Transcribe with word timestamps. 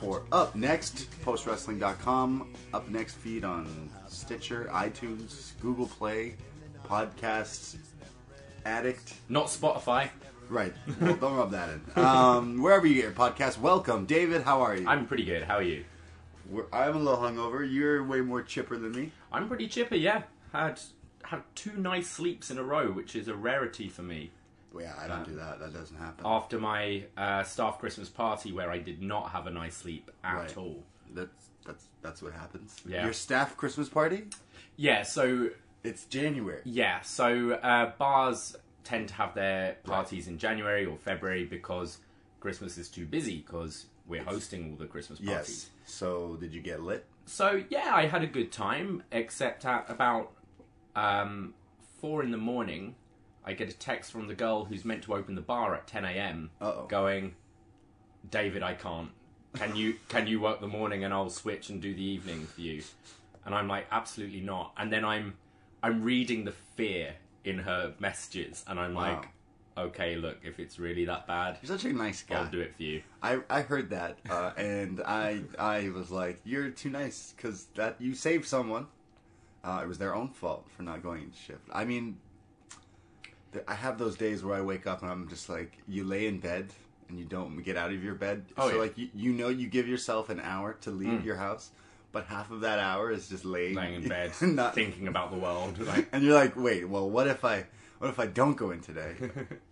For 0.00 0.22
Up 0.32 0.54
Next, 0.54 1.10
postwrestling.com. 1.24 2.52
Up 2.72 2.88
Next 2.88 3.14
feed 3.14 3.44
on 3.44 3.90
Stitcher, 4.08 4.68
iTunes, 4.72 5.52
Google 5.60 5.86
Play, 5.86 6.36
Podcasts, 6.86 7.76
Addict. 8.64 9.14
Not 9.28 9.46
Spotify. 9.46 10.10
Right, 10.48 10.72
well, 11.00 11.14
don't 11.16 11.36
rub 11.36 11.50
that 11.52 11.68
in. 11.70 12.02
Um, 12.02 12.60
wherever 12.62 12.86
you 12.86 12.94
get 12.94 13.04
your 13.04 13.12
podcast, 13.12 13.58
welcome. 13.58 14.06
David, 14.06 14.42
how 14.42 14.62
are 14.62 14.76
you? 14.76 14.88
I'm 14.88 15.06
pretty 15.06 15.24
good. 15.24 15.44
How 15.44 15.56
are 15.56 15.62
you? 15.62 15.84
We're, 16.50 16.66
I'm 16.72 16.96
a 16.96 16.98
little 16.98 17.20
hungover. 17.20 17.66
You're 17.70 18.02
way 18.04 18.20
more 18.20 18.42
chipper 18.42 18.76
than 18.76 18.92
me. 18.92 19.12
I'm 19.32 19.46
pretty 19.46 19.68
chipper. 19.68 19.94
Yeah, 19.94 20.22
had 20.52 20.80
had 21.22 21.42
two 21.54 21.72
nice 21.76 22.08
sleeps 22.08 22.50
in 22.50 22.58
a 22.58 22.64
row, 22.64 22.90
which 22.90 23.14
is 23.14 23.28
a 23.28 23.34
rarity 23.34 23.88
for 23.88 24.02
me. 24.02 24.32
Well, 24.72 24.84
yeah, 24.84 24.94
I 24.98 25.08
don't 25.08 25.24
do 25.24 25.34
that. 25.36 25.58
That 25.58 25.72
doesn't 25.72 25.96
happen. 25.96 26.24
After 26.24 26.58
my 26.58 27.04
uh, 27.16 27.42
staff 27.42 27.78
Christmas 27.78 28.08
party, 28.08 28.52
where 28.52 28.70
I 28.70 28.78
did 28.78 29.02
not 29.02 29.30
have 29.30 29.46
a 29.46 29.50
nice 29.50 29.76
sleep 29.76 30.10
at 30.22 30.34
Right. 30.34 30.56
all. 30.56 30.82
That's 31.12 31.48
that's 31.66 31.84
that's 32.02 32.22
what 32.22 32.32
happens. 32.32 32.76
Yeah. 32.86 33.04
Your 33.04 33.12
staff 33.12 33.56
Christmas 33.56 33.88
party? 33.88 34.24
Yeah. 34.76 35.02
So 35.02 35.50
It's 35.82 36.04
January. 36.04 36.62
yeah. 36.64 37.00
So 37.00 37.52
uh, 37.54 37.92
bars 37.98 38.56
tend 38.84 39.08
to 39.08 39.14
have 39.14 39.34
their 39.34 39.76
parties 39.84 40.28
in 40.28 40.38
January 40.38 40.86
or 40.86 40.96
February 40.98 41.44
because 41.44 41.98
Christmas 42.40 42.78
is 42.78 42.88
too 42.88 43.06
busy 43.06 43.38
because 43.38 43.86
we're 44.06 44.22
hosting 44.24 44.70
all 44.70 44.76
the 44.76 44.86
Christmas 44.86 45.18
parties. 45.18 45.68
Yes. 45.84 45.92
So 45.96 46.36
did 46.40 46.54
you 46.54 46.60
get 46.62 46.82
lit? 46.82 47.04
So 47.26 47.62
yeah, 47.70 47.90
I 47.94 48.06
had 48.06 48.22
a 48.22 48.26
good 48.26 48.50
time, 48.52 49.02
except 49.12 49.64
at 49.64 49.86
about 49.90 50.32
um, 50.96 51.54
four 52.00 52.22
in 52.22 52.30
the 52.30 52.36
morning, 52.38 52.94
I 53.44 53.54
get 53.54 53.68
a 53.68 53.72
text 53.76 54.12
from 54.12 54.28
the 54.28 54.34
girl 54.34 54.64
who's 54.64 54.84
meant 54.84 55.02
to 55.04 55.14
open 55.14 55.34
the 55.34 55.40
bar 55.40 55.74
at 55.74 55.86
ten 55.86 56.04
a.m. 56.04 56.50
Uh-oh. 56.60 56.86
going, 56.86 57.34
"David, 58.30 58.62
I 58.62 58.74
can't. 58.74 59.10
Can 59.54 59.74
you 59.74 59.96
can 60.08 60.26
you 60.26 60.40
work 60.40 60.60
the 60.60 60.68
morning 60.68 61.04
and 61.04 61.12
I'll 61.12 61.30
switch 61.30 61.70
and 61.70 61.80
do 61.80 61.94
the 61.94 62.02
evening 62.04 62.46
for 62.46 62.60
you?" 62.60 62.82
And 63.44 63.54
I'm 63.54 63.68
like, 63.68 63.86
"Absolutely 63.90 64.40
not." 64.40 64.72
And 64.76 64.92
then 64.92 65.04
I'm 65.04 65.34
I'm 65.82 66.02
reading 66.02 66.44
the 66.44 66.52
fear 66.76 67.14
in 67.44 67.58
her 67.60 67.94
messages, 67.98 68.64
and 68.68 68.78
I'm 68.78 68.94
like, 68.94 69.26
"Okay, 69.76 70.16
look, 70.16 70.38
if 70.44 70.60
it's 70.60 70.78
really 70.78 71.06
that 71.06 71.26
bad, 71.26 71.58
You're 71.62 71.78
such 71.78 71.86
a 71.86 71.92
nice 71.94 72.22
guy. 72.22 72.36
I'll 72.36 72.50
do 72.50 72.60
it 72.60 72.76
for 72.76 72.82
you." 72.82 73.02
I, 73.22 73.40
I 73.48 73.62
heard 73.62 73.90
that, 73.90 74.18
uh, 74.28 74.52
and 74.58 75.00
I 75.00 75.40
I 75.58 75.88
was 75.88 76.10
like, 76.10 76.40
"You're 76.44 76.68
too 76.70 76.90
nice," 76.90 77.32
because 77.34 77.64
that 77.76 77.96
you 77.98 78.14
saved 78.14 78.46
someone. 78.46 78.86
Uh, 79.64 79.80
it 79.82 79.88
was 79.88 79.98
their 79.98 80.14
own 80.14 80.28
fault 80.28 80.66
for 80.76 80.82
not 80.82 81.02
going 81.02 81.22
into 81.24 81.36
shift. 81.38 81.62
I 81.72 81.84
mean, 81.84 82.18
I 83.66 83.74
have 83.74 83.98
those 83.98 84.16
days 84.16 84.44
where 84.44 84.56
I 84.56 84.60
wake 84.60 84.86
up 84.86 85.02
and 85.02 85.10
I'm 85.10 85.28
just 85.28 85.48
like, 85.48 85.78
you 85.88 86.04
lay 86.04 86.26
in 86.26 86.38
bed 86.38 86.68
and 87.08 87.18
you 87.18 87.24
don't 87.24 87.56
get 87.62 87.76
out 87.76 87.90
of 87.92 88.02
your 88.04 88.14
bed. 88.14 88.44
Oh, 88.56 88.68
so 88.68 88.74
yeah. 88.76 88.80
like 88.80 88.96
you, 88.98 89.08
you 89.14 89.32
know 89.32 89.48
you 89.48 89.66
give 89.68 89.88
yourself 89.88 90.28
an 90.30 90.40
hour 90.40 90.74
to 90.82 90.90
leave 90.90 91.24
your 91.24 91.36
house, 91.36 91.70
but 92.12 92.26
half 92.26 92.50
of 92.50 92.60
that 92.60 92.78
hour 92.78 93.10
is 93.10 93.28
just 93.28 93.44
laying, 93.44 93.74
Laying 93.74 94.02
in 94.02 94.08
bed, 94.16 94.32
not, 94.42 94.74
thinking 94.74 95.08
about 95.08 95.30
the 95.32 95.38
world, 95.38 95.78
like. 95.86 96.08
and 96.12 96.22
you're 96.22 96.34
like, 96.34 96.54
wait, 96.56 96.88
well, 96.88 97.10
what 97.10 97.26
if 97.26 97.44
I 97.44 97.66
what 97.98 98.08
if 98.08 98.18
I 98.20 98.26
don't 98.26 98.56
go 98.56 98.70
in 98.70 98.80
today? 98.80 99.14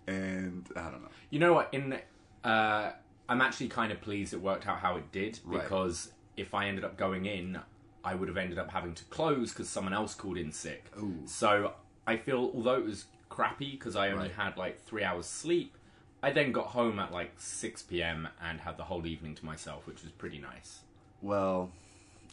and 0.07 0.67
I 0.77 0.83
don't 0.91 1.03
know. 1.03 1.09
You 1.31 1.39
know 1.39 1.53
what? 1.55 1.69
In 1.73 1.99
uh, 2.45 2.91
I'm 3.29 3.41
actually 3.41 3.69
kind 3.69 3.93
of 3.93 4.01
pleased 4.01 4.33
it 4.33 4.41
worked 4.41 4.67
out 4.67 4.79
how 4.79 4.97
it 4.97 5.11
did 5.13 5.39
Right. 5.45 5.63
because 5.63 6.11
if 6.37 6.55
I 6.55 6.67
ended 6.69 6.85
up 6.85 6.97
going 6.97 7.27
in, 7.27 7.59
I 8.05 8.15
would 8.15 8.29
have 8.29 8.37
ended 8.37 8.59
up 8.59 8.71
having 8.71 8.95
to 8.95 9.05
close 9.05 9.53
because 9.53 9.69
someone 9.69 9.93
else 9.93 10.15
called 10.15 10.39
in 10.39 10.53
sick. 10.53 10.87
Ooh. 10.99 11.23
So 11.27 11.73
I 12.07 12.17
feel 12.17 12.51
although 12.55 12.77
it 12.77 12.85
was 12.85 13.07
crappy 13.39 13.71
because 13.73 13.95
I 13.95 14.09
only 14.11 14.29
Right. 14.29 14.33
had 14.33 14.57
like 14.57 14.81
three 14.81 15.05
hours 15.05 15.27
sleep, 15.27 15.77
I 16.23 16.33
then 16.33 16.51
got 16.51 16.67
home 16.69 16.99
at 16.99 17.13
like 17.13 17.33
six 17.39 17.83
p.m. 17.83 18.27
and 18.43 18.61
had 18.61 18.77
the 18.77 18.85
whole 18.85 19.07
evening 19.07 19.37
to 19.37 19.45
myself, 19.47 19.87
which 19.87 20.03
was 20.03 20.11
pretty 20.13 20.39
nice. 20.39 20.81
Well, 21.23 21.71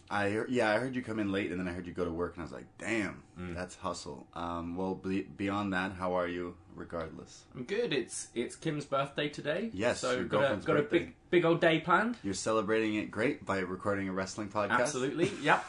I 0.09 0.41
yeah, 0.49 0.71
I 0.71 0.77
heard 0.79 0.95
you 0.95 1.01
come 1.03 1.19
in 1.19 1.31
late, 1.31 1.51
and 1.51 1.59
then 1.59 1.67
I 1.67 1.71
heard 1.73 1.85
you 1.87 1.93
go 1.93 2.05
to 2.05 2.11
work, 2.11 2.33
and 2.35 2.41
I 2.41 2.45
was 2.45 2.51
like, 2.51 2.65
"Damn, 2.79 3.21
Mm. 3.39 3.53
that's 3.55 3.75
hustle." 3.75 4.25
Um, 4.33 4.75
well, 4.75 4.95
be, 4.95 5.21
beyond 5.23 5.73
that, 5.73 5.93
how 5.93 6.13
are 6.13 6.27
you? 6.27 6.55
Regardless, 6.75 7.43
I'm 7.55 7.63
good. 7.63 7.93
It's 7.93 8.27
it's 8.35 8.55
Kim's 8.55 8.85
birthday 8.85 9.29
today. 9.29 9.69
Yes, 9.73 9.99
so 10.01 10.11
your 10.11 10.23
got 10.25 10.43
a 10.51 10.55
got 10.57 10.65
birthday. 10.65 10.97
a 10.97 10.99
big 10.99 11.13
big 11.29 11.45
old 11.45 11.61
day 11.61 11.79
planned. 11.79 12.17
you're 12.23 12.33
celebrating 12.33 12.95
it 12.95 13.09
great 13.11 13.45
by 13.45 13.59
recording 13.59 14.09
a 14.09 14.11
wrestling 14.11 14.49
podcast. 14.49 14.79
Absolutely, 14.81 15.31
yep. 15.41 15.63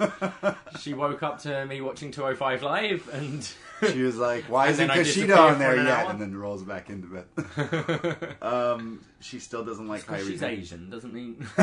she 0.80 0.92
woke 0.94 1.22
up 1.22 1.40
to 1.42 1.64
me 1.66 1.80
watching 1.80 2.10
205 2.10 2.62
Live, 2.62 3.08
and 3.14 3.48
She 3.92 4.02
was 4.02 4.16
like, 4.16 4.44
"Why 4.44 4.68
isn't 4.68 4.86
then 4.88 4.96
I 4.98 5.00
Kushida 5.02 5.04
disappear 5.04 5.36
on 5.38 5.58
there 5.58 5.76
an 5.76 5.86
yet?" 5.86 5.98
hour. 6.06 6.10
And 6.10 6.20
then 6.20 6.36
rolls 6.36 6.62
back 6.62 6.88
into 6.88 7.08
bed. 7.08 8.36
um, 8.42 9.00
she 9.20 9.38
still 9.38 9.64
doesn't 9.64 9.86
like 9.88 10.06
Kyrie. 10.06 10.24
she's 10.32 10.42
Asian 10.42 10.88
doesn't 10.90 11.12
mean. 11.12 11.46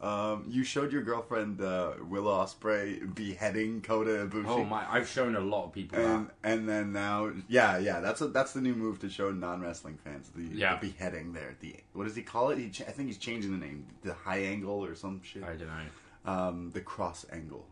Um, 0.00 0.44
you 0.48 0.58
you 0.58 0.64
showed 0.64 0.92
your 0.92 1.00
girlfriend 1.02 1.62
uh, 1.62 1.92
Will 2.10 2.24
Ospreay 2.24 3.14
beheading 3.14 3.80
Kota 3.80 4.26
Ibushi. 4.28 4.44
Oh 4.46 4.62
my! 4.64 4.84
I've 4.90 5.08
shown 5.08 5.34
a 5.34 5.40
lot 5.40 5.64
of 5.64 5.72
people 5.72 5.98
And 5.98 6.26
that. 6.28 6.34
and 6.42 6.68
then 6.68 6.92
now, 6.92 7.32
yeah, 7.48 7.78
yeah, 7.78 8.00
that's 8.00 8.20
a, 8.20 8.28
that's 8.28 8.52
the 8.52 8.60
new 8.60 8.74
move 8.74 8.98
to 9.00 9.08
show 9.08 9.30
non 9.30 9.62
wrestling 9.62 9.96
fans 10.04 10.28
the, 10.36 10.42
Yeah. 10.42 10.76
the 10.78 10.88
beheading 10.88 11.32
there. 11.32 11.56
The 11.60 11.76
what 11.94 12.04
does 12.04 12.16
he 12.16 12.22
call 12.22 12.50
it? 12.50 12.58
He, 12.58 12.68
ch- 12.68 12.82
I 12.82 12.90
think 12.92 13.08
he's 13.08 13.16
changing 13.16 13.58
the 13.58 13.64
name, 13.66 13.86
the 14.02 14.12
high 14.12 14.40
angle 14.40 14.84
or 14.84 14.94
some 14.94 15.22
shit. 15.22 15.42
I 15.42 15.56
don't 15.56 15.68
know. 15.68 16.30
Um, 16.30 16.70
the 16.74 16.80
cross 16.82 17.24
angle. 17.32 17.66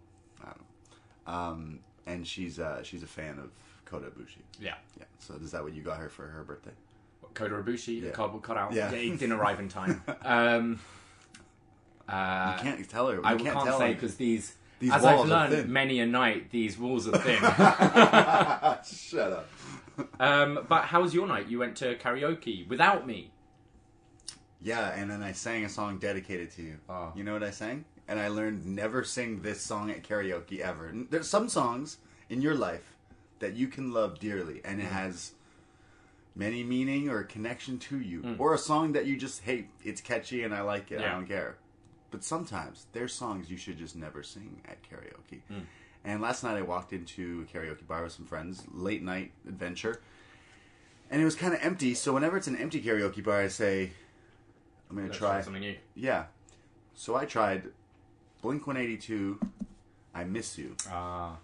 I 1.27 1.31
don't 1.33 1.41
know. 1.43 1.51
Um, 1.53 1.79
and 2.07 2.27
she's 2.27 2.59
uh, 2.59 2.83
she's 2.83 3.03
a 3.03 3.07
fan 3.07 3.39
of 3.39 3.51
Kota 3.85 4.07
Ibushi. 4.07 4.39
Yeah. 4.61 4.75
Yeah. 4.99 5.05
So 5.19 5.35
is 5.35 5.53
that 5.53 5.63
what 5.63 5.75
you 5.75 5.83
got 5.83 5.99
her 5.99 6.09
for 6.09 6.27
her 6.27 6.43
birthday? 6.43 6.73
Kota 7.35 7.55
Ibushi, 7.55 8.01
Yeah. 8.01 8.09
the 8.09 8.15
cardboard 8.15 8.43
cutout. 8.43 8.73
Yeah. 8.73 8.91
Yeah, 8.93 9.17
didn't 9.17 9.33
arrive 9.33 9.61
in 9.61 9.69
time. 9.69 10.03
Um, 10.23 10.81
uh, 12.09 12.55
You 12.59 12.63
can't 12.63 12.89
tell 12.91 13.09
her. 13.09 13.15
You 13.17 13.23
I 13.25 13.35
can't, 13.37 13.45
can't 13.55 13.65
tell 13.65 13.79
say 13.79 13.95
because 13.95 14.17
these, 14.17 14.55
These 14.81 14.93
as 14.93 15.05
I've 15.05 15.27
learned 15.27 15.69
many 15.69 16.01
a 16.01 16.07
night, 16.07 16.51
these 16.51 16.77
walls 16.79 17.09
are 17.09 17.17
thin. 17.19 17.39
Shut 18.85 19.33
up. 19.33 19.49
um, 20.21 20.67
but 20.69 20.83
how 20.85 21.01
was 21.03 21.15
your 21.15 21.27
night? 21.27 21.49
You 21.49 21.59
went 21.61 21.77
to 21.77 21.95
karaoke 21.97 22.67
without 22.69 23.07
me. 23.07 23.31
Yeah, 24.61 24.91
and 24.95 25.11
then 25.11 25.23
I 25.23 25.33
sang 25.33 25.65
a 25.65 25.69
song 25.69 25.99
dedicated 25.99 26.51
to 26.53 26.63
you. 26.63 26.77
Oh. 26.89 27.13
You 27.17 27.25
know 27.25 27.33
what 27.33 27.43
I 27.43 27.51
sang? 27.51 27.85
And 28.09 28.19
I 28.19 28.29
learned 28.29 28.67
never 28.67 29.05
sing 29.05 29.43
this 29.43 29.61
song 29.63 29.91
at 29.91 30.03
karaoke 30.03 30.59
ever. 30.61 30.93
There's 31.11 31.29
some 31.29 31.49
songs 31.49 31.99
in 32.29 32.43
your 32.43 32.55
life 32.55 32.95
that 33.39 33.55
you 33.55 33.69
can 33.69 33.93
love 33.93 34.19
dearly, 34.19 34.61
and 34.65 34.81
it 34.81 34.87
has 34.87 35.33
many 36.35 36.63
meaning 36.65 37.09
or 37.09 37.23
connection 37.23 37.79
to 37.79 37.99
you, 38.01 38.23
Mm. 38.23 38.41
or 38.41 38.55
a 38.55 38.59
song 38.59 38.93
that 38.93 39.07
you 39.07 39.17
just 39.17 39.43
hate. 39.43 39.69
It's 39.85 40.01
catchy 40.01 40.43
and 40.43 40.55
I 40.55 40.63
like 40.63 40.91
it. 40.91 41.01
I 41.01 41.11
don't 41.13 41.27
care. 41.27 41.57
But 42.11 42.25
sometimes 42.25 42.87
there's 42.93 43.13
songs 43.15 43.51
you 43.51 43.57
should 43.57 43.79
just 43.79 43.97
never 43.97 44.23
sing 44.23 44.61
at 44.67 44.79
karaoke. 44.83 45.41
Mm. 45.51 45.65
And 46.05 46.21
last 46.23 46.43
night 46.43 46.57
I 46.57 46.63
walked 46.63 46.93
into 46.93 47.47
a 47.49 47.53
karaoke 47.57 47.87
bar 47.87 48.03
with 48.03 48.13
some 48.13 48.27
friends, 48.27 48.65
late 48.73 49.03
night 49.03 49.33
adventure, 49.47 50.01
and 51.11 51.21
it 51.21 51.25
was 51.25 51.37
kind 51.37 51.55
of 51.55 51.61
empty. 51.63 51.95
So 51.95 52.13
whenever 52.15 52.37
it's 52.37 52.49
an 52.49 52.57
empty 52.57 52.83
karaoke 52.83 53.23
bar, 53.23 53.41
I 53.41 53.49
say, 53.49 53.93
"I'm 54.91 54.97
gonna 54.97 55.09
Let's 55.09 55.19
try." 55.19 55.41
something 55.43 55.61
new. 55.61 55.77
Yeah. 55.95 56.27
So 56.95 57.15
I 57.15 57.25
tried 57.27 57.71
Blink 58.43 58.67
182. 58.67 59.39
I 60.15 60.25
miss 60.25 60.59
you. 60.59 60.77
Ah, 60.91 61.37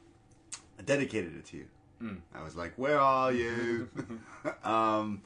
I 0.79 0.83
dedicated 0.83 1.37
it 1.37 1.47
to 1.47 1.57
you. 1.59 1.65
Hmm. 2.01 2.15
I 2.35 2.43
was 2.43 2.55
like, 2.57 2.75
"Where 2.77 2.99
are 2.99 3.33
you?" 3.33 3.89
um, 4.65 5.23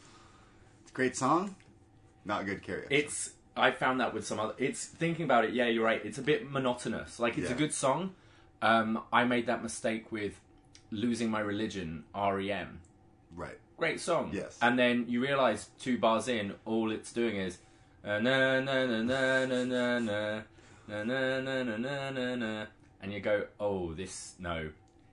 it's 0.82 0.90
a 0.90 0.94
great 0.94 1.16
song. 1.16 1.56
Not 2.24 2.46
good 2.46 2.62
karaoke. 2.62 2.86
it's. 2.90 3.32
I 3.54 3.70
found 3.70 4.00
that 4.00 4.14
with 4.14 4.26
some 4.26 4.38
other. 4.38 4.54
It's 4.58 4.84
thinking 4.84 5.24
about 5.24 5.44
it. 5.44 5.52
Yeah, 5.54 5.66
you're 5.66 5.84
right. 5.84 6.00
It's 6.04 6.18
a 6.18 6.22
bit 6.22 6.50
monotonous. 6.50 7.18
Like 7.18 7.36
it's 7.36 7.50
a 7.50 7.54
good 7.54 7.74
song. 7.74 8.14
Um, 8.62 9.02
I 9.12 9.24
made 9.24 9.46
that 9.46 9.62
mistake 9.62 10.12
with 10.12 10.40
losing 10.90 11.30
my 11.30 11.40
religion. 11.40 12.04
REM. 12.14 12.80
right. 13.34 13.58
great 13.76 14.00
song. 14.00 14.30
Yes. 14.32 14.58
And 14.62 14.78
then 14.78 15.06
you 15.08 15.20
realise 15.20 15.68
two 15.80 15.98
bars 15.98 16.28
in, 16.28 16.54
all 16.64 16.92
it's 16.92 17.12
doing 17.12 17.36
is 17.36 17.58
uh, 18.04 18.18
na 18.20 18.60
na 18.60 18.86
na 18.86 19.02
na 19.02 19.44
na 19.46 19.64
na 19.64 19.98
na 19.98 20.40
na 20.88 21.04
na 21.04 21.40
na 21.40 21.62
na 21.62 21.76
na 21.76 22.10
na 22.10 22.34
na 22.36 22.66
and 23.02 23.12
you 23.12 23.20
go, 23.20 23.46
oh, 23.58 23.92
this 23.92 24.34
no. 24.38 24.70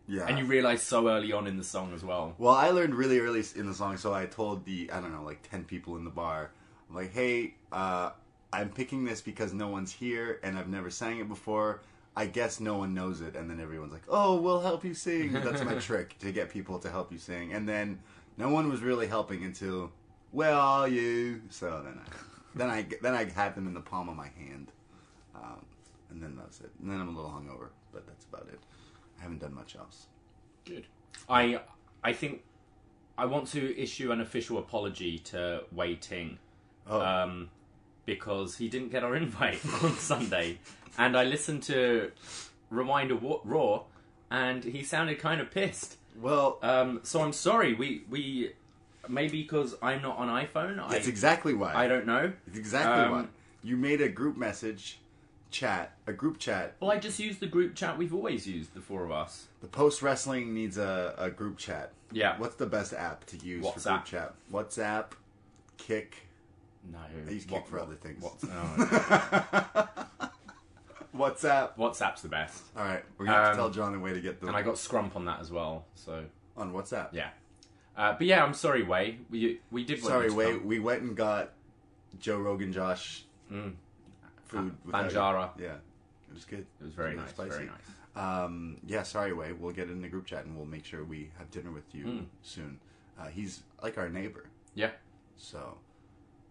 Yeah. 0.07 0.25
And 0.27 0.39
you 0.39 0.45
realise 0.45 0.81
so 0.81 1.07
early 1.07 1.33
on 1.33 1.45
in 1.45 1.57
the 1.57 1.63
song 1.63 1.93
as 1.93 2.03
well. 2.03 2.33
Well, 2.37 2.53
I 2.53 2.69
learned 2.69 2.95
really 2.95 3.19
early 3.19 3.43
in 3.55 3.67
the 3.67 3.75
song, 3.75 3.97
so 3.97 4.13
I 4.13 4.25
told 4.25 4.65
the 4.65 4.91
I 4.91 5.01
don't 5.01 5.11
know, 5.11 5.23
like 5.23 5.47
ten 5.47 5.63
people 5.63 5.97
in 5.97 6.03
the 6.03 6.09
bar, 6.09 6.51
I'm 6.89 6.95
like, 6.95 7.13
"Hey, 7.13 7.55
uh, 7.71 8.11
I'm 8.51 8.69
picking 8.69 9.05
this 9.05 9.21
because 9.21 9.53
no 9.53 9.67
one's 9.67 9.91
here 9.91 10.39
and 10.41 10.57
I've 10.57 10.67
never 10.67 10.89
sang 10.89 11.19
it 11.19 11.27
before. 11.27 11.81
I 12.15 12.25
guess 12.25 12.59
no 12.59 12.77
one 12.77 12.95
knows 12.95 13.21
it." 13.21 13.35
And 13.35 13.49
then 13.49 13.59
everyone's 13.59 13.93
like, 13.93 14.05
"Oh, 14.09 14.41
we'll 14.41 14.61
help 14.61 14.83
you 14.83 14.95
sing." 14.95 15.31
That's 15.31 15.63
my 15.63 15.75
trick 15.79 16.17
to 16.19 16.31
get 16.31 16.49
people 16.49 16.79
to 16.79 16.89
help 16.89 17.11
you 17.11 17.19
sing. 17.19 17.53
And 17.53 17.69
then 17.69 17.99
no 18.35 18.49
one 18.49 18.67
was 18.67 18.81
really 18.81 19.05
helping 19.05 19.43
until, 19.43 19.91
"Where 20.31 20.55
are 20.55 20.87
you?" 20.87 21.41
So 21.49 21.83
then 21.85 21.99
I, 22.03 22.09
then 22.55 22.69
I 22.71 22.87
then 23.03 23.13
I 23.13 23.29
had 23.29 23.53
them 23.53 23.67
in 23.67 23.75
the 23.75 23.81
palm 23.81 24.09
of 24.09 24.15
my 24.15 24.29
hand, 24.29 24.71
um, 25.41 25.65
and 26.09 26.21
then 26.21 26.35
that's 26.37 26.59
it. 26.61 26.71
And 26.81 26.91
then 26.91 26.99
I'm 26.99 27.09
a 27.09 27.11
little 27.11 27.31
hungover, 27.31 27.69
but 27.93 28.05
that's 28.07 28.25
about 28.25 28.47
it. 28.51 28.59
I 29.19 29.23
haven't 29.23 29.39
done 29.39 29.53
much 29.53 29.75
else. 29.75 30.07
Good. 30.65 30.85
I 31.27 31.61
I 32.03 32.13
think 32.13 32.43
I 33.17 33.25
want 33.25 33.47
to 33.49 33.77
issue 33.81 34.11
an 34.11 34.21
official 34.21 34.57
apology 34.57 35.19
to 35.19 35.63
Wai 35.71 35.95
Ting. 35.95 36.37
Oh. 36.87 37.01
Um, 37.01 37.49
because 38.05 38.57
he 38.57 38.69
didn't 38.69 38.89
get 38.89 39.03
our 39.03 39.15
invite 39.23 39.59
on 39.83 39.95
Sunday, 39.97 40.57
and 40.97 41.15
I 41.15 41.23
listened 41.25 41.61
to 41.63 42.11
Rewind 42.71 43.11
Raw, 43.43 43.83
and 44.31 44.63
he 44.63 44.83
sounded 44.83 45.19
kind 45.19 45.39
of 45.41 45.51
pissed. 45.51 45.97
Well, 46.19 46.57
Um, 46.63 47.01
so 47.03 47.21
I'm 47.21 47.33
sorry. 47.33 47.75
We 47.75 48.03
we 48.09 48.53
maybe 49.07 49.41
because 49.43 49.75
I'm 49.81 50.01
not 50.01 50.17
on 50.17 50.27
iPhone. 50.27 50.77
that's 50.89 51.05
I, 51.05 51.09
exactly 51.09 51.53
why. 51.53 51.73
I 51.75 51.87
don't 51.87 52.05
know. 52.07 52.33
It's 52.47 52.57
exactly 52.57 53.03
Um, 53.03 53.11
why. 53.11 53.25
You 53.63 53.77
made 53.77 54.01
a 54.01 54.09
group 54.09 54.37
message 54.37 54.99
chat, 55.51 55.95
a 56.07 56.13
group 56.13 56.37
chat. 56.39 56.75
Well, 56.79 56.91
I 56.91 56.97
just 56.99 57.19
used 57.19 57.39
the 57.39 57.47
group 57.47 57.75
chat 57.75 57.97
we've 57.97 58.13
always 58.13 58.47
used, 58.47 58.73
the 58.73 58.81
four 58.81 59.03
of 59.03 59.11
us. 59.11 59.47
The 59.61 59.67
post 59.67 60.01
wrestling 60.01 60.53
needs 60.53 60.77
a, 60.77 61.15
a 61.17 61.29
group 61.29 61.57
chat. 61.57 61.91
Yeah. 62.11 62.37
What's 62.39 62.55
the 62.55 62.65
best 62.65 62.93
app 62.93 63.25
to 63.27 63.37
use 63.37 63.65
for 63.67 63.79
WhatsApp. 63.79 63.93
group 63.93 64.05
chat? 64.05 64.33
WhatsApp, 64.51 65.05
Kick. 65.77 66.27
No, 66.91 66.97
I 67.27 67.31
use 67.31 67.45
Kick 67.45 67.67
for 67.67 67.79
other 67.79 67.95
things. 67.95 68.23
What's, 68.23 68.43
oh, 68.51 69.87
WhatsApp. 71.15 71.75
WhatsApp's 71.77 72.21
the 72.21 72.29
best, 72.29 72.63
All 72.77 72.83
right, 72.83 73.03
we're 73.17 73.25
gonna 73.25 73.37
have 73.37 73.45
to 73.47 73.51
Um, 73.51 73.57
tell 73.57 73.69
John 73.69 73.95
a 73.95 73.99
way 73.99 74.13
to 74.13 74.21
get 74.21 74.39
the 74.39 74.47
and 74.47 74.55
I 74.55 74.61
got 74.61 74.75
Scrump 74.75 75.15
on 75.15 75.25
that 75.25 75.39
as 75.39 75.51
well. 75.51 75.85
So 75.95 76.23
on 76.55 76.71
WhatsApp. 76.73 77.09
yeah, 77.13 77.29
uh, 77.97 78.13
but 78.17 78.27
yeah, 78.27 78.43
I'm 78.43 78.53
sorry, 78.53 78.83
Wai. 78.83 79.17
We 79.29 79.59
we 79.71 79.83
did. 79.83 80.01
Sorry, 80.03 80.25
you 80.25 80.29
to 80.31 80.35
wait. 80.35 80.57
come. 80.59 80.65
We 80.67 80.79
went 80.79 81.01
and 81.01 81.15
got 81.17 81.51
Joe 82.19 82.37
Rogan, 82.39 82.71
Josh 82.71 83.23
food. 84.49 84.75
without 84.85 85.11
you. 85.11 85.17
Banjara. 85.17 85.49
Yeah, 85.59 85.65
it 85.73 86.33
was 86.33 86.45
good. 86.45 86.65
It 86.79 86.83
was 86.83 86.93
very 86.93 87.11
really 87.11 87.21
nice. 87.21 87.29
spicy. 87.31 87.49
Very 87.49 87.65
nice. 87.65 87.75
Um, 88.15 88.77
yeah, 88.85 89.03
sorry, 89.03 89.33
Wai. 89.33 89.51
We'll 89.57 89.71
get 89.73 89.89
in 89.89 90.01
the 90.01 90.09
group 90.09 90.25
chat 90.25 90.45
and 90.45 90.57
we'll 90.57 90.65
make 90.65 90.83
sure 90.85 91.03
we 91.03 91.31
have 91.37 91.49
dinner 91.51 91.71
with 91.71 91.93
you 91.93 92.05
Mm. 92.05 92.25
soon. 92.41 92.79
Uh, 93.19 93.27
he's 93.27 93.61
like 93.83 93.97
our 93.97 94.09
neighbor, 94.09 94.45
Yeah. 94.75 94.91
so 95.37 95.77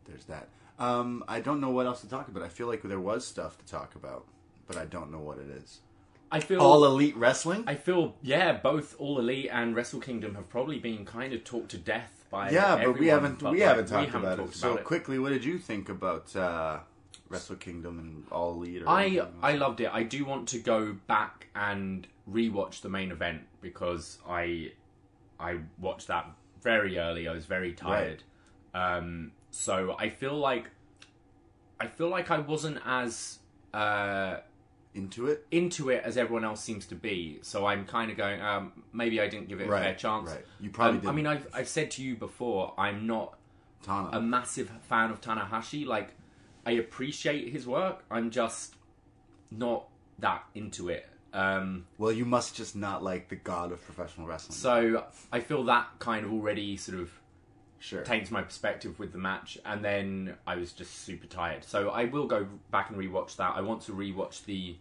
there's 0.04 0.24
that. 0.26 0.48
Um, 0.78 1.24
I 1.26 1.40
don't 1.40 1.60
know 1.60 1.70
what 1.70 1.86
else 1.86 2.00
to 2.02 2.08
talk 2.08 2.28
about. 2.28 2.42
I 2.42 2.48
feel 2.48 2.68
like 2.68 2.82
there 2.82 3.00
was 3.00 3.26
stuff 3.26 3.58
to 3.58 3.64
talk 3.66 3.94
about, 3.96 4.26
but 4.66 4.76
I 4.76 4.84
don't 4.84 5.10
know 5.10 5.18
what 5.18 5.38
it 5.38 5.48
is. 5.50 5.80
I 6.30 6.40
feel 6.40 6.60
All 6.60 6.84
Elite 6.84 7.16
Wrestling. 7.16 7.64
I 7.66 7.74
feel 7.74 8.14
yeah, 8.22 8.52
both 8.52 8.94
All 8.98 9.18
Elite 9.18 9.48
and 9.50 9.74
Wrestle 9.74 10.00
Kingdom 10.00 10.34
have 10.36 10.48
probably 10.50 10.78
been 10.78 11.04
kind 11.06 11.32
of 11.32 11.42
talked 11.42 11.70
to 11.70 11.78
death 11.78 12.26
by 12.30 12.50
yeah, 12.50 12.84
but 12.84 12.98
we 12.98 13.06
haven't 13.08 13.38
but, 13.40 13.52
we 13.52 13.60
like, 13.60 13.68
haven't 13.68 13.86
talked 13.88 14.10
haven't 14.10 14.32
about 14.34 14.46
it. 14.48 14.54
So 14.54 14.68
about 14.72 14.80
it. 14.80 14.84
quickly, 14.84 15.18
what 15.18 15.30
did 15.30 15.42
you 15.44 15.58
think 15.58 15.88
about 15.88 16.36
uh, 16.36 16.80
Wrestle 17.28 17.56
Kingdom 17.56 17.98
and 17.98 18.24
All 18.31 18.62
Elite? 18.62 18.82
I? 18.86 19.26
I 19.43 19.53
loved 19.53 19.81
it. 19.81 19.91
I 19.93 20.03
do 20.03 20.24
want 20.24 20.48
to 20.48 20.58
go 20.58 20.96
back 21.06 21.48
and 21.55 22.06
rewatch 22.31 22.81
the 22.81 22.88
main 22.88 23.10
event 23.10 23.43
because 23.60 24.19
I 24.29 24.72
I 25.38 25.58
watched 25.79 26.08
that 26.08 26.26
very 26.62 26.98
early. 26.98 27.29
I 27.29 27.32
was 27.32 27.46
very 27.46 27.72
tired. 27.72 28.22
Um, 28.74 29.32
so 29.50 29.96
I 29.98 30.08
feel 30.10 30.34
like 30.36 30.70
I 31.81 31.86
feel 31.86 32.08
like 32.08 32.31
I 32.31 32.38
wasn't 32.38 32.79
as 32.84 33.38
uh, 33.72 34.38
into 34.94 35.26
it. 35.26 35.46
into 35.50 35.91
it 35.91 36.03
as 36.05 36.17
everyone 36.17 36.44
else 36.44 36.62
seems 36.62 36.86
to 36.86 36.94
be. 36.94 37.38
So 37.43 37.67
I'm 37.67 37.84
kind 37.84 38.10
of 38.10 38.17
going. 38.17 38.41
Um, 38.41 38.72
maybe 38.93 39.20
I 39.20 39.29
didn't 39.29 39.48
give 39.48 39.60
it 39.60 39.69
a 39.69 39.70
fair 39.70 39.94
chance. 39.94 40.31
Right. 40.31 40.44
You 40.60 40.70
probably 40.70 41.00
Um. 41.00 41.08
I 41.08 41.12
mean, 41.12 41.26
I've 41.26 41.46
I've 41.53 41.69
said 41.69 41.91
to 41.93 42.03
you 42.03 42.17
before, 42.17 42.74
I'm 42.76 43.06
not 43.06 43.38
Tana. 43.82 44.10
a 44.12 44.20
massive 44.20 44.70
fan 44.88 45.10
of 45.10 45.20
Tanahashi. 45.20 45.86
Like, 45.86 46.14
I 46.69 46.72
appreciate 46.72 47.48
his 47.51 47.67
work. 47.67 48.05
I'm 48.10 48.31
just 48.31 48.75
not 49.51 49.89
that 50.19 50.44
into 50.55 50.91
it. 50.91 51.08
Um, 51.32 51.87
well, 51.96 52.13
you 52.13 52.27
must 52.27 52.55
just 52.55 52.77
not 52.77 53.03
like 53.03 53.31
the 53.31 53.37
god 53.37 53.72
of 53.72 53.82
professional 53.82 54.27
wrestling. 54.27 54.55
so 54.55 55.05
I 55.32 55.41
feel 55.41 55.65
that 55.65 55.89
kind 55.98 56.27
of 56.27 56.32
already 56.32 56.77
sort 56.77 57.01
of 57.01 57.10
sure. 57.79 58.03
taints 58.03 58.31
my 58.31 58.43
perspective 58.43 58.98
with 58.98 59.13
the 59.13 59.19
match, 59.19 59.56
and 59.65 59.82
then 59.82 60.34
I 60.46 60.56
was 60.56 60.72
just 60.72 60.94
super 61.06 61.27
tired. 61.27 61.65
So 61.65 61.89
I 61.89 62.05
will 62.05 62.27
go 62.27 62.46
back 62.70 62.91
and 62.91 62.98
rewatch 62.98 63.37
that. 63.37 63.55
I 63.56 63.63
want 63.63 63.81
to 63.82 63.93
rewatch 63.93 64.44
the 64.44 64.77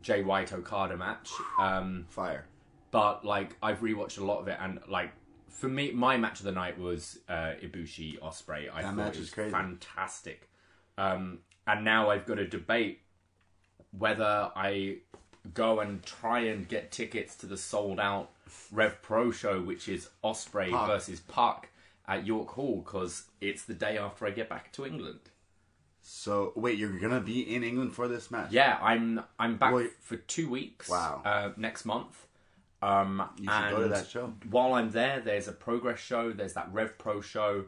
Jay 0.00 0.22
White 0.22 0.54
Okada 0.54 0.96
match. 0.96 1.30
Um, 1.60 2.06
Fire. 2.08 2.46
but 2.90 3.26
like 3.26 3.56
I've 3.62 3.80
rewatched 3.80 4.18
a 4.18 4.24
lot 4.24 4.38
of 4.40 4.48
it, 4.48 4.56
and 4.58 4.80
like 4.88 5.12
for 5.48 5.68
me, 5.68 5.92
my 5.92 6.16
match 6.16 6.38
of 6.38 6.46
the 6.46 6.52
night 6.52 6.78
was 6.78 7.18
uh, 7.28 7.52
Ibushi 7.62 8.20
Ospreay. 8.20 8.70
I 8.72 8.80
That 8.80 8.88
thought 8.88 8.96
match 8.96 9.16
it 9.16 9.20
was 9.20 9.30
crazy. 9.30 9.50
fantastic. 9.50 10.48
Um, 10.98 11.40
and 11.66 11.84
now 11.84 12.10
I've 12.10 12.26
got 12.26 12.36
to 12.36 12.46
debate 12.46 13.00
whether 13.96 14.50
I 14.54 14.98
go 15.54 15.80
and 15.80 16.02
try 16.04 16.40
and 16.40 16.68
get 16.68 16.90
tickets 16.90 17.34
to 17.36 17.46
the 17.46 17.56
sold 17.56 18.00
out 18.00 18.30
Rev 18.72 19.00
Pro 19.02 19.30
show, 19.30 19.60
which 19.60 19.88
is 19.88 20.08
Ospreay 20.24 20.70
Pac. 20.70 20.86
versus 20.86 21.20
Pac 21.20 21.70
at 22.08 22.26
York 22.26 22.50
Hall, 22.50 22.82
because 22.84 23.24
it's 23.40 23.64
the 23.64 23.74
day 23.74 23.98
after 23.98 24.26
I 24.26 24.30
get 24.30 24.48
back 24.48 24.72
to 24.72 24.86
England. 24.86 25.20
So 26.02 26.52
wait, 26.54 26.78
you're 26.78 26.98
gonna 27.00 27.20
be 27.20 27.54
in 27.54 27.64
England 27.64 27.92
for 27.94 28.06
this 28.06 28.30
match? 28.30 28.52
Yeah, 28.52 28.78
I'm 28.80 29.22
I'm 29.40 29.56
back 29.56 29.74
Well, 29.74 29.88
for 30.00 30.16
two 30.16 30.48
weeks. 30.48 30.88
Wow. 30.88 31.22
Uh, 31.24 31.50
next 31.56 31.84
month. 31.84 32.26
Um, 32.80 33.28
You 33.38 33.50
should 33.50 33.70
go 33.70 33.82
to 33.82 33.88
that 33.88 34.06
show. 34.06 34.32
While 34.50 34.74
I'm 34.74 34.90
there, 34.90 35.20
there's 35.20 35.48
a 35.48 35.52
progress 35.52 35.98
show. 35.98 36.30
There's 36.32 36.52
that 36.52 36.68
Rev 36.72 36.96
Pro 36.98 37.20
show, 37.20 37.64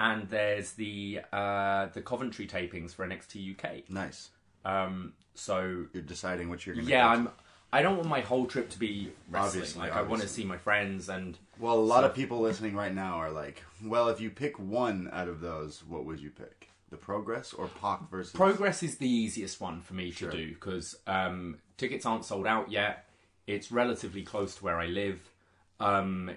and 0.00 0.28
there's 0.28 0.72
the 0.72 1.20
uh, 1.32 1.86
the 1.92 2.00
Coventry 2.02 2.46
tapings 2.48 2.92
for 2.94 3.06
NXT 3.06 3.54
UK. 3.56 3.88
Nice. 3.90 4.30
Um, 4.64 5.12
so 5.34 5.84
You're 5.92 6.02
deciding 6.02 6.48
what 6.48 6.66
you're 6.66 6.74
gonna. 6.74 6.88
yeah, 6.88 7.02
go 7.04 7.08
I'm. 7.20 7.28
I 7.72 7.82
don't 7.82 7.96
want 7.98 8.08
my 8.08 8.20
whole 8.20 8.46
trip 8.46 8.68
to 8.70 8.78
be 8.80 9.12
wrestling. 9.30 9.62
Obviously, 9.62 9.80
like 9.82 9.92
I 9.92 9.98
want 9.98 10.08
to 10.08 10.12
obviously. 10.14 10.42
see 10.42 10.48
my 10.48 10.56
friends 10.58 11.08
and 11.08 11.38
Well, 11.60 11.76
a 11.76 11.80
lot 11.94 12.02
of 12.02 12.14
people 12.14 12.40
listening 12.40 12.74
right 12.74 12.92
now 12.92 13.14
are 13.18 13.30
like, 13.30 13.62
well, 13.84 14.08
if 14.08 14.20
you 14.20 14.28
pick 14.30 14.58
one 14.58 15.08
out 15.12 15.28
of 15.28 15.40
those, 15.40 15.84
what 15.86 16.04
would 16.04 16.18
you 16.18 16.30
pick? 16.30 16.68
The 16.90 16.96
Progress 16.96 17.52
or 17.52 17.68
Pac 17.68 18.10
versus 18.10 18.32
Progress 18.32 18.82
is 18.82 18.96
the 18.96 19.08
easiest 19.08 19.60
one 19.60 19.80
for 19.82 19.94
me 19.94 20.10
Sure. 20.10 20.30
to 20.32 20.36
do 20.36 20.48
because 20.48 20.96
um, 21.06 21.58
tickets 21.76 22.04
aren't 22.04 22.24
sold 22.24 22.44
out 22.48 22.72
yet. 22.72 23.04
It's 23.46 23.70
relatively 23.70 24.22
close 24.24 24.56
to 24.56 24.64
where 24.64 24.80
I 24.80 24.86
live. 24.86 25.30
Um, 25.78 26.32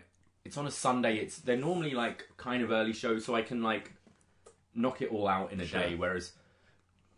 it's 0.46 0.58
on 0.58 0.68
a 0.68 0.72
Sunday. 0.72 1.18
It's 1.18 1.38
they're 1.40 1.58
normally 1.58 1.92
like 1.92 2.28
kind 2.38 2.64
of 2.64 2.72
early 2.72 2.94
shows, 2.94 3.26
so 3.26 3.36
I 3.36 3.42
can 3.42 3.62
like 3.64 3.92
knock 4.76 5.02
it 5.02 5.12
all 5.12 5.28
out 5.28 5.52
in 5.52 5.62
a 5.62 5.66
Sure. 5.66 5.80
day. 5.80 5.96
Whereas 5.96 6.34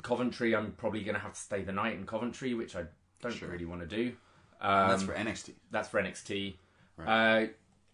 Coventry, 0.03 0.55
I'm 0.55 0.73
probably 0.73 1.03
going 1.03 1.15
to 1.15 1.21
have 1.21 1.33
to 1.33 1.39
stay 1.39 1.63
the 1.63 1.71
night 1.71 1.95
in 1.95 2.05
Coventry, 2.05 2.53
which 2.53 2.75
I 2.75 2.85
don't 3.21 3.33
Sure. 3.33 3.49
really 3.49 3.65
want 3.65 3.81
to 3.81 3.87
do. 3.87 4.15
Um, 4.61 4.89
that's 4.89 5.03
for 5.03 5.13
NXT. 5.13 5.53
that's 5.71 5.89
for 5.89 5.99
NXT. 5.99 6.55
Right. 6.97 7.43
Uh, 7.43 7.47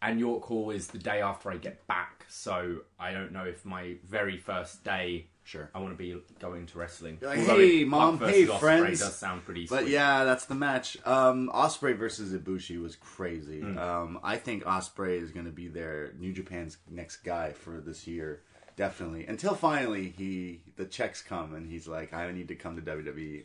and 0.04 0.20
York 0.20 0.44
Hall 0.46 0.72
is 0.72 0.88
the 0.88 0.98
day 0.98 1.22
after 1.22 1.52
I 1.52 1.58
get 1.58 1.86
back, 1.88 2.26
so 2.28 2.82
I 3.00 3.12
don't 3.14 3.32
know 3.32 3.46
if 3.46 3.64
my 3.66 3.96
very 4.04 4.38
first 4.38 4.84
day 4.84 5.28
Sure. 5.44 5.70
I 5.74 5.80
want 5.80 5.92
to 5.94 5.98
be 5.98 6.22
going 6.40 6.68
to 6.68 6.78
wrestling. 6.78 7.18
You're 7.20 7.32
like, 7.32 7.40
Although 7.40 7.58
"Hey, 7.58 7.82
it- 7.82 7.88
Mom, 7.88 8.20
hey, 8.20 8.46
Ospreay 8.46 8.60
friends." 8.60 9.00
does 9.00 9.16
sound 9.16 9.44
pretty 9.44 9.66
But 9.68 9.82
sweet. 9.84 9.94
yeah, 9.94 10.24
that's 10.24 10.46
the 10.46 10.56
match. 10.56 10.98
Um, 11.06 11.50
Ospreay 11.54 11.98
versus 11.98 12.32
Ibushi 12.34 12.82
was 12.82 12.96
crazy. 12.96 13.60
Hmm. 13.62 13.78
Um, 13.78 14.20
I 14.24 14.38
think 14.38 14.64
Ospreay 14.64 15.20
is 15.22 15.32
going 15.32 15.48
to 15.48 15.52
be 15.52 15.68
their 15.68 16.14
New 16.20 16.32
Japan's 16.32 16.78
next 16.90 17.18
guy 17.18 17.52
for 17.54 17.82
this 17.82 18.06
year, 18.08 18.44
definitely. 18.78 19.26
Until 19.26 19.56
finally 19.56 20.10
he 20.10 20.62
the 20.78 20.86
checks 20.86 21.22
come 21.24 21.56
and 21.56 21.68
he's 21.68 21.88
like, 21.88 22.14
I 22.14 22.32
need 22.32 22.48
to 22.50 22.56
come 22.56 22.76
to 22.76 22.82
WWE. 22.84 23.44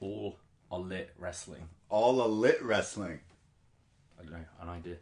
all 0.00 0.38
are 0.72 0.80
lit 0.80 1.14
wrestling. 1.18 1.68
All 1.88 2.20
a 2.20 2.26
lit 2.26 2.60
wrestling. 2.62 3.20
I 4.18 4.22
don't 4.24 4.32
know, 4.32 4.44
an 4.60 4.68
idea. 4.68 4.96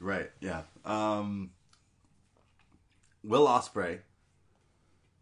Right. 0.00 0.30
Yeah. 0.40 0.62
Um, 0.84 1.50
Will 3.22 3.46
Ospreay 3.46 4.00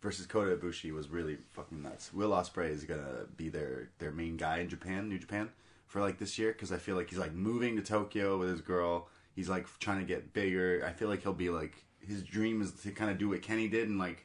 versus 0.06 0.24
Kota 0.24 0.54
Ibushi 0.56 0.92
was 0.92 1.08
really 1.08 1.36
fucking 1.50 1.82
nuts. 1.82 2.14
Will 2.14 2.30
Ospreay 2.30 2.70
is 2.70 2.84
gonna 2.84 3.24
be 3.36 3.48
their 3.48 3.90
their 3.98 4.12
main 4.12 4.36
guy 4.36 4.58
in 4.58 4.68
Japan, 4.68 5.08
New 5.08 5.18
Japan, 5.18 5.50
for 5.88 6.00
like 6.00 6.18
this 6.18 6.38
year 6.38 6.52
because 6.52 6.70
I 6.70 6.76
feel 6.78 6.94
like 6.94 7.10
he's 7.10 7.18
like 7.18 7.32
moving 7.34 7.74
to 7.74 7.82
Tokyo 7.82 8.38
with 8.38 8.48
his 8.50 8.60
girl. 8.60 9.08
He's 9.34 9.48
like 9.48 9.66
trying 9.80 9.98
to 9.98 10.04
get 10.06 10.32
bigger. 10.32 10.84
I 10.86 10.92
feel 10.92 11.08
like 11.08 11.22
he'll 11.22 11.32
be 11.32 11.50
like 11.50 11.84
his 12.06 12.22
dream 12.22 12.62
is 12.62 12.70
to 12.82 12.92
kind 12.92 13.10
of 13.10 13.18
do 13.18 13.30
what 13.30 13.42
Kenny 13.42 13.66
did 13.66 13.88
and 13.88 13.98
like 13.98 14.24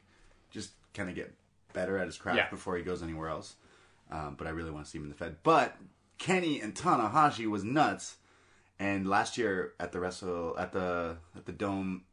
just 0.52 0.70
kind 0.94 1.08
of 1.08 1.16
get 1.16 1.34
better 1.72 1.98
at 1.98 2.06
his 2.06 2.16
craft 2.16 2.36
Yeah. 2.38 2.48
before 2.48 2.76
he 2.76 2.84
goes 2.84 3.02
anywhere 3.02 3.28
else. 3.28 3.56
Um, 4.08 4.36
but 4.38 4.46
I 4.46 4.50
really 4.50 4.70
want 4.70 4.84
to 4.84 4.90
see 4.90 4.98
him 4.98 5.04
in 5.04 5.10
the 5.10 5.16
Fed. 5.16 5.38
But 5.42 5.76
Kenny 6.18 6.60
and 6.60 6.74
Tanahashi 6.76 7.46
was 7.46 7.64
nuts. 7.64 8.18
And 8.78 9.08
last 9.08 9.36
year 9.36 9.72
at 9.80 9.90
the 9.90 9.98
wrestle 9.98 10.54
at 10.56 10.72
the 10.72 11.16
at 11.36 11.44
the 11.46 11.52
dome, 11.52 12.04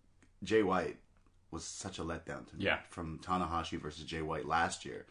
Jay 0.44 0.64
White 0.64 0.98
was 1.52 1.64
such 1.66 2.00
a 2.00 2.04
letdown 2.04 2.48
to 2.48 2.56
me. 2.56 2.66
Yeah. 2.66 2.80
From 2.90 3.20
Tanahashi 3.20 3.80
versus 3.80 4.04
Jay 4.06 4.22
White 4.22 4.46
last 4.46 4.86
year. 4.86 5.06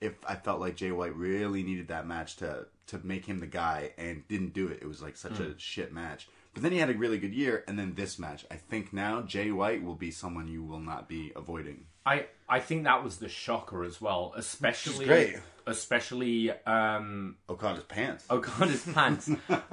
If 0.00 0.12
I 0.28 0.34
felt 0.34 0.60
like 0.60 0.76
Jay 0.76 0.92
White 0.92 1.16
really 1.16 1.62
needed 1.62 1.88
that 1.88 2.06
match 2.06 2.36
to 2.36 2.66
to 2.88 3.00
make 3.02 3.24
him 3.26 3.40
the 3.40 3.46
guy 3.46 3.90
and 3.98 4.26
didn't 4.28 4.52
do 4.52 4.68
it, 4.68 4.78
it 4.82 4.86
was 4.86 5.02
like 5.02 5.16
such 5.16 5.38
Hmm. 5.38 5.42
a 5.44 5.58
shit 5.58 5.92
match. 5.92 6.28
But 6.54 6.62
then 6.62 6.72
he 6.72 6.78
had 6.78 6.88
a 6.88 6.94
really 6.94 7.18
good 7.18 7.34
year, 7.34 7.64
and 7.68 7.78
then 7.78 7.94
this 7.94 8.18
match. 8.18 8.46
I 8.50 8.56
think 8.56 8.92
now 8.92 9.20
Jay 9.22 9.50
White 9.50 9.82
will 9.82 9.94
be 9.94 10.10
someone 10.10 10.48
you 10.48 10.62
will 10.62 10.80
not 10.80 11.08
be 11.08 11.32
avoiding. 11.36 11.86
I 12.06 12.26
I 12.48 12.60
think 12.60 12.84
that 12.84 13.02
was 13.04 13.16
the 13.18 13.28
shocker 13.28 13.84
as 13.84 14.00
well, 14.00 14.32
especially 14.36 15.04
great. 15.06 15.36
especially 15.66 16.50
um, 16.66 17.36
Okada's 17.48 17.84
pants. 17.84 18.24
Okada's 18.30 18.84
pants. 18.94 19.28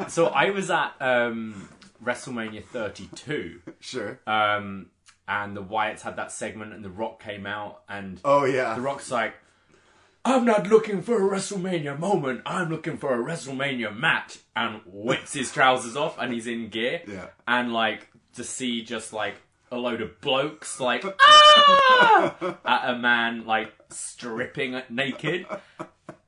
so 0.07 0.27
I 0.27 0.49
was 0.49 0.69
at 0.71 0.93
um, 0.99 1.69
WrestleMania 2.03 2.63
32. 2.65 3.61
Sure. 3.79 4.19
Um, 4.25 4.87
and 5.27 5.55
the 5.55 5.63
Wyatts 5.63 6.01
had 6.01 6.17
that 6.17 6.31
segment, 6.31 6.73
and 6.73 6.83
The 6.83 6.89
Rock 6.89 7.21
came 7.21 7.45
out, 7.45 7.83
and 7.87 8.19
oh 8.25 8.45
yeah. 8.45 8.75
The 8.75 8.81
Rock's 8.81 9.11
like, 9.11 9.35
I'm 10.25 10.45
not 10.45 10.67
looking 10.67 11.01
for 11.01 11.17
a 11.17 11.37
WrestleMania 11.37 11.99
moment. 11.99 12.43
I'm 12.45 12.69
looking 12.69 12.97
for 12.97 13.13
a 13.13 13.23
WrestleMania 13.23 13.95
match. 13.97 14.39
And 14.55 14.81
whips 14.85 15.33
his 15.33 15.51
trousers 15.53 15.95
off 15.95 16.17
and 16.19 16.33
he's 16.33 16.47
in 16.47 16.69
gear. 16.69 17.01
Yeah. 17.07 17.27
And 17.47 17.73
like 17.73 18.07
to 18.35 18.43
see 18.43 18.83
just 18.83 19.11
like 19.11 19.35
a 19.71 19.77
load 19.77 20.01
of 20.01 20.21
blokes 20.21 20.79
like 20.79 21.03
ah! 21.21 22.57
at 22.63 22.89
a 22.93 22.97
man 22.97 23.45
like 23.45 23.73
stripping 23.89 24.81
naked. 24.89 25.45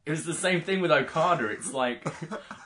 It 0.05 0.09
was 0.09 0.25
the 0.25 0.33
same 0.33 0.61
thing 0.61 0.81
with 0.81 0.91
Okada. 0.91 1.47
It's 1.47 1.71
like 1.71 2.05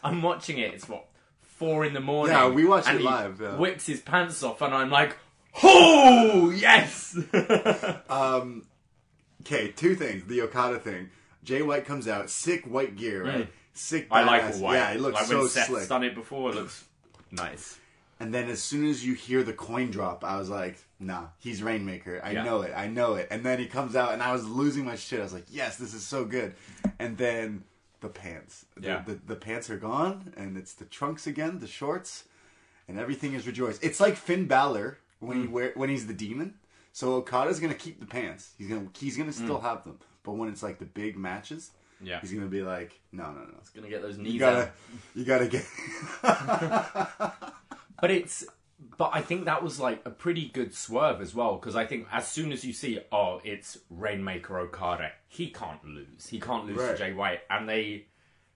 I'm 0.03 0.21
watching 0.21 0.57
it. 0.57 0.73
It's 0.73 0.89
what 0.89 1.05
four 1.41 1.85
in 1.85 1.93
the 1.93 1.99
morning. 1.99 2.35
Yeah, 2.35 2.49
we 2.49 2.65
watched 2.65 2.87
and 2.87 2.99
it 2.99 3.03
live, 3.03 3.41
yeah. 3.41 3.57
Whips 3.57 3.85
his 3.85 3.99
pants 3.99 4.41
off, 4.43 4.61
and 4.61 4.73
I'm 4.73 4.89
like, 4.89 5.17
oh 5.63 6.51
yes. 6.55 7.17
Um, 8.09 8.65
okay, 9.41 9.71
two 9.71 9.95
things. 9.95 10.23
The 10.25 10.41
Okada 10.41 10.79
thing. 10.79 11.09
Jay 11.43 11.61
White 11.61 11.85
comes 11.85 12.07
out, 12.07 12.29
sick 12.29 12.65
white 12.65 12.95
gear, 12.95 13.23
right? 13.25 13.47
Sick. 13.73 14.07
I 14.11 14.23
like 14.23 14.41
badass- 14.43 14.59
White. 14.61 14.75
Yeah, 14.75 14.91
it 14.91 14.99
looks 15.01 15.15
like 15.15 15.25
so 15.25 15.39
when 15.39 15.47
Seth's 15.47 15.67
slick. 15.67 15.87
done 15.89 16.03
it 16.03 16.15
before. 16.15 16.49
It 16.51 16.55
looks 16.55 16.83
nice. 17.31 17.77
And 18.19 18.33
then 18.33 18.49
as 18.49 18.61
soon 18.61 18.89
as 18.89 19.05
you 19.05 19.13
hear 19.13 19.43
the 19.43 19.53
coin 19.53 19.91
drop, 19.91 20.25
I 20.25 20.37
was 20.37 20.49
like, 20.49 20.77
nah, 20.99 21.27
he's 21.39 21.63
Rainmaker. 21.63 22.19
I 22.23 22.31
Yeah. 22.31 22.43
know 22.43 22.61
it. 22.63 22.73
I 22.75 22.87
know 22.87 23.13
it. 23.15 23.27
And 23.31 23.45
then 23.45 23.59
he 23.59 23.65
comes 23.67 23.95
out, 23.95 24.11
and 24.11 24.21
I 24.21 24.33
was 24.33 24.45
losing 24.47 24.83
my 24.83 24.95
shit. 24.97 25.19
I 25.19 25.23
was 25.23 25.33
like, 25.33 25.45
yes, 25.49 25.77
this 25.77 25.93
is 25.93 26.05
so 26.05 26.25
good. 26.25 26.53
And 26.99 27.17
then 27.17 27.63
the 28.01 28.09
pants. 28.09 28.65
The, 28.75 28.87
Yeah. 28.87 29.03
the, 29.05 29.13
the 29.25 29.35
pants 29.35 29.69
are 29.69 29.77
gone, 29.77 30.33
and 30.35 30.57
it's 30.57 30.73
the 30.73 30.85
trunks 30.85 31.27
again, 31.27 31.59
the 31.59 31.67
shorts, 31.67 32.25
and 32.89 32.99
everything 32.99 33.33
is 33.33 33.47
rejoiced. 33.47 33.83
It's 33.83 33.99
like 34.01 34.17
Finn 34.17 34.45
Balor 34.47 34.97
when 35.19 35.37
Mm. 35.37 35.41
he 35.41 35.47
wear 35.47 35.71
when 35.75 35.89
he's 35.89 36.07
the 36.07 36.13
demon. 36.13 36.55
So 36.91 37.13
Okada's 37.15 37.59
gonna 37.59 37.73
keep 37.75 37.99
the 37.99 38.05
pants. 38.05 38.53
He's 38.57 38.67
gonna 38.67 38.87
he's 38.97 39.17
gonna 39.17 39.31
still 39.33 39.59
have 39.61 39.83
them. 39.83 39.99
But 40.23 40.33
when 40.33 40.49
it's 40.49 40.63
like 40.63 40.79
the 40.79 40.85
big 40.85 41.17
matches. 41.17 41.71
Yeah. 42.01 42.21
he's 42.21 42.31
gonna 42.31 42.45
be 42.47 42.61
like, 42.61 42.97
no, 43.11 43.25
no, 43.25 43.41
no. 43.41 43.55
He's 43.59 43.69
gonna 43.71 43.89
get 43.89 44.01
those 44.01 44.17
knees 44.17 44.33
You 44.33 44.39
gotta, 44.39 44.61
out. 44.63 44.71
you 45.15 45.25
gotta 45.25 45.47
get. 45.47 45.65
But 48.01 48.11
it's. 48.11 48.45
But 48.97 49.11
I 49.13 49.21
think 49.21 49.43
that 49.45 49.61
was 49.61 49.77
like 49.77 50.01
a 50.05 50.09
pretty 50.09 50.47
good 50.47 50.73
swerve 50.73 51.19
as 51.19 51.35
well 51.35 51.55
because 51.57 51.75
I 51.75 51.85
think 51.85 52.07
as 52.13 52.25
soon 52.29 52.53
as 52.53 52.63
you 52.63 52.71
see, 52.71 52.97
oh, 53.11 53.41
it's 53.43 53.77
Rainmaker 53.89 54.57
Okada, 54.57 55.11
he 55.27 55.49
can't 55.49 55.83
lose. 55.83 56.27
He 56.27 56.39
can't 56.39 56.65
lose 56.65 56.77
Right. 56.77 56.91
to 56.91 56.97
Jay 56.97 57.11
White, 57.11 57.41
and 57.49 57.67
they 57.67 58.05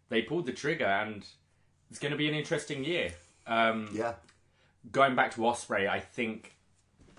they 0.08 0.22
pulled 0.22 0.46
the 0.46 0.54
trigger, 0.54 0.86
and 0.86 1.26
it's 1.90 2.00
going 2.00 2.12
to 2.14 2.18
be 2.18 2.30
an 2.30 2.36
interesting 2.36 2.86
year. 2.86 3.12
Um, 3.46 3.90
yeah. 3.94 4.14
going 4.94 5.16
back 5.16 5.32
to 5.32 5.42
Ospreay, 5.42 5.90
I 5.90 6.00
think 6.00 6.53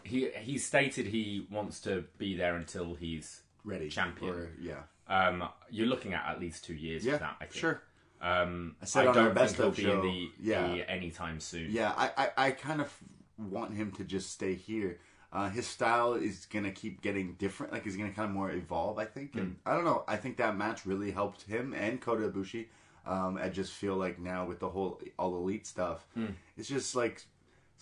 he 0.05 0.29
he 0.41 0.59
stated 0.59 1.07
he 1.07 1.47
wants 1.51 1.81
to 1.81 2.05
be 2.19 2.37
there 2.37 2.57
until 2.57 2.95
he's 2.95 3.43
Ready. 3.65 3.89
champion. 3.89 4.33
Or, 4.35 4.51
yeah. 4.61 4.83
Um, 5.09 5.49
you're 5.71 5.87
looking 5.87 6.15
at 6.15 6.25
at 6.27 6.41
least 6.41 6.65
two 6.65 6.75
years 6.75 7.05
Yeah. 7.05 7.15
for 7.15 7.19
that. 7.21 7.37
I 7.41 7.45
think. 7.47 7.55
Sure. 7.61 7.83
Um, 8.21 8.77
I, 8.95 9.07
on 9.07 9.15
don't 9.15 9.35
best 9.35 9.57
think 9.57 9.77
he'll 9.77 9.91
show, 9.97 10.01
be 10.01 10.09
in 10.09 10.31
the, 10.41 10.51
yeah. 10.51 10.69
the 10.69 10.91
anytime 10.91 11.41
soon. 11.41 11.71
Yeah, 11.71 11.93
I, 11.95 12.11
I, 12.17 12.31
I 12.47 12.51
kind 12.53 12.81
of 12.81 12.91
want 13.37 13.75
him 13.75 13.93
to 13.93 14.05
just 14.05 14.31
stay 14.31 14.55
here. 14.55 14.99
Uh, 15.31 15.51
his 15.51 15.67
style 15.67 16.15
is 16.15 16.47
gonna 16.47 16.71
keep 16.71 17.03
getting 17.03 17.35
different. 17.35 17.73
Like 17.73 17.83
he's 17.85 17.97
gonna 17.97 18.13
kind 18.13 18.29
of 18.29 18.35
more 18.35 18.51
evolve. 18.53 18.99
I 18.99 19.05
think. 19.05 19.35
And 19.35 19.57
I 19.67 19.75
don't 19.75 19.85
know. 19.85 20.05
I 20.07 20.17
think 20.17 20.37
that 20.37 20.57
match 20.57 20.87
really 20.87 21.11
helped 21.11 21.43
him 21.43 21.75
and 21.75 22.01
Kota 22.01 22.29
Ibushi. 22.29 22.67
Um, 23.07 23.37
I 23.37 23.49
just 23.51 23.73
feel 23.73 23.97
like 23.97 24.19
now 24.19 24.47
with 24.47 24.61
the 24.61 24.69
whole 24.69 25.01
all 25.19 25.37
elite 25.37 25.67
stuff, 25.67 26.07
it's 26.57 26.69
just 26.69 26.95
like 26.97 27.27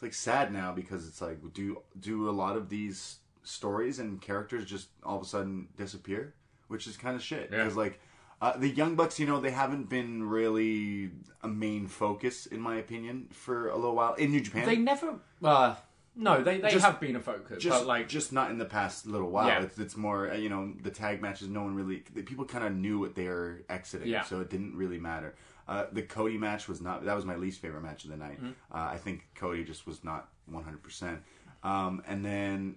it's 0.02 0.10
like 0.10 0.14
sad 0.14 0.52
now 0.52 0.72
because 0.72 1.06
it's 1.06 1.20
like 1.20 1.38
do 1.52 1.82
do 1.98 2.28
a 2.28 2.32
lot 2.32 2.56
of 2.56 2.68
these 2.68 3.18
stories 3.44 3.98
and 3.98 4.20
characters 4.20 4.64
just 4.64 4.88
all 5.04 5.16
of 5.16 5.22
a 5.22 5.26
sudden 5.26 5.68
disappear, 5.76 6.34
which 6.68 6.86
is 6.86 6.96
kind 6.96 7.16
of 7.16 7.22
shit. 7.22 7.48
Yeah. 7.50 7.58
Because 7.58 7.76
like 7.76 8.00
uh, 8.40 8.56
the 8.56 8.68
Young 8.68 8.96
Bucks, 8.96 9.20
you 9.20 9.26
know, 9.26 9.40
they 9.40 9.50
haven't 9.52 9.88
been 9.88 10.24
really 10.28 11.10
a 11.42 11.48
main 11.48 11.86
focus 11.86 12.46
in 12.46 12.60
my 12.60 12.76
opinion 12.76 13.28
for 13.30 13.68
a 13.68 13.76
little 13.76 13.94
while 13.94 14.14
in 14.14 14.30
New 14.32 14.40
Japan. 14.40 14.66
They 14.66 14.76
never. 14.76 15.14
Uh, 15.42 15.76
no, 16.14 16.42
they, 16.42 16.58
they 16.58 16.70
Just- 16.70 16.84
have 16.84 17.00
been 17.00 17.16
a 17.16 17.20
focus, 17.20 17.62
just 17.62 17.80
but 17.80 17.86
like 17.86 18.08
just 18.08 18.32
not 18.32 18.50
in 18.50 18.58
the 18.58 18.66
past 18.66 19.06
little 19.06 19.30
while. 19.30 19.46
Yeah. 19.48 19.62
It's, 19.62 19.78
it's 19.78 19.96
more 19.96 20.30
uh, 20.30 20.34
you 20.34 20.48
know 20.48 20.72
the 20.82 20.90
tag 20.90 21.22
matches. 21.22 21.48
No 21.48 21.62
one 21.62 21.74
really 21.74 21.98
people 21.98 22.44
kind 22.44 22.64
of 22.64 22.74
knew 22.74 22.98
what 22.98 23.14
they 23.14 23.28
were 23.28 23.62
exiting, 23.70 24.08
Yeah. 24.08 24.24
so 24.24 24.40
it 24.40 24.50
didn't 24.50 24.76
really 24.76 24.98
matter. 24.98 25.34
Uh, 25.68 25.86
the 25.92 26.02
Cody 26.02 26.38
match 26.38 26.68
was 26.68 26.80
not 26.80 27.04
that 27.04 27.14
was 27.14 27.24
my 27.24 27.36
least 27.36 27.60
favorite 27.60 27.82
match 27.82 28.04
of 28.04 28.10
the 28.10 28.16
night. 28.16 28.38
Mm-hmm. 28.42 28.48
Uh, 28.72 28.78
I 28.92 28.98
think 28.98 29.26
Cody 29.34 29.64
just 29.64 29.86
was 29.86 30.02
not 30.04 30.28
one 30.46 30.64
hundred 30.64 30.82
percent. 30.82 31.20
Um, 31.62 32.02
and 32.08 32.24
then 32.24 32.76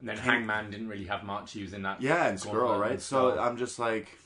And 0.00 0.08
then 0.08 0.16
Hangman 0.16 0.70
didn't 0.70 0.88
really 0.88 1.06
have 1.06 1.24
much. 1.24 1.52
He 1.52 1.62
was 1.62 1.72
in 1.72 1.82
that. 1.82 2.00
Yeah, 2.00 2.28
and 2.28 2.38
Scurll, 2.38 2.72
and 2.72 2.80
right? 2.80 3.00
So. 3.00 3.38
I'm 3.38 3.56
just 3.56 3.78
like, 3.80 4.16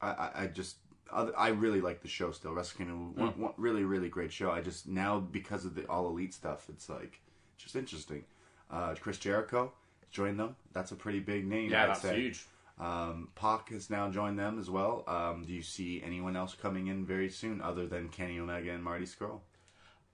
I, 0.00 0.08
I, 0.08 0.30
I 0.42 0.46
just, 0.46 0.76
I 1.12 1.48
really 1.48 1.82
like 1.82 2.00
the 2.00 2.08
show 2.08 2.32
still. 2.32 2.52
Wrestle 2.52 2.78
Kingdom, 2.78 3.14
Mm. 3.16 3.36
one 3.36 3.52
really, 3.58 3.84
really 3.84 4.08
great 4.08 4.32
show. 4.32 4.50
I 4.50 4.62
just 4.62 4.88
now 4.88 5.18
because 5.20 5.64
of 5.66 5.74
the 5.74 5.84
all 5.88 6.08
elite 6.08 6.32
stuff, 6.32 6.66
it's 6.70 6.88
like 6.88 7.20
just 7.58 7.76
interesting. 7.76 8.24
Uh, 8.70 8.94
Chris 8.98 9.18
Jericho 9.18 9.72
joined 10.10 10.40
them. 10.40 10.56
That's 10.72 10.90
a 10.92 10.96
pretty 10.96 11.20
big 11.20 11.46
name. 11.46 11.70
yeah, 11.70 11.82
I'd 11.84 11.88
that's 11.90 12.00
say. 12.00 12.16
huge. 12.20 12.46
Um, 12.78 13.28
Pac 13.34 13.70
has 13.70 13.88
now 13.88 14.10
joined 14.10 14.38
them 14.38 14.58
as 14.58 14.68
well. 14.68 15.02
Um, 15.08 15.44
do 15.46 15.52
you 15.52 15.62
see 15.62 16.02
anyone 16.04 16.36
else 16.36 16.54
coming 16.54 16.88
in 16.88 17.06
very 17.06 17.30
soon 17.30 17.60
other 17.62 17.86
than 17.86 18.08
Kenny 18.10 18.38
Omega 18.38 18.70
and 18.72 18.84
Marty 18.84 19.06
Scurll? 19.06 19.40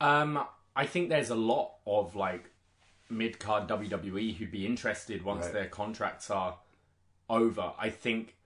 Um, 0.01 0.45
I 0.77 0.87
think 0.87 1.09
there's 1.09 1.31
a 1.31 1.35
lot 1.35 1.73
of 1.87 2.15
like 2.17 2.51
mid 3.11 3.39
card 3.39 3.69
WWE 3.69 4.37
who'd 4.37 4.53
be 4.53 4.65
interested 4.65 5.25
once 5.25 5.45
Right. 5.47 5.53
their 5.55 5.67
contracts 5.67 6.31
are 6.31 6.57
over. 7.29 7.73
I 7.79 7.91
think 7.91 8.37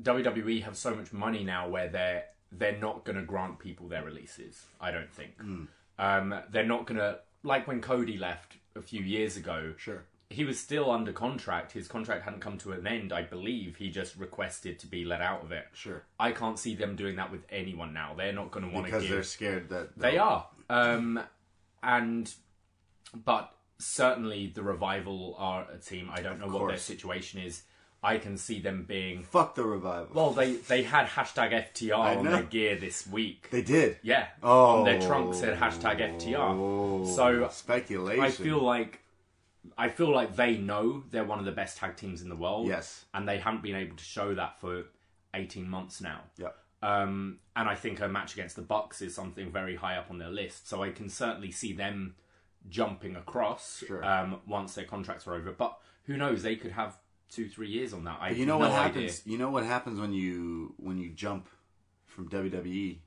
WWE 0.00 0.62
have 0.62 0.76
so 0.76 0.94
much 0.94 1.12
money 1.12 1.42
now 1.44 1.68
where 1.68 1.88
they're 1.88 2.24
they're 2.50 2.78
not 2.78 3.04
going 3.04 3.16
to 3.16 3.22
grant 3.24 3.58
people 3.58 3.88
their 3.88 4.02
releases. 4.04 4.64
I 4.80 4.90
don't 4.90 5.12
think. 5.12 5.36
Hmm. 5.40 5.64
Um, 5.98 6.34
they're 6.50 6.64
not 6.64 6.86
going 6.86 6.98
to 6.98 7.18
like 7.42 7.66
when 7.66 7.80
Cody 7.80 8.16
left 8.16 8.56
a 8.76 8.80
few 8.80 9.02
years 9.02 9.36
ago. 9.36 9.74
Sure. 9.76 10.04
He 10.30 10.44
was 10.44 10.58
still 10.60 10.90
under 10.90 11.10
contract. 11.12 11.72
His 11.72 11.88
contract 11.88 12.24
hadn't 12.24 12.40
come 12.40 12.58
to 12.58 12.72
an 12.72 12.86
end, 12.86 13.12
I 13.14 13.22
believe. 13.22 13.76
He 13.76 13.88
just 13.90 14.14
requested 14.16 14.78
to 14.80 14.86
be 14.86 15.04
let 15.04 15.22
out 15.22 15.42
of 15.42 15.52
it. 15.52 15.64
Sure. 15.72 16.02
I 16.20 16.32
can't 16.32 16.58
see 16.58 16.74
them 16.74 16.96
doing 16.96 17.16
that 17.16 17.32
with 17.32 17.44
anyone 17.50 17.94
now. 17.94 18.12
They're 18.16 18.32
not 18.34 18.50
going 18.50 18.66
to 18.68 18.72
want 18.74 18.86
to 18.86 18.92
Because 18.92 19.04
give 19.04 19.12
they're 19.12 19.22
scared 19.22 19.68
that 19.70 19.98
they 19.98 20.18
are. 20.18 20.46
Um, 20.68 21.18
and 21.82 22.30
but 23.24 23.54
certainly 23.78 24.48
the 24.54 24.62
revival 24.62 25.34
are 25.38 25.66
a 25.72 25.78
team. 25.78 26.10
I 26.12 26.20
don't 26.20 26.38
know 26.40 26.46
what 26.46 26.58
their 26.58 26.68
course. 26.68 26.82
situation 26.82 27.40
is. 27.40 27.62
I 28.02 28.18
can 28.18 28.36
see 28.36 28.60
them 28.60 28.84
being 28.86 29.24
Fuck 29.24 29.56
the 29.56 29.64
revival. 29.64 30.08
well. 30.14 30.30
They 30.30 30.52
they 30.54 30.82
had 30.84 31.06
hashtag 31.08 31.72
FTR 31.72 32.18
on 32.18 32.24
know. 32.24 32.30
their 32.32 32.42
gear 32.44 32.76
this 32.76 33.06
week. 33.06 33.48
they 33.50 33.62
did. 33.62 33.96
Yeah. 34.02 34.26
Oh. 34.42 34.80
On 34.80 34.84
their 34.84 35.00
trunk 35.00 35.34
said 35.34 35.58
hashtag 35.58 35.98
FTR. 36.20 37.06
So 37.16 37.48
speculation. 37.50 38.22
I 38.22 38.30
feel 38.30 38.62
like 38.62 39.00
I 39.76 39.88
feel 39.88 40.10
like 40.12 40.36
they 40.36 40.56
know 40.56 41.02
they're 41.10 41.24
one 41.24 41.38
of 41.38 41.44
the 41.44 41.52
best 41.52 41.76
tag 41.78 41.96
teams 41.96 42.22
in 42.22 42.28
the 42.28 42.36
world. 42.36 42.68
Yes. 42.68 43.04
And 43.12 43.28
they 43.28 43.38
haven't 43.38 43.62
been 43.62 43.74
able 43.76 43.96
to 43.96 44.04
show 44.04 44.34
that 44.34 44.60
for 44.60 44.84
eighteen 45.34 45.68
months 45.68 46.00
now. 46.00 46.20
Yeah. 46.36 46.48
Um, 46.80 47.40
and 47.56 47.68
I 47.68 47.74
think 47.74 48.00
a 48.00 48.08
match 48.08 48.34
against 48.34 48.54
the 48.56 48.62
Bucks 48.62 49.02
is 49.02 49.14
something 49.14 49.50
very 49.50 49.74
high 49.76 49.96
up 49.96 50.06
on 50.10 50.18
their 50.18 50.30
list. 50.30 50.68
So 50.68 50.82
I 50.82 50.90
can 50.90 51.08
certainly 51.08 51.50
see 51.50 51.72
them 51.72 52.14
jumping 52.68 53.16
across 53.16 53.82
Sure. 53.86 54.04
um, 54.04 54.40
once 54.46 54.74
their 54.74 54.84
contracts 54.84 55.26
are 55.26 55.34
over. 55.34 55.50
But 55.52 55.76
who 56.04 56.16
knows? 56.16 56.42
They 56.42 56.54
could 56.56 56.70
have 56.72 56.96
two, 57.30 57.48
three 57.48 57.68
years 57.68 57.92
on 57.92 58.04
that. 58.04 58.18
I 58.20 58.30
You 58.30 58.46
know 58.46 58.54
have 58.60 58.60
what 58.70 58.76
no 58.76 58.82
happens? 58.82 59.20
idea. 59.22 59.32
You 59.32 59.38
know 59.38 59.50
what 59.50 59.64
happens 59.64 59.98
when 60.00 60.12
you 60.12 60.74
when 60.78 60.98
you 60.98 61.10
jump 61.10 61.48
from 62.06 62.28
WWE? 62.28 62.98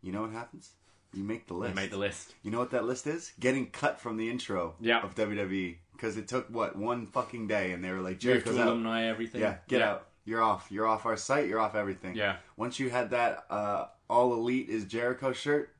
You 0.00 0.12
know 0.12 0.22
what 0.22 0.30
happens? 0.32 0.70
You 1.14 1.24
make 1.24 1.46
the 1.46 1.54
list. 1.54 1.74
Made 1.74 1.90
the 1.90 1.96
list. 1.96 2.34
You 2.42 2.50
know 2.50 2.58
what 2.58 2.70
that 2.72 2.84
list 2.84 3.06
is? 3.06 3.32
Getting 3.40 3.70
cut 3.70 4.00
from 4.00 4.16
the 4.18 4.28
intro 4.30 4.74
Yeah. 4.80 5.00
of 5.02 5.14
WWE 5.14 5.76
because 5.92 6.16
it 6.16 6.28
took 6.28 6.48
what 6.50 6.76
one 6.76 7.06
fucking 7.06 7.46
day, 7.48 7.72
and 7.72 7.82
they 7.82 7.90
were 7.90 7.98
like, 8.00 8.12
Moved 8.12 8.20
"Jericho's 8.22 8.54
to 8.56 8.60
out." 8.62 8.66
alumni, 8.68 9.04
everything. 9.06 9.40
Yeah, 9.40 9.56
get 9.68 9.80
out. 9.82 10.06
You're 10.24 10.42
off. 10.42 10.66
You're 10.70 10.86
off 10.86 11.06
our 11.06 11.16
site. 11.16 11.48
You're 11.48 11.60
off 11.60 11.74
everything. 11.74 12.14
Yeah. 12.14 12.36
Once 12.56 12.78
you 12.78 12.90
had 12.90 13.10
that 13.10 13.46
uh, 13.48 13.86
all 14.10 14.34
elite 14.34 14.68
is 14.68 14.84
Jericho 14.84 15.32
shirt, 15.32 15.74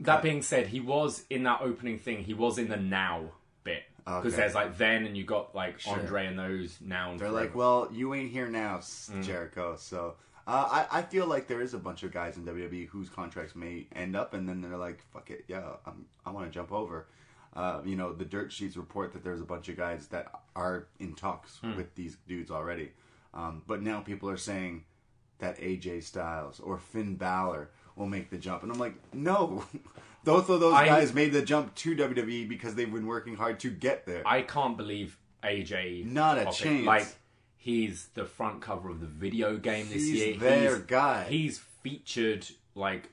That 0.00 0.22
being 0.22 0.42
said, 0.42 0.66
he 0.68 0.78
was 0.80 1.24
in 1.30 1.42
that 1.44 1.60
opening 1.62 1.98
thing. 1.98 2.22
He 2.22 2.34
was 2.34 2.58
in 2.58 2.68
the 2.68 2.76
now 2.76 3.32
bit 3.64 3.82
because 4.04 4.26
Okay. 4.26 4.36
there's 4.36 4.54
like 4.54 4.76
then, 4.78 5.06
and 5.06 5.16
you 5.16 5.24
got 5.24 5.54
like 5.54 5.80
Andre 5.88 6.26
and 6.26 6.38
those 6.38 6.78
now. 6.82 7.10
And 7.12 7.18
they're 7.18 7.28
forever. 7.30 7.46
like, 7.46 7.54
"Well, 7.56 7.88
you 7.90 8.14
ain't 8.14 8.30
here 8.30 8.48
now, 8.48 8.76
S- 8.78 9.10
Mm. 9.12 9.24
Jericho." 9.24 9.76
So 9.76 10.14
uh, 10.48 10.68
I 10.90 10.98
I 10.98 11.02
feel 11.02 11.26
like 11.26 11.46
there 11.46 11.60
is 11.60 11.74
a 11.74 11.78
bunch 11.78 12.02
of 12.02 12.10
guys 12.12 12.36
in 12.38 12.44
WWE 12.44 12.88
whose 12.88 13.08
contracts 13.08 13.54
may 13.54 13.86
end 13.94 14.16
up, 14.16 14.34
and 14.34 14.48
then 14.48 14.60
they're 14.62 14.76
like, 14.78 15.02
"Fuck 15.12 15.30
it, 15.30 15.44
yeah, 15.46 15.62
I'm, 15.86 16.06
I 16.26 16.30
want 16.30 16.46
to 16.46 16.50
jump 16.52 16.72
over." 16.72 17.06
Uh, 17.54 17.80
you 17.84 17.96
know, 17.96 18.12
the 18.12 18.24
dirt 18.24 18.50
sheets 18.52 18.76
report 18.76 19.12
that 19.12 19.22
there's 19.24 19.40
a 19.40 19.44
bunch 19.44 19.68
of 19.68 19.76
guys 19.76 20.08
that 20.08 20.26
are 20.56 20.86
in 21.00 21.14
talks 21.14 21.58
Hmm. 21.58 21.76
with 21.76 21.94
these 21.94 22.16
dudes 22.26 22.50
already, 22.50 22.90
um, 23.34 23.62
but 23.66 23.82
now 23.82 24.00
people 24.00 24.28
are 24.30 24.36
saying 24.36 24.84
that 25.38 25.58
AJ 25.58 26.02
Styles 26.02 26.60
or 26.60 26.78
Finn 26.78 27.16
Balor 27.16 27.70
will 27.96 28.06
make 28.06 28.30
the 28.30 28.38
jump, 28.38 28.62
and 28.62 28.72
I'm 28.72 28.78
like, 28.78 28.94
no. 29.12 29.64
Both 30.24 30.50
of 30.50 30.60
those 30.60 30.74
I- 30.74 30.86
guys 30.86 31.14
made 31.14 31.32
the 31.32 31.42
jump 31.42 31.74
to 31.76 31.94
WWE 31.96 32.48
because 32.48 32.74
they've 32.74 32.92
been 32.92 33.06
working 33.06 33.36
hard 33.36 33.60
to 33.60 33.70
get 33.70 34.04
there. 34.04 34.22
I 34.26 34.42
can't 34.42 34.76
believe 34.76 35.16
AJ. 35.42 36.04
Not 36.04 36.38
a 36.38 36.44
chance. 36.52 36.84
Like 36.84 37.06
he's 37.58 38.06
the 38.14 38.24
front 38.24 38.62
cover 38.62 38.88
of 38.88 39.00
the 39.00 39.06
video 39.06 39.56
game 39.58 39.86
this 39.88 40.04
He's 40.06 40.12
year. 40.14 40.36
their 40.38 40.76
he's, 40.76 40.84
guy. 40.86 41.24
He's 41.28 41.58
featured 41.82 42.46
like 42.74 43.10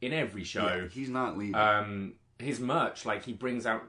in 0.00 0.12
every 0.12 0.44
show. 0.44 0.66
Yeah, 0.66 0.88
he's 0.88 1.08
not 1.10 1.36
leaving. 1.36 1.54
um, 1.54 2.12
his 2.38 2.58
merch, 2.58 3.04
like 3.04 3.24
he 3.24 3.32
brings 3.32 3.66
out, 3.66 3.82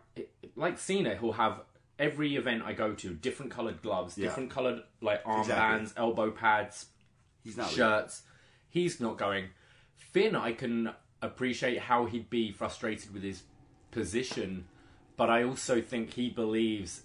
like 0.55 0.77
Cena, 0.77 1.15
he'll 1.15 1.31
have 1.33 1.61
every 1.97 2.35
event 2.35 2.63
I 2.65 2.73
go 2.73 2.93
to, 2.93 3.13
different 3.13 3.51
colored 3.51 3.81
gloves, 3.81 4.17
Yeah. 4.17 4.27
different 4.27 4.49
colored 4.51 4.81
like 5.01 5.23
armbands, 5.23 5.81
Exactly. 5.81 6.03
elbow 6.03 6.31
pads, 6.31 6.87
he's 7.43 7.55
not 7.57 7.67
leaving. 7.69 7.77
shirts. 7.77 8.23
He's 8.69 8.99
not 8.99 9.17
going. 9.17 9.45
Finn, 9.95 10.35
I 10.35 10.53
can 10.53 10.91
appreciate 11.21 11.79
how 11.79 12.05
he'd 12.05 12.29
be 12.29 12.51
frustrated 12.51 13.13
with 13.13 13.23
his 13.23 13.43
position, 13.91 14.65
but 15.17 15.29
I 15.29 15.43
also 15.43 15.81
think 15.81 16.13
he 16.13 16.29
believes 16.29 17.03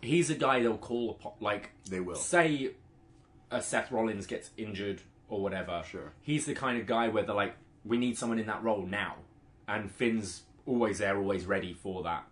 he's 0.00 0.30
a 0.30 0.34
guy 0.34 0.60
they'll 0.62 0.78
call 0.78 1.10
upon. 1.10 1.32
Like 1.40 1.70
They 1.88 2.00
will. 2.00 2.14
say, 2.16 2.72
a 3.50 3.60
Seth 3.62 3.90
Rollins 3.92 4.26
gets 4.26 4.50
injured 4.56 5.02
or 5.28 5.40
whatever. 5.42 5.82
Sure. 5.88 6.12
he's 6.22 6.46
the 6.46 6.54
kind 6.54 6.78
of 6.80 6.86
guy 6.86 7.08
where 7.08 7.22
they're 7.24 7.34
like, 7.34 7.54
we 7.84 7.96
need 7.98 8.16
someone 8.18 8.38
in 8.38 8.46
that 8.46 8.62
role 8.62 8.86
now, 8.86 9.16
and 9.66 9.90
Finn's 9.90 10.42
always 10.66 10.98
there, 10.98 11.16
always 11.18 11.44
ready 11.46 11.74
for 11.74 12.02
that. 12.04 12.24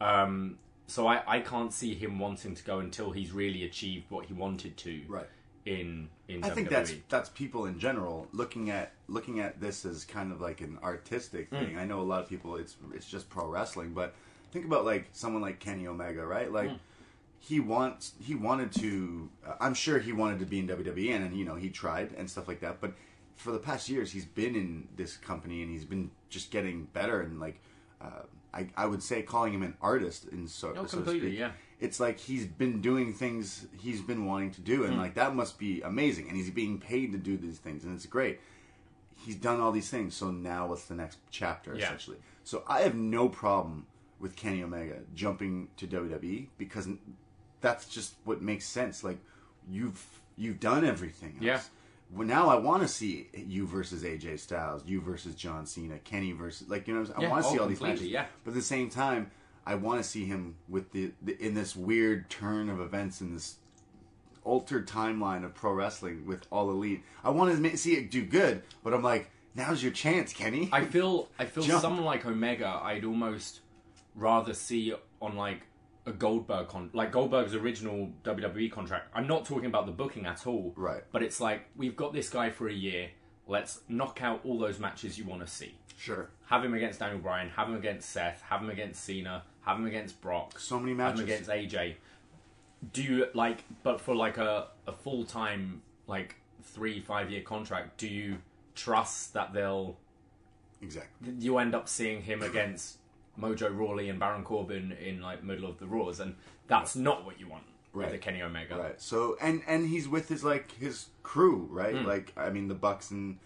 Um, 0.00 0.58
so 0.86 1.06
I, 1.06 1.22
I 1.26 1.40
can't 1.40 1.72
see 1.72 1.94
him 1.94 2.18
wanting 2.18 2.54
to 2.54 2.64
go 2.64 2.78
until 2.80 3.10
he's 3.12 3.30
really 3.32 3.64
achieved 3.64 4.06
what 4.10 4.26
he 4.26 4.32
wanted 4.34 4.76
to 4.78 5.02
Right. 5.08 5.26
in 5.66 6.08
in 6.28 6.42
I 6.44 6.50
think 6.50 6.68
that's 6.70 6.92
WWE. 6.92 7.02
that's 7.08 7.28
people 7.30 7.66
in 7.66 7.78
general 7.78 8.26
looking 8.32 8.70
at 8.70 8.92
looking 9.06 9.40
at 9.40 9.60
this 9.60 9.84
as 9.84 10.04
kind 10.04 10.32
of 10.32 10.40
like 10.40 10.60
an 10.60 10.78
artistic 10.82 11.50
Mm. 11.50 11.58
thing. 11.66 11.78
I 11.78 11.84
know 11.84 12.00
a 12.00 12.02
lot 12.02 12.22
of 12.22 12.28
people 12.28 12.56
it's 12.56 12.76
it's 12.94 13.08
just 13.10 13.28
pro 13.28 13.46
wrestling, 13.48 13.92
but 13.92 14.14
think 14.52 14.64
about 14.64 14.84
like 14.84 15.08
someone 15.12 15.42
like 15.42 15.58
Kenny 15.60 15.86
Omega, 15.86 16.24
right? 16.24 16.50
Like 16.50 16.70
Mm. 16.70 16.78
He 17.38 17.60
wants 17.60 18.12
he 18.20 18.34
wanted 18.34 18.72
to 18.72 19.28
uh, 19.46 19.54
I'm 19.60 19.74
sure 19.74 19.98
he 19.98 20.12
wanted 20.12 20.38
to 20.40 20.46
be 20.46 20.58
in 20.58 20.68
WWE 20.68 21.14
and, 21.14 21.24
and 21.24 21.36
you 21.36 21.44
know 21.44 21.54
he 21.54 21.70
tried 21.70 22.12
and 22.16 22.28
stuff 22.30 22.48
like 22.48 22.60
that, 22.60 22.80
but 22.80 22.92
for 23.36 23.52
the 23.52 23.58
past 23.58 23.88
years 23.88 24.10
he's 24.10 24.24
been 24.24 24.56
in 24.56 24.88
this 24.96 25.16
company 25.16 25.62
and 25.62 25.70
he's 25.70 25.84
been 25.84 26.10
just 26.28 26.50
getting 26.50 26.84
better 26.92 27.20
and 27.20 27.38
like 27.40 27.60
uh, 28.00 28.22
I, 28.52 28.68
I 28.76 28.86
would 28.86 29.02
say 29.02 29.22
calling 29.22 29.52
him 29.52 29.62
an 29.62 29.74
artist 29.80 30.26
in 30.32 30.48
so, 30.48 30.70
Oh, 30.70 30.74
so 30.74 30.82
to 30.82 30.88
completely, 30.96 31.28
speak 31.30 31.38
yeah. 31.40 31.50
it's 31.80 32.00
like 32.00 32.18
he's 32.18 32.46
been 32.46 32.80
doing 32.80 33.12
things 33.12 33.66
he's 33.80 34.00
been 34.00 34.24
wanting 34.26 34.50
to 34.52 34.60
do 34.60 34.84
and 34.84 34.94
Hmm. 34.94 35.00
like 35.00 35.14
that 35.14 35.34
must 35.36 35.58
be 35.58 35.80
amazing 35.82 36.26
and 36.28 36.36
he's 36.36 36.50
being 36.50 36.78
paid 36.80 37.12
to 37.12 37.18
do 37.18 37.36
these 37.36 37.58
things 37.58 37.84
and 37.84 37.94
it's 37.94 38.06
great 38.06 38.40
he's 39.24 39.36
done 39.36 39.60
all 39.60 39.70
these 39.72 39.88
things 39.90 40.14
so 40.16 40.30
now 40.32 40.66
what's 40.66 40.86
the 40.86 40.94
next 40.94 41.18
chapter 41.30 41.74
Yeah. 41.76 41.84
essentially 41.86 42.16
so 42.42 42.64
i 42.66 42.80
have 42.80 42.94
no 42.96 43.28
problem 43.28 43.86
with 44.18 44.34
kenny 44.36 44.62
omega 44.62 44.96
jumping 45.14 45.68
to 45.76 45.86
wwe 45.86 46.48
because 46.56 46.88
that's 47.60 47.86
just 47.86 48.14
what 48.24 48.40
makes 48.42 48.64
sense 48.64 49.02
like 49.02 49.18
you've 49.70 50.04
you've 50.36 50.60
done 50.60 50.84
everything 50.84 51.34
else. 51.34 51.42
Yeah. 51.42 51.60
well, 52.12 52.26
now 52.26 52.48
I 52.48 52.56
want 52.56 52.82
to 52.82 52.88
see 52.88 53.28
you 53.34 53.66
versus 53.66 54.02
AJ 54.02 54.38
Styles, 54.40 54.82
you 54.86 55.00
versus 55.00 55.34
John 55.34 55.66
Cena, 55.66 55.98
Kenny 55.98 56.32
versus 56.32 56.68
like 56.68 56.88
you 56.88 56.94
know 56.94 57.00
I'm? 57.00 57.22
Yeah, 57.22 57.28
I 57.28 57.30
want 57.30 57.42
to 57.42 57.48
oh, 57.48 57.52
see 57.52 57.58
all 57.58 57.68
these 57.68 57.80
matches. 57.80 58.02
yeah. 58.02 58.26
But 58.44 58.52
at 58.52 58.56
the 58.56 58.62
same 58.62 58.88
time, 58.88 59.30
I 59.66 59.74
want 59.74 60.02
to 60.02 60.08
see 60.08 60.24
him 60.24 60.56
with 60.68 60.92
the, 60.92 61.12
the 61.22 61.36
in 61.44 61.54
this 61.54 61.76
weird 61.76 62.30
turn 62.30 62.70
of 62.70 62.80
events 62.80 63.20
in 63.20 63.34
this 63.34 63.56
altered 64.44 64.88
timeline 64.88 65.44
of 65.44 65.54
pro 65.54 65.72
wrestling 65.72 66.26
with 66.26 66.46
all 66.50 66.70
elite. 66.70 67.02
I 67.22 67.30
want 67.30 67.62
to 67.62 67.76
see 67.76 67.94
it 67.94 68.10
do 68.10 68.24
good, 68.24 68.62
but 68.82 68.94
I'm 68.94 69.02
like, 69.02 69.30
now's 69.54 69.82
your 69.82 69.92
chance, 69.92 70.32
Kenny. 70.32 70.70
I 70.72 70.84
feel 70.86 71.28
I 71.38 71.44
feel 71.44 71.62
Jump. 71.64 71.82
someone 71.82 72.04
like 72.04 72.24
Omega. 72.24 72.80
I'd 72.82 73.04
almost 73.04 73.60
rather 74.14 74.54
see 74.54 74.94
on 75.20 75.36
like 75.36 75.60
a 76.08 76.12
Goldberg 76.12 76.68
con 76.68 76.90
like 76.92 77.12
Goldberg's 77.12 77.54
original 77.54 78.10
WWE 78.24 78.70
contract. 78.72 79.10
I'm 79.14 79.26
not 79.26 79.44
talking 79.44 79.66
about 79.66 79.86
the 79.86 79.92
booking 79.92 80.26
at 80.26 80.46
all. 80.46 80.72
Right. 80.76 81.02
But 81.12 81.22
it's 81.22 81.40
like 81.40 81.66
we've 81.76 81.96
got 81.96 82.12
this 82.12 82.28
guy 82.28 82.50
for 82.50 82.68
a 82.68 82.72
year. 82.72 83.10
Let's 83.46 83.80
knock 83.88 84.20
out 84.22 84.40
all 84.44 84.58
those 84.58 84.78
matches 84.78 85.18
you 85.18 85.24
want 85.24 85.40
to 85.42 85.46
see. 85.46 85.74
sure. 85.96 86.30
Have 86.46 86.64
him 86.64 86.74
against 86.74 86.98
Daniel 87.00 87.18
Bryan. 87.20 87.48
Have 87.50 87.68
him 87.68 87.76
against 87.76 88.10
Seth. 88.10 88.42
Have 88.48 88.60
him 88.62 88.70
against 88.70 89.02
Cena. 89.04 89.42
Have 89.62 89.78
him 89.78 89.86
against 89.86 90.20
Brock. 90.20 90.58
So 90.58 90.78
many 90.80 90.94
matches. 90.94 91.20
Have 91.20 91.28
him 91.28 91.34
against 91.34 91.50
AJ. 91.50 91.94
Do 92.92 93.02
you 93.02 93.26
like? 93.34 93.64
But 93.82 94.00
for 94.00 94.14
like 94.14 94.38
a 94.38 94.68
a 94.86 94.92
full 94.92 95.24
time 95.24 95.82
like 96.06 96.36
three 96.62 97.00
five 97.00 97.30
year 97.30 97.42
contract, 97.42 97.98
do 97.98 98.06
you 98.08 98.38
trust 98.74 99.34
that 99.34 99.52
they'll 99.52 99.96
Exactly. 100.80 101.34
you 101.40 101.58
end 101.58 101.74
up 101.74 101.88
seeing 101.88 102.22
him 102.22 102.40
against 102.42 102.97
Mojo 103.40 103.74
Rawley 103.76 104.08
and 104.08 104.18
Baron 104.18 104.42
Corbin 104.44 104.92
in 104.92 105.20
like 105.20 105.42
middle 105.44 105.68
of 105.68 105.78
the 105.78 105.86
Raws, 105.86 106.20
and 106.20 106.34
that's 106.66 106.96
not 106.96 107.24
what 107.24 107.38
you 107.40 107.48
want 107.48 107.64
with 107.92 108.06
Right. 108.06 108.14
a 108.14 108.18
Kenny 108.18 108.42
Omega. 108.42 108.76
Right. 108.76 109.00
So 109.00 109.36
and 109.40 109.62
and 109.66 109.88
he's 109.88 110.08
with 110.08 110.28
his 110.28 110.44
like 110.44 110.72
his 110.72 111.06
crew, 111.22 111.68
right? 111.70 111.96
Hmm. 111.96 112.06
Like 112.06 112.32
I 112.36 112.50
mean 112.50 112.68
the 112.68 112.74
Bucks 112.74 113.10
and 113.10 113.38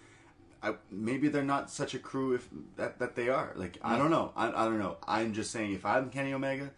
I, 0.64 0.74
maybe 0.90 1.26
they're 1.28 1.42
not 1.42 1.70
such 1.70 1.92
a 1.94 1.98
crew 1.98 2.34
if 2.34 2.48
that 2.76 2.98
that 3.00 3.14
they 3.16 3.28
are. 3.28 3.52
Like 3.56 3.76
Hmm. 3.78 3.86
I 3.92 3.98
don't 3.98 4.10
know. 4.10 4.32
I, 4.36 4.48
I 4.48 4.64
don't 4.64 4.78
know. 4.78 4.96
I'm 5.06 5.32
just 5.32 5.50
saying 5.50 5.72
if 5.72 5.84
I'm 5.84 6.10
Kenny 6.10 6.32
Omega 6.32 6.70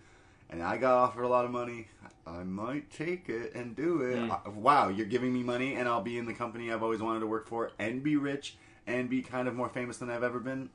and 0.50 0.62
I 0.62 0.77
got 0.77 0.94
offered 0.94 1.22
a 1.24 1.29
lot 1.29 1.44
of 1.44 1.50
money, 1.50 1.88
I 2.27 2.42
might 2.42 2.90
take 2.90 3.29
it 3.29 3.55
and 3.55 3.74
do 3.77 4.03
it. 4.03 4.18
Hmm. 4.18 4.31
Uh, 4.31 4.50
wow, 4.57 4.88
you're 4.88 5.07
giving 5.07 5.33
me 5.33 5.42
money 5.42 5.74
and 5.74 5.88
I'll 5.88 6.03
be 6.03 6.18
in 6.18 6.27
the 6.27 6.35
company 6.35 6.72
I've 6.72 6.83
always 6.83 7.00
wanted 7.00 7.20
to 7.20 7.27
work 7.27 7.46
for 7.48 7.70
and 7.79 8.03
be 8.03 8.16
rich 8.16 8.57
and 8.87 9.09
be 9.09 9.22
kind 9.22 9.48
of 9.48 9.55
more 9.55 9.68
famous 9.68 9.96
than 9.98 10.11
I've 10.11 10.22
ever 10.22 10.40
been. 10.40 10.68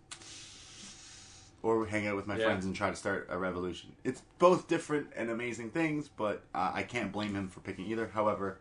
Or 1.62 1.86
hang 1.86 2.08
out 2.08 2.16
with 2.16 2.26
my 2.28 2.38
Yeah. 2.38 2.46
friends 2.46 2.66
and 2.66 2.74
try 2.76 2.90
to 2.90 2.96
start 2.96 3.28
a 3.30 3.38
revolution. 3.38 3.92
It's 4.06 4.22
both 4.38 4.68
different 4.68 5.08
and 5.16 5.30
amazing 5.30 5.72
things, 5.72 6.08
but 6.08 6.44
uh, 6.56 6.72
I 6.74 6.84
can't 6.84 7.12
blame 7.12 7.36
him 7.36 7.50
for 7.50 7.60
picking 7.60 7.86
either. 7.86 8.08
However, 8.14 8.60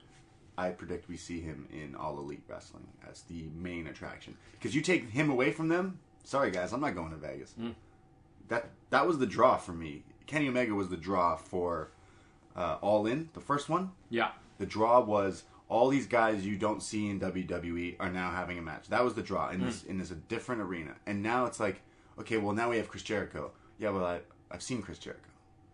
I 0.56 0.70
predict 0.70 1.08
we 1.08 1.16
see 1.16 1.40
him 1.40 1.68
in 1.72 1.94
All 1.94 2.18
Elite 2.18 2.42
Wrestling 2.48 2.88
as 3.08 3.22
the 3.22 3.48
main 3.54 3.86
attraction. 3.86 4.36
Because 4.52 4.74
you 4.74 4.80
take 4.82 5.10
him 5.10 5.30
away 5.30 5.52
from 5.52 5.68
them, 5.68 6.00
sorry 6.24 6.50
guys, 6.50 6.72
I'm 6.72 6.80
not 6.80 6.96
going 6.96 7.10
to 7.10 7.16
Vegas. 7.16 7.54
That 8.48 8.70
that 8.90 9.06
was 9.06 9.18
the 9.18 9.26
draw 9.26 9.56
for 9.56 9.72
me. 9.72 10.02
Kenny 10.26 10.48
Omega 10.48 10.74
was 10.74 10.88
the 10.88 10.96
draw 10.96 11.36
for 11.36 11.90
uh, 12.56 12.78
All 12.80 13.06
In, 13.06 13.28
the 13.34 13.40
first 13.40 13.68
one. 13.68 13.92
Yeah. 14.10 14.32
The 14.58 14.66
draw 14.66 15.00
was 15.00 15.44
all 15.68 15.88
these 15.88 16.06
guys 16.06 16.44
you 16.46 16.56
don't 16.56 16.82
see 16.82 17.08
in 17.10 17.20
WWE 17.20 17.96
are 18.00 18.10
now 18.10 18.30
having 18.30 18.58
a 18.58 18.62
match. 18.62 18.88
That 18.88 19.04
was 19.04 19.14
the 19.14 19.22
draw 19.22 19.50
in 19.50 19.60
this 19.64 19.84
in 19.84 19.98
this 19.98 20.10
a 20.10 20.14
different 20.16 20.62
arena. 20.62 20.96
And 21.06 21.22
now 21.22 21.44
it's 21.46 21.60
like, 21.60 21.82
okay, 22.20 22.36
well 22.36 22.54
now 22.54 22.70
we 22.70 22.76
have 22.76 22.88
Chris 22.88 23.02
Jericho. 23.02 23.52
Yeah, 23.78 23.90
well 23.90 24.04
I, 24.04 24.20
I've 24.50 24.62
seen 24.62 24.82
Chris 24.82 24.98
Jericho. 24.98 25.22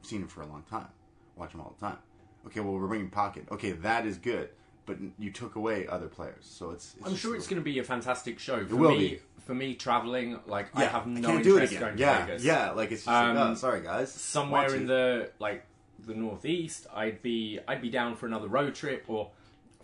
I've 0.01 0.07
seen 0.09 0.23
him 0.23 0.29
for 0.29 0.43
a 0.43 0.47
long 0.47 0.65
time. 0.69 0.89
Watch 1.37 1.53
him 1.55 1.61
all 1.61 1.75
the 1.79 1.87
time. 1.87 1.99
Okay, 2.47 2.61
well 2.61 2.75
we're 2.75 2.87
bringing 2.87 3.11
Pocket. 3.11 3.47
Okay, 3.51 3.73
that 3.73 4.07
is 4.07 4.19
good, 4.19 4.51
but 4.87 4.99
you 5.19 5.31
took 5.31 5.57
away 5.57 5.87
other 5.89 6.09
players, 6.09 6.45
so 6.45 6.71
it's. 6.71 6.95
it's 6.99 7.07
I'm 7.09 7.17
sure 7.17 7.35
it's 7.37 7.47
going 7.47 7.61
to 7.61 7.65
be 7.65 7.79
a 7.79 7.85
fantastic 7.85 8.39
show. 8.39 8.65
For 8.67 8.77
will 8.77 8.91
me, 8.91 8.99
be. 9.09 9.21
for 9.47 9.55
me 9.55 9.75
traveling, 9.75 10.39
like 10.47 10.69
I 10.77 10.85
have 10.85 11.07
no 11.07 11.29
can't 11.29 11.43
do 11.45 11.57
it 11.57 11.63
interest 11.63 11.73
again. 11.77 11.97
going 11.97 12.19
to 12.19 12.27
Vegas. 12.27 12.45
yeah, 12.45 12.71
like 12.73 12.93
it's 12.93 13.05
just 13.05 13.09
Um, 13.17 13.35
like, 13.37 13.47
oh, 13.49 13.55
sorry 13.55 13.81
guys. 13.83 14.13
somewhere 14.13 14.75
in 14.75 14.83
it. 14.83 14.87
the 14.87 15.31
like 15.39 15.65
the 16.07 16.15
northeast, 16.15 16.87
I'd 16.95 17.23
be 17.23 17.59
I'd 17.67 17.81
be 17.81 17.89
down 17.89 18.15
for 18.17 18.27
another 18.27 18.49
road 18.49 18.75
trip 18.75 19.05
or 19.09 19.31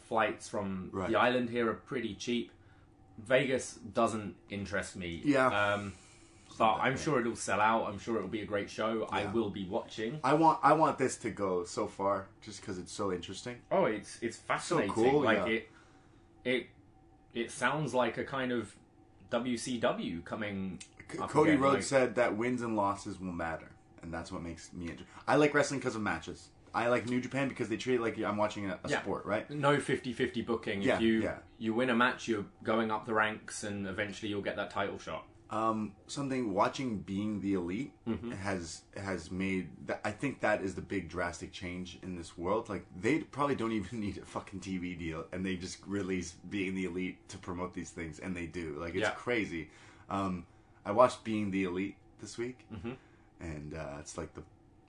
flights 0.08 0.48
from 0.48 0.90
Right. 0.92 1.08
the 1.08 1.16
island 1.16 1.48
here 1.48 1.70
are 1.70 1.74
pretty 1.74 2.14
cheap. 2.14 2.50
Vegas 3.18 3.74
doesn't 3.94 4.34
interest 4.50 4.96
me. 4.96 5.22
Yeah. 5.24 5.46
Um, 5.48 5.92
but 6.58 6.74
I'm 6.74 6.96
sure 6.96 7.20
it'll 7.20 7.36
sell 7.36 7.60
out. 7.60 7.86
I'm 7.88 7.98
sure 7.98 8.16
it'll 8.16 8.28
be 8.28 8.42
a 8.42 8.46
great 8.46 8.68
show. 8.70 9.08
I 9.10 9.26
will 9.26 9.50
be 9.50 9.64
watching. 9.64 10.20
I 10.22 10.34
want 10.34 10.58
I 10.62 10.72
want 10.72 10.98
this 10.98 11.16
to 11.18 11.30
go 11.30 11.64
so 11.64 11.86
far 11.86 12.26
just 12.42 12.60
because 12.60 12.78
it's 12.78 12.92
so 12.92 13.12
interesting. 13.12 13.56
Oh, 13.70 13.84
it's 13.86 14.18
it's 14.20 14.36
fascinating. 14.36 14.94
So 14.94 15.10
cool, 15.10 15.22
like 15.22 15.38
yeah. 15.38 15.46
it 15.46 15.68
it 16.44 16.66
it 17.34 17.50
sounds 17.50 17.94
like 17.94 18.18
a 18.18 18.24
kind 18.24 18.52
of 18.52 18.74
WCW 19.30 20.24
coming. 20.24 20.78
C- 21.10 21.18
up 21.18 21.30
Cody 21.30 21.50
again, 21.52 21.62
Rhodes 21.62 21.74
like- 21.76 21.82
said 21.84 22.14
that 22.16 22.36
wins 22.36 22.62
and 22.62 22.76
losses 22.76 23.18
will 23.20 23.32
matter, 23.32 23.70
and 24.02 24.12
that's 24.12 24.30
what 24.30 24.42
makes 24.42 24.72
me. 24.72 24.90
Inter- 24.90 25.04
I 25.26 25.36
like 25.36 25.54
wrestling 25.54 25.80
because 25.80 25.96
of 25.96 26.02
matches. 26.02 26.48
I 26.72 26.86
like 26.86 27.06
New 27.08 27.20
Japan 27.20 27.48
because 27.48 27.68
they 27.68 27.76
treat 27.76 27.96
it 27.96 28.00
like 28.00 28.16
I'm 28.18 28.36
watching 28.36 28.70
a, 28.70 28.78
a 28.84 28.88
Yeah. 28.88 29.02
sport, 29.02 29.26
right? 29.26 29.50
no 29.50 29.78
50-50 29.78 30.46
booking. 30.46 30.82
Yeah, 30.82 30.94
if 30.94 31.00
you 31.00 31.22
yeah. 31.22 31.38
you 31.58 31.74
win 31.74 31.90
a 31.90 31.96
match, 31.96 32.28
you're 32.28 32.44
going 32.62 32.92
up 32.92 33.06
the 33.06 33.14
ranks, 33.14 33.64
and 33.64 33.86
eventually 33.88 34.28
you'll 34.30 34.42
get 34.42 34.54
that 34.56 34.70
title 34.70 34.98
shot. 34.98 35.24
Um, 35.52 35.92
something 36.06 36.54
watching 36.54 36.98
being 36.98 37.40
the 37.40 37.54
elite 37.54 37.92
Mm-hmm. 38.08 38.30
has 38.32 38.82
has 38.96 39.30
made 39.32 39.68
that. 39.86 40.00
I 40.04 40.12
think 40.12 40.40
that 40.40 40.62
is 40.62 40.74
the 40.76 40.80
big 40.82 41.08
drastic 41.08 41.50
change 41.52 41.98
in 42.02 42.16
this 42.16 42.38
world. 42.38 42.68
Like 42.68 42.84
they 43.00 43.18
probably 43.20 43.56
don't 43.56 43.72
even 43.72 43.98
need 44.06 44.18
a 44.18 44.24
fucking 44.24 44.60
TV 44.60 44.96
deal, 44.98 45.24
and 45.32 45.44
they 45.44 45.56
just 45.56 45.78
release 45.86 46.34
being 46.50 46.74
the 46.76 46.84
elite 46.84 47.16
to 47.30 47.38
promote 47.38 47.74
these 47.74 47.90
things, 47.90 48.20
and 48.20 48.36
they 48.36 48.46
do. 48.46 48.76
Like 48.78 48.94
it's 48.94 49.02
Yeah. 49.02 49.10
crazy. 49.10 49.70
Um, 50.08 50.46
I 50.84 50.92
watched 50.92 51.24
Being 51.24 51.50
the 51.50 51.64
Elite 51.64 51.96
this 52.20 52.38
week, 52.38 52.58
Mm-hmm. 52.72 52.92
and 53.40 53.74
uh, 53.74 53.96
it's 54.00 54.16
like 54.16 54.32
the 54.34 54.42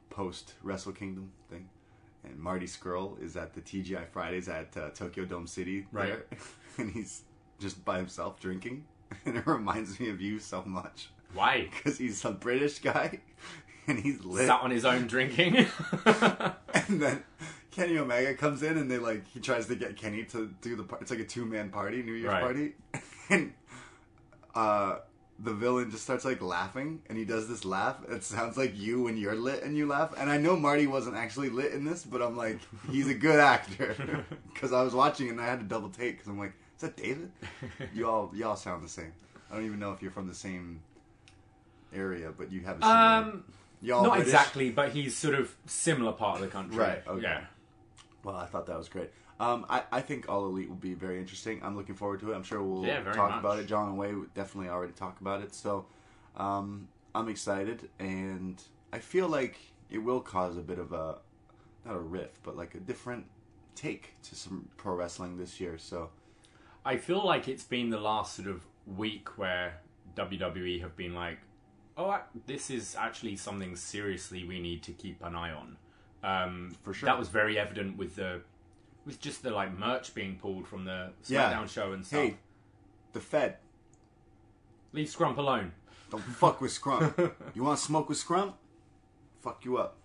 post 0.10 0.54
Wrestle 0.64 0.94
Kingdom 0.94 1.32
thing. 1.50 1.70
And 2.24 2.38
Marty 2.40 2.68
Scurll 2.68 3.20
is 3.22 3.36
at 3.36 3.54
the 3.56 3.62
TGI 3.62 4.08
Fridays 4.10 4.48
at 4.48 4.78
uh, 4.78 4.90
Tokyo 4.92 5.26
Dome 5.26 5.48
City, 5.48 5.88
Right. 5.92 6.08
there, 6.08 6.26
and 6.78 6.92
he's 6.92 7.24
just 7.60 7.84
by 7.84 7.98
himself 7.98 8.40
drinking, 8.40 8.86
and 9.26 9.38
it 9.38 9.48
reminds 9.48 10.00
me 10.00 10.10
of 10.10 10.22
you 10.22 10.40
so 10.40 10.64
much 10.66 11.10
Why? 11.34 11.70
because 11.76 11.98
he's 11.98 12.24
a 12.26 12.32
British 12.32 12.80
guy, 12.80 13.20
and 13.88 14.00
he's 14.00 14.24
lit. 14.24 14.48
Sat 14.48 14.62
on 14.62 14.72
his 14.72 14.86
own 14.86 15.08
drinking. 15.08 15.66
And 16.74 17.02
then 17.02 17.24
Kenny 17.72 17.98
Omega 17.98 18.34
comes 18.36 18.64
in, 18.64 18.78
and 18.78 18.90
they 18.90 18.98
like 18.98 19.28
he 19.28 19.40
tries 19.40 19.68
to 19.68 19.76
get 19.76 19.96
Kenny 19.98 20.24
to 20.26 20.54
do 20.62 20.76
the. 20.76 20.86
It's 21.02 21.12
like 21.12 21.20
a 21.20 21.26
two 21.26 21.46
man 21.46 21.70
party, 21.70 22.04
New 22.04 22.14
Year's 22.14 22.32
Right. 22.34 22.42
party, 22.42 22.74
and 23.30 23.54
uh, 24.56 24.98
the 25.40 25.54
villain 25.54 25.90
just 25.90 26.04
starts 26.04 26.26
like 26.26 26.42
laughing, 26.42 27.02
and 27.10 27.18
he 27.18 27.26
does 27.26 27.48
this 27.48 27.66
laugh. 27.66 27.98
It 28.10 28.24
sounds 28.24 28.58
like 28.58 28.78
you 28.78 29.04
when 29.04 29.18
you're 29.18 29.36
lit 29.36 29.64
and 29.64 29.76
you 29.76 29.88
laugh. 29.88 30.14
And 30.18 30.30
I 30.30 30.38
know 30.38 30.56
Marty 30.56 30.86
wasn't 30.88 31.16
actually 31.16 31.50
lit 31.50 31.72
in 31.74 31.84
this, 31.86 32.04
but 32.04 32.22
I'm 32.22 32.36
like, 32.38 32.60
he's 32.90 33.08
a 33.08 33.14
good 33.16 33.40
actor 33.40 34.26
because 34.54 34.74
I 34.74 34.84
was 34.84 34.94
watching 34.94 35.30
and 35.30 35.40
I 35.42 35.46
had 35.46 35.60
to 35.60 35.66
double 35.66 35.90
take 35.90 36.18
because 36.18 36.28
I'm 36.28 36.38
like, 36.40 36.54
is 36.84 36.90
that 36.90 36.98
David? 36.98 37.32
You 37.94 38.10
all 38.10 38.32
you 38.34 38.46
all 38.46 38.56
sound 38.56 38.84
the 38.84 38.90
same. 38.90 39.14
I 39.52 39.56
don't 39.56 39.66
even 39.66 39.80
know 39.80 39.92
if 39.92 40.02
you're 40.02 40.12
from 40.12 40.28
the 40.28 40.34
same 40.36 40.82
area, 41.94 42.32
but 42.38 42.52
you 42.52 42.62
have 42.62 42.78
a 42.80 42.82
similar. 42.82 42.98
um, 43.00 43.44
y'all 43.82 44.04
not 44.04 44.12
British? 44.16 44.34
exactly, 44.34 44.70
but 44.72 44.92
he's 44.92 45.16
sort 45.16 45.36
of 45.36 45.54
similar 45.66 46.14
part 46.14 46.36
of 46.38 46.42
the 46.42 46.48
country. 46.48 46.78
Right, 46.78 47.04
okay. 47.08 47.22
Yeah. 47.24 47.42
Well, 48.24 48.36
I 48.36 48.46
thought 48.46 48.66
that 48.68 48.78
was 48.78 48.88
great. 48.90 49.12
Um, 49.40 49.66
I, 49.70 49.84
I 49.92 50.02
think 50.02 50.30
All 50.30 50.46
Elite 50.46 50.70
will 50.70 50.76
be 50.76 50.94
very 50.94 51.18
interesting. 51.20 51.60
I'm 51.64 51.76
looking 51.76 51.96
forward 51.96 52.20
to 52.22 52.32
it. 52.32 52.36
I'm 52.36 52.44
sure 52.44 52.62
we'll 52.62 52.86
Yeah, 52.86 53.02
very 53.02 53.16
talk 53.16 53.32
much. 53.32 53.40
about 53.40 53.60
it. 53.60 53.66
John 53.66 53.88
and 53.90 53.98
Wai 53.98 54.14
would 54.14 54.34
definitely 54.36 54.70
already 54.70 54.94
talk 54.94 55.20
about 55.20 55.42
it. 55.42 55.54
So 55.56 55.86
um, 56.38 56.88
I'm 57.16 57.28
excited, 57.28 57.90
and 58.00 58.62
I 58.94 59.00
feel 59.00 59.28
like 59.28 59.58
it 59.90 59.98
will 59.98 60.22
cause 60.22 60.58
a 60.58 60.62
bit 60.62 60.78
of 60.80 60.94
a 60.94 61.18
not 61.86 61.96
a 61.96 62.00
rift, 62.00 62.38
but 62.44 62.56
like 62.56 62.76
a 62.76 62.80
different 62.80 63.26
take 63.76 64.14
to 64.24 64.36
some 64.36 64.70
pro 64.78 64.94
wrestling 64.94 65.38
this 65.38 65.60
year. 65.60 65.78
So 65.80 66.12
I 66.86 66.98
feel 66.98 67.24
like 67.26 67.48
it's 67.48 67.64
been 67.64 67.90
the 67.90 68.00
last 68.00 68.36
sort 68.36 68.48
of 68.48 68.64
week 68.88 69.38
where 69.38 69.82
WWE 70.16 70.82
have 70.82 70.96
been 70.96 71.14
like, 71.14 71.38
oh, 71.98 72.20
this 72.48 72.70
is 72.70 72.96
actually 72.98 73.36
something 73.36 73.76
seriously 73.76 74.44
we 74.44 74.60
need 74.60 74.82
to 74.84 74.92
keep 74.92 75.24
an 75.24 75.36
eye 75.36 75.52
on. 75.52 75.78
Um, 76.24 76.72
For 76.84 76.94
sure. 76.94 77.08
That 77.08 77.18
was 77.20 77.30
very 77.30 77.58
evident 77.60 77.98
with 77.98 78.16
the 78.16 78.42
with 79.06 79.20
just 79.20 79.42
the 79.42 79.50
like 79.50 79.76
merch 79.78 80.14
being 80.14 80.36
pulled 80.36 80.68
from 80.68 80.86
the 80.86 81.12
Yeah. 81.28 81.52
SmackDown 81.52 81.70
show 81.70 81.94
and 81.94 82.06
stuff. 82.06 82.20
hey, 82.22 82.38
the 83.14 83.20
Fed 83.20 83.58
Leave 84.94 85.08
Scrump 85.08 85.38
alone. 85.38 85.72
don't 86.12 86.22
fuck 86.22 86.62
with 86.62 86.72
Scrump. 86.82 87.32
You 87.56 87.64
want 87.64 87.80
to 87.80 87.84
smoke 87.84 88.10
with 88.10 88.18
Scrump? 88.24 88.54
Fuck 89.42 89.66
you 89.66 89.78
up. 89.78 89.98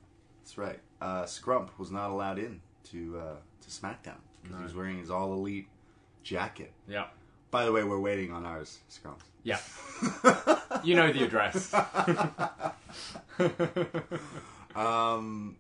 That's 0.43 0.57
right. 0.57 0.81
Uh, 1.01 1.25
Scrump 1.25 1.71
was 1.79 1.91
not 1.91 2.11
allowed 2.11 2.39
in 2.39 2.61
to 2.91 3.19
uh, 3.19 3.37
to 3.63 3.69
SmackDown 3.69 4.17
because 4.43 4.57
he 4.59 4.63
was 4.65 4.75
wearing 4.75 4.99
his 4.99 5.11
All 5.11 5.33
Elite 5.35 5.69
jacket. 6.27 6.73
Yeah. 6.89 7.07
By 7.51 7.65
the 7.65 7.73
way, 7.73 7.85
we're 7.85 8.01
waiting 8.01 8.33
on 8.33 8.45
ours, 8.45 8.79
Scrump. 8.91 9.21
Yeah. 9.45 9.61
you 10.85 10.95
know 10.97 11.13
the 11.13 11.25
address. 11.25 11.75
Um, 14.77 15.57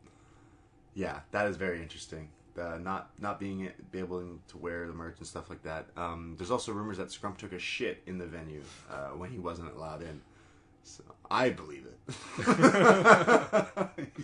yeah, 0.94 1.20
that 1.30 1.46
is 1.46 1.56
very 1.56 1.80
interesting. 1.82 2.28
Uh, 2.58 2.78
not 2.78 3.10
not 3.18 3.40
being 3.40 3.70
be 3.90 3.98
able 3.98 4.20
to 4.48 4.58
wear 4.58 4.86
the 4.86 4.92
merch 4.92 5.16
and 5.18 5.26
stuff 5.26 5.50
like 5.50 5.62
that. 5.62 5.86
Um, 5.96 6.34
there's 6.38 6.50
also 6.50 6.72
rumors 6.72 6.98
that 6.98 7.08
Scrump 7.08 7.38
took 7.38 7.52
a 7.52 7.58
shit 7.58 8.02
in 8.06 8.18
the 8.18 8.26
venue 8.26 8.62
uh, 8.90 9.08
when 9.08 9.30
he 9.30 9.38
wasn't 9.38 9.74
allowed 9.74 10.02
in. 10.02 10.20
So 10.84 11.02
I 11.30 11.50
believe 11.50 11.84
it. 11.86 11.98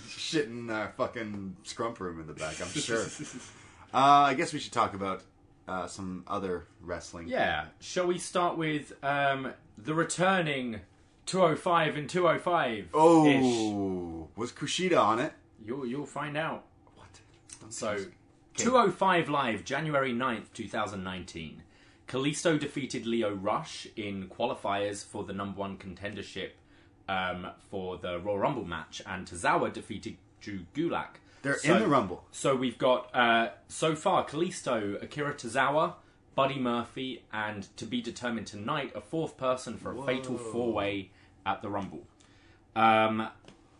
Shitting 0.08 0.70
our 0.70 0.92
fucking 0.96 1.56
Scrump 1.64 1.98
room 2.00 2.20
in 2.20 2.26
the 2.26 2.34
back. 2.34 2.60
I'm 2.60 2.68
sure. 2.68 3.04
Uh, 3.92 4.24
I 4.28 4.34
guess 4.34 4.52
we 4.52 4.58
should 4.58 4.72
talk 4.72 4.94
about 4.94 5.22
uh, 5.68 5.86
some 5.86 6.24
other 6.26 6.66
wrestling. 6.80 7.28
Yeah. 7.28 7.66
Shall 7.80 8.06
we 8.06 8.18
start 8.18 8.56
with 8.56 8.92
um, 9.04 9.52
the 9.78 9.94
returning 9.94 10.80
205 11.26 11.96
and 11.96 12.08
205? 12.08 12.88
Oh, 12.94 14.28
was 14.36 14.52
Kushida 14.52 14.98
on 15.00 15.18
it? 15.18 15.32
You'll, 15.64 15.86
you'll 15.86 16.06
find 16.06 16.36
out. 16.36 16.64
What? 16.96 17.20
Don't 17.60 17.72
So, 17.72 17.94
me. 17.94 18.04
205 18.56 19.28
Live, 19.28 19.64
January 19.64 20.12
9th, 20.12 20.52
2019. 20.52 21.62
Kalisto 22.06 22.58
defeated 22.58 23.06
Lio 23.06 23.32
Rush 23.32 23.86
in 23.96 24.28
qualifiers 24.28 25.04
for 25.04 25.24
the 25.24 25.32
number 25.32 25.58
one 25.60 25.78
contendership 25.78 26.50
um, 27.08 27.46
for 27.70 27.96
the 27.96 28.18
Royal 28.20 28.38
Rumble 28.38 28.64
match, 28.66 29.00
and 29.06 29.26
Tozawa 29.26 29.72
defeated 29.72 30.16
Drew 30.40 30.66
Gulak. 30.74 31.16
They're 31.42 31.58
So- 31.58 31.74
in 31.76 31.82
the 31.82 31.88
Rumble. 31.88 32.24
So 32.30 32.54
we've 32.56 32.78
got 32.78 33.14
uh, 33.14 33.50
so 33.68 33.94
far 33.94 34.24
Kalisto, 34.26 35.02
Akira 35.02 35.34
Tozawa, 35.34 35.94
Buddy 36.34 36.58
Murphy, 36.58 37.24
and 37.32 37.68
to 37.76 37.84
be 37.84 38.00
determined 38.00 38.46
tonight, 38.46 38.92
a 38.94 39.00
fourth 39.00 39.36
person 39.36 39.76
for 39.76 39.96
a 39.96 40.02
fatal 40.04 40.38
four 40.38 40.72
way 40.72 41.10
at 41.44 41.60
the 41.62 41.68
Rumble. 41.68 42.06
Um, 42.74 43.28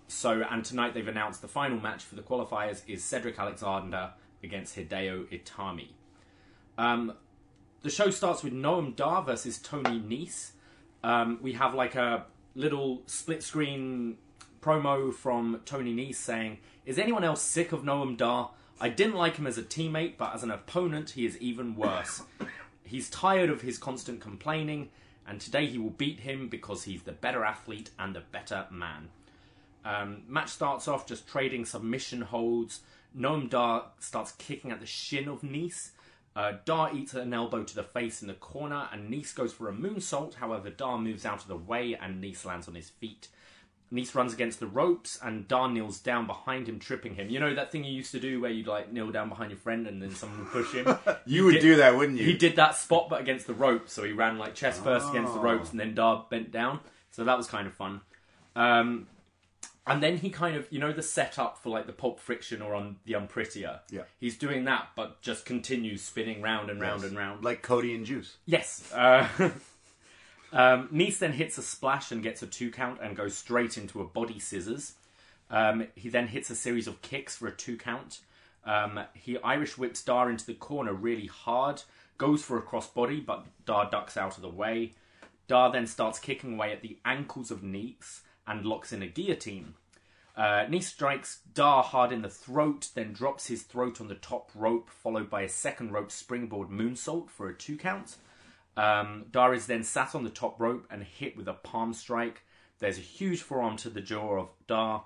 so, 0.09 0.43
and 0.51 0.63
tonight 0.65 0.93
they've 0.93 1.09
announced 1.09 1.41
the 1.41 1.49
final 1.49 1.81
match 1.81 2.05
for 2.05 2.15
the 2.17 2.23
qualifiers 2.23 2.83
is 2.87 3.03
Cedric 3.03 3.39
Alexander 3.39 4.13
against 4.43 4.77
Hideo 4.77 5.27
Itami. 5.33 5.89
Um, 6.77 7.15
the 7.83 7.91
show 7.91 8.11
starts 8.11 8.43
with 8.43 8.53
Noam 8.53 8.95
Dar 8.95 9.23
versus 9.23 9.59
Tony 9.59 9.99
Nese. 10.01 10.51
Um, 11.03 11.39
we 11.41 11.53
have 11.55 11.75
like 11.75 11.95
a 11.95 12.27
little 12.55 13.03
split 13.07 13.43
screen 13.43 14.19
promo 14.61 15.13
from 15.13 15.61
Tony 15.65 15.95
Nese 15.95 16.17
saying, 16.17 16.59
Is 16.85 16.99
anyone 16.99 17.23
else 17.23 17.43
sick 17.43 17.71
of 17.71 17.83
Noam 17.83 18.17
Dar? 18.17 18.51
I 18.81 18.89
didn't 18.89 19.15
like 19.15 19.37
him 19.37 19.47
as 19.47 19.57
a 19.57 19.63
teammate, 19.63 20.17
but 20.19 20.35
as 20.35 20.43
an 20.43 20.51
opponent, 20.51 21.11
he 21.11 21.25
is 21.25 21.39
even 21.39 21.77
worse. 21.77 22.23
He's 22.83 23.09
tired 23.09 23.51
of 23.51 23.61
his 23.61 23.79
constant 23.79 24.21
complaining, 24.21 24.91
and 25.25 25.41
today 25.41 25.67
he 25.67 25.79
will 25.79 25.91
beat 25.91 26.21
him 26.21 26.49
because 26.49 26.83
he's 26.83 27.03
the 27.03 27.13
better 27.13 27.45
athlete 27.45 27.91
and 28.01 28.17
the 28.17 28.23
better 28.33 28.67
man. 28.73 29.11
Um, 29.85 30.23
match 30.27 30.49
starts 30.49 30.89
off 30.89 31.07
just 31.07 31.29
trading 31.29 31.65
submission 31.65 32.23
holds. 32.23 32.81
Noam 33.17 33.49
Dar 33.49 33.85
starts 34.01 34.33
kicking 34.33 34.73
at 34.73 34.81
the 34.81 34.87
shin 34.87 35.29
of 35.29 35.43
Nese. 35.43 35.91
Uh, 36.35 36.55
Dar 36.65 36.93
eats 36.93 37.15
an 37.15 37.33
elbow 37.33 37.63
to 37.63 37.75
the 37.77 37.85
face 37.85 38.23
in 38.23 38.29
the 38.29 38.35
corner, 38.35 38.89
and 38.91 39.09
Nese 39.09 39.35
goes 39.35 39.53
for 39.53 39.69
a 39.69 39.73
moonsault. 39.73 40.35
However, 40.35 40.71
Dar 40.71 40.99
moves 40.99 41.25
out 41.25 41.43
of 41.43 41.49
the 41.49 41.57
way, 41.57 41.95
and 41.95 42.23
Nese 42.23 42.45
lands 42.45 42.67
on 42.67 42.75
his 42.75 42.91
feet. 42.91 43.29
Nese 43.93 44.15
runs 44.15 44.33
against 44.33 44.59
the 44.59 44.67
ropes, 44.67 45.19
and 45.23 45.47
Dar 45.47 45.69
kneels 45.69 45.99
down 46.01 46.27
behind 46.27 46.67
him, 46.69 46.79
tripping 46.79 47.15
him. 47.15 47.29
You 47.29 47.41
know 47.41 47.55
that 47.55 47.71
thing 47.71 47.85
you 47.85 47.93
used 47.93 48.13
to 48.13 48.21
do 48.21 48.41
where 48.41 48.51
you'd 48.51 48.67
like 48.67 48.91
kneel 48.93 49.11
down 49.11 49.29
behind 49.29 49.51
your 49.51 49.59
friend, 49.61 49.87
and 49.87 50.01
then 50.01 50.15
someone 50.15 50.39
would 50.41 50.49
push 50.51 50.73
him. 50.73 50.87
You 51.27 51.45
would 51.45 51.53
did- 51.55 51.61
do 51.63 51.77
that, 51.77 51.95
wouldn't 51.97 52.19
you? 52.19 52.25
He 52.25 52.33
did 52.35 52.57
that 52.57 52.75
spot, 52.77 53.09
but 53.11 53.21
against 53.21 53.47
the 53.47 53.55
ropes. 53.55 53.93
So 53.93 54.03
he 54.05 54.13
ran 54.13 54.39
like 54.39 54.55
chest 54.55 54.83
first 54.83 55.11
against 55.11 55.35
the 55.35 55.41
Oh. 55.41 55.43
ropes, 55.43 55.71
and 55.71 55.79
then 55.79 55.95
Dar 55.95 56.27
bent 56.31 56.51
down. 56.51 56.81
So 57.11 57.25
that 57.25 57.37
was 57.37 57.47
kind 57.47 57.67
of 57.67 57.75
fun. 57.75 58.01
Um, 58.57 59.07
and 59.87 60.03
then 60.03 60.17
he 60.17 60.31
kind 60.31 60.57
of, 60.57 60.67
you 60.71 60.79
know, 60.79 60.93
the 60.93 61.03
setup 61.03 61.59
for 61.59 61.69
like 61.71 61.87
the 61.87 61.93
Pulp 61.93 62.21
Friction 62.21 62.63
or 62.63 62.75
on 62.75 62.97
the 63.05 63.15
Unprettier. 63.15 63.81
Yeah. 63.91 64.03
He's 64.21 64.39
doing 64.39 64.65
that, 64.65 64.91
but 64.97 65.21
just 65.21 65.45
continues 65.45 66.03
spinning 66.03 66.41
round 66.41 66.71
and 66.71 66.81
round 66.81 67.01
Yes. 67.03 67.09
and 67.11 67.19
round. 67.19 67.45
Like 67.45 67.63
Cody 67.63 67.95
and 67.95 68.07
Juice. 68.07 68.37
Yes. 68.47 68.91
Uh, 68.93 69.29
um, 70.53 70.89
Nese 70.93 71.19
then 71.19 71.33
hits 71.33 71.59
a 71.59 71.63
splash 71.63 72.13
and 72.13 72.23
gets 72.23 72.43
a 72.43 72.47
two 72.47 72.71
count 72.71 73.01
and 73.03 73.17
goes 73.17 73.37
straight 73.37 73.79
into 73.79 74.01
a 74.01 74.07
body 74.07 74.39
scissors. 74.39 74.95
Um, 75.51 75.87
he 75.95 76.09
then 76.09 76.29
hits 76.29 76.51
a 76.51 76.55
series 76.55 76.87
of 76.87 77.03
kicks 77.03 77.37
for 77.37 77.49
a 77.49 77.53
two 77.53 77.77
count. 77.77 78.21
Um, 78.65 79.01
he 79.15 79.39
Irish 79.39 79.77
whips 79.77 80.03
Dar 80.03 80.31
into 80.31 80.47
the 80.47 80.55
corner 80.55 80.95
really 80.95 81.27
hard, 81.27 81.83
goes 82.17 82.43
for 82.43 82.59
a 82.59 82.63
crossbody, 82.63 83.25
but 83.25 83.47
Dar 83.65 83.91
ducks 83.91 84.17
out 84.17 84.37
of 84.37 84.43
the 84.43 84.49
way. 84.49 84.93
Dar 85.49 85.73
then 85.73 85.87
starts 85.87 86.19
kicking 86.19 86.55
away 86.55 86.73
at 86.73 86.83
the 86.83 86.99
ankles 87.05 87.51
of 87.51 87.63
Nese 87.63 88.21
and 88.47 88.65
locks 88.65 88.93
in 88.93 89.03
a 89.03 89.07
guillotine. 89.07 89.75
Uh, 90.37 90.65
Nese 90.67 90.85
strikes 90.85 91.41
Dar 91.53 91.83
hard 91.83 92.13
in 92.13 92.23
the 92.23 92.29
throat, 92.29 92.89
then 92.95 93.13
drops 93.13 93.49
his 93.49 93.63
throat 93.63 94.01
on 94.01 94.09
the 94.09 94.15
top 94.15 94.51
rope, 94.55 94.89
followed 94.89 95.29
by 95.29 95.43
a 95.43 95.49
second 95.49 95.93
rope 95.93 96.11
springboard 96.11 96.69
moonsault 96.69 97.29
for 97.29 97.49
a 97.49 97.55
two 97.55 97.77
count. 97.77 98.17
Um, 98.77 99.27
Dar 99.31 99.55
is 99.55 99.67
then 99.67 99.83
sat 99.83 100.15
on 100.15 100.25
the 100.25 100.31
top 100.31 100.61
rope 100.61 100.87
and 100.91 101.03
hit 101.03 101.37
with 101.37 101.49
a 101.49 101.53
palm 101.53 101.93
strike. 101.93 102.43
There's 102.79 102.99
a 102.99 103.03
huge 103.03 103.43
forearm 103.43 103.77
to 103.79 103.91
the 103.91 104.01
jaw 104.01 104.41
of 104.41 104.49
Dar. 104.67 105.05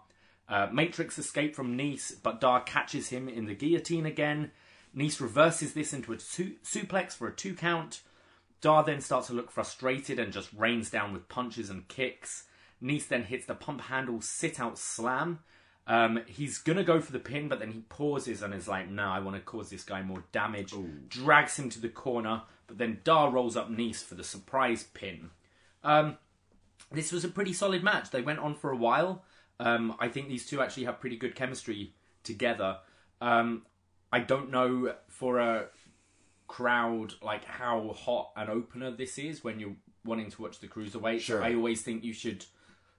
Uh, 0.48 0.68
Matrix 0.72 1.18
escape 1.18 1.56
from 1.56 1.76
Nese, 1.76 2.14
but 2.22 2.40
Dar 2.40 2.62
catches 2.62 3.08
him 3.08 3.28
in 3.28 3.46
the 3.46 3.54
guillotine 3.54 4.06
again. 4.06 4.52
Nese 4.96 5.20
reverses 5.20 5.74
this 5.74 5.92
into 5.92 6.12
a 6.12 6.18
su- 6.18 6.56
suplex 6.64 7.12
for 7.12 7.26
a 7.28 7.34
two 7.34 7.54
count. 7.54 8.02
Dar 8.60 8.84
then 8.84 9.00
starts 9.00 9.26
to 9.26 9.34
look 9.34 9.50
frustrated 9.50 10.18
and 10.18 10.32
just 10.32 10.52
rains 10.52 10.88
down 10.88 11.12
with 11.12 11.28
punches 11.28 11.68
and 11.68 11.86
kicks. 11.88 12.44
Nese 12.82 13.08
then 13.08 13.24
hits 13.24 13.46
the 13.46 13.54
pump 13.54 13.82
handle 13.82 14.20
sit 14.20 14.60
out 14.60 14.78
slam. 14.78 15.40
Um, 15.86 16.20
he's 16.26 16.58
gonna 16.58 16.82
go 16.82 17.00
for 17.00 17.12
the 17.12 17.18
pin, 17.18 17.48
but 17.48 17.60
then 17.60 17.70
he 17.70 17.80
pauses 17.80 18.42
and 18.42 18.52
is 18.52 18.66
like, 18.66 18.88
"No, 18.88 19.08
I 19.08 19.20
want 19.20 19.36
to 19.36 19.42
cause 19.42 19.70
this 19.70 19.84
guy 19.84 20.02
more 20.02 20.24
damage." 20.32 20.72
Drags 21.08 21.58
him 21.58 21.68
to 21.70 21.80
the 21.80 21.88
corner, 21.88 22.42
but 22.66 22.78
then 22.78 23.00
Dar 23.04 23.30
rolls 23.30 23.56
up 23.56 23.70
Nese 23.70 24.02
for 24.04 24.14
the 24.14 24.24
surprise 24.24 24.84
pin. 24.94 25.30
Um, 25.84 26.18
this 26.92 27.12
was 27.12 27.24
a 27.24 27.28
pretty 27.28 27.52
solid 27.52 27.82
match. 27.82 28.10
They 28.10 28.22
went 28.22 28.38
on 28.38 28.54
for 28.54 28.70
a 28.70 28.76
while. 28.76 29.24
Um, 29.58 29.94
I 29.98 30.08
think 30.08 30.28
these 30.28 30.46
two 30.46 30.60
actually 30.60 30.84
have 30.84 31.00
pretty 31.00 31.16
good 31.16 31.34
chemistry 31.34 31.94
together. 32.22 32.78
Um, 33.20 33.62
I 34.12 34.20
don't 34.20 34.50
know 34.50 34.94
for 35.08 35.38
a 35.38 35.66
crowd 36.48 37.14
like 37.22 37.44
how 37.44 37.92
hot 37.96 38.30
an 38.36 38.48
opener 38.48 38.90
this 38.90 39.18
is 39.18 39.42
when 39.42 39.58
you're 39.58 39.74
wanting 40.04 40.30
to 40.30 40.42
watch 40.42 40.60
the 40.60 40.68
cruiserweight. 40.68 41.20
Sure. 41.20 41.42
I 41.42 41.54
always 41.54 41.82
think 41.82 42.04
you 42.04 42.12
should 42.12 42.44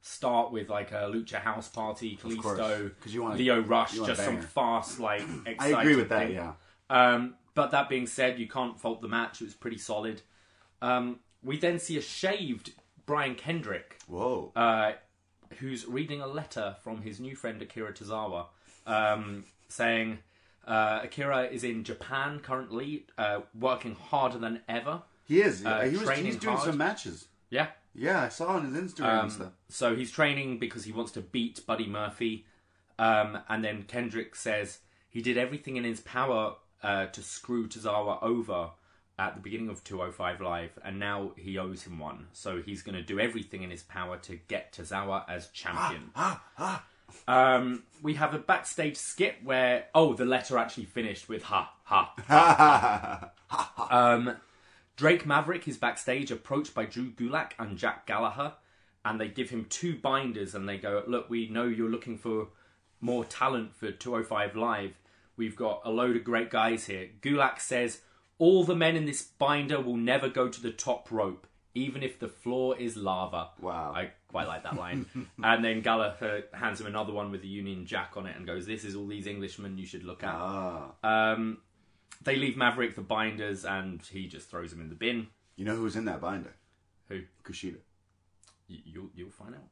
start 0.02 0.52
with 0.52 0.70
like 0.70 0.92
a 0.92 1.10
Lucha 1.14 1.36
House 1.40 1.68
Party, 1.70 2.18
Kalisto, 2.22 2.92
you 3.06 3.24
want- 3.24 3.38
Lio 3.38 3.62
Rush, 3.62 3.94
you 3.94 4.06
just 4.06 4.24
some 4.24 4.42
fast 4.42 5.00
like. 5.00 5.22
I 5.60 5.68
agree 5.70 5.96
with 5.96 6.10
that, 6.10 6.28
thing. 6.28 6.36
yeah. 6.36 6.54
Um, 6.90 7.36
but 7.58 7.72
that 7.72 7.90
being 7.90 8.06
said, 8.06 8.38
you 8.38 8.48
can't 8.48 8.80
fault 8.80 9.02
the 9.02 9.08
match. 9.08 9.42
It 9.42 9.46
was 9.46 9.56
pretty 9.56 9.80
solid. 9.80 10.22
Um, 10.80 11.22
we 11.44 11.58
then 11.58 11.80
see 11.80 11.98
a 11.98 12.02
shaved 12.02 12.74
Brian 13.08 13.34
Kendrick, 13.34 13.98
Whoa. 14.06 14.52
uh, 14.56 14.92
who's 15.58 15.88
reading 15.88 16.22
a 16.22 16.28
letter 16.28 16.76
from 16.84 17.02
his 17.02 17.20
new 17.20 17.36
friend 17.36 17.60
Akira 17.60 17.94
Tozawa, 17.94 18.46
um, 18.86 19.44
saying 19.70 20.20
uh, 20.68 21.00
Akira 21.06 21.46
is 21.46 21.64
in 21.64 21.84
Japan 21.84 22.42
currently, 22.42 23.08
uh, 23.18 23.40
working 23.60 23.96
harder 23.96 24.38
than 24.38 24.62
ever. 24.70 25.02
he 25.28 25.42
is. 25.42 25.66
uh, 25.66 25.80
he 25.82 25.98
was 25.98 26.08
he's 26.12 26.36
doing 26.38 26.58
hard. 26.58 26.70
some 26.70 26.78
matches. 26.78 27.28
Yeah. 27.50 27.70
Yeah, 27.96 28.22
I 28.22 28.30
saw 28.30 28.50
on 28.50 28.72
his 28.72 28.80
Instagram 28.80 29.24
and 29.24 29.32
stuff. 29.32 29.48
Um, 29.48 29.54
so 29.68 29.96
he's 29.96 30.12
training 30.12 30.60
because 30.60 30.84
he 30.84 30.92
wants 30.92 31.12
to 31.14 31.22
beat 31.22 31.66
Buddy 31.66 31.88
Murphy. 31.88 32.46
Um, 33.00 33.40
and 33.50 33.64
then 33.66 33.82
Kendrick 33.82 34.36
says 34.36 34.80
he 35.10 35.24
did 35.24 35.40
everything 35.40 35.76
in 35.78 35.84
his 35.84 36.02
power 36.02 36.58
uh, 36.84 37.08
to 37.08 37.22
screw 37.22 37.68
Tozawa 37.68 38.22
over 38.22 38.72
at 39.20 39.36
the 39.36 39.42
beginning 39.42 39.70
of 39.70 39.84
205 39.84 40.42
Live, 40.42 40.78
and 40.84 41.00
now 41.00 41.32
he 41.36 41.58
owes 41.58 41.84
him 41.84 41.98
one. 41.98 42.28
So 42.34 42.62
he's 42.62 42.84
going 42.84 42.96
to 42.96 43.02
do 43.02 43.20
everything 43.20 43.64
in 43.64 43.72
his 43.72 43.84
power 43.84 44.18
to 44.18 44.36
get 44.48 44.74
Tozawa 44.74 45.24
as 45.28 45.48
champion. 45.48 46.12
um, 47.28 47.84
we 48.02 48.14
have 48.14 48.34
a 48.36 48.40
backstage 48.40 48.96
skit 48.96 49.38
where, 49.44 49.86
oh, 49.96 50.14
the 50.14 50.26
letter 50.26 50.58
actually 50.58 50.86
finished 50.86 51.28
with 51.28 51.44
ha 51.44 51.74
ha 51.84 52.14
ha. 52.28 53.32
Um, 53.90 54.36
Drake 54.98 55.26
Maverick 55.26 55.68
is 55.68 55.78
backstage, 55.78 56.32
approached 56.32 56.74
by 56.74 56.86
Drew 56.86 57.12
Gulak 57.12 57.52
and 57.58 57.78
Jack 57.78 58.06
Gallagher, 58.06 58.54
and 59.06 59.22
they 59.22 59.30
give 59.30 59.50
him 59.50 59.66
two 59.70 59.96
binders 59.96 60.54
and 60.54 60.68
they 60.68 60.78
go, 60.78 61.04
Look, 61.08 61.30
we 61.30 61.48
know 61.48 61.64
you're 61.64 61.90
looking 61.90 62.18
for 62.18 62.50
more 63.00 63.24
talent 63.24 63.76
for 63.76 63.92
205 63.92 64.56
Live. 64.56 64.94
We've 65.38 65.56
got 65.56 65.82
a 65.86 65.92
load 65.92 66.16
of 66.18 66.24
great 66.24 66.50
guys 66.50 66.88
here. 66.88 67.10
Gulak 67.22 67.60
says, 67.62 68.02
All 68.40 68.64
the 68.64 68.76
men 68.76 68.96
in 68.96 69.06
this 69.06 69.22
binder 69.22 69.80
will 69.80 69.96
never 69.98 70.28
go 70.30 70.50
to 70.50 70.62
the 70.62 70.72
top 70.72 71.12
rope, 71.12 71.46
even 71.76 72.02
if 72.04 72.20
the 72.20 72.28
floor 72.28 72.78
is 72.78 72.98
lava. 72.98 73.50
Wow. 73.62 73.94
I 73.96 74.12
quite 74.28 74.48
like 74.48 74.64
that 74.64 74.76
line. 74.76 75.06
and 75.44 75.64
then 75.64 75.82
Gallagher 75.82 76.44
hands 76.54 76.82
him 76.82 76.88
another 76.88 77.14
one 77.14 77.32
with 77.32 77.42
the 77.44 77.48
Union 77.48 77.86
Jack 77.86 78.14
on 78.18 78.26
it 78.26 78.36
and 78.36 78.46
goes, 78.48 78.66
This 78.66 78.84
is 78.84 78.96
all 78.96 79.06
these 79.08 79.28
Englishmen 79.28 79.78
you 79.78 79.86
should 79.86 80.04
look 80.04 80.24
at. 80.24 80.34
Ah. 80.34 80.92
Um, 81.04 81.60
they 82.24 82.36
leave 82.36 82.58
Maverick 82.58 82.96
the 82.96 83.02
binders 83.02 83.64
and 83.64 84.02
he 84.12 84.28
just 84.28 84.50
throws 84.50 84.72
them 84.72 84.82
in 84.82 84.90
the 84.90 84.96
bin. 84.96 85.28
You 85.56 85.66
know 85.66 85.76
who's 85.76 85.96
in 85.96 86.06
that 86.06 86.20
binder? 86.20 86.54
Who? 87.10 87.22
Kushida. 87.44 87.78
Y- 88.70 88.82
You'll, 88.86 89.10
you'll 89.16 89.30
find 89.30 89.54
out. 89.56 89.64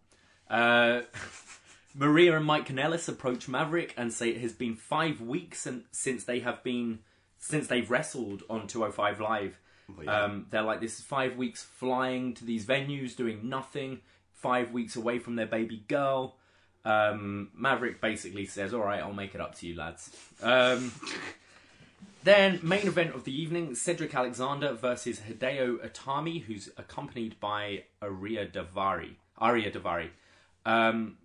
Uh, 0.48 1.02
Maria 1.98 2.36
and 2.36 2.46
Mike 2.46 2.68
Kanellis 2.68 3.08
approach 3.08 3.48
Maverick 3.48 3.94
and 3.98 4.12
say 4.12 4.30
it 4.30 4.42
has 4.42 4.54
been 4.54 4.76
five 4.76 5.22
weeks 5.22 5.66
and, 5.66 5.84
since 5.92 6.26
they 6.26 6.40
have 6.40 6.64
been 6.64 7.00
since 7.38 7.68
they've 7.68 7.90
wrestled 7.90 8.44
on 8.50 8.68
205 8.68 9.20
Live. 9.20 9.60
Yeah. 10.02 10.24
Um, 10.24 10.48
they're 10.50 10.64
like, 10.64 10.82
this 10.82 10.98
is 10.98 11.06
five 11.06 11.38
weeks 11.38 11.64
flying 11.64 12.34
to 12.36 12.46
these 12.46 12.66
venues, 12.66 13.16
doing 13.16 13.48
nothing, 13.48 14.00
five 14.34 14.72
weeks 14.72 14.96
away 14.96 15.20
from 15.20 15.36
their 15.36 15.46
baby 15.46 15.84
girl. 15.88 16.38
Um, 16.84 17.50
Maverick 17.56 18.02
basically 18.02 18.46
says, 18.46 18.74
All 18.74 18.84
right, 18.84 19.00
I'll 19.00 19.14
make 19.14 19.36
it 19.36 19.42
up 19.42 19.56
to 19.56 19.68
you, 19.68 19.76
lads. 19.76 20.10
Um, 20.42 20.92
then, 22.24 22.60
main 22.64 22.88
event 22.88 23.16
of 23.16 23.26
the 23.26 23.40
evening 23.40 23.76
Cedric 23.76 24.14
Alexander 24.14 24.74
versus 24.74 25.20
Hideo 25.20 25.78
Itami, 25.88 26.44
who's 26.44 26.70
accompanied 26.78 27.40
by 27.40 27.84
Ariya 28.02 28.52
Daivari. 28.52 29.16
Ariya 29.40 29.72
Daivari. 29.72 30.10
Um, 30.66 31.18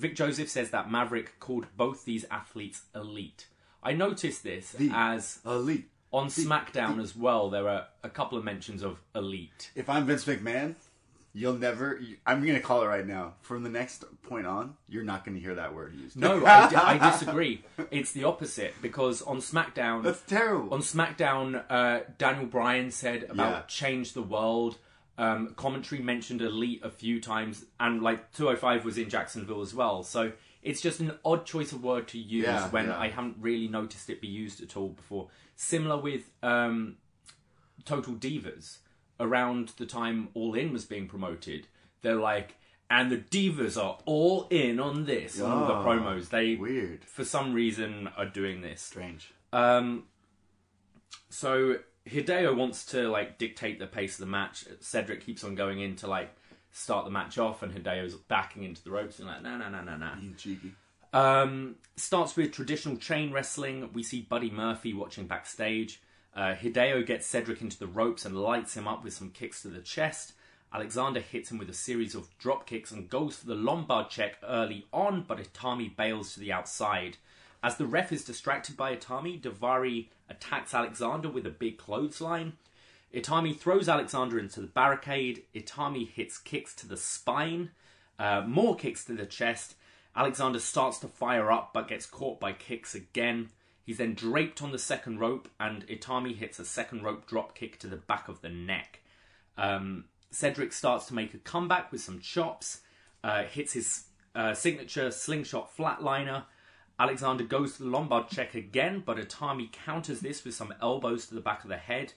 Vic 0.00 0.16
Joseph 0.16 0.48
says 0.48 0.70
that 0.70 0.90
Maverick 0.90 1.38
called 1.40 1.66
both 1.76 2.04
these 2.04 2.24
athletes 2.30 2.82
elite. 2.94 3.46
I 3.82 3.92
noticed 3.92 4.42
this 4.42 4.72
The 4.72 4.90
as 4.92 5.38
Elite. 5.44 5.88
on 6.12 6.28
SmackDown 6.28 7.00
as 7.02 7.14
well, 7.16 7.50
there 7.50 7.68
are 7.68 7.86
a 8.02 8.08
couple 8.10 8.36
of 8.38 8.44
mentions 8.44 8.82
of 8.82 8.98
elite. 9.14 9.70
If 9.74 9.88
I'm 9.88 10.06
Vince 10.06 10.24
McMahon, 10.24 10.74
you'll 11.32 11.54
never. 11.58 11.98
You, 12.00 12.16
I'm 12.26 12.40
going 12.42 12.54
to 12.56 12.60
call 12.60 12.82
it 12.82 12.86
right 12.86 13.06
now. 13.06 13.34
From 13.42 13.62
the 13.62 13.70
next 13.70 14.04
point 14.22 14.46
on, 14.46 14.74
you're 14.88 15.04
not 15.04 15.24
going 15.24 15.36
to 15.36 15.40
hear 15.42 15.54
that 15.54 15.74
word 15.74 15.94
used. 15.94 16.16
No, 16.16 16.44
I, 16.44 16.68
di- 16.70 16.76
I 16.76 17.10
disagree. 17.10 17.62
It's 17.90 18.12
the 18.12 18.24
opposite 18.24 18.74
because 18.82 19.22
on 19.22 19.38
SmackDown, 19.38 20.02
That's 20.02 20.20
terrible. 20.22 20.72
on 20.74 20.80
SmackDown, 20.80 21.64
uh, 21.70 22.00
Daniel 22.18 22.46
Bryan 22.46 22.90
said 22.90 23.24
about 23.30 23.50
Yeah. 23.52 23.62
change 23.66 24.12
the 24.14 24.22
world. 24.22 24.76
Um, 25.20 25.54
commentary 25.54 26.00
mentioned 26.00 26.40
Elite 26.40 26.80
a 26.82 26.90
few 26.90 27.20
times, 27.20 27.64
and 27.78 28.02
like 28.02 28.32
205 28.32 28.84
was 28.86 28.96
in 28.98 29.10
Jacksonville 29.10 29.60
as 29.60 29.74
well. 29.74 30.02
So 30.02 30.32
it's 30.62 30.80
just 30.80 31.00
an 31.00 31.12
odd 31.24 31.44
choice 31.44 31.72
of 31.72 31.82
word 31.84 32.08
to 32.08 32.18
use 32.18 32.44
Yeah, 32.44 32.68
when 32.70 32.86
yeah. 32.86 32.98
I 32.98 33.08
haven't 33.08 33.36
really 33.40 33.68
noticed 33.68 34.08
it 34.08 34.20
be 34.20 34.28
used 34.28 34.62
at 34.62 34.76
all 34.76 34.88
before. 34.88 35.28
Similar 35.56 35.98
with 35.98 36.30
um, 36.42 36.96
Total 37.84 38.14
Divas. 38.14 38.78
Around 39.18 39.74
the 39.76 39.84
time 39.84 40.28
All 40.32 40.54
In 40.54 40.72
was 40.72 40.86
being 40.86 41.06
promoted, 41.06 41.66
they're 42.00 42.14
like, 42.16 42.56
and 42.88 43.10
the 43.12 43.18
divas 43.18 43.76
are 43.76 43.98
all 44.06 44.48
in 44.48 44.80
on 44.80 45.04
this. 45.04 45.38
on 45.38 45.66
the 45.68 45.74
Oh, 45.74 45.84
promos, 45.84 46.30
they 46.30 46.54
weird. 46.56 47.04
for 47.04 47.24
some 47.26 47.52
reason 47.52 48.08
are 48.16 48.24
doing 48.24 48.62
this. 48.62 48.80
Strange. 48.80 49.30
Um, 49.52 50.04
so 51.28 51.76
Hideo 52.08 52.56
wants 52.56 52.84
to 52.86 53.08
like 53.08 53.38
dictate 53.38 53.78
the 53.78 53.86
pace 53.86 54.14
of 54.14 54.20
the 54.20 54.30
match. 54.30 54.64
Cedric 54.80 55.24
keeps 55.24 55.44
on 55.44 55.54
going 55.54 55.80
in 55.80 55.96
to 55.96 56.06
like 56.06 56.34
start 56.72 57.04
the 57.04 57.10
match 57.10 57.38
off, 57.38 57.62
and 57.62 57.72
Hideo's 57.72 58.14
backing 58.14 58.64
into 58.64 58.82
the 58.82 58.90
ropes 58.90 59.18
and 59.18 59.28
like, 59.28 59.42
no, 59.42 59.56
no, 59.56 59.68
no, 59.68 59.82
no, 59.82 59.96
no. 59.96 60.10
Being 60.18 60.34
cheeky. 60.36 60.72
Um, 61.12 61.76
starts 61.96 62.36
with 62.36 62.52
traditional 62.52 62.96
chain 62.96 63.32
wrestling. 63.32 63.90
We 63.92 64.02
see 64.02 64.22
Buddy 64.22 64.50
Murphy 64.50 64.94
watching 64.94 65.26
backstage. 65.26 66.00
Uh, 66.34 66.54
Hideo 66.54 67.04
gets 67.04 67.26
Cedric 67.26 67.60
into 67.60 67.78
the 67.78 67.88
ropes 67.88 68.24
and 68.24 68.36
lights 68.36 68.76
him 68.76 68.86
up 68.86 69.02
with 69.02 69.12
some 69.12 69.30
kicks 69.30 69.62
to 69.62 69.68
the 69.68 69.80
chest. 69.80 70.32
Alexander 70.72 71.18
hits 71.18 71.50
him 71.50 71.58
with 71.58 71.68
a 71.68 71.74
series 71.74 72.14
of 72.14 72.28
drop 72.38 72.64
kicks 72.64 72.92
and 72.92 73.10
goes 73.10 73.36
for 73.36 73.46
the 73.46 73.56
Lumbar 73.56 74.08
Check 74.08 74.36
early 74.44 74.86
on, 74.92 75.24
but 75.26 75.38
Itami 75.38 75.94
bails 75.96 76.34
to 76.34 76.40
the 76.40 76.52
outside. 76.52 77.16
As 77.62 77.76
the 77.76 77.86
ref 77.86 78.12
is 78.12 78.24
distracted 78.24 78.76
by 78.76 78.96
Itami, 78.96 79.40
Daivari 79.40 80.08
attacks 80.28 80.72
Alexander 80.72 81.28
with 81.28 81.46
a 81.46 81.50
big 81.50 81.76
clothesline. 81.76 82.54
Itami 83.14 83.56
throws 83.56 83.88
Alexander 83.88 84.38
into 84.38 84.60
the 84.60 84.66
barricade. 84.66 85.42
Itami 85.54 86.08
hits 86.08 86.38
kicks 86.38 86.74
to 86.76 86.88
the 86.88 86.96
spine, 86.96 87.70
uh, 88.18 88.42
more 88.46 88.76
kicks 88.76 89.04
to 89.04 89.12
the 89.12 89.26
chest. 89.26 89.74
Alexander 90.16 90.58
starts 90.58 90.98
to 90.98 91.08
fire 91.08 91.50
up 91.50 91.72
but 91.72 91.88
gets 91.88 92.06
caught 92.06 92.40
by 92.40 92.52
kicks 92.52 92.94
again. 92.94 93.50
He's 93.84 93.98
then 93.98 94.14
draped 94.14 94.62
on 94.62 94.72
the 94.72 94.78
second 94.78 95.18
rope, 95.18 95.48
and 95.58 95.86
Itami 95.88 96.36
hits 96.36 96.58
a 96.58 96.64
second 96.64 97.02
rope 97.02 97.26
drop 97.26 97.54
kick 97.54 97.78
to 97.80 97.88
the 97.88 97.96
back 97.96 98.28
of 98.28 98.40
the 98.40 98.48
neck. 98.48 99.00
Um, 99.58 100.04
Cedric 100.30 100.72
starts 100.72 101.06
to 101.06 101.14
make 101.14 101.34
a 101.34 101.38
comeback 101.38 101.90
with 101.90 102.00
some 102.00 102.20
chops, 102.20 102.82
uh, 103.24 103.42
hits 103.42 103.72
his 103.72 104.04
uh, 104.34 104.54
signature 104.54 105.10
slingshot 105.10 105.76
flatliner. 105.76 106.44
Alexander 107.00 107.44
goes 107.44 107.76
to 107.76 107.84
the 107.84 107.88
Lumbar 107.88 108.26
Check 108.30 108.54
again, 108.54 109.02
but 109.04 109.16
Itami 109.16 109.72
counters 109.72 110.20
this 110.20 110.44
with 110.44 110.54
some 110.54 110.74
elbows 110.82 111.24
to 111.26 111.34
the 111.34 111.40
back 111.40 111.64
of 111.64 111.70
the 111.70 111.78
head. 111.78 112.12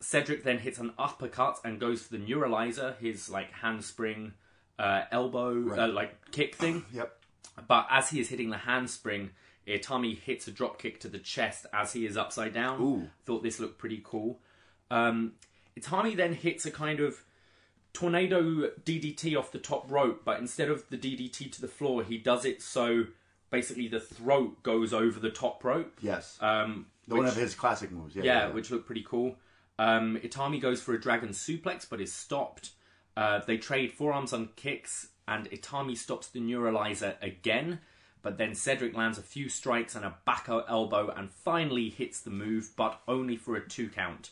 Cedric 0.00 0.44
then 0.44 0.58
hits 0.58 0.78
an 0.78 0.92
uppercut 0.98 1.58
and 1.64 1.80
goes 1.80 2.02
for 2.02 2.18
the 2.18 2.22
Neuralyzer, 2.22 2.98
his 2.98 3.30
like 3.30 3.50
handspring 3.52 4.34
uh, 4.78 5.04
elbow 5.10 5.74
uh, 5.74 5.88
like 5.88 6.30
kick 6.30 6.56
thing. 6.56 6.84
Yep. 6.92 7.18
But 7.66 7.86
as 7.90 8.10
he 8.10 8.20
is 8.20 8.28
hitting 8.28 8.50
the 8.50 8.58
handspring, 8.58 9.30
Itami 9.66 10.18
hits 10.18 10.46
a 10.46 10.50
drop 10.50 10.78
kick 10.78 11.00
to 11.00 11.08
the 11.08 11.18
chest 11.18 11.64
as 11.72 11.94
he 11.94 12.04
is 12.04 12.16
upside 12.16 12.52
down. 12.52 12.82
Ooh. 12.82 13.08
Thought 13.24 13.42
this 13.42 13.60
looked 13.60 13.78
pretty 13.78 14.02
cool. 14.04 14.40
Um, 14.90 15.32
Itami 15.78 16.16
then 16.16 16.34
hits 16.34 16.66
a 16.66 16.70
kind 16.70 17.00
of 17.00 17.24
tornado 17.94 18.70
DDT 18.84 19.38
off 19.38 19.52
the 19.52 19.58
top 19.58 19.90
rope, 19.90 20.22
but 20.24 20.38
instead 20.38 20.68
of 20.68 20.84
the 20.90 20.98
DDT 20.98 21.50
to 21.52 21.60
the 21.60 21.68
floor, 21.68 22.02
he 22.02 22.18
does 22.18 22.44
it 22.44 22.60
so 22.60 23.06
basically 23.52 23.86
the 23.86 24.00
throat 24.00 24.60
goes 24.64 24.92
over 24.92 25.20
the 25.20 25.30
top 25.30 25.62
rope. 25.62 25.92
Yes. 26.00 26.36
Um, 26.40 26.86
the 27.06 27.14
one 27.14 27.26
of 27.26 27.36
his 27.36 27.54
classic 27.54 27.92
moves. 27.92 28.16
Yeah. 28.16 28.24
yeah, 28.24 28.48
which 28.48 28.72
looked 28.72 28.86
pretty 28.86 29.04
cool. 29.06 29.36
Um, 29.78 30.18
Itami 30.24 30.60
goes 30.60 30.80
for 30.80 30.94
a 30.94 31.00
dragon 31.00 31.28
suplex, 31.28 31.86
but 31.88 32.00
is 32.00 32.12
stopped. 32.12 32.70
Uh, 33.16 33.40
they 33.46 33.58
trade 33.58 33.92
forearms 33.92 34.32
on 34.32 34.48
kicks, 34.56 35.08
and 35.28 35.48
Itami 35.50 35.96
stops 35.96 36.28
the 36.28 36.40
Neuralyzer 36.40 37.14
again. 37.22 37.80
But 38.22 38.38
then 38.38 38.54
Cedric 38.54 38.96
lands 38.96 39.18
a 39.18 39.22
few 39.22 39.48
strikes 39.48 39.94
and 39.94 40.04
a 40.04 40.16
back 40.24 40.48
elbow, 40.48 41.12
and 41.14 41.30
finally 41.30 41.90
hits 41.90 42.20
the 42.20 42.30
move, 42.30 42.70
but 42.76 43.00
only 43.06 43.36
for 43.36 43.56
a 43.56 43.68
two 43.68 43.88
count. 43.88 44.30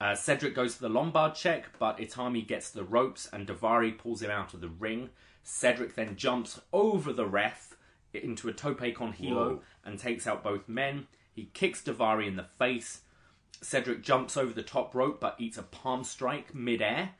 Uh, 0.00 0.14
Cedric 0.14 0.54
goes 0.54 0.74
for 0.76 0.82
the 0.82 0.88
Lumbar 0.88 1.34
Check, 1.34 1.66
but 1.78 1.98
Itami 1.98 2.46
gets 2.46 2.70
the 2.70 2.84
ropes, 2.84 3.28
and 3.32 3.46
Daivari 3.46 3.96
pulls 3.96 4.22
him 4.22 4.30
out 4.30 4.54
of 4.54 4.60
the 4.60 4.68
ring. 4.68 5.10
Cedric 5.42 5.94
then 5.94 6.16
jumps 6.16 6.60
over 6.72 7.12
the 7.12 7.26
ref 7.26 7.73
into 8.22 8.48
a 8.48 8.52
tope 8.52 8.94
con 8.94 9.12
hilo 9.12 9.54
Whoa. 9.54 9.62
and 9.84 9.98
takes 9.98 10.26
out 10.26 10.44
both 10.44 10.68
men. 10.68 11.06
He 11.34 11.50
kicks 11.52 11.82
Daivari 11.82 12.26
in 12.26 12.36
the 12.36 12.44
face. 12.44 13.00
Cedric 13.62 14.02
jumps 14.02 14.36
over 14.36 14.52
the 14.52 14.62
top 14.62 14.94
rope 14.94 15.20
but 15.20 15.36
eats 15.38 15.58
a 15.58 15.62
palm 15.62 16.04
strike 16.04 16.54
midair. 16.54 17.10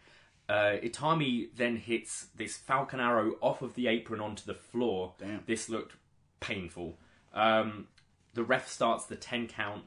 Uh, 0.48 0.76
Itami 0.82 1.48
then 1.56 1.76
hits 1.76 2.26
this 2.36 2.56
falcon 2.56 3.00
arrow 3.00 3.36
off 3.40 3.62
of 3.62 3.74
the 3.74 3.86
apron 3.86 4.20
onto 4.20 4.44
the 4.44 4.54
floor. 4.54 5.14
Damn. 5.18 5.42
This 5.46 5.68
looked 5.68 5.96
painful. 6.40 6.98
Um, 7.32 7.88
the 8.34 8.44
ref 8.44 8.68
starts 8.68 9.06
the 9.06 9.16
10 9.16 9.48
count, 9.48 9.84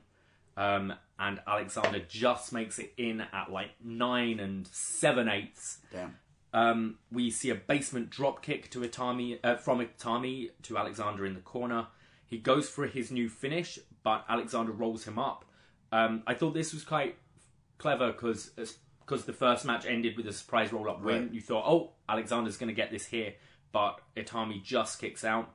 um, 0.55 0.93
and 1.19 1.41
Alexander 1.45 1.99
just 2.07 2.51
makes 2.53 2.79
it 2.79 2.93
in 2.97 3.21
at 3.21 3.51
like 3.51 3.71
9 3.83 4.39
and 4.39 4.67
7 4.67 5.29
eighths. 5.29 5.77
Damn. 5.91 6.15
Um, 6.53 6.97
we 7.11 7.29
see 7.29 7.49
a 7.49 7.55
basement 7.55 8.09
drop 8.09 8.41
kick 8.41 8.69
to 8.71 8.79
Itami 8.79 9.39
uh, 9.43 9.57
from 9.57 9.79
Itami 9.79 10.51
to 10.63 10.77
Alexander 10.77 11.25
in 11.25 11.33
the 11.33 11.41
corner. 11.41 11.87
He 12.25 12.37
goes 12.37 12.69
for 12.69 12.87
his 12.87 13.11
new 13.11 13.29
finish, 13.29 13.79
but 14.03 14.25
Alexander 14.27 14.71
rolls 14.71 15.05
him 15.05 15.19
up. 15.19 15.45
Um, 15.91 16.23
I 16.27 16.33
thought 16.33 16.53
this 16.53 16.73
was 16.73 16.83
quite 16.83 17.15
clever 17.77 18.11
because 18.11 18.51
because 18.99 19.25
the 19.25 19.33
first 19.33 19.65
match 19.65 19.85
ended 19.85 20.17
with 20.17 20.27
a 20.27 20.33
surprise 20.33 20.73
roll 20.73 20.89
up 20.89 21.01
win. 21.01 21.23
Right. 21.23 21.33
You 21.33 21.41
thought, 21.41 21.63
oh, 21.65 21.91
Alexander's 22.09 22.57
going 22.57 22.67
to 22.67 22.75
get 22.75 22.91
this 22.91 23.05
here, 23.05 23.33
but 23.71 23.99
Itami 24.17 24.61
just 24.63 24.99
kicks 24.99 25.23
out. 25.23 25.53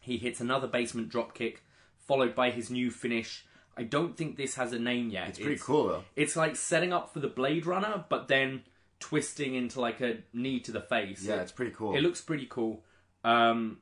He 0.00 0.16
hits 0.16 0.40
another 0.40 0.66
basement 0.66 1.10
drop 1.10 1.34
kick, 1.34 1.62
followed 1.98 2.34
by 2.34 2.50
his 2.50 2.70
new 2.70 2.90
finish. 2.90 3.44
I 3.76 3.82
don't 3.82 4.16
think 4.16 4.36
this 4.36 4.54
has 4.54 4.72
a 4.72 4.78
name 4.78 5.10
yet. 5.10 5.28
It's 5.28 5.38
pretty 5.38 5.60
cool 5.62 5.88
though. 5.88 6.04
It's 6.16 6.36
like 6.36 6.56
setting 6.56 6.92
up 6.92 7.12
for 7.12 7.20
the 7.20 7.28
Blade 7.28 7.66
Runner, 7.66 8.04
but 8.08 8.28
then 8.28 8.62
twisting 9.00 9.54
into 9.54 9.80
like 9.80 10.00
a 10.00 10.18
knee 10.32 10.60
to 10.60 10.72
the 10.72 10.80
face. 10.80 11.24
Yeah, 11.24 11.36
It- 11.36 11.40
it's 11.42 11.52
pretty 11.52 11.72
cool. 11.72 11.96
It 11.96 12.00
looks 12.02 12.20
pretty 12.20 12.46
cool. 12.46 12.84
Um, 13.24 13.78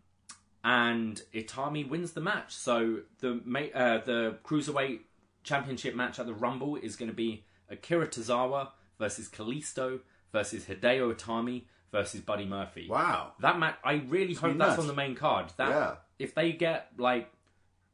and 0.65 1.21
Itami 1.35 1.89
wins 1.89 2.13
the 2.13 2.21
match. 2.21 2.55
So 2.55 3.01
the 3.21 3.41
uh, 3.75 3.99
the 4.05 4.39
cruiserweight 4.45 5.01
championship 5.45 5.95
match 5.95 6.19
at 6.19 6.27
the 6.27 6.35
Rumble 6.35 6.77
is 6.77 6.97
going 6.97 7.09
to 7.11 7.15
be 7.15 7.45
Akira 7.71 8.09
Tozawa 8.09 8.71
versus 8.99 9.29
Kalisto 9.29 10.01
versus 10.33 10.65
Hideo 10.65 11.15
Itami 11.15 11.65
versus 11.93 12.21
Buddy 12.21 12.45
Murphy. 12.45 12.87
Wow. 12.91 13.33
That 13.41 13.59
match, 13.59 13.77
I 13.85 13.95
really 14.09 14.35
hope 14.35 14.53
be 14.53 14.59
that's 14.59 14.71
nuts. 14.71 14.81
on 14.81 14.87
the 14.89 14.95
main 14.95 15.15
card. 15.15 15.53
That 15.57 15.69
Yeah. 15.71 15.95
if 16.19 16.35
they 16.35 16.53
get 16.53 16.91
like 16.99 17.31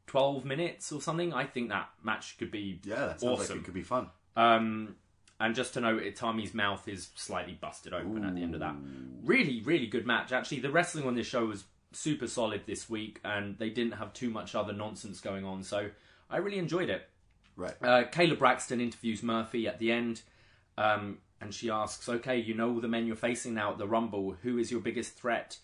twelve 0.07 0.43
minutes 0.45 0.91
or 0.91 1.01
something, 1.01 1.33
I 1.33 1.45
think 1.45 1.69
that 1.69 1.89
match 2.03 2.37
could 2.37 2.51
be 2.51 2.81
Yeah, 2.83 2.95
that 2.95 3.23
awesome. 3.23 3.37
like 3.37 3.49
it 3.61 3.63
could 3.65 3.73
be 3.73 3.83
fun. 3.83 4.09
Um, 4.35 4.95
and 5.39 5.53
just 5.53 5.73
to 5.73 5.81
note, 5.81 6.01
Itami's 6.01 6.53
mouth 6.53 6.87
is 6.87 7.09
slightly 7.15 7.57
busted 7.59 7.93
open 7.93 8.23
at 8.23 8.35
the 8.35 8.41
end 8.41 8.53
of 8.53 8.61
that. 8.61 8.75
Really, 9.23 9.61
really 9.61 9.87
good 9.87 10.05
match. 10.05 10.31
Actually, 10.31 10.61
the 10.61 10.71
wrestling 10.71 11.05
on 11.05 11.15
this 11.15 11.27
show 11.27 11.45
was 11.45 11.65
super 11.91 12.27
solid 12.27 12.61
this 12.65 12.89
week, 12.89 13.19
and 13.23 13.57
they 13.57 13.69
didn't 13.69 13.93
have 13.93 14.13
too 14.13 14.29
much 14.29 14.55
other 14.55 14.71
nonsense 14.71 15.19
going 15.19 15.43
on. 15.43 15.63
So 15.63 15.89
I 16.29 16.37
really 16.37 16.57
enjoyed 16.57 16.89
it. 16.89 17.09
Right. 17.57 17.73
Uh, 17.81 18.03
Kayla 18.05 18.37
Braxton 18.37 18.79
interviews 18.79 19.23
Murphy 19.23 19.67
at 19.67 19.79
the 19.79 19.91
end, 19.91 20.21
um, 20.77 21.19
and 21.41 21.53
she 21.53 21.69
asks, 21.69 22.07
"Okay, 22.07 22.37
you 22.37 22.53
know 22.53 22.71
all 22.71 22.81
the 22.81 22.87
men 22.87 23.05
you're 23.05 23.15
facing 23.15 23.53
now 23.53 23.71
at 23.71 23.77
the 23.77 23.87
Rumble. 23.87 24.37
Who 24.43 24.57
is 24.57 24.71
your 24.71 24.81
biggest 24.81 25.17
threat?" 25.17 25.57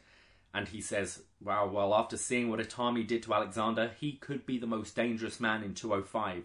And 0.54 0.68
he 0.68 0.82
says, 0.82 1.24
"Wow, 1.42 1.68
well, 1.68 1.94
after 1.94 2.18
seeing 2.18 2.50
what 2.50 2.60
Itami 2.60 3.08
did 3.08 3.24
to 3.24 3.34
Alexander, 3.34 3.92
he 4.00 4.14
could 4.14 4.46
be 4.46 4.58
the 4.58 4.68
most 4.68 4.96
dangerous 4.96 5.40
man 5.40 5.64
in 5.64 5.74
205." 5.74 6.44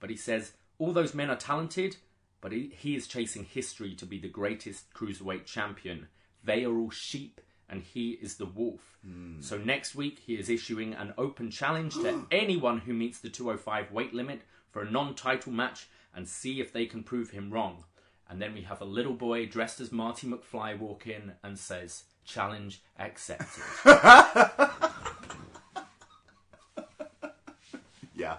But 0.00 0.10
he 0.10 0.16
says, 0.16 0.52
"All 0.78 0.92
those 0.92 1.14
men 1.14 1.30
are 1.30 1.36
talented, 1.36 1.96
but 2.42 2.52
he, 2.52 2.74
he 2.76 2.94
is 2.94 3.06
chasing 3.06 3.44
history 3.44 3.94
to 3.94 4.04
be 4.04 4.18
the 4.18 4.28
greatest 4.28 4.92
cruiserweight 4.92 5.46
champion. 5.46 6.08
They 6.44 6.64
are 6.64 6.76
all 6.76 6.90
sheep." 6.90 7.40
And 7.70 7.82
he 7.82 8.10
is 8.10 8.36
the 8.36 8.44
wolf. 8.44 8.98
Hmm. 9.02 9.40
So 9.40 9.56
next 9.56 9.94
week, 9.94 10.18
he 10.26 10.34
is 10.34 10.50
issuing 10.50 10.92
an 10.92 11.14
open 11.16 11.50
challenge 11.50 11.94
to 11.94 12.26
anyone 12.30 12.80
who 12.80 12.92
meets 12.92 13.20
the 13.20 13.30
205 13.30 13.90
weight 13.90 14.12
limit 14.12 14.42
for 14.70 14.82
a 14.82 14.90
non 14.90 15.14
title 15.14 15.52
match 15.52 15.88
and 16.14 16.28
see 16.28 16.60
if 16.60 16.70
they 16.70 16.84
can 16.84 17.02
prove 17.02 17.30
him 17.30 17.50
wrong. 17.50 17.84
And 18.28 18.42
then 18.42 18.52
we 18.52 18.60
have 18.62 18.82
a 18.82 18.86
little 18.86 19.14
boy 19.14 19.46
dressed 19.46 19.80
as 19.80 19.90
Marty 19.90 20.26
McFly 20.26 20.78
walk 20.78 21.06
in 21.06 21.32
and 21.42 21.58
says, 21.58 22.04
Challenge 22.26 22.82
accepted. 22.98 23.62
Yeah. 28.22 28.36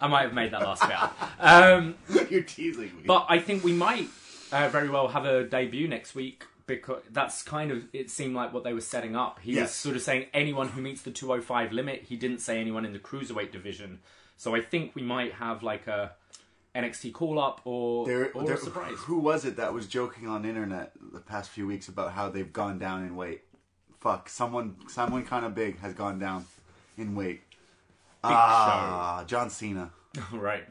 I 0.00 0.06
might 0.08 0.22
have 0.22 0.34
made 0.34 0.50
that 0.52 0.62
last 0.62 0.82
bit 0.82 0.96
up. 0.96 1.16
Um, 1.40 1.96
You're 2.30 2.42
teasing 2.42 2.82
me. 2.96 3.02
but 3.06 3.26
I 3.28 3.38
think 3.38 3.62
we 3.64 3.72
might 3.72 4.08
uh, 4.52 4.68
very 4.68 4.88
well 4.88 5.08
have 5.08 5.24
a 5.26 5.44
debut 5.44 5.88
next 5.88 6.14
week 6.14 6.44
because 6.66 7.02
that's 7.10 7.42
kind 7.42 7.70
of, 7.70 7.84
it 7.92 8.10
seemed 8.10 8.34
like 8.34 8.52
what 8.54 8.64
they 8.64 8.72
were 8.72 8.80
setting 8.80 9.14
up. 9.16 9.40
He 9.40 9.50
was 9.50 9.56
Yes. 9.58 9.74
sort 9.74 9.96
of 9.96 10.02
saying 10.02 10.26
anyone 10.32 10.68
who 10.68 10.80
meets 10.80 11.02
the 11.02 11.10
205 11.10 11.72
limit. 11.72 12.04
He 12.08 12.16
didn't 12.16 12.38
say 12.38 12.58
anyone 12.60 12.84
in 12.86 12.92
the 12.94 12.98
cruiserweight 12.98 13.52
division. 13.52 14.00
So 14.36 14.54
I 14.54 14.60
think 14.62 14.94
we 14.94 15.02
might 15.02 15.34
have 15.34 15.62
like 15.62 15.86
a 15.86 16.12
NXT 16.74 17.12
call 17.12 17.38
up 17.38 17.60
or 17.64 18.06
There, 18.06 18.32
or 18.32 18.44
there- 18.44 18.54
a 18.54 18.58
surprise. 18.58 18.96
Who 19.00 19.18
was 19.18 19.44
it 19.44 19.56
that 19.56 19.74
was 19.74 19.86
joking 19.86 20.26
on 20.26 20.42
the 20.42 20.48
internet 20.48 20.92
the 21.12 21.20
past 21.20 21.50
few 21.50 21.66
weeks 21.66 21.88
about 21.88 22.12
how 22.12 22.30
they've 22.30 22.52
gone 22.52 22.78
down 22.78 23.04
in 23.04 23.16
weight? 23.16 23.42
Fuck, 24.00 24.28
someone, 24.28 24.76
someone 24.88 25.24
kind 25.24 25.44
of 25.44 25.54
big 25.54 25.78
has 25.80 25.92
gone 25.94 26.18
down 26.18 26.46
in 26.96 27.14
weight. 27.14 27.42
Ah, 28.32 29.24
John 29.26 29.50
Cena. 29.50 29.90
right. 30.32 30.64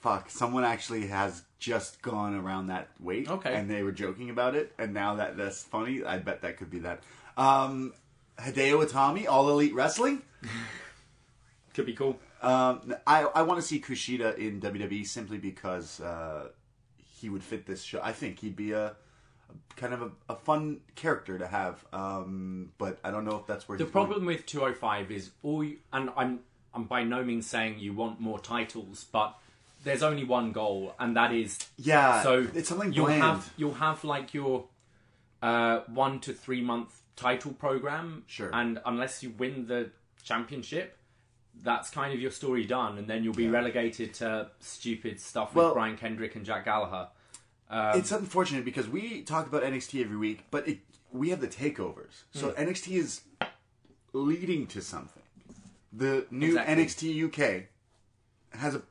Fuck, 0.00 0.30
someone 0.30 0.64
actually 0.64 1.06
has 1.06 1.44
just 1.58 2.02
gone 2.02 2.34
around 2.34 2.66
that 2.66 2.88
weight. 3.00 3.28
Okay. 3.28 3.54
And 3.54 3.70
they 3.70 3.82
were 3.82 3.92
joking 3.92 4.30
about 4.30 4.54
it, 4.54 4.72
and 4.78 4.92
now 4.92 5.14
that 5.16 5.36
that's 5.36 5.62
funny, 5.62 6.04
I 6.04 6.18
bet 6.18 6.42
that 6.42 6.58
could 6.58 6.70
be 6.70 6.80
that. 6.80 7.02
Um, 7.36 7.94
Hideo 8.38 8.84
Itami, 8.84 9.26
All 9.26 9.48
Elite 9.50 9.74
Wrestling. 9.74 10.22
Could 11.74 11.86
be 11.86 11.94
cool. 11.94 12.20
Um, 12.40 12.94
I 13.06 13.22
I 13.24 13.42
want 13.42 13.60
to 13.60 13.66
see 13.66 13.80
Kushida 13.80 14.38
in 14.38 14.60
WWE 14.60 15.04
simply 15.04 15.38
because 15.38 16.00
uh, 16.00 16.48
he 17.18 17.28
would 17.28 17.42
fit 17.42 17.66
this 17.66 17.82
show. 17.82 18.00
I 18.02 18.12
think 18.12 18.38
he'd 18.38 18.54
be 18.54 18.70
a, 18.72 18.86
a 18.86 18.94
kind 19.76 19.92
of 19.94 20.02
a, 20.02 20.10
a 20.30 20.36
fun 20.36 20.80
character 20.94 21.38
to 21.38 21.46
have. 21.46 21.84
Um, 21.92 22.72
but 22.78 22.98
I 23.04 23.10
don't 23.10 23.24
know 23.24 23.36
if 23.36 23.46
that's 23.46 23.68
where 23.68 23.76
The 23.78 23.84
he's 23.84 23.92
going. 23.92 24.06
problem 24.06 24.26
with 24.26 24.46
205 24.46 25.10
is 25.10 25.30
all, 25.42 25.64
you, 25.64 25.78
and 25.92 26.10
I'm 26.16 26.40
I'm 26.74 26.84
by 26.84 27.04
no 27.04 27.22
means 27.24 27.46
saying 27.46 27.78
you 27.78 27.92
want 27.92 28.20
more 28.20 28.38
titles, 28.40 29.04
but 29.12 29.36
there's 29.84 30.02
only 30.02 30.24
one 30.24 30.50
goal, 30.52 30.94
and 30.98 31.16
that 31.16 31.32
is 31.32 31.58
Yeah, 31.76 32.22
So 32.22 32.46
it's 32.54 32.68
something 32.68 32.92
you'll 32.92 33.06
bland. 33.06 33.22
have 33.22 33.52
you'll 33.56 33.74
have 33.74 34.02
like 34.04 34.34
your 34.34 34.64
uh, 35.42 35.80
one 35.88 36.20
to 36.20 36.32
three 36.32 36.60
month 36.62 37.00
title 37.16 37.52
program, 37.52 38.24
Sure. 38.26 38.50
and 38.52 38.80
unless 38.86 39.22
you 39.22 39.30
win 39.38 39.66
the 39.66 39.90
championship. 40.24 40.96
That's 41.62 41.88
kind 41.88 42.12
of 42.12 42.18
your 42.18 42.32
story 42.32 42.64
done, 42.64 42.98
and 42.98 43.06
then 43.06 43.22
you'll 43.22 43.32
be 43.32 43.46
relegated 43.46 44.12
to 44.14 44.50
stupid 44.58 45.20
stuff 45.20 45.54
with 45.54 45.64
Well- 45.64 45.74
Brian 45.74 45.96
Kendrick 45.96 46.34
and 46.34 46.44
Jack 46.44 46.64
Gallagher. 46.64 47.08
It's 47.96 48.12
unfortunate 48.12 48.64
because 48.64 48.88
we 48.88 49.22
talk 49.22 49.46
about 49.46 49.62
NXT 49.62 50.02
every 50.04 50.16
week, 50.16 50.44
but 50.50 50.68
it, 50.68 50.78
we 51.12 51.30
have 51.30 51.40
the 51.40 51.48
takeovers. 51.48 52.22
So 52.32 52.50
Hmm. 52.50 52.62
NXT 52.68 52.92
is 52.96 53.20
leading 54.12 54.66
to 54.68 54.80
something. 54.80 55.22
The 55.92 56.26
new 56.30 56.48
Exactly. 56.58 56.74
NXT 56.76 57.24
UK 57.26 58.58
has 58.58 58.74
a 58.74 58.82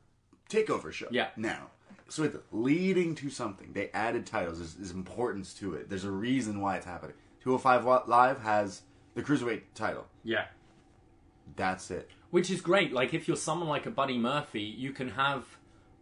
takeover 0.48 0.92
show. 0.92 1.08
Yeah. 1.10 1.28
Now, 1.36 1.68
so 2.08 2.22
it's 2.24 2.36
leading 2.52 3.14
to 3.16 3.30
something. 3.30 3.72
They 3.72 3.90
added 3.92 4.26
titles. 4.26 4.58
There's, 4.58 4.74
there's 4.74 4.90
importance 4.90 5.54
to 5.54 5.74
it. 5.74 5.88
There's 5.88 6.04
a 6.04 6.10
reason 6.10 6.60
why 6.60 6.76
it's 6.76 6.86
happening. 6.86 7.16
205 7.42 8.08
Live 8.08 8.40
has 8.42 8.82
the 9.14 9.22
cruiserweight 9.22 9.62
title. 9.74 10.06
Yeah, 10.22 10.46
That's 11.56 11.90
it. 11.90 12.10
which 12.30 12.50
is 12.50 12.60
great. 12.60 12.92
Like 12.92 13.12
if 13.14 13.28
you're 13.28 13.36
someone 13.36 13.68
like 13.68 13.86
a 13.86 13.90
Buddy 13.90 14.16
Murphy, 14.18 14.62
you 14.62 14.92
can 14.92 15.10
have, 15.10 15.44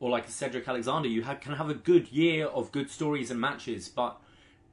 or 0.03 0.11
like 0.11 0.29
Cedric 0.29 0.67
Alexander, 0.67 1.09
you 1.09 1.23
ha- 1.23 1.37
can 1.37 1.53
have 1.55 1.71
a 1.71 1.75
good 1.91 2.09
year 2.11 2.47
of 2.47 2.73
good 2.73 2.91
stories 2.91 3.31
and 3.31 3.41
matches. 3.41 3.89
But 3.89 4.21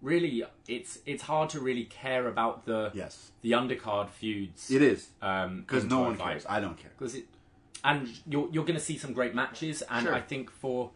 really, 0.01 0.43
it's 0.67 0.99
it's 1.05 1.23
hard 1.23 1.49
to 1.51 1.59
really 1.59 1.85
care 1.85 2.27
about 2.27 2.65
the 2.65 2.91
Yes. 2.95 3.31
the 3.41 3.51
undercard 3.51 4.09
feuds. 4.09 4.71
It 4.71 4.81
is. 4.81 5.09
um, 5.21 5.61
Because 5.61 5.83
in 5.83 5.89
no 5.89 6.01
one 6.01 6.17
cares. 6.17 6.45
I 6.49 6.59
don't 6.59 6.77
care. 6.77 6.91
because 6.97 7.13
it 7.15 7.25
and 7.83 8.09
you're 8.27 8.49
you're 8.51 8.65
going 8.65 8.79
to 8.79 8.83
see 8.91 8.97
some 8.97 9.13
great 9.13 9.33
matches 9.35 9.83
and 9.89 10.03
Sure. 10.05 10.15
I 10.15 10.21
think 10.31 10.49
for 10.51 10.91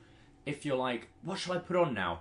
if 0.45 0.65
you're 0.65 0.81
like 0.89 1.07
what 1.21 1.37
should 1.39 1.53
I 1.55 1.59
put 1.59 1.77
on 1.77 1.93
now 1.93 2.19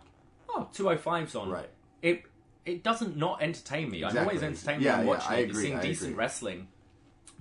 oh 0.49 0.69
205's 0.73 1.35
on 1.35 1.49
Right. 1.51 1.71
it 2.03 2.23
it 2.65 2.85
doesn't 2.85 3.17
not 3.17 3.43
entertain 3.43 3.91
me 3.91 4.05
I'm 4.05 4.17
always 4.19 4.41
entertained 4.43 4.83
Yeah, 4.83 4.91
when 4.93 5.01
I'm 5.01 5.07
yeah, 5.07 5.13
watching 5.15 5.33
I 5.33 5.37
it 5.39 5.51
agree, 5.51 5.63
seeing 5.63 5.79
I 5.79 5.83
decent 5.83 6.11
agree. 6.11 6.19
wrestling 6.23 6.69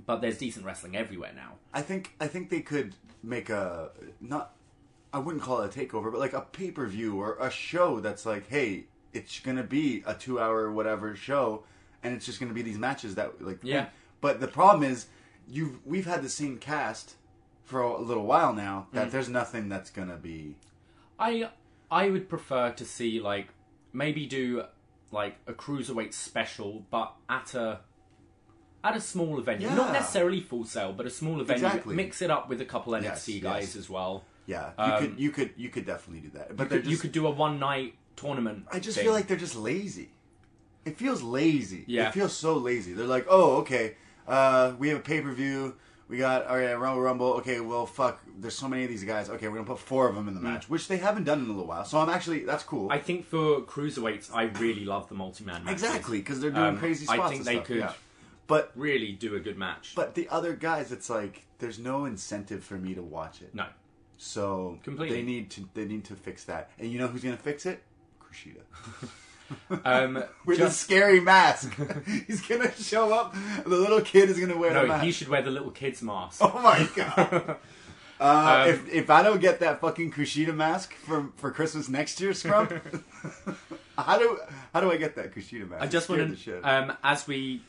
but 0.08 0.22
there's 0.22 0.40
decent 0.40 0.66
wrestling 0.66 0.96
everywhere 0.96 1.32
now 1.36 1.52
I 1.72 1.84
think 1.84 2.16
I 2.20 2.28
think 2.28 2.50
they 2.50 2.62
could 2.62 2.96
make 3.22 3.52
a 3.52 3.92
not 4.20 4.56
I 5.14 5.20
wouldn't 5.20 5.44
call 5.44 5.62
it 5.62 5.76
a 5.76 5.80
takeover, 5.80 6.12
but 6.12 6.20
like 6.20 6.34
a 6.34 6.42
pay 6.42 6.72
per 6.72 6.86
view 6.88 7.20
or 7.20 7.38
a 7.40 7.50
show 7.52 8.00
that's 8.00 8.26
like, 8.26 8.48
hey, 8.50 8.86
it's 9.14 9.40
gonna 9.42 9.64
be 9.64 10.04
a 10.06 10.14
two 10.14 10.40
hour 10.40 10.72
whatever 10.72 11.16
show, 11.16 11.64
and 12.04 12.14
it's 12.16 12.26
just 12.26 12.40
gonna 12.40 12.54
be 12.54 12.62
these 12.62 12.78
matches 12.78 13.16
that 13.16 13.42
like 13.42 13.60
Yeah. 13.62 13.88
But 14.22 14.40
the 14.40 14.48
problem 14.48 14.90
is, 14.90 15.08
you 15.48 15.80
we've 15.86 16.06
had 16.06 16.22
the 16.24 16.30
same 16.30 16.58
cast 16.58 17.16
for 17.64 17.82
a 17.82 18.00
little 18.02 18.26
while 18.26 18.54
now 18.54 18.88
that 18.94 19.08
Mm. 19.08 19.12
there's 19.12 19.30
nothing 19.30 19.70
that's 19.70 19.90
gonna 19.90 20.18
be. 20.18 20.56
I 21.20 21.50
I 21.90 22.10
would 22.10 22.30
prefer 22.30 22.72
to 22.72 22.86
see 22.86 23.20
like 23.20 23.50
maybe 23.94 24.26
do 24.26 24.64
like 25.12 25.36
a 25.46 25.52
cruiserweight 25.54 26.14
special 26.14 26.86
but 26.90 27.14
at 27.28 27.54
a 27.54 27.82
at 28.84 28.96
a 28.96 29.02
small 29.02 29.40
venue 29.42 29.68
Yeah. 29.68 29.76
not 29.76 29.92
necessarily 29.92 30.40
Full 30.40 30.64
Sail 30.64 30.94
but 30.94 31.06
a 31.06 31.10
smaller 31.10 31.44
venue 31.44 31.66
Exactly. 31.66 31.96
mix 31.96 32.22
it 32.22 32.32
up 32.32 32.48
with 32.48 32.62
a 32.62 32.66
couple 32.66 32.94
NXT 32.94 33.34
Yes, 33.36 33.44
guys 33.44 33.62
yes. 33.64 33.76
as 33.76 33.90
well 33.90 34.24
Yeah, 34.48 34.72
you 34.78 34.84
Um, 34.84 35.00
could 35.00 35.20
you 35.20 35.32
could 35.32 35.50
you 35.58 35.70
could 35.70 35.86
definitely 35.86 36.22
do 36.30 36.38
that, 36.38 36.56
but 36.58 36.70
they're 36.70 36.80
could, 36.82 36.90
you 36.90 36.98
could 36.98 37.12
do 37.12 37.28
a 37.28 37.32
one 37.32 37.60
night 37.60 37.96
tournament. 38.16 38.66
I 38.72 38.80
just 38.80 38.98
thing. 38.98 39.06
feel 39.06 39.14
like 39.14 39.28
they're 39.28 39.38
just 39.38 39.56
lazy. 39.56 40.10
It 40.86 40.98
feels 40.98 41.22
lazy. 41.22 41.84
Yeah. 41.88 42.08
It 42.10 42.14
feels 42.14 42.34
so 42.34 42.56
lazy. 42.58 42.94
They're 42.94 43.06
like, 43.06 43.28
oh, 43.30 43.58
okay, 43.58 43.96
uh, 44.28 44.74
we 44.80 44.90
have 44.90 44.98
a 44.98 45.02
pay 45.02 45.22
per 45.22 45.32
view. 45.32 45.76
We 46.08 46.18
got 46.18 46.46
all 46.48 46.58
right, 46.58 46.74
Rumble 46.74 47.02
Rumble. 47.02 47.34
Okay, 47.36 47.62
well, 47.62 47.86
fuck. 47.86 48.20
There's 48.38 48.56
so 48.58 48.68
many 48.68 48.84
of 48.84 48.90
these 48.90 49.04
guys. 49.06 49.30
Okay, 49.30 49.48
we're 49.48 49.56
gonna 49.56 49.68
put 49.68 49.80
four 49.80 50.10
of 50.10 50.16
them 50.16 50.28
in 50.28 50.34
the 50.34 50.42
match, 50.42 50.70
which 50.70 50.88
they 50.90 50.98
haven't 50.98 51.24
done 51.24 51.40
in 51.40 51.46
a 51.46 51.48
little 51.50 51.68
while. 51.68 51.86
So 51.86 52.00
I'm 52.00 52.10
actually 52.10 52.44
that's 52.44 52.64
cool. 52.64 52.92
I 52.92 52.98
think 52.98 53.26
for 53.26 53.62
cruiserweights, 53.62 54.30
I 54.34 54.44
really 54.60 54.84
love 54.84 55.08
the 55.08 55.16
multi-man 55.16 55.64
matches. 55.64 55.84
exactly 55.84 56.18
because 56.18 56.42
they're 56.42 56.52
doing 56.52 56.66
Um, 56.66 56.78
crazy 56.80 57.06
I 57.08 57.16
spots. 57.16 57.30
think 57.30 57.40
and 57.42 57.48
they 57.48 57.54
stuff, 57.56 57.66
could 57.68 57.78
yeah. 57.78 57.94
But 58.48 58.72
really 58.76 59.14
do 59.14 59.36
a 59.36 59.40
good 59.40 59.58
match. 59.58 59.94
but 59.96 60.16
the 60.16 60.28
other 60.28 60.54
guys, 60.54 60.92
it's 60.92 61.10
like 61.10 61.46
there's 61.60 61.80
no 61.80 62.04
incentive 62.04 62.62
for 62.66 62.74
me 62.78 62.94
to 62.96 63.02
watch 63.02 63.42
it. 63.42 63.56
no, 63.56 63.68
So 64.24 64.78
Completely. 64.84 65.18
they 65.18 65.24
need 65.24 65.50
to 65.50 65.68
they 65.74 65.84
need 65.84 66.06
to 66.06 66.16
fix 66.16 66.44
that. 66.44 66.70
And 66.78 66.92
you 66.92 67.00
know 67.00 67.08
who's 67.08 67.24
gonna 67.24 67.38
fix 67.38 67.66
it? 67.66 67.82
Kushida. 68.22 68.62
um, 69.84 70.24
With 70.46 70.60
a 70.60 70.70
scary 70.70 71.20
mask. 71.20 71.76
He's 72.28 72.40
gonna 72.48 72.72
show 72.76 73.12
up. 73.12 73.36
The 73.64 73.76
little 73.76 74.00
kid 74.02 74.30
is 74.30 74.40
gonna 74.40 74.60
wear 74.60 74.74
no, 74.74 75.00
he 75.00 75.12
should 75.12 75.28
wear 75.28 75.42
the 75.42 75.50
little 75.50 75.72
kid's 75.72 76.04
mask. 76.04 76.40
Oh 76.44 76.60
my 76.62 76.88
god. 76.96 77.58
Uh, 78.20 78.66
Um, 78.68 78.70
if 78.70 78.94
if 78.94 79.10
I 79.10 79.24
don't 79.24 79.42
get 79.42 79.60
that 79.62 79.82
fucking 79.82 80.12
Kushida 80.12 80.54
mask 80.54 80.94
for 80.94 81.30
for 81.38 81.50
Christmas 81.50 81.90
next 81.90 82.22
year, 82.22 82.36
Scrub, 82.36 82.72
how 83.98 84.20
do 84.20 84.40
how 84.72 84.82
do 84.82 84.92
I 84.92 84.98
get 84.98 85.16
that 85.16 85.34
Kushida 85.34 85.68
mask? 85.68 85.82
I 85.82 85.88
just 85.88 86.08
want 86.10 86.38
to, 86.38 86.62
um, 86.62 86.94
as 87.04 87.26
we 87.28 87.64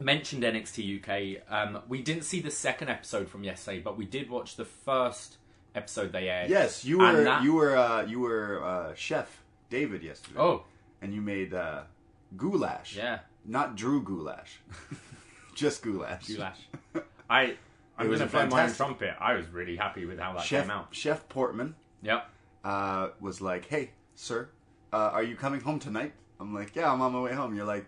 mentioned 0.00 0.42
NXT 0.42 0.98
UK, 0.98 1.42
um, 1.48 1.82
we 1.86 2.02
didn't 2.02 2.24
see 2.24 2.40
the 2.40 2.50
second 2.50 2.88
episode 2.88 3.28
from 3.28 3.44
yesterday, 3.44 3.78
but 3.78 3.96
we 3.96 4.04
did 4.04 4.28
watch 4.28 4.56
the 4.56 4.64
first 4.64 5.36
episode 5.74 6.12
they 6.12 6.28
aired. 6.28 6.50
yes, 6.50 6.84
you 6.84 7.00
and 7.02 7.18
were 7.18 7.24
that- 7.24 7.42
you 7.42 7.52
were 7.54 7.76
uh, 7.76 8.02
you 8.04 8.20
were 8.20 8.64
uh, 8.64 8.94
Chef 8.94 9.42
David 9.70 10.02
yesterday. 10.02 10.38
Oh, 10.40 10.64
and 11.02 11.14
you 11.14 11.20
made 11.20 11.54
uh, 11.54 11.82
goulash. 12.36 12.96
yeah, 12.96 13.20
not 13.44 13.76
Drew 13.76 14.02
Gulak, 14.02 14.46
just 15.54 15.82
goulash. 15.82 16.26
Goulash. 16.28 16.58
I. 17.30 17.56
I'm 17.98 18.06
It 18.06 18.08
was 18.08 18.20
going 18.20 18.30
to 18.30 18.36
a 18.36 18.40
play 18.40 18.40
my 18.40 18.44
own 18.44 18.50
fantastic- 18.70 18.76
trumpet. 18.78 19.14
I 19.20 19.34
was 19.34 19.46
really 19.48 19.76
happy 19.76 20.06
with 20.06 20.18
how 20.18 20.32
that 20.32 20.42
Chef 20.44 20.62
came 20.62 20.70
out. 20.70 20.88
Chef 20.94 21.28
Portman 21.28 21.74
Yep. 22.02 22.26
uh, 22.64 23.08
was 23.20 23.42
like, 23.42 23.66
"Hey, 23.68 23.90
sir, 24.14 24.48
uh, 24.92 25.10
are 25.12 25.22
you 25.22 25.36
coming 25.36 25.60
home 25.60 25.78
tonight?" 25.78 26.12
I'm 26.40 26.54
like, 26.54 26.74
"Yeah, 26.74 26.90
I'm 26.90 27.02
on 27.02 27.12
my 27.12 27.20
way 27.20 27.34
home." 27.34 27.54
You're 27.54 27.66
like, 27.66 27.84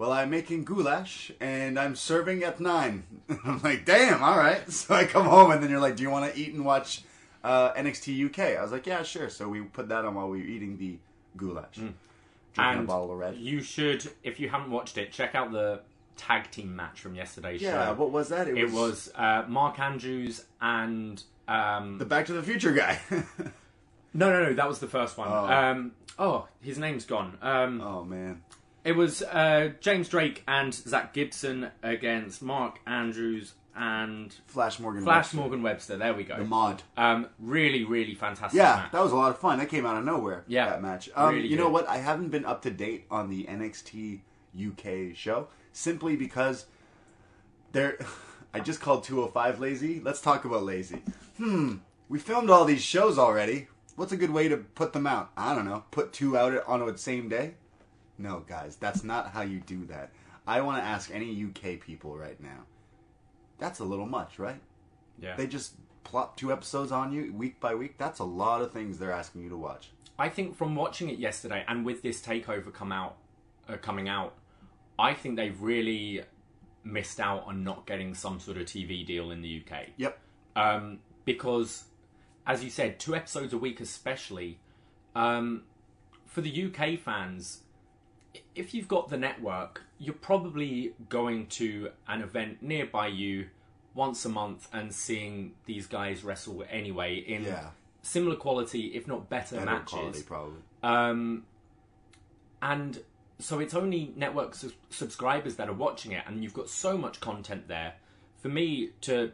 "Well, 0.00 0.12
I'm 0.12 0.30
making 0.30 0.64
goulash 0.64 1.30
and 1.40 1.78
I'm 1.78 1.94
serving 1.94 2.42
at 2.42 2.58
9. 2.58 3.04
I'm 3.44 3.60
like, 3.62 3.84
"Damn, 3.84 4.22
all 4.22 4.38
right." 4.38 4.62
So 4.72 4.94
I 4.94 5.04
come 5.04 5.26
home 5.26 5.50
and 5.50 5.62
then 5.62 5.70
you're 5.70 5.78
like, 5.80 5.96
"Do 5.96 6.02
you 6.02 6.10
want 6.10 6.32
to 6.32 6.40
eat 6.40 6.54
and 6.54 6.64
watch 6.64 7.02
uh, 7.44 7.72
NXT 7.74 8.26
UK?" 8.26 8.58
I 8.58 8.62
was 8.62 8.72
like, 8.72 8.86
"Yeah, 8.86 9.02
sure." 9.02 9.28
So 9.28 9.48
we 9.48 9.60
put 9.60 9.88
that 9.90 10.04
on 10.06 10.14
while 10.14 10.28
we 10.30 10.38
were 10.38 10.46
eating 10.46 10.78
the 10.78 10.98
goulash, 11.36 11.74
drinking 11.74 11.94
a 12.56 12.62
Mm. 12.62 12.86
Bottle 12.86 13.12
of 13.12 13.18
red. 13.18 13.36
you 13.36 13.60
should, 13.62 14.10
if 14.24 14.40
you 14.40 14.48
haven't 14.48 14.70
watched 14.70 14.96
it, 14.98 15.12
check 15.12 15.34
out 15.34 15.52
the 15.52 15.80
tag 16.16 16.50
team 16.50 16.74
match 16.74 17.00
from 17.00 17.14
yesterday's 17.14 17.60
yeah, 17.62 17.86
show. 17.88 17.94
what 17.94 18.10
was 18.10 18.28
that? 18.30 18.48
it 18.48 18.70
was 18.70 19.12
uh, 19.14 19.44
Mark 19.48 19.78
Andrews 19.78 20.44
and 20.60 21.22
um, 21.46 21.98
the 21.98 22.04
Back 22.06 22.26
to 22.26 22.32
the 22.32 22.42
Future 22.42 22.72
guy. 22.72 22.98
no, 24.14 24.30
no, 24.30 24.44
no, 24.44 24.52
that 24.54 24.66
was 24.68 24.78
the 24.80 24.88
first 24.88 25.16
one. 25.18 25.28
Oh. 25.30 25.46
Um, 25.46 25.92
oh, 26.18 26.48
his 26.60 26.78
name's 26.78 27.04
gone. 27.04 27.38
Um, 27.42 27.80
oh 27.80 28.04
man, 28.04 28.42
It 28.84 28.92
was 28.92 29.22
uh, 29.22 29.72
James 29.80 30.08
Drake 30.08 30.42
and 30.48 30.72
Zach 30.72 31.12
Gibson 31.12 31.70
against 31.82 32.40
Mark 32.42 32.80
Andrews 32.86 33.54
and 33.76 34.34
Flash 34.46 34.80
Morgan. 34.80 35.02
Flash 35.02 35.24
Webster. 35.24 35.36
Morgan 35.36 35.62
Webster. 35.62 35.96
There 35.96 36.14
we 36.14 36.24
go. 36.24 36.36
the 36.36 36.44
mod. 36.44 36.82
Um, 36.96 37.28
really, 37.38 37.84
really 37.84 38.14
fantastic. 38.14 38.56
Yeah, 38.56 38.76
match. 38.76 38.92
that 38.92 39.02
was 39.02 39.12
a 39.12 39.16
lot 39.16 39.30
of 39.30 39.38
fun. 39.38 39.58
That 39.58 39.68
came 39.68 39.86
out 39.86 39.96
of 39.96 40.04
nowhere. 40.04 40.44
Yeah, 40.46 40.70
that 40.70 40.82
match. 40.82 41.10
Um, 41.14 41.34
really 41.34 41.48
you 41.48 41.56
know 41.56 41.68
what? 41.68 41.88
I 41.88 41.98
haven't 41.98 42.30
been 42.30 42.44
up 42.44 42.62
to 42.62 42.70
date 42.70 43.06
on 43.10 43.28
the 43.28 43.44
NXT 43.44 44.20
UK 44.58 45.16
show 45.16 45.48
simply 45.72 46.16
because 46.16 46.66
there. 47.72 47.98
I 48.52 48.58
just 48.58 48.80
called 48.80 49.04
205 49.04 49.60
lazy. 49.60 50.00
Let's 50.00 50.20
talk 50.20 50.44
about 50.44 50.64
lazy. 50.64 51.02
Hmm. 51.36 51.76
We 52.08 52.18
filmed 52.18 52.50
all 52.50 52.64
these 52.64 52.82
shows 52.82 53.16
already. 53.16 53.68
What's 53.94 54.10
a 54.10 54.16
good 54.16 54.30
way 54.30 54.48
to 54.48 54.56
put 54.56 54.92
them 54.92 55.06
out? 55.06 55.30
I 55.36 55.54
don't 55.54 55.66
know. 55.66 55.84
Put 55.92 56.12
two 56.12 56.36
out 56.36 56.64
on 56.66 56.84
the 56.84 56.98
same 56.98 57.28
day? 57.28 57.54
No, 58.20 58.40
guys, 58.46 58.76
that's 58.76 59.02
not 59.02 59.30
how 59.30 59.42
you 59.42 59.60
do 59.60 59.86
that. 59.86 60.10
I 60.46 60.60
want 60.60 60.82
to 60.82 60.86
ask 60.86 61.10
any 61.12 61.44
UK 61.44 61.80
people 61.80 62.16
right 62.16 62.40
now. 62.40 62.64
That's 63.58 63.78
a 63.78 63.84
little 63.84 64.06
much, 64.06 64.38
right? 64.38 64.60
yeah. 65.20 65.36
They 65.36 65.46
just 65.46 65.74
plop 66.04 66.36
two 66.36 66.52
episodes 66.52 66.92
on 66.92 67.12
you 67.12 67.32
week 67.32 67.60
by 67.60 67.74
week. 67.74 67.98
That's 67.98 68.18
a 68.18 68.24
lot 68.24 68.62
of 68.62 68.72
things 68.72 68.98
they're 68.98 69.12
asking 69.12 69.42
you 69.42 69.48
to 69.50 69.56
watch. 69.56 69.90
I 70.18 70.28
think 70.28 70.56
from 70.56 70.74
watching 70.74 71.08
it 71.08 71.18
yesterday 71.18 71.64
and 71.68 71.84
with 71.84 72.02
this 72.02 72.20
takeover 72.20 72.72
come 72.72 72.92
out, 72.92 73.16
uh, 73.68 73.76
coming 73.76 74.08
out, 74.08 74.34
I 74.98 75.14
think 75.14 75.36
they've 75.36 75.60
really 75.60 76.22
missed 76.84 77.20
out 77.20 77.44
on 77.46 77.64
not 77.64 77.86
getting 77.86 78.14
some 78.14 78.40
sort 78.40 78.56
of 78.56 78.64
TV 78.64 79.04
deal 79.06 79.30
in 79.30 79.42
the 79.42 79.62
UK. 79.64 79.88
Yep. 79.96 80.18
um, 80.56 80.98
because, 81.24 81.84
as 82.46 82.64
you 82.64 82.70
said, 82.70 82.98
two 82.98 83.14
episodes 83.14 83.52
a 83.52 83.58
week, 83.58 83.80
especially 83.80 84.58
um, 85.14 85.62
for 86.26 86.40
the 86.40 86.64
UK 86.66 86.98
fans. 86.98 87.60
If 88.54 88.74
you've 88.74 88.88
got 88.88 89.08
the 89.08 89.16
network, 89.16 89.82
you're 89.98 90.14
probably 90.14 90.94
going 91.08 91.46
to 91.48 91.90
an 92.08 92.22
event 92.22 92.62
nearby 92.62 93.08
you 93.08 93.48
once 93.94 94.24
a 94.24 94.28
month 94.28 94.68
and 94.72 94.94
seeing 94.94 95.52
these 95.66 95.86
guys 95.86 96.22
wrestle 96.22 96.64
anyway 96.70 97.16
in 97.16 97.44
Yeah. 97.44 97.70
similar 98.02 98.36
quality, 98.36 98.94
if 98.94 99.06
not 99.08 99.28
better, 99.28 99.56
Better 99.56 99.66
matches. 99.66 99.90
quality, 99.92 100.22
probably. 100.22 100.60
Um, 100.82 101.44
and 102.62 103.02
so 103.38 103.58
it's 103.58 103.74
only 103.74 104.12
network 104.16 104.54
su- 104.54 104.72
subscribers 104.90 105.56
that 105.56 105.68
are 105.68 105.72
watching 105.74 106.12
it, 106.12 106.24
and 106.26 106.42
you've 106.44 106.54
got 106.54 106.68
so 106.68 106.96
much 106.96 107.20
content 107.20 107.68
there. 107.68 107.94
For 108.42 108.48
me 108.48 108.90
to 109.02 109.32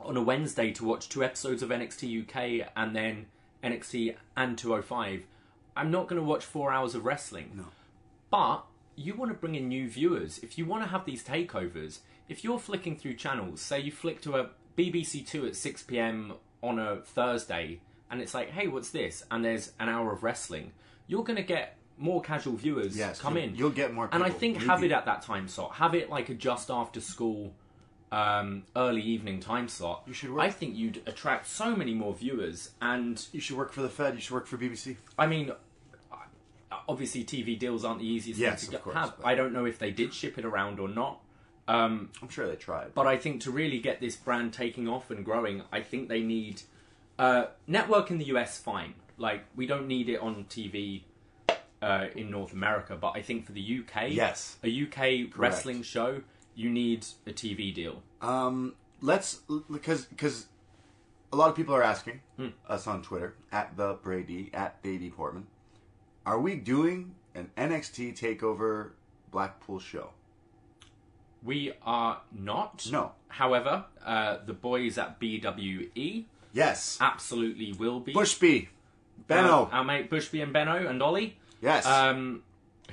on 0.00 0.16
a 0.16 0.22
Wednesday 0.22 0.70
to 0.72 0.84
watch 0.84 1.08
two 1.08 1.24
episodes 1.24 1.62
of 1.62 1.70
NXT 1.70 2.22
UK 2.22 2.68
and 2.76 2.94
then 2.94 3.26
NXT 3.64 4.14
and 4.36 4.56
205, 4.56 5.24
I'm 5.76 5.90
not 5.90 6.06
going 6.08 6.20
to 6.20 6.26
watch 6.26 6.44
four 6.44 6.70
hours 6.72 6.94
of 6.94 7.04
wrestling. 7.04 7.50
No. 7.54 7.64
But 8.30 8.64
you 8.96 9.14
want 9.14 9.30
to 9.30 9.34
bring 9.36 9.54
in 9.54 9.68
new 9.68 9.88
viewers. 9.88 10.38
If 10.38 10.58
you 10.58 10.64
want 10.66 10.82
to 10.82 10.88
have 10.88 11.04
these 11.04 11.22
takeovers, 11.24 12.00
if 12.28 12.44
you're 12.44 12.58
flicking 12.58 12.96
through 12.96 13.14
channels, 13.14 13.60
say 13.60 13.80
you 13.80 13.92
flick 13.92 14.20
to 14.22 14.36
a 14.36 14.50
BBC 14.76 15.26
Two 15.26 15.46
at 15.46 15.56
6 15.56 15.82
p.m. 15.84 16.34
on 16.62 16.78
a 16.78 16.96
Thursday, 17.02 17.80
and 18.10 18.20
it's 18.20 18.34
like, 18.34 18.50
hey, 18.50 18.68
what's 18.68 18.90
this? 18.90 19.24
And 19.30 19.44
there's 19.44 19.72
an 19.78 19.88
hour 19.88 20.12
of 20.12 20.22
wrestling. 20.22 20.72
You're 21.06 21.24
going 21.24 21.36
to 21.36 21.42
get 21.42 21.76
more 21.96 22.20
casual 22.22 22.54
viewers 22.56 22.96
Yes, 22.96 23.20
come 23.20 23.36
in. 23.36 23.56
you'll 23.56 23.70
get 23.70 23.92
more 23.92 24.08
And 24.12 24.22
I 24.22 24.30
think 24.30 24.62
have 24.62 24.84
it 24.84 24.92
at 24.92 25.04
that 25.06 25.22
time 25.22 25.48
slot. 25.48 25.74
Have 25.74 25.94
it 25.94 26.08
like 26.10 26.28
a 26.28 26.34
just 26.34 26.70
after 26.70 27.00
school, 27.00 27.54
um, 28.12 28.62
early 28.76 29.02
evening 29.02 29.40
time 29.40 29.66
slot. 29.68 30.04
You 30.06 30.12
should 30.12 30.30
work- 30.30 30.42
I 30.44 30.50
think 30.50 30.76
you'd 30.76 31.02
attract 31.06 31.46
so 31.48 31.74
many 31.74 31.94
more 31.94 32.14
viewers. 32.14 32.70
And 32.80 33.24
You 33.32 33.40
should 33.40 33.56
work 33.56 33.72
for 33.72 33.82
the 33.82 33.88
Fed. 33.88 34.14
You 34.14 34.20
should 34.20 34.32
work 34.34 34.46
for 34.46 34.56
BBC. 34.56 34.96
I 35.18 35.26
mean, 35.26 35.50
obviously 36.88 37.22
TV 37.24 37.58
deals 37.58 37.84
aren't 37.84 38.00
the 38.00 38.06
easiest 38.06 38.40
Yes, 38.40 38.62
thing 38.62 38.72
to 38.72 38.78
course, 38.78 38.96
have. 38.96 39.14
but- 39.18 39.26
I 39.26 39.34
don't 39.34 39.52
know 39.52 39.66
if 39.66 39.78
they 39.78 39.90
did 39.90 40.12
ship 40.14 40.38
it 40.38 40.44
around 40.44 40.80
or 40.80 40.88
not. 40.88 41.20
Um, 41.68 42.10
I'm 42.22 42.30
sure 42.30 42.46
they 42.48 42.56
tried. 42.56 42.94
but 42.94 43.06
I 43.06 43.18
think 43.18 43.42
to 43.42 43.50
really 43.50 43.78
get 43.78 44.00
this 44.00 44.16
brand 44.16 44.54
taking 44.54 44.88
off 44.88 45.10
and 45.10 45.22
growing, 45.24 45.62
I 45.70 45.82
think 45.82 46.08
they 46.08 46.22
need 46.22 46.62
uh, 47.18 47.46
network 47.66 48.10
in 48.10 48.16
the 48.18 48.24
US. 48.26 48.58
Fine, 48.58 48.94
like 49.18 49.44
we 49.54 49.66
don't 49.66 49.86
need 49.86 50.08
it 50.08 50.18
on 50.20 50.44
TV 50.48 51.02
uh, 51.82 52.06
in 52.16 52.30
North 52.30 52.52
America, 52.54 52.96
but 52.98 53.12
I 53.16 53.20
think 53.22 53.44
for 53.44 53.52
the 53.52 53.60
UK, 53.80 54.10
Yes. 54.12 54.56
a 54.64 54.68
UK 54.68 55.36
wrestling 55.36 55.82
show, 55.82 56.22
you 56.54 56.70
need 56.70 57.04
a 57.26 57.32
TV 57.32 57.74
deal. 57.74 58.02
Um, 58.22 58.74
let's 59.02 59.40
because 59.70 60.06
because 60.06 60.46
a 61.32 61.36
lot 61.36 61.50
of 61.50 61.54
people 61.56 61.74
are 61.74 61.82
asking 61.82 62.20
Hmm. 62.38 62.48
us 62.66 62.86
on 62.86 63.02
Twitter 63.02 63.34
at 63.52 63.76
the 63.76 63.94
Brady 64.02 64.48
at 64.54 64.80
Baby 64.82 65.10
Portman, 65.10 65.48
are 66.28 66.38
we 66.38 66.56
doing 66.56 67.14
an 67.34 67.50
NXT 67.56 68.18
Takeover 68.18 68.90
Blackpool 69.30 69.78
show? 69.80 70.10
We 71.42 71.72
are 71.82 72.20
not. 72.32 72.86
No. 72.92 73.12
However, 73.28 73.84
uh, 74.04 74.38
the 74.44 74.52
boys 74.52 74.98
at 74.98 75.18
BWE 75.20 76.24
Yes. 76.52 76.98
absolutely 77.00 77.72
will 77.72 78.00
be. 78.00 78.12
Bushby, 78.12 78.68
Benno. 79.26 79.64
Uh, 79.72 79.76
our 79.76 79.84
mate 79.84 80.10
Bushby 80.10 80.42
and 80.42 80.52
Benno 80.52 80.86
and 80.86 81.02
Ollie. 81.02 81.36
yes. 81.62 81.86
Um, 81.86 82.42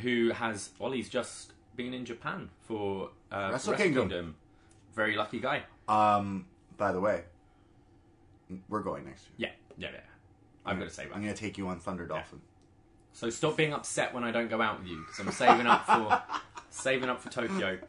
who 0.02 0.32
has 0.32 0.70
Ollie's 0.80 1.10
just 1.10 1.52
been 1.76 1.94
in 1.94 2.06
Japan 2.06 2.50
for 2.62 3.10
uh, 3.32 3.50
Wrestle 3.52 3.52
Wrestle 3.52 3.74
Kingdom. 3.74 4.10
Kingdom. 4.10 4.36
Very 4.96 5.16
lucky 5.18 5.40
guy. 5.40 5.64
um. 5.90 6.46
By 6.78 6.92
the 6.92 7.00
way, 7.00 7.24
we're 8.70 8.82
going 8.82 9.06
next 9.06 9.28
year. 9.38 9.50
Yeah, 9.78 9.88
yeah, 9.88 9.94
yeah. 9.96 10.00
I'm 10.66 10.78
going 10.78 10.90
to 10.90 10.94
say 10.94 11.04
I'm 11.06 11.22
gonna 11.22 11.34
take 11.34 11.58
you 11.58 11.68
on 11.70 11.80
Thunder 11.80 12.06
Dolphin. 12.06 12.42
So 13.16 13.30
stop 13.30 13.56
being 13.56 13.72
upset 13.74 14.14
when 14.14 14.26
I 14.26 14.32
don't 14.32 14.50
go 14.50 14.62
out 14.62 14.80
with 14.80 14.90
you 14.90 14.98
because 15.06 15.20
I'm 15.26 15.32
saving 15.32 15.68
up 15.68 15.86
for 15.86 16.22
saving 16.70 17.08
up 17.10 17.22
for 17.22 17.30
Tokyo. 17.30 17.80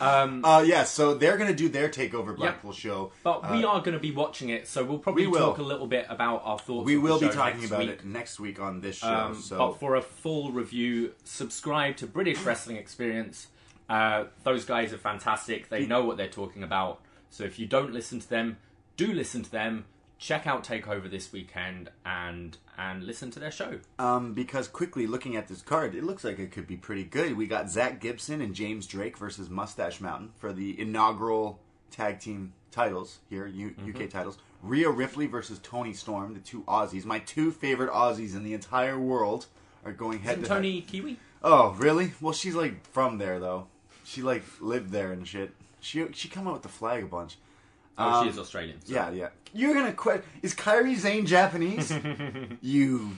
Um, 0.00 0.44
Uh, 0.44 0.64
yeah. 0.66 0.82
So 0.82 1.14
they're 1.14 1.36
gonna 1.36 1.54
do 1.54 1.68
their 1.68 1.88
Takeover 1.88 2.34
Blackpool 2.36 2.72
show. 2.72 3.12
but 3.22 3.48
we 3.52 3.64
Uh, 3.64 3.68
are 3.68 3.78
going 3.82 3.92
to 3.92 4.00
be 4.00 4.10
watching 4.10 4.48
it, 4.48 4.66
so 4.66 4.82
we'll 4.82 4.98
probably 4.98 5.28
we 5.28 5.38
talk 5.38 5.58
a 5.58 5.62
little 5.62 5.86
bit 5.86 6.06
about 6.08 6.42
our 6.44 6.58
thoughts. 6.58 6.84
We 6.86 6.96
will 6.96 7.20
be 7.20 7.28
talking 7.28 7.64
about 7.64 7.78
week. 7.78 7.90
it 7.90 8.04
next 8.04 8.40
week 8.40 8.58
on 8.58 8.80
this 8.80 8.96
show. 8.96 9.06
Um, 9.14 9.40
so 9.40 9.58
But 9.58 9.78
for 9.78 9.94
a 9.94 10.02
full 10.02 10.50
review, 10.50 11.12
subscribe 11.22 11.96
to 11.98 12.08
British 12.08 12.40
Wrestling 12.40 12.76
Experience. 12.76 13.46
Uh, 13.88 14.24
those 14.42 14.64
guys 14.64 14.92
are 14.92 14.98
fantastic. 14.98 15.68
They 15.68 15.86
know 15.86 16.04
what 16.04 16.16
they're 16.16 16.26
talking 16.26 16.64
about. 16.64 17.00
So 17.30 17.44
if 17.44 17.60
you 17.60 17.66
don't 17.66 17.92
listen 17.92 18.18
to 18.18 18.28
them, 18.28 18.56
do 18.96 19.12
listen 19.12 19.42
to 19.44 19.50
them. 19.52 19.84
Check 20.18 20.48
out 20.48 20.64
Takeover 20.64 21.08
this 21.08 21.32
weekend 21.32 21.90
and 22.04 22.56
and 22.78 23.04
listen 23.04 23.30
to 23.32 23.40
their 23.40 23.50
show. 23.50 23.78
Um, 23.98 24.34
because 24.34 24.68
quickly 24.68 25.06
looking 25.06 25.36
at 25.36 25.48
this 25.48 25.62
card, 25.62 25.94
it 25.94 26.04
looks 26.04 26.24
like 26.24 26.38
it 26.38 26.50
could 26.52 26.66
be 26.66 26.76
pretty 26.76 27.04
good. 27.04 27.36
We 27.36 27.46
got 27.46 27.70
Zach 27.70 28.00
Gibson 28.00 28.40
and 28.40 28.54
James 28.54 28.86
Drake 28.86 29.16
versus 29.18 29.48
Mustache 29.50 30.00
Mountain 30.00 30.32
for 30.36 30.52
the 30.52 30.78
inaugural 30.80 31.60
tag 31.90 32.18
team 32.20 32.52
titles 32.70 33.18
here, 33.30 33.46
U- 33.46 33.70
Mm-hmm. 33.78 34.02
UK 34.04 34.10
titles. 34.10 34.38
Rhea 34.62 34.88
Ripley 34.90 35.26
versus 35.26 35.58
Toni 35.62 35.92
Storm, 35.92 36.34
the 36.34 36.40
two 36.40 36.62
Aussies. 36.62 37.04
My 37.04 37.18
two 37.20 37.50
favorite 37.52 37.90
Aussies 37.90 38.34
in 38.34 38.42
the 38.44 38.54
entire 38.54 38.98
world 38.98 39.46
are 39.84 39.92
going 39.92 40.20
head 40.20 40.32
Isn't 40.38 40.44
to 40.44 40.48
Toni 40.48 40.80
head. 40.80 40.88
Kiwi? 40.88 41.18
Oh, 41.42 41.74
really? 41.78 42.12
Well, 42.20 42.32
she's 42.32 42.54
like 42.54 42.84
from 42.90 43.18
there 43.18 43.38
though. 43.38 43.66
She 44.04 44.22
like 44.22 44.42
lived 44.60 44.90
there 44.90 45.12
and 45.12 45.28
shit. 45.28 45.52
She 45.80 46.06
she 46.12 46.28
come 46.28 46.48
out 46.48 46.54
with 46.54 46.62
the 46.62 46.68
flag 46.70 47.04
a 47.04 47.06
bunch. 47.06 47.36
Oh, 47.96 48.08
Um, 48.20 48.24
she 48.24 48.30
is 48.30 48.38
Australian. 48.38 48.80
so- 48.84 48.92
Yeah, 48.92 49.10
yeah. 49.10 49.28
You're 49.52 49.74
gonna 49.74 49.92
quit. 49.92 50.24
Is 50.42 50.54
Kairi 50.54 50.96
Sane 50.96 51.26
Japanese? 51.26 51.92
you 52.60 53.16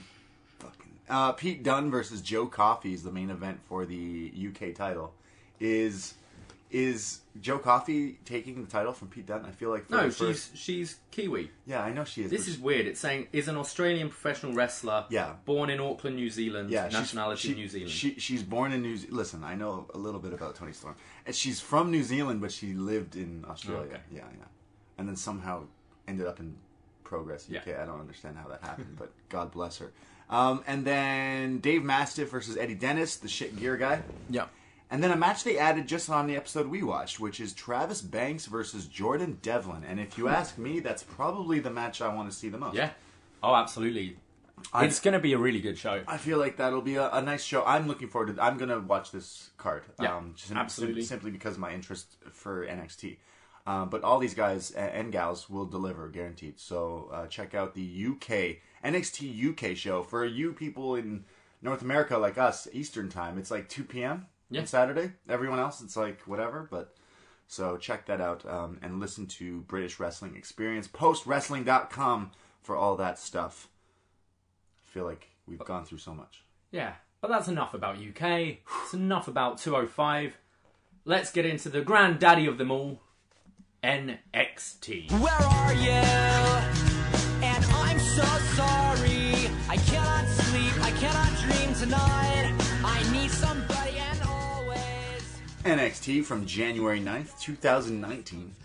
fucking. 0.59 0.91
Uh, 1.09 1.31
Pete 1.31 1.63
Dunne 1.63 1.89
versus 1.89 2.21
Joe 2.21 2.45
Coffey 2.47 2.93
is 2.93 3.03
the 3.03 3.11
main 3.11 3.29
event 3.31 3.59
for 3.67 3.85
the 3.85 4.31
UK 4.49 4.73
title. 4.75 5.13
Is 5.59 6.13
is 6.69 7.21
Joe 7.39 7.57
Coffey 7.59 8.19
taking 8.25 8.61
the 8.61 8.69
title 8.69 8.91
from 8.91 9.07
Pete 9.07 9.25
Dunne? 9.25 9.45
I 9.45 9.51
feel 9.51 9.69
like 9.69 9.85
for 9.87 9.95
No, 9.95 10.03
the 10.09 10.11
first- 10.11 10.51
she's 10.51 10.59
she's 10.61 10.95
Kiwi. 11.11 11.49
yeah, 11.65 11.81
I 11.81 11.93
know 11.93 12.03
she 12.03 12.23
is. 12.23 12.29
This 12.29 12.47
is 12.47 12.59
weird. 12.59 12.85
It's 12.85 12.99
saying 12.99 13.29
is 13.31 13.47
an 13.47 13.55
Australian 13.55 14.09
professional 14.09 14.51
wrestler. 14.53 15.05
Yeah. 15.09 15.33
Born 15.45 15.69
in 15.69 15.79
Auckland, 15.79 16.17
New 16.17 16.29
Zealand. 16.29 16.69
yeah, 16.69 16.89
nationality 16.89 17.47
she, 17.47 17.55
New 17.55 17.67
Zealand. 17.69 17.89
She 17.91 18.19
she's 18.19 18.43
born 18.43 18.73
in 18.73 18.81
New. 18.83 18.97
Ze- 18.97 19.07
Listen, 19.09 19.43
I 19.45 19.55
know 19.55 19.87
a 19.93 19.97
little 19.97 20.19
bit 20.19 20.33
about 20.33 20.55
Toni 20.55 20.73
Storm, 20.73 20.95
and 21.25 21.33
she's 21.33 21.59
from 21.61 21.89
New 21.89 22.03
Zealand, 22.03 22.41
but 22.41 22.51
she 22.51 22.73
lived 22.73 23.15
in 23.15 23.45
Australia. 23.49 23.83
Okay. 23.93 24.01
Yeah, 24.11 24.25
yeah, 24.37 24.43
and 24.97 25.07
then 25.07 25.15
somehow 25.15 25.63
ended 26.07 26.27
up 26.27 26.39
in 26.39 26.55
Progress 27.03 27.47
UK. 27.49 27.67
Yeah. 27.67 27.83
I 27.83 27.85
don't 27.85 27.99
understand 27.99 28.37
how 28.37 28.47
that 28.49 28.61
happened, 28.61 28.95
but 28.97 29.11
God 29.29 29.51
bless 29.51 29.77
her. 29.77 29.91
Um, 30.29 30.63
and 30.67 30.83
then 30.85 31.59
Dave 31.59 31.83
Mastiff 31.83 32.29
versus 32.31 32.57
Eddie 32.57 32.75
Dennis, 32.75 33.15
the 33.17 33.29
shit 33.29 33.55
gear 33.57 33.77
guy. 33.77 34.01
yeah. 34.29 34.45
And 34.89 35.03
then 35.03 35.11
a 35.11 35.17
match 35.17 35.43
they 35.43 35.57
added 35.57 35.85
just 35.85 36.09
on 36.09 36.27
the 36.27 36.37
episode 36.37 36.67
we 36.67 36.81
watched, 36.81 37.19
which 37.19 37.41
is 37.41 37.51
Travis 37.51 38.01
Banks 38.01 38.45
versus 38.45 38.85
Jordan 38.85 39.37
Devlin. 39.41 39.83
And 39.85 39.99
if 39.99 40.17
you 40.17 40.29
ask 40.29 40.57
me, 40.57 40.79
that's 40.79 41.03
probably 41.03 41.59
the 41.59 41.69
match 41.69 42.01
I 42.01 42.13
want 42.13 42.31
to 42.31 42.35
see 42.35 42.47
the 42.47 42.57
most. 42.57 42.75
Yeah. 42.75 42.91
Oh, 43.43 43.53
absolutely. 43.53 44.15
I- 44.73 44.85
it's 44.85 45.01
going 45.01 45.13
to 45.13 45.19
be 45.19 45.33
a 45.33 45.37
really 45.37 45.59
good 45.59 45.77
show. 45.77 46.03
I 46.07 46.17
feel 46.17 46.37
like 46.37 46.55
that'll 46.57 46.81
be 46.81 46.95
a, 46.95 47.09
a 47.11 47.21
nice 47.21 47.43
show. 47.43 47.63
I'm 47.65 47.87
looking 47.87 48.07
forward 48.07 48.33
to. 48.35 48.41
I'm 48.41 48.57
gonna 48.57 48.79
watch 48.79 49.11
this 49.11 49.51
card. 49.57 49.83
Yeah, 50.01 50.15
um, 50.15 50.33
just 50.35 50.51
absolutely. 50.51 51.03
simply 51.03 51.31
because 51.31 51.55
of 51.55 51.59
my 51.59 51.73
interest 51.73 52.15
for 52.31 52.65
NXT. 52.65 53.17
Um, 53.67 53.89
but 53.89 54.03
all 54.03 54.17
these 54.17 54.33
guys 54.33 54.71
and 54.71 55.11
gals 55.11 55.49
will 55.49 55.65
deliver, 55.65 56.07
guaranteed. 56.07 56.57
So 56.57 57.09
uh, 57.13 57.27
check 57.27 57.53
out 57.53 57.75
the 57.75 58.07
UK 58.07 58.57
NXT 58.83 59.49
UK 59.49 59.75
show 59.75 60.03
for 60.03 60.25
you 60.25 60.53
people 60.53 60.95
in 60.95 61.25
North 61.61 61.81
America 61.81 62.17
like 62.17 62.37
us, 62.37 62.67
Eastern 62.71 63.09
time. 63.09 63.37
It's 63.37 63.51
like 63.51 63.67
2 63.67 63.83
p.m. 63.83 64.27
Yeah. 64.49 64.61
on 64.61 64.67
Saturday. 64.67 65.11
Everyone 65.27 65.59
else, 65.59 65.81
it's 65.81 65.97
like 65.97 66.21
whatever. 66.21 66.67
But 66.71 66.95
so 67.47 67.75
check 67.77 68.05
that 68.05 68.21
out 68.21 68.45
um, 68.45 68.79
and 68.81 69.01
listen 69.01 69.27
to 69.27 69.61
British 69.61 69.99
Wrestling 69.99 70.37
Experience. 70.37 70.87
PostWrestling.com 70.87 72.31
for 72.61 72.77
all 72.77 72.95
that 72.95 73.19
stuff. 73.19 73.67
I 74.77 74.91
feel 74.91 75.05
like 75.05 75.29
we've 75.45 75.59
gone 75.59 75.83
through 75.83 75.97
so 75.97 76.13
much. 76.13 76.43
Yeah, 76.71 76.93
but 77.19 77.29
that's 77.29 77.47
enough 77.49 77.73
about 77.73 77.97
UK. 77.97 78.59
It's 78.83 78.93
enough 78.93 79.27
about 79.27 79.57
205. 79.57 80.37
Let's 81.03 81.31
get 81.31 81.45
into 81.45 81.69
the 81.69 81.81
granddaddy 81.81 82.45
of 82.45 82.57
them 82.57 82.71
all, 82.71 83.01
NXT. 83.83 85.11
Where 85.19 85.31
are 85.31 85.73
you? 85.73 85.91
And 87.45 87.63
I'm 87.65 87.99
so 87.99 88.23
sorry. 88.55 89.49
I 89.69 89.77
cannot 89.85 90.27
sleep. 90.27 90.73
I 90.83 90.91
cannot 90.91 91.29
dream 91.39 91.75
tonight. 91.75 92.55
I 92.83 93.11
need 93.11 93.29
somebody 93.29 93.97
and 93.97 94.21
always. 94.27 95.37
NXT 95.63 96.25
from 96.25 96.45
January 96.47 96.99
9th, 96.99 97.39
2019. 97.39 98.55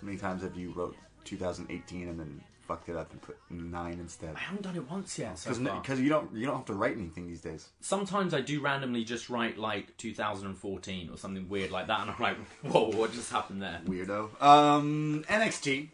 How 0.00 0.06
many 0.06 0.18
times 0.18 0.42
have 0.42 0.56
you 0.56 0.72
wrote 0.72 0.96
2018 1.24 2.08
and 2.08 2.20
then 2.20 2.40
fucked 2.66 2.88
it 2.88 2.96
up 2.96 3.10
and 3.12 3.20
put 3.20 3.36
nine 3.50 3.98
instead. 4.00 4.34
I 4.36 4.38
haven't 4.38 4.62
done 4.62 4.76
it 4.76 4.90
once 4.90 5.18
yet. 5.18 5.38
So 5.38 5.52
far. 5.52 5.80
Because 5.80 6.00
you 6.00 6.08
don't 6.08 6.34
you 6.34 6.46
don't 6.46 6.56
have 6.56 6.66
to 6.66 6.74
write 6.74 6.96
anything 6.96 7.26
these 7.26 7.40
days. 7.40 7.68
Sometimes 7.80 8.34
I 8.34 8.40
do 8.40 8.60
randomly 8.60 9.04
just 9.04 9.28
write 9.28 9.58
like 9.58 9.96
2014 9.96 11.10
or 11.10 11.16
something 11.16 11.48
weird 11.48 11.70
like 11.70 11.86
that, 11.88 12.00
and 12.00 12.10
I'm 12.10 12.20
like, 12.20 12.36
whoa, 12.62 12.90
what 12.90 13.12
just 13.12 13.30
happened 13.30 13.62
there? 13.62 13.80
Weirdo. 13.86 14.42
Um, 14.42 15.24
NXT. 15.28 15.88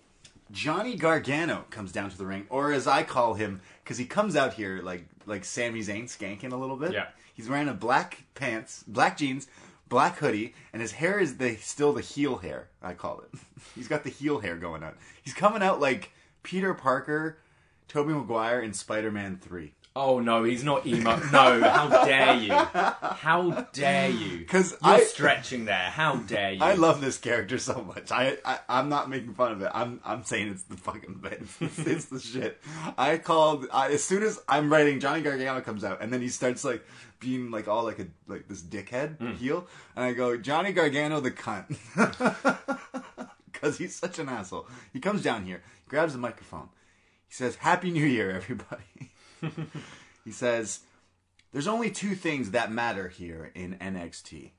Johnny 0.51 0.97
Gargano 0.97 1.67
comes 1.69 1.93
down 1.93 2.09
to 2.11 2.17
the 2.17 2.25
ring, 2.25 2.47
or 2.49 2.73
as 2.73 2.87
I 2.87 3.03
call 3.03 3.35
him, 3.35 3.61
because 3.85 3.99
he 3.99 4.07
comes 4.07 4.35
out 4.35 4.55
here 4.55 4.81
like 4.83 5.05
like 5.27 5.45
Sami 5.45 5.81
Zayn 5.81 6.05
skanking 6.05 6.53
a 6.53 6.57
little 6.57 6.77
bit. 6.77 6.93
Yeah. 6.93 7.09
He's 7.35 7.49
wearing 7.49 7.69
a 7.69 7.75
black 7.75 8.25
pants, 8.35 8.83
black 8.89 9.17
jeans, 9.17 9.47
black 9.89 10.17
hoodie, 10.19 10.55
and 10.73 10.83
his 10.83 10.93
hair 10.93 11.19
is 11.19 11.37
the 11.37 11.57
still 11.57 11.93
the 11.93 12.01
heel 12.01 12.37
hair. 12.39 12.69
I 12.83 12.95
call 12.95 13.21
it. 13.21 13.41
He's 13.75 13.89
got 13.89 14.05
the 14.05 14.11
heel 14.11 14.41
hair 14.41 14.57
going 14.57 14.83
on. 14.83 14.95
He's 15.23 15.35
coming 15.35 15.63
out 15.63 15.81
like 15.81 16.11
Peter 16.43 16.75
Parker, 16.75 17.39
Tobey 17.89 18.13
Maguire 18.13 18.61
in 18.61 18.73
Spider 18.73 19.11
Man 19.11 19.39
Three. 19.41 19.75
Oh 19.97 20.21
no, 20.21 20.45
he's 20.45 20.63
not 20.63 20.87
emo. 20.87 21.17
No, 21.33 21.61
how 21.61 22.05
dare 22.05 22.35
you? 22.37 22.53
How 22.53 23.67
dare 23.73 24.09
you? 24.11 24.45
'Cause 24.45 24.71
you're 24.85 24.95
I- 24.95 25.01
stretching 25.01 25.65
there. 25.65 25.91
How 25.91 26.17
dare 26.17 26.53
you? 26.53 26.63
I 26.63 26.75
love 26.75 27.01
this 27.01 27.19
character 27.19 27.59
so 27.59 27.83
much. 27.83 28.13
I, 28.13 28.37
I 28.45 28.61
I'm 28.69 28.89
not 28.89 29.11
making 29.11 29.35
fun 29.35 29.51
of 29.51 29.63
it. 29.63 29.73
I'm 29.75 30.01
I'm 30.05 30.23
saying 30.23 30.49
it's 30.49 30.63
the 30.63 30.77
fucking 30.77 31.15
best. 31.15 31.61
It's, 31.61 31.79
it's 31.87 32.05
the 32.05 32.21
shit. 32.21 32.61
I 32.97 33.19
called 33.19 33.67
I, 33.73 33.89
as 33.89 34.05
soon 34.05 34.23
as 34.23 34.41
I'm 34.49 34.71
writing 34.71 35.01
Johnny 35.01 35.21
Gargano 35.21 35.61
comes 35.63 35.83
out, 35.83 36.01
and 36.01 36.13
then 36.13 36.21
he 36.21 36.29
starts 36.29 36.63
like 36.63 36.85
being 37.19 37.51
like 37.51 37.67
all 37.67 37.83
like 37.83 37.99
a 37.99 38.07
like 38.29 38.47
this 38.47 38.63
dickhead 38.63 39.17
hmm. 39.19 39.33
heel, 39.33 39.67
and 39.97 40.05
I 40.05 40.13
go 40.13 40.37
Johnny 40.37 40.73
Gargano 40.73 41.19
the 41.19 41.33
cunt 41.33 41.77
because 43.53 43.79
he's 43.79 43.97
such 43.97 44.21
an 44.21 44.29
asshole. 44.29 44.69
He 44.93 45.01
comes 45.01 45.23
down 45.23 45.45
here, 45.45 45.63
grabs 45.89 46.13
the 46.13 46.19
microphone, 46.19 46.69
he 47.27 47.35
says 47.35 47.57
Happy 47.57 47.91
New 47.91 48.07
Year, 48.07 48.31
everybody. 48.31 49.13
he 50.25 50.31
says. 50.31 50.81
There's 51.51 51.67
only 51.67 51.91
two 51.91 52.15
things 52.15 52.51
that 52.51 52.71
matter 52.71 53.09
here 53.09 53.51
in 53.55 53.77
NXT 53.77 54.51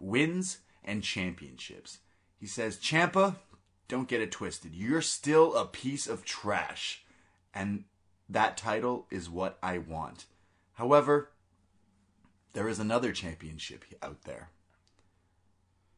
wins 0.00 0.58
and 0.82 1.02
championships. 1.02 1.98
He 2.38 2.46
says, 2.46 2.78
Ciampa, 2.78 3.36
don't 3.86 4.08
get 4.08 4.22
it 4.22 4.32
twisted. 4.32 4.74
You're 4.74 5.02
still 5.02 5.54
a 5.54 5.66
piece 5.66 6.06
of 6.06 6.24
trash. 6.24 7.04
And 7.54 7.84
that 8.28 8.56
title 8.56 9.06
is 9.10 9.28
what 9.28 9.58
I 9.62 9.78
want. 9.78 10.24
However, 10.74 11.30
there 12.54 12.68
is 12.68 12.78
another 12.78 13.12
championship 13.12 13.84
out 14.02 14.22
there. 14.22 14.48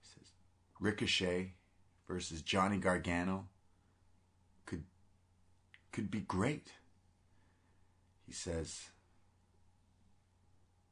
He 0.00 0.08
says, 0.08 0.32
Ricochet 0.80 1.52
versus 2.08 2.42
Johnny 2.42 2.78
Gargano 2.78 3.46
could 5.92 6.10
be 6.10 6.20
great. 6.20 6.72
He 8.26 8.32
says, 8.32 8.90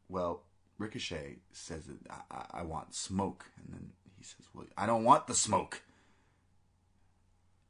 well, 0.09 0.43
Ricochet 0.79 1.37
says 1.53 1.85
that 1.87 2.25
I, 2.31 2.61
I, 2.61 2.63
want 2.63 2.95
smoke, 2.95 3.47
and 3.57 3.73
then 3.73 3.91
he 4.19 4.25
says, 4.25 4.47
"Well, 4.55 4.67
I 4.77 4.87
don't 4.87 5.05
want 5.05 5.27
the 5.27 5.35
smoke. 5.35 5.83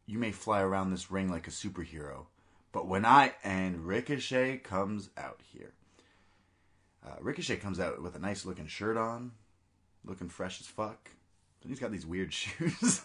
You 0.07 0.19
may 0.19 0.33
fly 0.33 0.61
around 0.61 0.91
this 0.91 1.11
ring 1.11 1.29
like 1.29 1.47
a 1.47 1.51
superhero, 1.51 2.27
but 2.73 2.87
when 2.87 3.05
I 3.05 3.35
and 3.45 3.87
Ricochet 3.87 4.59
comes 4.59 5.11
out 5.19 5.41
here, 5.53 5.73
uh, 7.05 7.17
Ricochet 7.21 7.57
comes 7.57 7.81
out 7.81 8.01
with 8.03 8.15
a 8.15 8.21
nice 8.21 8.45
looking 8.45 8.67
shirt 8.67 8.97
on, 8.97 9.33
looking 10.05 10.29
fresh 10.29 10.61
as 10.61 10.67
fuck. 10.67 11.11
And 11.63 11.71
he's 11.71 11.81
got 11.81 11.93
these 11.93 12.07
weird 12.07 12.33
shoes. 12.33 13.03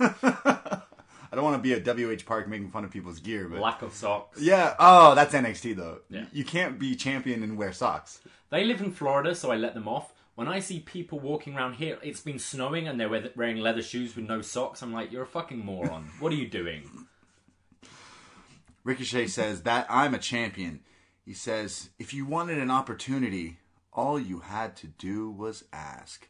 I 1.32 1.36
don't 1.36 1.44
want 1.44 1.62
to 1.62 1.62
be 1.62 1.74
at 1.74 1.84
WH 1.86 2.26
Park 2.26 2.48
making 2.48 2.70
fun 2.70 2.86
of 2.86 2.92
people's 2.92 3.20
gear, 3.20 3.48
but 3.50 3.60
Lack 3.60 3.82
of 3.82 3.94
socks. 3.94 4.40
yeah. 4.42 4.76
Oh, 4.80 5.16
that's 5.16 5.34
NXT 5.34 5.76
though. 5.76 6.00
Yeah. 6.10 6.26
You 6.32 6.44
can't 6.44 6.78
be 6.80 6.96
champion 6.96 7.44
and 7.44 7.58
wear 7.58 7.74
socks. 7.74 8.22
They 8.50 8.64
live 8.64 8.82
in 8.82 8.92
Florida, 8.92 9.36
so 9.36 9.52
I 9.52 9.56
let 9.56 9.74
them 9.74 9.88
off. 9.88 10.14
When 10.36 10.48
I 10.48 10.60
see 10.60 10.80
people 10.82 11.20
walking 11.20 11.56
around 11.56 11.76
here, 11.76 11.98
it's 12.04 12.20
been 12.20 12.40
snowing 12.40 12.88
and 12.88 13.00
they're 13.00 13.32
wearing 13.36 13.58
leather 13.58 13.82
shoes 13.82 14.16
with 14.16 14.26
no 14.26 14.42
socks. 14.42 14.82
I'm 14.82 14.92
like, 14.94 15.12
you're 15.12 15.24
a 15.24 15.28
fucking 15.28 15.64
moron. 15.66 16.10
What 16.20 16.32
are 16.34 16.36
you 16.36 16.48
doing? 16.48 17.08
Ricochet 18.84 19.28
says 19.28 19.64
that 19.64 19.88
I'm 19.90 20.14
a 20.14 20.20
champion. 20.20 20.82
He 21.26 21.34
says, 21.34 21.90
if 21.98 22.14
you 22.14 22.26
wanted 22.26 22.60
an 22.60 22.70
opportunity, 22.70 23.58
all 23.94 24.20
you 24.20 24.40
had 24.42 24.76
to 24.78 24.88
do 24.88 25.30
was 25.32 25.64
ask. 25.74 26.28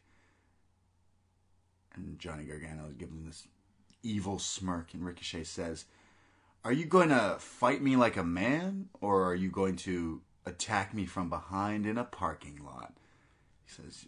And 1.96 2.20
Johnny 2.20 2.44
Gargano 2.44 2.88
is 2.90 2.96
giving 2.96 3.26
this 3.26 3.48
evil 4.08 4.40
smirk, 4.40 4.94
and 4.94 5.06
Ricochet 5.06 5.44
says, 5.44 5.86
Are 6.64 6.74
you 6.74 6.86
going 6.86 7.10
to 7.10 7.38
fight 7.40 7.82
me 7.82 7.96
like 7.96 8.18
a 8.18 8.24
man, 8.24 8.90
or 9.02 9.26
are 9.30 9.36
you 9.36 9.50
going 9.50 9.76
to 9.78 10.22
attack 10.46 10.94
me 10.94 11.06
from 11.06 11.30
behind 11.30 11.86
in 11.86 11.98
a 11.98 12.04
parking 12.04 12.60
lot? 12.64 12.94
He 13.66 13.74
says, 13.74 14.06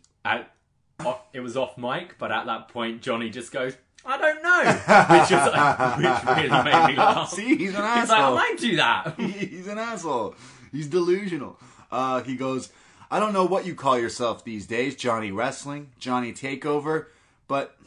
it 1.33 1.39
was 1.39 1.55
off 1.55 1.77
mic, 1.77 2.17
but 2.17 2.31
at 2.31 2.45
that 2.45 2.69
point, 2.69 3.01
Johnny 3.01 3.29
just 3.29 3.51
goes, 3.51 3.75
I 4.05 4.17
don't 4.17 4.41
know, 4.41 4.63
which, 5.19 5.31
is 5.31 5.53
like, 5.53 5.97
which 5.97 6.37
really 6.37 6.63
made 6.63 6.87
me 6.87 6.95
laugh. 6.97 7.29
See, 7.29 7.57
he's 7.57 7.71
an 7.71 7.81
asshole. 7.81 7.99
He's 7.99 8.09
like, 8.09 8.21
I 8.21 8.33
might 8.33 8.57
do 8.57 8.75
that. 8.77 9.19
he's 9.19 9.67
an 9.67 9.77
asshole. 9.77 10.35
He's 10.71 10.87
delusional. 10.87 11.59
Uh, 11.91 12.23
he 12.23 12.35
goes, 12.35 12.71
I 13.09 13.19
don't 13.19 13.33
know 13.33 13.45
what 13.45 13.65
you 13.65 13.75
call 13.75 13.97
yourself 13.99 14.43
these 14.43 14.65
days, 14.65 14.95
Johnny 14.95 15.31
Wrestling, 15.31 15.91
Johnny 15.99 16.33
Takeover, 16.33 17.07
but 17.47 17.77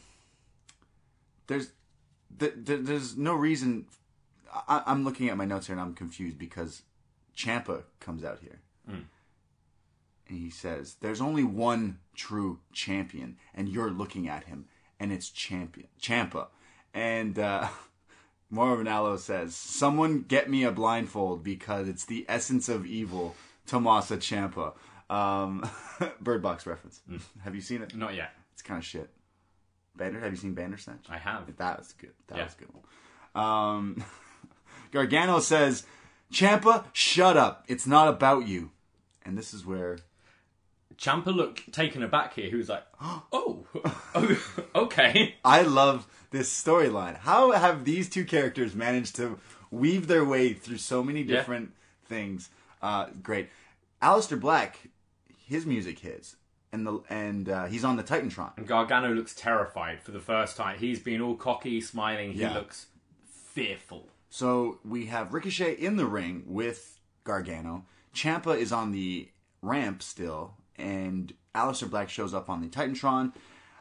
there's 1.46 1.70
th- 2.40 2.54
th- 2.66 2.80
there's 2.82 3.16
no 3.16 3.34
reason. 3.34 3.86
I- 4.52 4.82
I'm 4.86 5.04
looking 5.04 5.28
at 5.28 5.36
my 5.36 5.44
notes 5.44 5.68
here 5.68 5.74
and 5.76 5.80
I'm 5.80 5.94
confused 5.94 6.38
because 6.38 6.82
Ciampa 7.36 7.84
comes 8.00 8.24
out 8.24 8.40
here. 8.40 8.60
And 8.88 10.38
he 10.38 10.50
says, 10.50 10.96
There's 11.00 11.20
only 11.20 11.44
one 11.44 11.98
true 12.14 12.60
champion, 12.72 13.36
and 13.54 13.68
you're 13.68 13.90
looking 13.90 14.28
at 14.28 14.44
him, 14.44 14.66
and 14.98 15.12
it's 15.12 15.28
champion 15.28 15.88
Ciampa. 16.00 16.48
And 16.94 17.38
uh, 17.38 17.68
Mauro 18.50 19.16
says, 19.16 19.54
Someone 19.54 20.22
get 20.22 20.50
me 20.50 20.64
a 20.64 20.70
blindfold 20.72 21.42
because 21.44 21.88
it's 21.88 22.04
the 22.04 22.26
essence 22.28 22.68
of 22.68 22.86
evil, 22.86 23.36
Tommaso 23.66 24.16
Ciampa. 24.16 24.74
Um, 25.08 25.68
Bird 26.20 26.42
Box 26.42 26.66
reference. 26.66 27.00
Have 27.42 27.54
you 27.56 27.60
seen 27.60 27.82
it? 27.82 27.96
Not 27.96 28.14
yet. 28.14 28.32
It's 28.52 28.62
kind 28.62 28.78
of 28.78 28.84
shit. 28.84 29.10
Banner, 29.96 30.20
have 30.20 30.30
you 30.32 30.36
seen 30.38 30.54
Bandersnatch? 30.54 31.06
I 31.08 31.18
have. 31.18 31.54
That 31.56 31.78
was 31.78 31.92
good. 31.92 32.12
That 32.28 32.38
Yeah. 32.38 32.44
was 32.44 32.54
good 32.54 32.68
one. 32.72 33.44
Um, 33.44 34.04
Gargano 34.92 35.40
says, 35.40 35.84
Ciampa, 36.32 36.84
shut 36.92 37.36
up. 37.36 37.64
It's 37.68 37.86
not 37.86 38.08
about 38.08 38.46
you. 38.48 38.70
And 39.24 39.36
this 39.36 39.52
is 39.52 39.64
where 39.66 39.98
Ciampa 40.96 41.34
looked 41.34 41.72
taken 41.72 42.02
aback 42.02 42.34
here. 42.34 42.48
He 42.50 42.56
was 42.56 42.68
like, 42.68 42.84
oh, 43.02 43.66
oh 44.14 44.38
okay. 44.74 45.36
I 45.44 45.62
love 45.62 46.06
this 46.30 46.50
storyline. 46.52 47.16
How 47.18 47.52
have 47.52 47.84
these 47.84 48.08
two 48.08 48.24
characters 48.24 48.74
managed 48.74 49.16
to 49.16 49.38
weave 49.70 50.06
their 50.06 50.24
way 50.24 50.52
through 50.52 50.78
so 50.78 51.02
many 51.02 51.22
Yeah. 51.22 51.36
different 51.36 51.72
things? 52.06 52.50
Uh, 52.82 53.06
great. 53.22 53.50
Aleister 54.02 54.40
Black, 54.40 54.88
his 55.46 55.66
music 55.66 55.98
hits, 55.98 56.36
and 56.72 56.86
the 56.86 57.00
and 57.08 57.48
uh, 57.48 57.64
he's 57.66 57.84
on 57.84 57.96
the 57.96 58.02
Titantron. 58.02 58.56
And 58.56 58.66
Gargano 58.66 59.12
looks 59.12 59.34
terrified 59.34 60.02
for 60.02 60.10
the 60.12 60.20
first 60.20 60.56
time. 60.56 60.78
He's 60.78 61.00
been 61.00 61.20
all 61.20 61.34
cocky, 61.36 61.80
smiling. 61.80 62.32
He 62.32 62.40
Yeah. 62.40 62.54
looks 62.54 62.86
fearful. 63.52 64.08
So 64.28 64.78
we 64.84 65.06
have 65.06 65.34
Ricochet 65.34 65.74
in 65.74 65.96
the 65.96 66.06
ring 66.06 66.44
with 66.46 66.98
Gargano. 67.24 67.84
Ciampa 68.14 68.56
is 68.56 68.72
on 68.72 68.92
the 68.92 69.28
ramp 69.62 70.02
still, 70.02 70.54
and 70.76 71.32
Aleister 71.54 71.90
Black 71.90 72.08
shows 72.08 72.32
up 72.32 72.48
on 72.48 72.60
the 72.60 72.68
Titantron. 72.68 73.32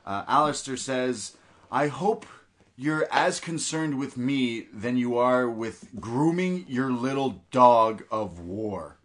Uh, 0.05 0.25
Aleister 0.25 0.77
says, 0.77 1.37
I 1.71 1.87
hope 1.87 2.25
you're 2.75 3.07
as 3.11 3.39
concerned 3.39 3.99
with 3.99 4.17
me 4.17 4.61
than 4.73 4.97
you 4.97 5.17
are 5.17 5.47
with 5.49 5.89
grooming 5.99 6.65
your 6.67 6.91
little 6.91 7.43
dog 7.51 8.03
of 8.09 8.39
war. 8.39 8.97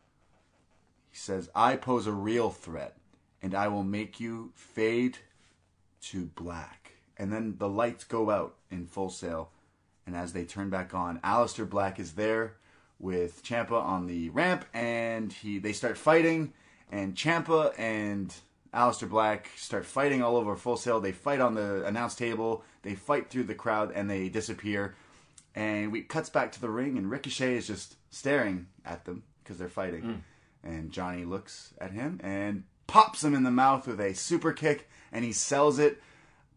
He 1.11 1.17
says, 1.19 1.51
I 1.55 1.77
pose 1.77 2.07
a 2.07 2.13
real 2.13 2.51
threat, 2.51 2.97
and 3.45 3.55
I 3.55 3.69
will 3.69 3.85
make 3.85 4.21
you 4.21 4.53
fade 4.55 5.19
to 6.01 6.25
black. 6.35 6.93
And 7.19 7.31
then 7.31 7.57
the 7.59 7.69
lights 7.69 8.03
go 8.03 8.31
out 8.31 8.55
in 8.71 8.87
full 8.87 9.11
sail. 9.11 9.51
And 10.07 10.17
as 10.17 10.33
they 10.33 10.45
turn 10.45 10.71
back 10.71 10.95
on, 10.95 11.19
Aleister 11.19 11.69
Black 11.69 12.01
is 12.01 12.13
there 12.13 12.55
with 12.99 13.45
Ciampa 13.45 13.73
on 13.73 14.07
the 14.07 14.31
ramp, 14.31 14.65
and 14.73 15.31
he 15.31 15.59
they 15.59 15.75
start 15.75 15.99
fighting. 15.99 16.55
And 16.91 17.15
Ciampa 17.15 17.79
and 17.79 18.35
Aleister 18.73 19.09
Black 19.09 19.51
start 19.57 19.85
fighting 19.85 20.23
all 20.23 20.37
over 20.37 20.57
Full 20.57 20.79
Sail. 20.79 21.01
They 21.01 21.13
fight 21.13 21.41
on 21.41 21.55
the 21.55 21.85
announce 21.85 22.15
table. 22.15 22.65
They 22.81 22.95
fight 22.95 23.29
through 23.29 23.45
the 23.45 23.55
crowd, 23.55 23.93
and 23.95 24.11
they 24.11 24.31
disappear. 24.31 24.95
And 25.55 25.93
we 25.93 26.01
cuts 26.01 26.31
back 26.31 26.51
to 26.53 26.61
the 26.63 26.71
ring, 26.71 26.97
and 26.97 27.11
Ricochet 27.11 27.57
is 27.57 27.67
just 27.67 27.97
staring 28.09 28.69
at 28.87 29.05
them 29.05 29.25
because 29.43 29.59
they're 29.59 29.69
fighting. 29.69 30.03
Mm. 30.03 30.21
And 30.63 30.91
Johnny 30.91 31.27
looks 31.27 31.75
at 31.79 31.91
him 31.91 32.21
and 32.23 32.65
pops 32.87 33.23
him 33.25 33.35
in 33.35 33.43
the 33.43 33.51
mouth 33.51 33.87
with 33.87 34.01
a 34.01 34.15
super 34.15 34.53
kick, 34.53 34.89
and 35.13 35.25
he 35.25 35.33
sells 35.33 35.79
it 35.79 36.03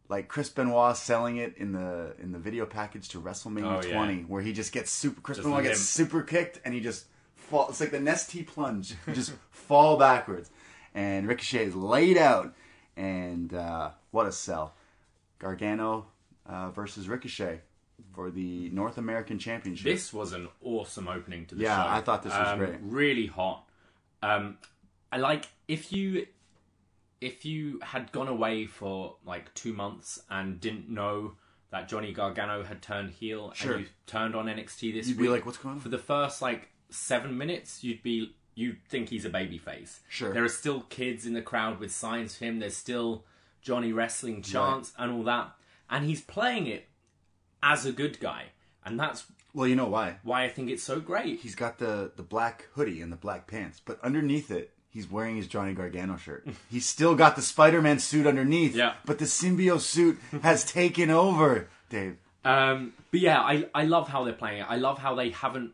like 0.10 0.28
Chris 0.30 0.50
Benoit 0.50 0.96
selling 0.96 1.38
it 1.38 1.56
in 1.58 1.74
the 1.74 2.14
in 2.20 2.32
the 2.32 2.40
video 2.40 2.66
package 2.66 3.10
to 3.10 3.20
WrestleMania 3.22 3.84
Oh, 3.84 3.88
yeah. 3.88 3.94
20, 3.96 4.22
where 4.24 4.42
he 4.42 4.54
just 4.54 4.72
gets 4.72 4.90
super. 4.92 5.20
Chris 5.22 5.38
Just 5.38 5.46
Benoit 5.48 5.64
gets 5.64 5.82
super 5.82 6.22
kicked, 6.24 6.60
and 6.64 6.74
he 6.74 6.80
just 6.80 7.06
falls. 7.36 7.70
It's 7.72 7.80
like 7.82 7.92
the 7.92 7.98
Nestea 8.00 8.46
plunge, 8.48 8.96
You 9.06 9.14
just 9.14 9.34
fall 9.52 9.98
backwards, 9.98 10.50
and 10.96 11.28
Ricochet 11.28 11.66
is 11.66 11.76
laid 11.76 12.18
out, 12.18 12.54
and 12.96 13.54
uh, 13.54 13.92
what 14.12 14.26
a 14.28 14.32
sell! 14.32 14.74
Gargano 15.40 16.08
uh, 16.46 16.70
versus 16.72 17.08
Ricochet 17.08 17.62
for 18.14 18.32
the 18.32 18.70
North 18.70 18.98
American 18.98 19.38
Championship. 19.40 19.86
This 19.86 20.14
was 20.14 20.34
an 20.34 20.48
awesome 20.64 21.08
opening 21.08 21.46
to 21.48 21.56
the 21.56 21.64
Yeah, 21.64 21.84
show. 21.84 21.90
I 21.90 22.02
thought 22.02 22.24
this 22.24 22.34
was 22.34 22.48
Um, 22.48 22.60
great. 22.60 22.76
Really 22.82 23.26
hot. 23.28 23.66
Um, 24.24 24.58
I 25.12 25.18
like 25.18 25.48
if 25.68 25.92
you 25.92 26.28
if 27.20 27.46
you 27.46 27.80
had 27.82 28.12
gone 28.12 28.28
away 28.28 28.66
for 28.66 29.16
like 29.26 29.54
two 29.54 29.74
months 29.74 30.20
and 30.30 30.60
didn't 30.60 30.90
know 30.90 31.34
that 31.72 31.90
Johnny 31.90 32.14
Gargano 32.14 32.64
had 32.64 32.82
turned 32.82 33.10
heel 33.12 33.52
Sure. 33.56 33.74
and 33.74 33.82
you 33.84 33.88
turned 34.06 34.36
on 34.36 34.46
NXT 34.46 34.94
this 34.94 35.08
You'd 35.08 35.18
be 35.18 35.24
week, 35.24 35.32
like, 35.32 35.46
"What's 35.46 35.58
going 35.58 35.76
on?" 35.76 35.82
For 35.82 35.90
the 35.90 35.98
first 35.98 36.42
like 36.42 36.70
seven 36.90 37.38
minutes, 37.38 37.84
you'd 37.84 38.04
be 38.04 38.36
you'd 38.56 38.84
think 38.88 39.10
he's 39.10 39.26
a 39.26 39.30
babyface. 39.30 40.00
Sure. 40.10 40.34
There 40.34 40.44
are 40.44 40.50
still 40.50 40.82
kids 40.82 41.26
in 41.26 41.34
the 41.34 41.42
crowd 41.42 41.80
with 41.80 41.92
signs 41.92 42.36
for 42.36 42.46
him. 42.46 42.60
There's 42.60 42.76
still 42.78 43.26
Johnny 43.62 43.92
wrestling 43.92 44.42
chants 44.42 44.94
and 44.98 45.12
all 45.12 45.24
that, 45.24 45.52
and 45.90 46.06
he's 46.06 46.22
playing 46.22 46.68
it 46.68 46.88
as 47.62 47.86
a 47.86 47.92
good 47.92 48.20
guy, 48.20 48.46
and 48.86 49.00
that's 49.00 49.26
well, 49.54 49.68
you 49.68 49.76
know 49.76 49.88
why? 49.88 50.18
why 50.24 50.44
I 50.44 50.50
think 50.50 50.70
it's 50.70 50.84
so 50.84 51.00
great. 51.00 51.40
He's 51.40 51.56
got 51.56 51.80
the 51.80 52.12
the 52.16 52.24
black 52.24 52.68
hoodie 52.74 53.02
and 53.02 53.12
the 53.12 53.16
black 53.18 53.48
pants, 53.48 53.82
but 53.84 54.00
underneath 54.04 54.52
it, 54.52 54.72
he's 54.90 55.10
wearing 55.10 55.36
his 55.36 55.48
Johnny 55.48 55.74
Gargano 55.74 56.18
shirt. 56.18 56.48
he's 56.70 56.86
still 56.86 57.16
got 57.16 57.36
the 57.36 57.42
Spider-Man 57.42 58.00
suit 58.00 58.26
underneath. 58.28 58.76
Yeah. 58.76 58.94
But 59.06 59.20
the 59.20 59.26
symbiote 59.26 59.82
suit 59.82 60.20
has 60.44 60.64
taken 60.66 61.10
over, 61.10 61.68
Dave. 61.90 62.18
Um, 62.46 62.94
but 63.12 63.20
yeah, 63.20 63.40
I, 63.42 63.66
I 63.76 63.84
love 63.86 64.08
how 64.08 64.24
they're 64.24 64.34
playing 64.34 64.62
it. 64.62 64.66
I 64.70 64.78
love 64.78 64.98
how 65.00 65.16
they 65.16 65.30
haven't 65.32 65.74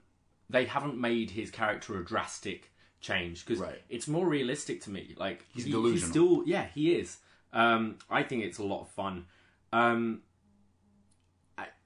they 0.50 0.66
haven't 0.66 0.98
made 1.00 1.32
his 1.32 1.50
character 1.52 2.00
a 2.00 2.06
drastic 2.06 2.72
change 3.02 3.46
because 3.46 3.60
Right. 3.60 3.82
it's 3.90 4.08
more 4.08 4.28
realistic 4.28 4.82
to 4.82 4.90
me. 4.92 5.14
Like 5.18 5.46
He's 5.54 5.66
he- 5.66 5.72
delusional. 5.72 6.10
still 6.10 6.44
yeah, 6.46 6.68
he 6.74 6.94
is. 6.96 7.18
Um, 7.54 7.98
I 8.10 8.24
think 8.24 8.44
it's 8.44 8.58
a 8.58 8.64
lot 8.64 8.82
of 8.82 8.90
fun. 8.90 9.26
Um, 9.72 10.22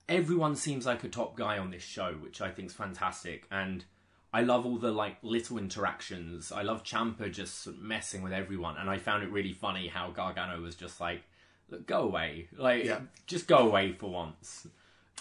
everyone 0.10 0.56
seems 0.56 0.86
like 0.86 1.04
a 1.04 1.10
top 1.10 1.36
guy 1.36 1.58
on 1.58 1.72
this 1.72 1.84
show, 1.84 2.14
which 2.14 2.42
I 2.42 2.50
think 2.52 2.70
is 2.70 2.74
fantastic, 2.74 3.46
and 3.52 3.84
I 4.38 4.42
love 4.42 4.66
all 4.68 4.78
the 4.78 4.92
like 4.92 5.18
little 5.24 5.58
interactions. 5.58 6.52
I 6.52 6.62
love 6.62 6.84
Ciampa 6.84 7.32
just 7.32 7.68
messing 7.80 8.22
with 8.22 8.34
everyone, 8.34 8.76
and 8.78 8.88
I 8.90 8.98
found 9.00 9.24
it 9.24 9.32
really 9.32 9.54
funny 9.54 9.88
how 9.88 10.12
Gargano 10.12 10.62
was 10.62 10.76
just 10.76 11.02
like, 11.02 11.22
"Look, 11.72 11.88
"Go 11.88 12.02
away, 12.04 12.48
like 12.56 12.84
Yeah. 12.84 13.00
just 13.26 13.48
go 13.48 13.58
away 13.70 13.94
for 13.94 14.10
once." 14.12 14.68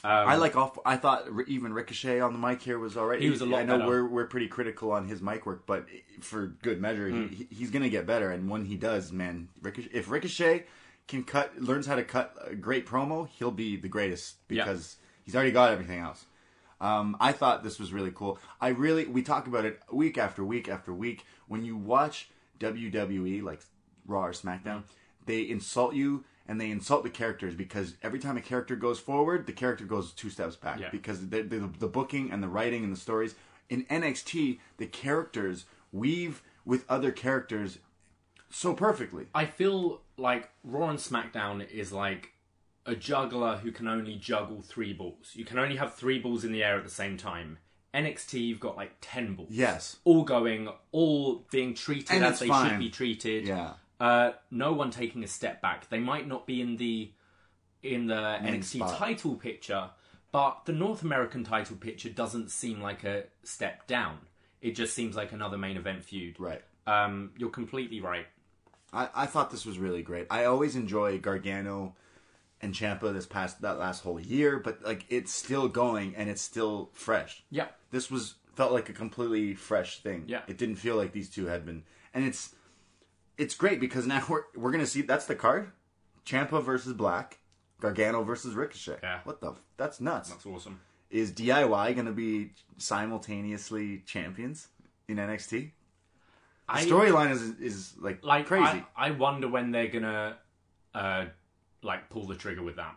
I 0.05 0.37
like 0.37 0.55
off. 0.55 0.79
I 0.85 0.97
thought 0.97 1.23
even 1.49 1.73
Ricochet 1.73 2.21
on 2.21 2.33
the 2.35 2.39
mic 2.39 2.61
here 2.63 2.79
was 2.79 2.97
already. 2.97 3.25
He 3.25 3.31
was 3.31 3.41
a 3.41 3.47
lot 3.47 3.61
I 3.61 3.65
know 3.65 3.79
better. 3.79 3.89
we're 3.91 4.07
we're 4.07 4.27
pretty 4.27 4.49
critical 4.49 4.93
on 4.93 5.09
his 5.09 5.21
mic 5.23 5.47
work, 5.47 5.65
but 5.67 5.87
for 6.21 6.49
good 6.63 6.81
measure, 6.81 7.09
Hmm. 7.11 7.29
he, 7.29 7.49
he's 7.51 7.71
gonna 7.71 7.89
get 7.89 8.07
better. 8.07 8.31
And 8.31 8.51
when 8.51 8.67
he 8.67 8.77
does, 8.77 9.11
man, 9.13 9.49
Ricochet, 9.63 9.91
if 9.93 10.11
Ricochet 10.11 10.67
can 11.09 11.25
cut, 11.25 11.59
learns 11.61 11.87
how 11.87 11.97
to 11.97 12.05
cut 12.05 12.37
a 12.47 12.55
great 12.55 12.87
promo, 12.87 13.27
he'll 13.29 13.51
be 13.51 13.77
the 13.77 13.89
greatest 13.89 14.37
because 14.47 14.97
he's 15.25 15.35
already 15.35 15.53
got 15.53 15.73
everything 15.73 16.01
else. 16.01 16.26
Um, 16.81 17.17
I 17.21 17.33
thought 17.33 17.63
this 17.65 17.79
was 17.79 17.93
really 17.93 18.13
cool. 18.15 18.39
I 18.61 18.69
really 18.69 19.07
we 19.07 19.23
talk 19.23 19.47
about 19.47 19.65
it 19.65 19.81
week 19.91 20.19
after 20.19 20.45
week 20.45 20.69
after 20.69 20.93
week. 20.93 21.25
When 21.49 21.65
you 21.65 21.77
watch 21.77 22.29
WWE 22.59 23.43
like 23.43 23.61
Raw 24.07 24.27
or 24.27 24.33
SmackDown, 24.33 24.83
they 25.25 25.41
insult 25.43 25.95
you 25.95 26.25
and 26.49 26.61
they 26.61 26.71
insult 26.71 27.03
the 27.03 27.11
characters 27.11 27.55
because 27.55 27.95
every 28.03 28.19
time 28.19 28.37
a 28.37 28.41
character 28.41 28.77
goes 28.77 29.01
forward, 29.01 29.47
the 29.47 29.53
character 29.53 29.85
goes 29.85 30.13
two 30.13 30.31
steps 30.31 30.55
back 30.57 30.79
Yeah. 30.79 30.91
because 30.91 31.29
the, 31.29 31.43
the 31.43 31.71
the 31.79 31.89
booking 31.89 32.31
and 32.31 32.43
the 32.43 32.49
writing 32.49 32.85
and 32.85 32.93
the 32.93 33.01
stories 33.01 33.35
in 33.69 33.85
NXT, 33.87 34.61
the 34.77 34.87
characters 34.87 35.65
weave 35.93 36.43
with 36.65 36.85
other 36.89 37.11
characters 37.11 37.79
so 38.51 38.75
perfectly. 38.75 39.27
I 39.35 39.47
feel 39.47 40.03
like 40.17 40.51
Raw 40.63 40.89
and 40.89 40.99
SmackDown 40.99 41.69
is 41.71 41.93
like 41.93 42.33
a 42.87 42.95
juggler 42.95 43.57
who 43.57 43.73
can 43.73 43.89
only 43.89 44.17
juggle 44.17 44.63
three 44.63 44.93
balls. 44.93 45.33
You 45.35 45.45
can 45.45 45.59
only 45.59 45.77
have 45.77 45.95
three 45.95 46.19
balls 46.19 46.45
in 46.45 46.53
the 46.53 46.63
air 46.63 46.77
at 46.79 46.85
the 46.85 46.91
same 46.91 47.17
time. 47.17 47.59
NXT, 47.95 48.41
you've 48.47 48.61
got 48.61 48.77
like 48.77 48.93
ten 49.01 49.35
balls. 49.35 49.49
Yes. 49.51 49.97
all 50.05 50.23
going, 50.23 50.69
all 50.93 51.47
being 51.51 51.75
treated 51.75 52.11
And 52.15 52.25
as 52.25 52.33
it's 52.33 52.41
they 52.41 52.49
fine. 52.49 52.71
should 52.71 52.79
be 52.79 52.91
treated. 52.91 53.47
Yeah. 53.47 53.73
Uh, 53.99 54.33
no 54.51 54.73
one 54.75 54.91
taking 54.91 55.25
a 55.25 55.27
step 55.29 55.63
back. 55.63 55.89
They 55.89 55.99
might 55.99 56.29
not 56.29 56.47
be 56.47 56.61
in 56.61 56.77
the 56.77 57.11
in 57.83 58.07
the 58.07 58.15
NXT 58.15 58.77
spot. 58.77 58.99
title 58.99 59.35
picture, 59.37 59.91
but 60.33 60.63
the 60.67 60.73
North 60.73 61.03
American 61.03 61.45
title 61.45 61.77
picture 61.77 62.11
doesn't 62.11 62.51
seem 62.51 62.81
like 62.83 63.05
a 63.05 63.25
step 63.45 63.87
down. 63.87 64.19
It 64.61 64.73
just 64.73 64.95
seems 64.95 65.17
like 65.17 65.33
another 65.33 65.57
main 65.57 65.77
event 65.77 66.03
feud. 66.05 66.37
Right. 66.39 66.63
Um, 66.87 67.31
you're 67.39 67.51
completely 67.51 68.01
right. 68.01 68.27
I, 68.93 69.09
I 69.15 69.27
thought 69.27 69.51
this 69.51 69.65
was 69.65 69.79
really 69.79 70.03
great. 70.03 70.27
I 70.31 70.45
always 70.45 70.77
enjoy 70.77 71.19
Gargano 71.19 71.95
and 72.61 72.73
Ciampa 72.73 73.13
this 73.13 73.27
past 73.27 73.61
that 73.63 73.79
last 73.79 74.03
whole 74.03 74.21
year, 74.21 74.59
but 74.59 74.83
like 74.83 75.05
it's 75.09 75.33
still 75.33 75.69
going 75.69 76.15
and 76.17 76.29
it's 76.29 76.43
still 76.43 76.91
fresh. 76.93 77.45
Yeah. 77.51 77.69
This 77.91 78.11
was 78.11 78.37
felt 78.55 78.73
like 78.73 78.89
a 78.89 78.93
completely 78.93 79.55
fresh 79.55 80.03
thing. 80.03 80.25
Yeah. 80.27 80.43
It 80.49 80.59
didn't 80.59 80.77
feel 80.77 80.97
like 80.97 81.13
these 81.13 81.29
two 81.29 81.47
had 81.47 81.67
been 81.67 81.85
and 82.15 82.25
it's 82.25 82.55
it's 83.37 83.55
great 83.55 83.81
because 83.81 84.07
now 84.07 84.25
we're 84.29 84.45
we're 84.55 84.73
gonna 84.73 84.87
see 84.87 85.03
that's 85.03 85.27
the 85.27 85.35
card. 85.35 85.71
Ciampa 86.25 86.63
versus 86.63 86.93
Black, 86.93 87.39
Gargano 87.81 88.25
versus 88.25 88.55
Ricochet. 88.55 88.99
Yeah. 89.03 89.21
What 89.25 89.41
the 89.41 89.55
that's 89.77 90.01
nuts. 90.01 90.31
That's 90.31 90.47
awesome. 90.47 90.81
Is 91.11 91.33
DIY 91.33 91.95
gonna 91.95 92.13
be 92.13 92.53
simultaneously 92.79 94.03
champions 94.07 94.69
in 95.09 95.17
NXT? 95.19 95.71
The 96.69 96.81
storyline 96.81 97.31
is 97.31 97.43
is 97.61 97.95
like, 98.01 98.25
like 98.25 98.47
crazy. 98.47 98.65
I, 98.65 98.85
I 98.97 99.11
wonder 99.13 99.47
when 99.47 99.71
they're 99.71 99.87
gonna 99.87 100.39
uh 100.95 101.27
like 101.87 102.11
pull 102.11 102.27
the 102.27 102.35
trigger 102.35 102.63
with 102.63 102.77
that. 102.77 102.97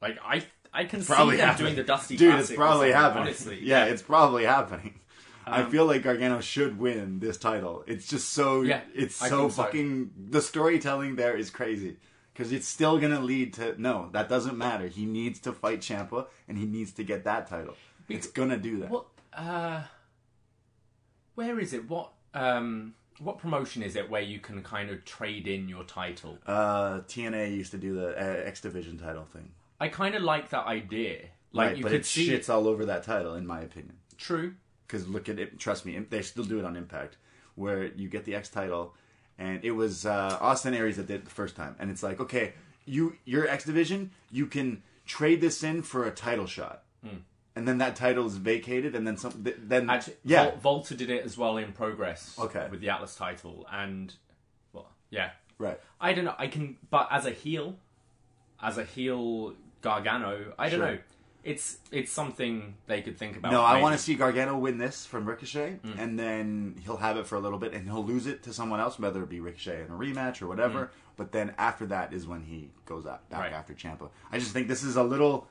Like 0.00 0.18
I 0.24 0.44
I 0.72 0.84
can 0.84 1.02
see 1.02 1.12
them 1.14 1.28
happening. 1.38 1.56
doing 1.66 1.76
the 1.76 1.84
Dusty 1.84 2.16
Dude, 2.16 2.30
Classic 2.32 2.42
it's 2.44 2.52
or 2.52 2.56
probably 2.56 2.90
something, 2.90 3.00
happening. 3.02 3.22
Honestly, 3.24 3.58
yeah, 3.62 3.84
it's 3.84 4.02
probably 4.02 4.44
happening. 4.44 4.98
I 5.46 5.62
Um, 5.62 5.70
feel 5.70 5.86
like 5.86 6.02
Gargano 6.04 6.40
should 6.40 6.78
win 6.78 7.18
this 7.18 7.36
title. 7.36 7.84
It's 7.86 8.06
just 8.08 8.30
so 8.30 8.62
Yeah, 8.62 8.80
it's 8.94 9.20
I 9.22 9.28
so 9.28 9.40
think 9.42 9.52
so. 9.52 9.62
fucking 9.64 10.10
the 10.30 10.40
storytelling 10.40 11.16
there 11.16 11.36
is 11.36 11.50
crazy 11.50 11.96
because 12.32 12.52
it's 12.52 12.66
still 12.66 12.98
gonna 12.98 13.20
lead 13.20 13.52
to 13.54 13.80
no, 13.80 14.08
that 14.12 14.28
doesn't 14.28 14.56
matter. 14.56 14.86
He 14.86 15.04
needs 15.04 15.38
to 15.40 15.52
fight 15.52 15.80
Ciampa 15.80 16.26
and 16.48 16.56
he 16.58 16.64
needs 16.66 16.92
to 16.92 17.04
get 17.04 17.24
that 17.24 17.48
title. 17.48 17.74
It's 18.08 18.26
gonna 18.28 18.56
do 18.56 18.78
that. 18.80 18.90
What 18.90 19.06
uh 19.34 19.82
where 21.34 21.58
is 21.58 21.72
it? 21.72 21.88
What 21.88 22.12
um 22.34 22.94
what 23.22 23.38
promotion 23.38 23.82
is 23.82 23.96
it 23.96 24.10
where 24.10 24.22
you 24.22 24.38
can 24.40 24.62
kind 24.62 24.90
of 24.90 25.04
trade 25.04 25.46
in 25.46 25.68
your 25.68 25.84
title? 25.84 26.38
Uh, 26.46 27.00
TNA 27.00 27.54
used 27.56 27.70
to 27.72 27.78
do 27.78 27.94
the 27.94 28.08
uh, 28.10 28.46
X 28.46 28.60
Division 28.60 28.98
title 28.98 29.24
thing, 29.24 29.50
I 29.80 29.88
kind 29.88 30.14
of 30.14 30.22
like 30.22 30.50
that 30.50 30.66
idea. 30.66 31.18
Like 31.52 31.68
right? 31.68 31.76
you 31.76 31.82
But 31.82 31.92
could 31.92 32.00
it 32.00 32.06
see 32.06 32.28
shits 32.28 32.48
all 32.48 32.66
over 32.66 32.84
that 32.86 33.02
title, 33.04 33.34
in 33.34 33.46
my 33.46 33.60
opinion. 33.60 33.96
true. 34.16 34.54
because 34.86 35.06
look 35.08 35.28
at 35.28 35.38
it. 35.38 35.58
Trust 35.58 35.84
me, 35.86 35.98
they 35.98 36.22
still 36.22 36.44
do 36.44 36.58
it 36.58 36.64
on 36.64 36.76
Impact, 36.76 37.16
where 37.54 37.86
you 37.86 38.08
get 38.08 38.24
the 38.24 38.34
X 38.34 38.48
title, 38.48 38.94
and 39.38 39.64
it 39.64 39.72
was 39.72 40.06
uh, 40.06 40.38
Austin 40.40 40.72
Aries 40.74 40.96
that 40.96 41.06
did 41.08 41.16
it 41.20 41.24
the 41.24 41.30
first 41.30 41.54
time, 41.56 41.76
and 41.78 41.90
it's 41.90 42.02
like, 42.02 42.20
okay, 42.20 42.54
you 42.86 43.16
your 43.24 43.46
X 43.46 43.64
division, 43.64 44.10
you 44.30 44.46
can 44.46 44.82
trade 45.06 45.40
this 45.40 45.62
in 45.62 45.82
for 45.82 46.04
a 46.06 46.10
title 46.10 46.46
shot, 46.46 46.84
and 47.54 47.66
then 47.68 47.78
that 47.78 47.96
title 47.96 48.26
is 48.26 48.36
vacated, 48.36 48.94
and 48.94 49.06
then 49.06 49.16
some, 49.16 49.44
th- 49.44 49.56
then 49.58 49.90
Actually, 49.90 50.16
yeah, 50.24 50.50
Vol- 50.50 50.56
Volta 50.58 50.94
did 50.94 51.10
it 51.10 51.24
as 51.24 51.36
well 51.36 51.56
in 51.58 51.72
progress. 51.72 52.36
Okay. 52.38 52.66
with 52.70 52.80
the 52.80 52.88
Atlas 52.90 53.14
title, 53.14 53.66
and 53.70 54.14
well, 54.72 54.88
yeah, 55.10 55.30
right. 55.58 55.78
I 56.00 56.12
don't 56.14 56.24
know. 56.24 56.34
I 56.38 56.46
can, 56.46 56.76
but 56.90 57.08
as 57.10 57.26
a 57.26 57.30
heel, 57.30 57.76
as 58.62 58.78
a 58.78 58.84
heel 58.84 59.54
Gargano, 59.80 60.52
I 60.58 60.68
don't 60.68 60.78
Sure. 60.80 60.86
know. 60.92 60.98
It's 61.44 61.78
it's 61.90 62.12
something 62.12 62.76
they 62.86 63.02
could 63.02 63.18
think 63.18 63.36
about. 63.36 63.50
No, 63.50 63.62
I 63.62 63.80
want 63.82 63.96
to 63.96 63.98
see 64.02 64.14
Gargano 64.14 64.56
win 64.56 64.78
this 64.78 65.04
from 65.04 65.28
Ricochet, 65.28 65.80
Mm. 65.84 65.98
and 65.98 66.16
then 66.18 66.80
he'll 66.84 66.98
have 66.98 67.16
it 67.16 67.26
for 67.26 67.34
a 67.34 67.40
little 67.40 67.58
bit, 67.58 67.72
and 67.74 67.84
he'll 67.88 68.04
lose 68.04 68.28
it 68.28 68.44
to 68.44 68.52
someone 68.52 68.78
else, 68.78 68.96
whether 68.98 69.20
it 69.24 69.28
be 69.28 69.40
Ricochet 69.40 69.80
in 69.82 69.90
a 69.90 69.94
rematch 69.98 70.40
or 70.40 70.46
whatever. 70.46 70.92
But 71.16 71.32
then 71.32 71.52
after 71.58 71.84
that 71.86 72.12
is 72.12 72.28
when 72.28 72.42
he 72.44 72.70
goes 72.86 73.06
out 73.06 73.28
back 73.28 73.40
Mm. 73.40 73.42
Right. 73.42 73.52
after 73.54 73.74
Ciampa. 73.74 74.08
I 74.30 74.38
just 74.38 74.52
think 74.52 74.68
this 74.68 74.84
is 74.84 74.94
a 74.96 75.02
little 75.02 75.48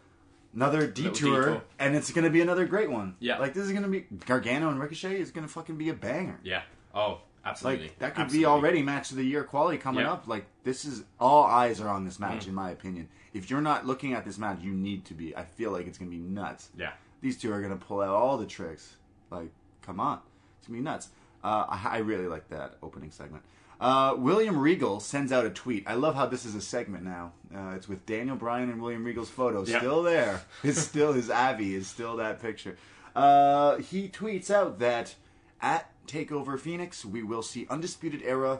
another 0.54 0.88
detour, 0.88 1.14
detour. 1.42 1.62
and 1.80 1.96
it's 1.96 2.12
going 2.12 2.24
to 2.26 2.30
be 2.30 2.42
another 2.42 2.66
great 2.66 2.92
one. 2.92 3.16
Yeah. 3.20 3.38
like 3.40 3.54
this 3.54 3.66
is 3.66 3.72
going 3.72 3.84
to 3.84 3.90
be 3.90 4.02
Gargano 4.26 4.70
and 4.70 4.80
Ricochet 4.80 5.20
is 5.20 5.32
going 5.32 5.46
to 5.48 5.52
fucking 5.52 5.78
be 5.78 5.90
a 5.90 5.94
banger. 5.94 6.40
Yeah. 6.44 6.62
Oh, 6.94 7.22
absolutely. 7.46 7.86
Like 7.88 8.00
that 8.00 8.16
could 8.16 8.22
Absolutely. 8.24 8.40
be 8.40 8.46
already 8.46 8.82
match 8.84 9.12
of 9.12 9.18
the 9.18 9.24
year 9.24 9.44
quality 9.44 9.78
coming 9.78 10.04
Yeah. 10.06 10.14
up. 10.14 10.28
Like 10.28 10.46
this 10.64 10.86
is 10.86 11.04
all 11.20 11.44
eyes 11.46 11.80
are 11.82 11.90
on 11.90 12.06
this 12.06 12.18
Mm. 12.18 12.22
match, 12.22 12.48
in 12.48 12.54
my 12.54 12.70
opinion. 12.72 13.08
If 13.34 13.50
you're 13.50 13.62
not 13.62 13.86
looking 13.88 14.14
at 14.14 14.26
this 14.26 14.38
match, 14.38 14.60
you 14.62 14.74
need 14.74 15.06
to 15.06 15.14
be. 15.14 15.36
I 15.36 15.46
feel 15.46 15.72
like 15.72 15.88
it's 15.88 15.98
gonna 15.98 16.12
be 16.12 16.18
nuts. 16.18 16.70
Yeah. 16.78 16.92
these 17.22 17.38
two 17.38 17.54
are 17.54 17.62
gonna 17.62 17.76
pull 17.78 18.02
out 18.02 18.10
all 18.10 18.38
the 18.38 18.46
tricks. 18.48 18.96
Like, 19.30 19.52
come 19.84 20.00
on, 20.00 20.20
it's 20.60 20.68
gonna 20.68 20.80
be 20.80 20.84
nuts. 20.84 21.10
Uh, 21.44 21.66
I, 21.70 21.90
I 21.94 21.98
really 22.00 22.28
like 22.28 22.50
that 22.50 22.78
opening 22.84 23.10
segment. 23.12 23.44
Uh, 23.82 24.14
William 24.16 24.58
Regal 24.60 25.00
sends 25.00 25.32
out 25.32 25.44
a 25.44 25.50
tweet. 25.50 25.84
I 25.88 25.96
love 25.96 26.14
how 26.16 26.28
this 26.28 26.46
is 26.46 26.54
a 26.54 26.62
segment 26.62 27.04
now. 27.04 27.32
Uh, 27.54 27.74
it's 27.76 27.90
with 27.90 28.06
Daniel 28.06 28.36
Bryan 28.38 28.70
and 28.70 28.80
William 28.82 29.04
Regal's 29.04 29.30
photo 29.30 29.66
Yeah. 29.66 29.80
still 29.80 30.04
there. 30.04 30.42
It's 30.64 30.80
still 30.80 31.14
his 31.14 31.32
Abby 31.32 31.74
is 31.74 31.88
still 31.88 32.16
that 32.18 32.40
picture. 32.40 32.78
Uh, 33.16 33.78
he 33.78 34.08
tweets 34.08 34.52
out 34.52 34.78
that 34.80 35.16
at 35.62 35.90
Takeover 36.08 36.60
Phoenix, 36.60 37.04
we 37.04 37.24
will 37.24 37.42
see 37.42 37.66
Undisputed 37.72 38.22
Era 38.24 38.60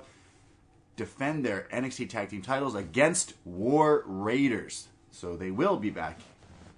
defend 0.96 1.46
their 1.46 1.68
NXT 1.72 2.10
Tag 2.10 2.30
Team 2.30 2.42
titles 2.42 2.74
against 2.76 3.36
War 3.46 4.04
Raiders. 4.08 4.88
So 5.12 5.36
they 5.38 5.52
will 5.52 5.78
be 5.78 5.92
back 5.92 6.20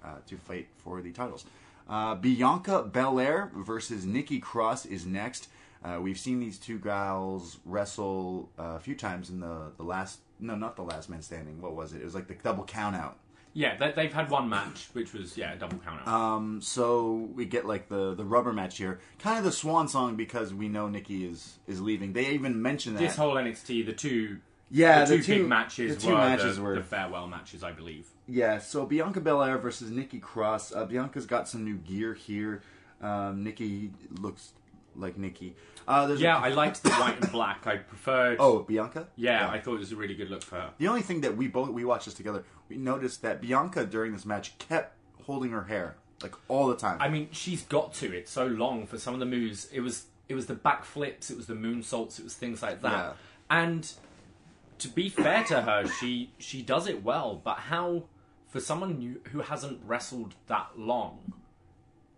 uh, 0.04 0.16
to 0.26 0.36
fight 0.36 0.68
for 0.76 1.00
the 1.00 1.12
titles. 1.12 1.46
Uh, 1.88 2.14
Bianca 2.14 2.82
Belair 2.82 3.50
versus 3.56 4.04
Nikki 4.04 4.38
Cross 4.38 4.86
is 4.86 5.06
next. 5.06 5.48
Uh, 5.84 6.00
we've 6.00 6.18
seen 6.18 6.40
these 6.40 6.58
two 6.58 6.78
gals 6.78 7.58
wrestle 7.66 8.48
uh, 8.58 8.76
a 8.76 8.80
few 8.80 8.94
times 8.94 9.28
in 9.28 9.40
the, 9.40 9.70
the 9.76 9.82
last, 9.82 10.20
no, 10.40 10.54
not 10.56 10.76
the 10.76 10.82
last 10.82 11.10
man 11.10 11.20
standing. 11.20 11.60
What 11.60 11.74
was 11.76 11.92
it? 11.92 12.00
It 12.00 12.04
was 12.04 12.14
like 12.14 12.26
the 12.26 12.34
double 12.34 12.64
count 12.64 12.96
out. 12.96 13.18
Yeah, 13.52 13.76
they, 13.76 13.92
they've 13.92 14.12
had 14.12 14.30
one 14.30 14.48
match, 14.48 14.88
which 14.94 15.12
was 15.12 15.36
yeah, 15.36 15.52
a 15.52 15.56
double 15.56 15.78
count 15.78 16.00
out. 16.00 16.08
Um, 16.08 16.60
so 16.60 17.28
we 17.34 17.44
get 17.44 17.66
like 17.66 17.88
the, 17.88 18.14
the 18.14 18.24
rubber 18.24 18.52
match 18.52 18.78
here, 18.78 18.98
kind 19.20 19.38
of 19.38 19.44
the 19.44 19.52
swan 19.52 19.86
song 19.86 20.16
because 20.16 20.52
we 20.52 20.68
know 20.68 20.88
Nikki 20.88 21.24
is 21.24 21.58
is 21.68 21.80
leaving. 21.80 22.14
They 22.14 22.30
even 22.30 22.60
mention 22.62 22.94
that. 22.94 23.00
this 23.00 23.14
whole 23.14 23.34
NXT, 23.36 23.86
the 23.86 23.92
two 23.92 24.38
Yeah, 24.70 25.04
the 25.04 25.10
the 25.10 25.16
two, 25.18 25.22
two- 25.22 25.38
big 25.42 25.48
matches 25.48 25.94
the 25.96 26.00
two 26.02 26.08
were 26.08 26.18
matches 26.18 26.56
the, 26.56 26.62
were- 26.62 26.74
the 26.74 26.82
farewell 26.82 27.28
matches, 27.28 27.62
I 27.62 27.70
believe. 27.70 28.08
Yeah, 28.26 28.58
so 28.58 28.86
Bianca 28.86 29.20
Belair 29.20 29.58
versus 29.58 29.90
Nikki 29.90 30.18
Cross. 30.18 30.74
Uh, 30.74 30.86
Bianca's 30.86 31.26
got 31.26 31.46
some 31.46 31.62
new 31.64 31.76
gear 31.76 32.14
here. 32.14 32.62
Um, 33.02 33.44
Nikki 33.44 33.92
looks 34.18 34.52
like 34.96 35.16
Nikki. 35.18 35.54
Uh, 35.86 36.06
there's 36.06 36.20
Yeah, 36.20 36.38
a- 36.38 36.46
I 36.46 36.48
liked 36.62 36.82
the 36.82 36.90
white 36.90 37.20
and 37.20 37.30
black. 37.32 37.66
I 37.66 37.76
preferred. 37.76 38.36
Oh, 38.40 38.60
Bianca. 38.60 39.08
yeah, 39.16 39.48
I 39.48 39.60
thought 39.60 39.74
it 39.74 39.80
was 39.80 39.92
a 39.92 39.96
really 39.96 40.14
good 40.14 40.30
look 40.30 40.42
for 40.42 40.56
her. 40.56 40.70
The 40.78 40.88
only 40.88 41.02
thing 41.02 41.20
that 41.22 41.36
we 41.36 41.48
both 41.48 41.68
we 41.70 41.84
watched 41.84 42.06
this 42.06 42.14
together, 42.14 42.44
we 42.68 42.76
noticed 42.76 43.22
that 43.22 43.40
Bianca 43.40 43.84
during 43.86 44.12
this 44.12 44.24
match 44.24 44.56
kept 44.58 44.96
holding 45.24 45.50
her 45.52 45.64
hair 45.64 45.96
like 46.22 46.34
all 46.48 46.68
the 46.68 46.76
time. 46.76 46.98
I 47.00 47.08
mean, 47.08 47.28
she's 47.32 47.62
got 47.62 47.92
to. 47.94 48.12
It's 48.16 48.30
so 48.30 48.46
long 48.46 48.86
for 48.86 48.98
some 48.98 49.14
of 49.14 49.20
the 49.20 49.26
moves. 49.26 49.66
It 49.72 49.80
was 49.80 50.06
it 50.28 50.34
was 50.34 50.46
the 50.46 50.54
back 50.54 50.84
flips, 50.84 51.30
it 51.30 51.36
was 51.36 51.46
the 51.46 51.54
moonsaults, 51.54 52.18
it 52.18 52.24
was 52.24 52.34
things 52.34 52.62
like 52.62 52.80
that. 52.82 52.92
Yeah. 52.92 53.12
And 53.50 53.92
to 54.78 54.88
be 54.88 55.08
fair 55.10 55.44
to 55.44 55.62
her, 55.62 55.86
she 55.86 56.30
she 56.38 56.62
does 56.62 56.86
it 56.86 57.04
well. 57.04 57.40
But 57.44 57.58
how 57.58 58.04
for 58.48 58.60
someone 58.60 59.18
who 59.32 59.40
hasn't 59.40 59.80
wrestled 59.84 60.34
that 60.46 60.68
long, 60.78 61.32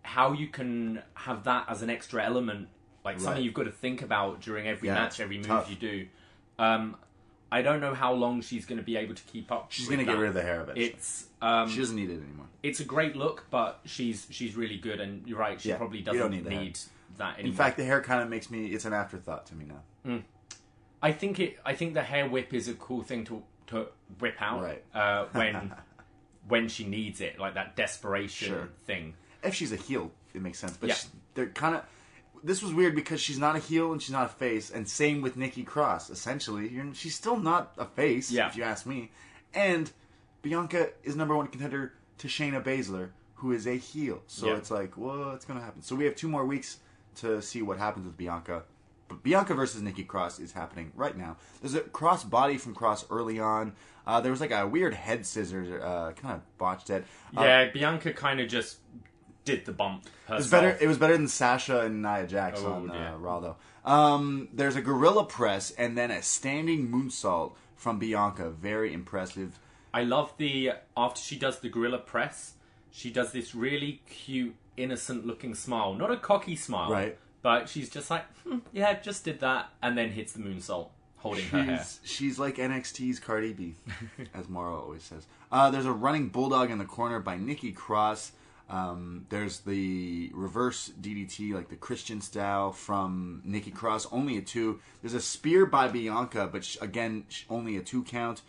how 0.07 0.31
you 0.31 0.47
can 0.47 1.01
have 1.15 1.43
that 1.43 1.65
as 1.67 1.81
an 1.81 1.89
extra 1.89 2.23
element, 2.23 2.69
like 3.03 3.19
something 3.19 3.43
you've 3.43 3.53
got 3.53 3.63
to 3.65 3.71
think 3.71 4.01
about 4.01 4.39
during 4.41 4.67
every 4.67 4.87
Yeah, 4.87 4.95
match, 4.95 5.19
every 5.19 5.37
move 5.37 5.47
tough. 5.47 5.69
you 5.69 5.75
do. 5.75 6.07
Um, 6.57 6.95
I 7.51 7.61
don't 7.61 7.79
know 7.81 7.93
how 7.93 8.13
long 8.13 8.41
she's 8.41 8.65
going 8.65 8.77
to 8.77 8.83
be 8.83 8.95
able 8.97 9.15
to 9.15 9.23
keep 9.23 9.51
up. 9.51 9.71
She's 9.71 9.87
gonna 9.87 10.03
get 10.05 10.17
rid 10.17 10.29
of 10.29 10.33
the 10.33 10.41
hair 10.41 10.61
eventually. 10.61 10.85
It's 10.87 11.27
um, 11.41 11.69
she 11.69 11.79
doesn't 11.79 11.95
need 11.95 12.09
it 12.09 12.21
anymore. 12.23 12.47
it's 12.63 12.79
a 12.79 12.85
great 12.85 13.15
look, 13.15 13.45
but 13.49 13.79
she's 13.85 14.27
she's 14.29 14.55
really 14.55 14.77
good, 14.77 14.99
and 15.01 15.25
you're 15.27 15.37
right. 15.39 15.59
She 15.59 15.69
Yeah, 15.69 15.77
probably 15.77 16.01
doesn't 16.01 16.19
don't 16.21 16.31
need 16.31 16.45
need, 16.45 16.79
that 17.17 17.35
anymore. 17.35 17.49
In 17.51 17.53
fact, 17.53 17.77
the 17.77 17.85
hair 17.85 18.01
kind 18.01 18.21
of 18.21 18.29
makes 18.29 18.49
me. 18.49 18.67
It's 18.67 18.85
an 18.85 18.93
afterthought 18.93 19.45
to 19.47 19.55
me 19.55 19.65
now. 19.65 20.21
I 21.01 21.11
think 21.11 21.39
it. 21.39 21.59
I 21.65 21.73
think 21.73 21.93
the 21.93 22.03
hair 22.03 22.27
whip 22.27 22.53
is 22.53 22.67
a 22.67 22.73
cool 22.73 23.03
thing 23.03 23.23
to 23.25 23.43
to 23.67 23.87
whip 24.19 24.41
out 24.41 24.63
Right. 24.63 24.83
uh, 24.93 25.25
when 25.31 25.73
when 26.47 26.67
she 26.69 26.85
needs 26.85 27.21
it, 27.21 27.39
like 27.39 27.53
that 27.53 27.75
desperation 27.75 28.47
Sure. 28.49 28.69
thing. 28.85 29.13
If 29.43 29.53
she's 29.55 29.71
a 29.71 29.75
heel, 29.75 30.11
it 30.33 30.41
makes 30.41 30.59
sense. 30.59 30.77
But 30.77 30.89
Yeah. 30.89 30.95
she- 30.95 31.07
they're 31.33 31.47
kind 31.47 31.75
of. 31.75 31.83
This 32.43 32.61
was 32.61 32.73
weird 32.73 32.95
because 32.95 33.19
she's 33.19 33.39
not 33.39 33.55
a 33.55 33.59
heel 33.59 33.91
and 33.91 34.01
she's 34.01 34.11
not 34.11 34.25
a 34.25 34.29
face, 34.29 34.69
and 34.69 34.87
same 34.87 35.21
with 35.21 35.37
Nikki 35.37 35.63
Cross. 35.63 36.09
Essentially, 36.11 36.69
You're, 36.69 36.93
she's 36.93 37.15
still 37.15 37.37
not 37.37 37.73
a 37.77 37.85
face, 37.85 38.29
Yeah. 38.31 38.47
if 38.47 38.55
you 38.55 38.63
ask 38.63 38.85
me. 38.85 39.11
And 39.53 39.91
Bianca 40.43 40.89
is 41.03 41.15
number 41.15 41.35
one 41.35 41.47
contender 41.47 41.93
to 42.19 42.27
Shayna 42.27 42.63
Baszler, 42.63 43.09
who 43.35 43.51
is 43.51 43.65
a 43.67 43.75
heel. 43.75 44.21
So 44.27 44.47
Yeah. 44.47 44.55
it's 44.57 44.69
like, 44.71 44.95
what's 44.97 45.45
going 45.45 45.59
to 45.59 45.65
happen? 45.65 45.81
So 45.81 45.95
we 45.95 46.05
have 46.05 46.15
two 46.15 46.27
more 46.29 46.45
weeks 46.45 46.77
to 47.15 47.41
see 47.41 47.61
what 47.63 47.77
happens 47.79 48.05
with 48.05 48.15
Bianca. 48.17 48.63
But 49.07 49.23
Bianca 49.23 49.53
versus 49.55 49.81
Nikki 49.81 50.03
Cross 50.03 50.39
is 50.39 50.51
happening 50.51 50.91
right 50.95 51.17
now. 51.17 51.37
There's 51.61 51.73
a 51.75 51.81
cross 51.81 52.23
body 52.23 52.57
from 52.57 52.75
Cross 52.75 53.05
early 53.09 53.39
on. 53.39 53.73
Uh, 54.05 54.21
there 54.21 54.31
was 54.31 54.41
like 54.41 54.51
a 54.51 54.67
weird 54.67 54.93
head 54.93 55.25
scissors, 55.25 55.69
uh, 55.71 56.13
kind 56.15 56.35
of 56.35 56.57
botched 56.57 56.89
it. 56.91 57.05
Uh, 57.35 57.41
Yeah, 57.41 57.65
Bianca 57.71 58.13
kind 58.13 58.39
of 58.39 58.47
just 58.47 58.77
did 59.47 59.65
the 59.65 59.71
bump. 59.71 60.03
Herself. 60.25 60.29
it 60.29 60.35
was 60.37 60.51
better. 60.51 60.77
It 60.81 60.87
was 60.87 60.97
better 60.99 61.17
than 61.17 61.27
Sasha 61.27 61.79
and 61.81 62.01
Nia 62.03 62.27
Jax 62.27 62.61
Oh, 62.63 62.73
on 62.73 62.87
dear. 62.89 62.97
uh, 63.13 63.17
Raw, 63.17 63.39
though. 63.39 63.55
Um, 63.83 64.49
there's 64.53 64.75
a 64.75 64.81
gorilla 64.81 65.25
press 65.25 65.71
and 65.71 65.97
then 65.97 66.11
a 66.11 66.21
standing 66.21 66.89
moonsault 66.89 67.53
from 67.75 67.97
Bianca. 67.99 68.49
Very 68.49 68.93
impressive. 68.93 69.57
I 69.93 70.03
love 70.03 70.33
the 70.37 70.73
after 70.95 71.21
she 71.21 71.37
does 71.39 71.59
the 71.59 71.69
gorilla 71.69 71.97
press, 71.99 72.53
she 72.91 73.09
does 73.09 73.31
this 73.31 73.55
really 73.55 74.01
cute, 74.09 74.55
innocent-looking 74.75 75.55
smile. 75.55 75.93
Not 75.93 76.11
a 76.11 76.17
cocky 76.17 76.55
smile, 76.55 76.91
Right. 76.91 77.17
But 77.41 77.69
she's 77.69 77.89
just 77.89 78.09
like, 78.09 78.25
hmm, 78.43 78.57
yeah, 78.73 78.99
just 78.99 79.23
did 79.23 79.39
that, 79.39 79.69
and 79.81 79.97
then 79.97 80.09
hits 80.09 80.33
the 80.33 80.39
moonsault, 80.39 80.89
holding 81.17 81.45
her 81.49 81.63
hair. 81.63 81.77
She's, 81.77 81.99
she's 82.03 82.39
like 82.39 82.57
NXT's 82.57 83.19
Cardi 83.19 83.53
B, 83.53 83.75
as 84.33 84.49
Mauro 84.49 84.81
always 84.81 85.03
says. 85.03 85.25
Uh, 85.51 85.69
there's 85.69 85.85
a 85.85 85.91
running 85.93 86.27
bulldog 86.27 86.71
in 86.71 86.77
the 86.77 86.85
corner 86.85 87.19
by 87.21 87.37
Nikki 87.37 87.71
Cross. 87.71 88.33
Um, 88.69 89.25
there's 89.29 89.61
the 89.61 90.29
reverse 90.33 90.91
DDT, 91.01 91.53
like 91.53 91.69
the 91.69 91.77
Christian 91.77 92.19
style 92.19 92.71
from 92.73 93.41
Nikki 93.45 93.71
Cross, 93.71 94.07
only 94.11 94.37
a 94.37 94.41
two. 94.41 94.79
There's 95.01 95.13
a 95.13 95.21
spear 95.21 95.65
by 95.65 95.87
Bianca, 95.87 96.49
but 96.51 96.65
sh- 96.65 96.77
again, 96.81 97.23
sh- 97.29 97.43
only 97.49 97.77
a 97.77 97.81
two 97.81 98.03
count. 98.03 98.41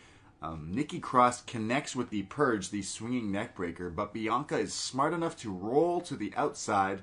Um, 0.43 0.71
Nikki 0.73 0.99
Cross 0.99 1.43
connects 1.43 1.95
with 1.97 2.11
the 2.11 2.23
Purge, 2.25 2.71
the 2.71 2.83
swinging 2.83 3.31
neckbreaker, 3.33 3.95
but 3.95 4.13
Bianca 4.13 4.59
is 4.59 4.73
smart 4.75 5.13
enough 5.13 5.37
to 5.39 5.53
roll 5.53 6.01
to 6.03 6.17
the 6.17 6.33
outside. 6.37 7.03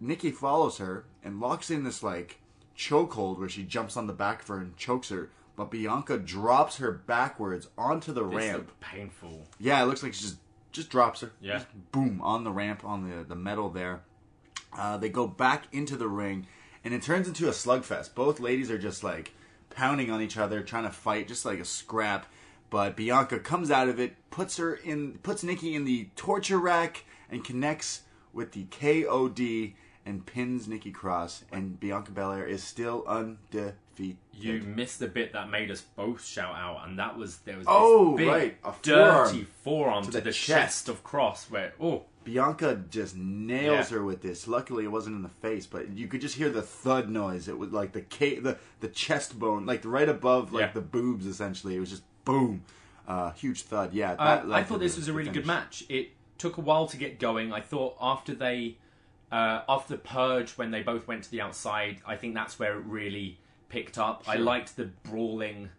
Nikki 0.00 0.30
follows 0.30 0.78
her 0.78 1.04
and 1.22 1.40
locks 1.40 1.70
in 1.70 1.84
this 1.84 2.02
like 2.02 2.40
chokehold 2.76 3.38
where 3.38 3.48
she 3.48 3.62
jumps 3.64 3.96
on 3.96 4.06
the 4.06 4.12
back 4.12 4.42
of 4.42 4.48
her 4.48 4.58
and 4.58 4.76
chokes 4.76 5.08
her. 5.10 5.30
But 5.56 5.70
Bianca 5.70 6.16
drops 6.18 6.78
her 6.78 6.90
backwards 6.92 7.68
onto 7.76 8.12
the 8.12 8.24
This 8.26 8.34
ramp. 8.36 8.70
painful. 8.80 9.46
Yeah, 9.58 9.82
it 9.82 9.86
looks 9.86 10.02
like 10.02 10.14
she's 10.14 10.30
just 10.30 10.41
just 10.72 10.90
drops 10.90 11.20
her. 11.20 11.32
Yeah. 11.40 11.54
Just 11.54 11.68
boom 11.92 12.20
on 12.22 12.44
the 12.44 12.50
ramp 12.50 12.84
on 12.84 13.08
the 13.08 13.24
the 13.24 13.34
metal 13.34 13.70
there. 13.70 14.02
Uh, 14.76 14.96
they 14.96 15.08
go 15.08 15.26
back 15.26 15.66
into 15.72 15.96
the 15.96 16.08
ring, 16.08 16.46
and 16.84 16.94
it 16.94 17.02
turns 17.02 17.28
into 17.28 17.46
a 17.46 17.52
slugfest. 17.52 18.14
Both 18.14 18.40
ladies 18.40 18.70
are 18.70 18.78
just 18.78 19.04
like 19.04 19.32
pounding 19.70 20.10
on 20.10 20.22
each 20.22 20.36
other, 20.36 20.62
trying 20.62 20.84
to 20.84 20.90
fight, 20.90 21.28
just 21.28 21.44
like 21.44 21.58
a 21.58 21.64
scrap. 21.64 22.26
But 22.70 22.96
Bianca 22.96 23.38
comes 23.38 23.70
out 23.70 23.88
of 23.88 24.00
it, 24.00 24.14
puts 24.30 24.56
her 24.56 24.74
in, 24.74 25.18
puts 25.22 25.44
Nikki 25.44 25.74
in 25.74 25.84
the 25.84 26.08
torture 26.16 26.58
rack, 26.58 27.04
and 27.30 27.44
connects 27.44 28.02
with 28.32 28.52
the 28.52 28.64
KOD 28.64 29.74
and 30.06 30.24
pins 30.24 30.66
Nikki 30.66 30.90
Cross. 30.90 31.44
And 31.52 31.78
Bianca 31.78 32.12
Belair 32.12 32.46
is 32.46 32.62
still 32.64 33.04
undefeated. 33.06 33.74
You 33.98 34.60
missed 34.62 34.98
the 34.98 35.06
bit 35.08 35.32
that 35.34 35.50
made 35.50 35.70
us 35.70 35.82
both 35.82 36.24
shout 36.24 36.54
out, 36.54 36.86
and 36.88 36.98
that 36.98 37.16
was 37.16 37.38
there 37.38 37.56
was 37.58 37.66
Oh, 37.68 38.16
this 38.16 38.18
big, 38.26 38.28
right, 38.28 38.56
a 38.64 38.74
dirty 38.82 39.44
forearm 39.44 39.46
forearm 39.62 40.04
to 40.04 40.10
to, 40.12 40.18
the 40.18 40.20
the, 40.24 40.32
chest. 40.32 40.46
chest 40.46 40.88
of 40.88 41.04
Cross. 41.04 41.50
Where 41.50 41.72
oh, 41.80 42.04
Bianca 42.24 42.82
just 42.90 43.16
nails 43.16 43.90
Yeah. 43.90 43.98
her 43.98 44.04
with 44.04 44.22
this. 44.22 44.48
Luckily, 44.48 44.84
it 44.84 44.88
wasn't 44.92 45.16
in 45.16 45.22
the 45.22 45.28
face, 45.28 45.66
but 45.66 45.90
you 45.90 46.06
could 46.08 46.20
just 46.20 46.36
hear 46.36 46.50
the 46.50 46.62
thud 46.62 47.08
noise. 47.10 47.48
It 47.48 47.58
was 47.58 47.70
like 47.72 47.92
the 47.92 48.02
ca- 48.02 48.40
the 48.40 48.58
the 48.80 48.88
chest 48.88 49.38
bone, 49.38 49.66
like 49.66 49.84
right 49.84 50.08
above 50.08 50.52
like 50.52 50.60
Yeah. 50.68 50.72
the 50.72 50.80
boobs. 50.80 51.26
Essentially, 51.26 51.76
it 51.76 51.80
was 51.80 51.90
just 51.90 52.02
boom, 52.24 52.62
uh, 53.06 53.32
huge 53.32 53.62
thud. 53.62 53.92
Yeah, 53.92 54.12
Uh, 54.12 54.44
that 54.46 54.52
I 54.52 54.62
thought 54.64 54.78
the- 54.78 54.84
this 54.86 54.96
was 54.96 55.08
a 55.08 55.12
really 55.12 55.30
good 55.30 55.46
match. 55.46 55.84
It 55.88 56.10
took 56.38 56.56
a 56.56 56.60
while 56.60 56.86
to 56.88 56.96
get 56.96 57.20
going. 57.20 57.52
I 57.52 57.60
thought 57.60 57.96
after 58.00 58.34
they, 58.34 58.76
uh, 59.30 59.60
after 59.68 59.94
the 59.94 60.00
purge, 60.00 60.52
when 60.52 60.70
they 60.72 60.82
both 60.82 61.06
went 61.06 61.22
to 61.24 61.30
the 61.30 61.40
outside, 61.40 62.00
I 62.06 62.16
think 62.16 62.34
that's 62.34 62.58
where 62.58 62.76
it 62.78 62.84
really 62.84 63.38
picked 63.72 63.98
up. 63.98 64.22
I 64.28 64.36
liked 64.36 64.76
the 64.76 64.84
brawling. 65.02 65.70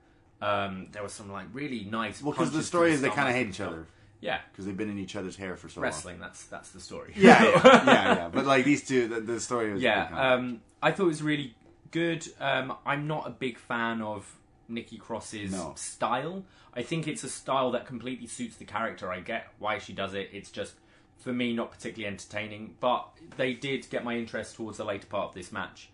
Um, 0.41 0.87
there 0.91 1.01
was 1.03 1.13
some 1.13 1.31
like 1.31 1.45
really 1.53 1.85
nice. 1.85 2.21
Well, 2.21 2.33
because 2.33 2.51
the 2.51 2.63
story 2.63 2.91
is 2.91 2.99
they 3.01 3.09
kind 3.09 3.29
of 3.29 3.35
hate 3.35 3.47
each 3.47 3.61
other 3.61 3.85
Yeah, 4.19 4.39
because 4.51 4.65
they've 4.65 4.75
been 4.75 4.89
in 4.89 4.99
each 4.99 5.15
other's 5.15 5.37
hair 5.37 5.55
for 5.55 5.69
so 5.69 5.79
wrestling. 5.79 6.19
That's 6.19 6.43
that's 6.45 6.71
the 6.71 6.81
story. 6.81 7.13
Yeah, 7.15 7.41
yeah, 7.43 7.49
yeah, 7.63 8.15
yeah. 8.15 8.29
But 8.29 8.45
like 8.45 8.65
these 8.65 8.85
two, 8.85 9.07
the, 9.07 9.21
the 9.21 9.39
story 9.39 9.71
was 9.71 9.81
yeah. 9.81 10.09
Um, 10.33 10.61
I 10.81 10.91
thought 10.91 11.03
it 11.05 11.07
was 11.07 11.21
really 11.23 11.55
good. 11.91 12.27
Um, 12.41 12.73
I'm 12.85 13.07
not 13.07 13.25
a 13.27 13.29
big 13.29 13.57
fan 13.57 14.01
of 14.01 14.35
Nikki 14.67 14.97
Cross's 14.97 15.51
No. 15.51 15.73
style. 15.77 16.43
I 16.73 16.81
think 16.81 17.07
it's 17.07 17.23
a 17.23 17.29
style 17.29 17.71
that 17.71 17.85
completely 17.85 18.27
suits 18.27 18.55
the 18.57 18.65
character. 18.65 19.11
I 19.11 19.19
get 19.19 19.47
why 19.59 19.77
she 19.77 19.93
does 19.93 20.13
it. 20.15 20.29
It's 20.33 20.49
just 20.51 20.73
for 21.19 21.31
me 21.31 21.53
not 21.53 21.71
particularly 21.71 22.11
entertaining. 22.11 22.75
But 22.81 23.07
they 23.37 23.53
did 23.53 23.89
get 23.89 24.03
my 24.03 24.15
interest 24.17 24.55
towards 24.55 24.77
the 24.79 24.83
later 24.83 25.05
part 25.07 25.29
of 25.29 25.35
this 25.35 25.51
match. 25.51 25.89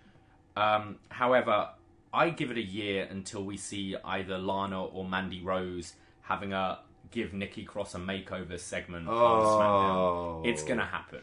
Um, 0.56 0.96
however, 1.10 1.70
I 2.14 2.30
give 2.32 2.50
it 2.52 2.58
a 2.58 2.62
year 2.64 3.08
until 3.10 3.44
we 3.44 3.58
see 3.58 3.96
either 4.04 4.38
Lana 4.38 4.84
or 4.84 5.06
Mandy 5.08 5.42
Rose 5.42 5.94
having 6.22 6.54
a 6.54 6.80
give 7.12 7.34
Nikki 7.34 7.64
Cross 7.64 7.96
a 7.96 8.00
makeover 8.00 8.60
segment 8.60 9.08
Oh. 9.08 9.14
on 9.16 10.44
SmackDown. 10.44 10.48
It's 10.52 10.64
gonna 10.64 10.86
happen. 10.86 11.22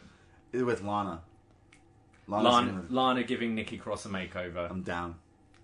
with 0.53 0.81
Lana. 0.81 1.21
Lana, 2.27 2.85
Lana 2.89 3.23
giving 3.23 3.55
Nikki 3.55 3.77
Cross 3.77 4.05
a 4.05 4.09
makeover. 4.09 4.69
I'm 4.69 4.81
down. 4.81 5.15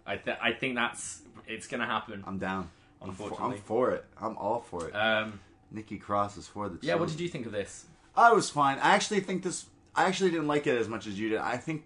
I 0.05 0.17
th- 0.17 0.37
I 0.41 0.53
think 0.53 0.75
that's 0.75 1.21
it's 1.47 1.67
gonna 1.67 1.85
happen. 1.85 2.23
I'm 2.25 2.37
down. 2.37 2.69
I'm 3.01 3.11
for, 3.13 3.23
Unfortunately. 3.23 3.55
I'm 3.57 3.61
for 3.63 3.91
it. 3.91 4.05
I'm 4.21 4.37
all 4.37 4.61
for 4.61 4.87
it. 4.87 4.93
Um, 4.93 5.39
Nikki 5.71 5.97
Cross 5.97 6.37
is 6.37 6.47
for 6.47 6.69
the. 6.69 6.79
yeah, 6.81 6.95
what 6.95 7.09
did 7.09 7.19
you 7.19 7.27
think 7.27 7.45
of 7.45 7.51
this? 7.51 7.85
I 8.15 8.31
was 8.31 8.49
fine. 8.49 8.77
I 8.79 8.93
actually 8.95 9.19
think 9.21 9.43
this. 9.43 9.65
I 9.95 10.05
actually 10.05 10.31
didn't 10.31 10.47
like 10.47 10.67
it 10.67 10.77
as 10.77 10.87
much 10.87 11.05
as 11.07 11.19
you 11.19 11.29
did. 11.29 11.39
I 11.39 11.57
think 11.57 11.83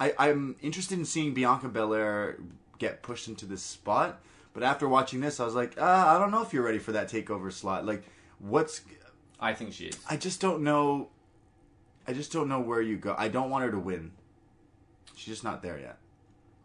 I, 0.00 0.14
I'm 0.18 0.56
interested 0.62 0.98
in 0.98 1.04
seeing 1.04 1.34
Bianca 1.34 1.68
Belair 1.68 2.38
get 2.78 3.02
pushed 3.02 3.28
into 3.28 3.46
this 3.46 3.62
spot. 3.62 4.20
But 4.52 4.62
after 4.64 4.88
watching 4.88 5.20
this, 5.20 5.38
I 5.38 5.44
was 5.44 5.54
like, 5.54 5.80
uh, 5.80 5.84
I 5.84 6.18
don't 6.18 6.32
know 6.32 6.42
if 6.42 6.52
you're 6.52 6.64
ready 6.64 6.78
for 6.80 6.92
that 6.92 7.08
takeover 7.08 7.52
slot. 7.52 7.86
Like, 7.86 8.02
what's? 8.40 8.80
I 9.38 9.52
think 9.54 9.72
she 9.74 9.86
is. 9.86 9.98
I 10.08 10.16
just 10.16 10.40
don't 10.40 10.62
know. 10.62 11.08
I 12.08 12.12
just 12.14 12.32
don't 12.32 12.48
know 12.48 12.58
where 12.60 12.82
you 12.82 12.96
go. 12.96 13.14
I 13.16 13.28
don't 13.28 13.50
want 13.50 13.64
her 13.64 13.70
to 13.70 13.78
win. 13.78 14.10
She's 15.14 15.34
just 15.34 15.44
not 15.44 15.62
there 15.62 15.78
yet. 15.78 15.98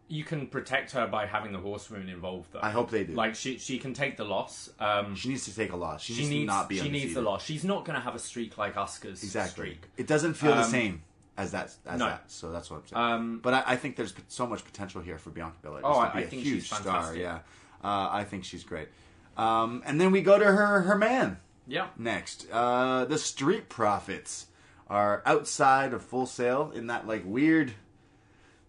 You 0.08 0.24
can 0.24 0.46
protect 0.46 0.92
her 0.92 1.06
by 1.06 1.26
having 1.26 1.52
the 1.52 1.58
horsewomen 1.58 2.08
involved, 2.08 2.52
though. 2.52 2.60
I 2.62 2.70
hope 2.70 2.90
they 2.90 3.04
do. 3.04 3.12
Like 3.12 3.34
she 3.34 3.58
she 3.58 3.78
can 3.78 3.92
take 3.92 4.16
the 4.16 4.24
loss. 4.24 4.70
Um, 4.80 5.14
she 5.14 5.28
needs 5.28 5.44
to 5.44 5.54
take 5.54 5.72
a 5.72 5.76
loss. 5.76 6.02
She, 6.02 6.14
she 6.14 6.28
needs, 6.28 6.42
to 6.50 6.56
not 6.56 6.68
be 6.68 6.78
she 6.78 6.88
needs 6.88 7.14
the 7.14 7.22
loss. 7.22 7.44
She's 7.44 7.64
not 7.64 7.84
going 7.84 7.96
to 7.98 8.02
have 8.04 8.14
a 8.14 8.18
streak 8.20 8.56
like 8.56 8.74
Asuka's 8.74 9.22
Exactly. 9.22 9.50
streak. 9.52 9.82
It 9.96 10.06
doesn't 10.06 10.34
feel 10.34 10.52
the 10.54 10.62
Um, 10.62 10.70
same 10.70 11.02
as 11.36 11.52
that. 11.52 11.74
As 11.86 11.98
no. 11.98 12.06
that. 12.06 12.30
So 12.30 12.50
that's 12.52 12.70
what 12.70 12.78
I'm 12.78 12.86
saying. 12.86 13.02
Um, 13.02 13.40
but 13.42 13.54
I, 13.54 13.62
I 13.68 13.76
think 13.76 13.96
there's 13.96 14.14
so 14.28 14.46
much 14.46 14.64
potential 14.64 15.00
here 15.00 15.18
for 15.18 15.30
Bianca 15.30 15.56
Belair. 15.62 15.82
Oh, 15.84 15.98
I- 15.98 16.08
to 16.08 16.12
be 16.14 16.18
I 16.18 16.22
a 16.22 16.26
think 16.26 16.42
huge 16.42 16.68
she's 16.68 16.76
star. 16.78 17.14
Yeah, 17.16 17.40
uh, 17.84 18.08
I 18.10 18.24
think 18.24 18.44
she's 18.44 18.64
great. 18.64 18.88
Um, 19.36 19.82
and 19.84 20.00
then 20.00 20.12
we 20.12 20.22
go 20.22 20.38
to 20.38 20.44
her 20.44 20.80
her 20.82 20.96
man 20.96 21.38
Yeah. 21.66 21.88
next. 21.98 22.46
Uh, 22.50 23.04
the 23.04 23.18
Street 23.18 23.68
Profits 23.68 24.46
are 24.88 25.22
outside 25.26 25.92
of 25.92 26.02
Full 26.02 26.26
Sail 26.26 26.70
in 26.74 26.86
that 26.86 27.06
like 27.06 27.22
weird 27.26 27.72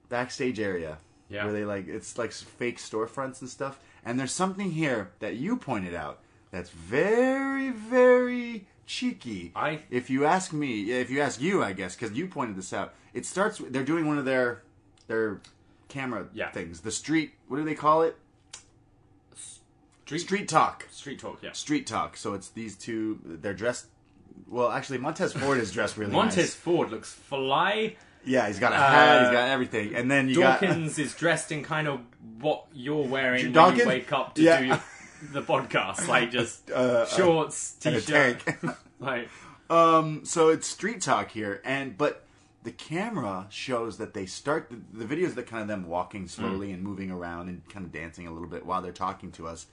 backstage 0.09 0.59
area 0.59 0.97
Yeah. 1.29 1.43
where 1.45 1.53
they 1.53 1.65
like 1.65 1.87
it's 1.87 2.17
like 2.17 2.31
fake 2.31 2.77
storefronts 2.79 3.41
and 3.41 3.49
stuff. 3.49 3.79
And 4.05 4.19
there's 4.19 4.31
something 4.31 4.71
here 4.71 5.11
that 5.19 5.35
you 5.35 5.57
pointed 5.57 5.93
out 5.93 6.19
that's 6.51 6.69
very 6.69 7.69
very 7.69 8.67
cheeky. 8.87 9.51
I- 9.55 9.81
if 9.91 10.09
you 10.09 10.25
ask 10.25 10.51
me, 10.51 10.89
if 10.91 11.11
you 11.11 11.21
ask 11.21 11.39
you, 11.39 11.61
I 11.63 11.73
guess 11.73 11.95
because 11.95 12.17
you 12.17 12.27
pointed 12.27 12.55
this 12.55 12.73
out. 12.73 12.95
It 13.13 13.25
starts. 13.25 13.61
They're 13.69 13.83
doing 13.83 14.07
one 14.07 14.17
of 14.17 14.25
their 14.25 14.63
their 15.07 15.41
camera 15.89 16.27
Yeah. 16.33 16.49
things. 16.51 16.81
The 16.81 16.91
street. 16.91 17.33
What 17.47 17.57
do 17.57 17.63
they 17.63 17.75
call 17.75 18.01
it? 18.01 18.17
Street, 20.05 20.19
Street 20.19 20.47
talk. 20.47 20.87
street 20.89 21.19
talk. 21.19 21.39
Yeah. 21.41 21.51
Street 21.51 21.85
talk. 21.85 22.15
So 22.17 22.33
it's 22.33 22.47
these 22.49 22.75
two. 22.75 23.19
They're 23.25 23.53
dressed. 23.53 23.87
Well, 24.47 24.71
actually, 24.71 24.99
Montez 24.99 25.33
Ford 25.33 25.57
is 25.57 25.71
dressed 25.71 25.97
really 25.97 26.11
Montez 26.13 26.37
nice. 26.37 26.53
Ford 26.55 26.91
looks 26.91 27.11
fly. 27.11 27.97
Yeah, 28.23 28.47
he's 28.47 28.59
got 28.59 28.71
a 28.73 28.77
hat. 28.77 29.19
he's 29.19 29.27
Uh, 29.29 29.31
got 29.33 29.49
everything. 29.49 29.95
And 29.95 30.09
then 30.09 30.29
you 30.29 30.35
got 30.39 30.61
Dawkins 30.61 30.97
is 30.99 31.13
dressed 31.13 31.51
in 31.51 31.63
kind 31.63 31.87
of 31.87 31.99
what 32.39 32.65
you're 32.73 33.05
wearing 33.05 33.43
when 33.45 33.51
Dawkins? 33.53 33.79
you 33.81 33.87
wake 33.87 34.11
up 34.13 34.35
to 34.35 34.41
Yeah. 34.41 34.59
do 34.59 34.65
your, 34.67 34.83
the 35.31 35.41
podcast, 35.41 36.07
like 36.07 36.31
just 36.31 36.69
Uh, 36.75 37.05
shorts, 37.07 37.77
and 37.85 37.95
a 37.95 38.01
t-shirt, 38.01 38.43
like 38.99 39.29
Um, 39.69 40.23
so 40.25 40.49
it's 40.49 40.67
street 40.67 41.01
talk 41.01 41.31
here, 41.31 41.61
and 41.65 41.97
but 41.97 42.23
the 42.63 42.71
camera 42.71 43.47
shows 43.49 43.97
that 43.97 44.13
they 44.13 44.25
start 44.25 44.69
the, 44.69 45.05
the 45.05 45.05
videos 45.15 45.35
that 45.35 45.47
kind 45.47 45.61
of 45.61 45.67
them 45.67 45.87
walking 45.87 46.27
slowly 46.27 46.71
and 46.71 46.83
moving 46.83 47.09
around 47.11 47.47
and 47.49 47.67
kind 47.69 47.85
of 47.85 47.91
dancing 47.91 48.27
a 48.27 48.31
little 48.31 48.47
bit 48.47 48.65
while 48.65 48.81
they're 48.81 48.91
talking 48.91 49.31
to 49.33 49.47
us. 49.47 49.67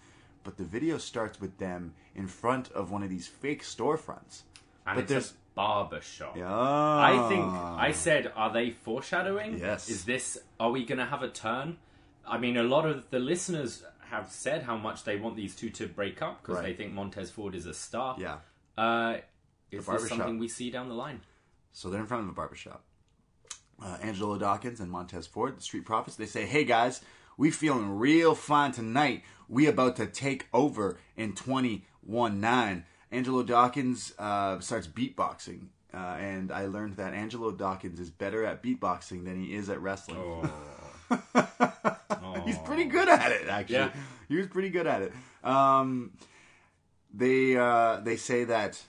But 0.45 0.59
the 0.59 0.65
video 0.65 0.99
starts 0.99 1.41
with 1.41 1.59
them 1.59 1.95
in 2.15 2.27
front 2.29 2.71
of 2.73 2.91
one 2.91 3.03
of 3.03 3.11
these 3.11 3.27
fake 3.27 3.63
storefronts. 3.65 4.43
and 4.87 4.97
but 4.97 4.99
it's 4.99 5.09
there's 5.11 5.31
a 5.31 5.35
barber 5.55 6.01
shop. 6.03 6.37
yeah, 6.37 6.47
I 6.55 7.27
think 7.29 7.45
I 7.45 7.93
said, 7.93 8.31
are 8.37 8.53
they 8.53 8.71
foreshadowing? 8.71 9.59
Yes. 9.59 9.89
Is 9.89 10.05
this? 10.05 10.39
Are 10.61 10.71
we 10.71 10.85
going 10.85 10.99
to 10.99 11.07
have 11.07 11.23
a 11.23 11.29
turn? 11.31 11.79
I 12.27 12.39
mean, 12.39 12.57
a 12.57 12.63
lot 12.63 12.87
of 12.87 13.11
the 13.11 13.19
listeners 13.19 13.85
have 14.15 14.31
said 14.31 14.63
how 14.63 14.77
much 14.77 15.05
they 15.05 15.17
want 15.17 15.37
these 15.37 15.55
two 15.55 15.71
to 15.71 15.87
break 15.87 16.23
up 16.23 16.43
because 16.43 16.57
Right. 16.57 16.65
they 16.67 16.75
think 16.75 16.93
Montez 16.93 17.31
Ford 17.31 17.55
is 17.55 17.67
a 17.67 17.75
star. 17.75 18.17
yeah. 18.19 18.39
Uh, 18.77 19.19
is 19.71 19.79
this 19.79 19.87
barbershop. 19.87 20.19
something 20.19 20.39
we 20.39 20.49
see 20.49 20.71
down 20.71 20.89
the 20.89 20.95
line? 20.95 21.21
So 21.73 21.91
they're 21.91 22.01
in 22.01 22.07
front 22.07 22.25
of 22.25 22.29
a 22.29 22.33
barbershop. 22.33 22.85
Uh, 23.83 23.97
Angelo 24.03 24.39
Dawkins 24.39 24.79
and 24.81 24.91
Montez 24.91 25.27
Ford, 25.27 25.57
the 25.57 25.61
Street 25.63 25.85
Profits, 25.85 26.17
they 26.17 26.27
say, 26.27 26.47
"Hey 26.47 26.65
guys, 26.65 27.01
we 27.37 27.51
feeling 27.51 27.99
real 27.99 28.35
fine 28.37 28.71
tonight. 28.73 29.25
We 29.49 29.67
about 29.67 29.97
to 29.97 30.07
take 30.07 30.47
over 30.53 30.99
in 31.17 31.33
21-9." 31.35 32.85
Angelo 33.11 33.43
Dawkins 33.43 34.13
uh, 34.19 34.61
starts 34.61 34.87
beatboxing, 34.87 35.67
uh, 35.93 35.97
and 36.19 36.51
I 36.53 36.67
learned 36.67 36.97
that 36.97 37.15
Angelo 37.15 37.51
Dawkins 37.53 37.99
is 38.01 38.11
better 38.11 38.45
at 38.45 38.63
beatboxing 38.63 39.25
than 39.25 39.43
he 39.43 39.55
is 39.55 39.69
at 39.69 39.81
wrestling. 39.81 40.49
He's 42.47 42.59
pretty 42.59 42.85
good 42.85 43.09
at 43.09 43.33
it, 43.33 43.49
actually. 43.49 43.77
Yeah. 43.77 43.91
He 44.29 44.37
was 44.37 44.47
pretty 44.47 44.71
good 44.71 44.87
at 44.87 45.03
it. 45.03 45.13
Um, 45.43 46.13
they 47.13 47.57
uh, 47.57 48.01
they 48.01 48.17
say 48.17 48.45
that 48.45 48.83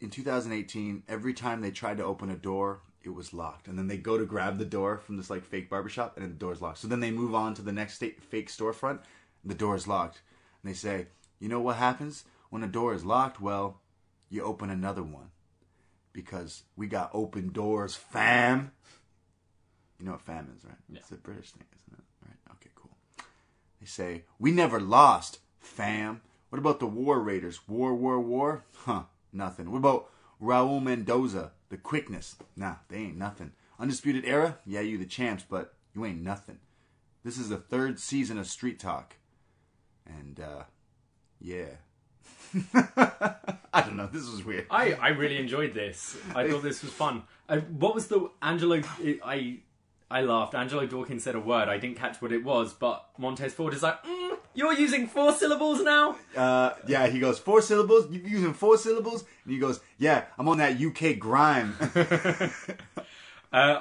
in 0.00 0.10
2018, 0.10 1.02
every 1.08 1.34
time 1.34 1.60
they 1.60 1.70
tried 1.70 1.96
to 1.98 2.04
open 2.04 2.30
a 2.30 2.36
door, 2.36 2.80
it 3.02 3.10
was 3.10 3.32
locked, 3.32 3.68
and 3.68 3.78
then 3.78 3.88
they 3.88 3.96
go 3.96 4.18
to 4.18 4.24
grab 4.26 4.58
the 4.58 4.64
door 4.64 4.98
from 4.98 5.16
this 5.16 5.30
like 5.30 5.44
fake 5.44 5.68
barbershop, 5.70 6.16
and 6.16 6.26
the 6.26 6.34
door's 6.34 6.60
locked. 6.62 6.78
So 6.78 6.88
then 6.88 7.00
they 7.00 7.10
move 7.10 7.34
on 7.34 7.54
to 7.54 7.62
the 7.62 7.72
next 7.72 7.94
sta- 7.94 8.16
fake 8.20 8.48
storefront, 8.48 9.00
and 9.42 9.50
the 9.50 9.54
door 9.54 9.74
is 9.74 9.88
locked, 9.88 10.20
and 10.62 10.70
they 10.70 10.74
say, 10.74 11.06
"You 11.40 11.48
know 11.48 11.60
what 11.60 11.76
happens 11.76 12.24
when 12.50 12.62
a 12.62 12.68
door 12.68 12.94
is 12.94 13.04
locked? 13.04 13.40
Well, 13.40 13.80
you 14.28 14.42
open 14.42 14.70
another 14.70 15.02
one." 15.02 15.30
Because 16.12 16.64
we 16.76 16.88
got 16.88 17.10
open 17.12 17.52
doors, 17.52 17.94
fam. 17.94 18.72
You 20.00 20.06
know 20.06 20.12
what 20.12 20.20
fam 20.22 20.52
is, 20.56 20.64
right? 20.64 20.74
Yeah. 20.88 20.98
It's 20.98 21.10
a 21.12 21.16
British 21.16 21.52
thing, 21.52 21.64
isn't 21.76 21.98
it? 21.98 22.04
Right? 22.26 22.56
Okay, 22.56 22.70
cool. 22.74 22.90
They 23.77 23.77
say, 23.88 24.24
We 24.38 24.50
never 24.50 24.80
lost, 24.80 25.38
fam. 25.60 26.20
What 26.50 26.58
about 26.58 26.80
the 26.80 26.86
War 26.86 27.20
Raiders? 27.20 27.68
War, 27.68 27.94
war, 27.94 28.20
war? 28.20 28.64
Huh, 28.84 29.04
nothing. 29.32 29.70
What 29.70 29.78
about 29.78 30.10
Raul 30.40 30.82
Mendoza? 30.82 31.52
The 31.68 31.76
quickness? 31.76 32.36
Nah, 32.56 32.76
they 32.88 32.96
ain't 32.98 33.18
nothing. 33.18 33.52
Undisputed 33.78 34.24
Era? 34.24 34.58
Yeah, 34.64 34.80
you 34.80 34.96
the 34.96 35.04
champs, 35.04 35.44
but 35.48 35.74
you 35.94 36.04
ain't 36.04 36.22
nothing. 36.22 36.58
This 37.24 37.36
is 37.36 37.50
the 37.50 37.58
third 37.58 37.98
season 37.98 38.38
of 38.38 38.46
Street 38.46 38.78
Talk. 38.78 39.16
And, 40.06 40.40
uh, 40.40 40.62
yeah. 41.40 41.66
I 42.74 43.82
don't 43.82 43.96
know, 43.96 44.08
this 44.10 44.28
was 44.30 44.44
weird. 44.44 44.66
I, 44.70 44.94
I 44.94 45.08
really 45.08 45.36
enjoyed 45.36 45.74
this. 45.74 46.16
I 46.34 46.48
thought 46.48 46.62
this 46.62 46.82
was 46.82 46.92
fun. 46.92 47.24
Uh, 47.48 47.58
what 47.58 47.94
was 47.94 48.06
the 48.06 48.30
Angelo? 48.40 48.80
I 49.24 49.58
I 50.10 50.22
laughed. 50.22 50.54
Angelo 50.54 50.86
Dawkins 50.86 51.22
said 51.24 51.34
a 51.34 51.40
word. 51.40 51.68
I 51.68 51.76
didn't 51.78 51.96
catch 51.98 52.22
what 52.22 52.32
it 52.32 52.42
was, 52.42 52.72
but 52.72 53.04
Montez 53.18 53.52
Ford 53.52 53.74
is 53.74 53.82
like, 53.82 54.02
mm, 54.04 54.38
"You're 54.54 54.72
using 54.72 55.06
four 55.06 55.32
syllables 55.32 55.82
now." 55.82 56.16
Uh, 56.36 56.70
yeah, 56.86 57.06
he 57.08 57.20
goes, 57.20 57.38
four 57.38 57.60
syllables? 57.60 58.10
You 58.10 58.20
using 58.24 58.54
four 58.54 58.78
syllables? 58.78 59.24
And 59.44 59.52
he 59.52 59.58
goes, 59.58 59.80
yeah, 59.98 60.24
I'm 60.38 60.48
on 60.48 60.58
that 60.58 60.80
UK 60.80 61.18
grime. 61.18 61.76
Uh, 63.52 63.80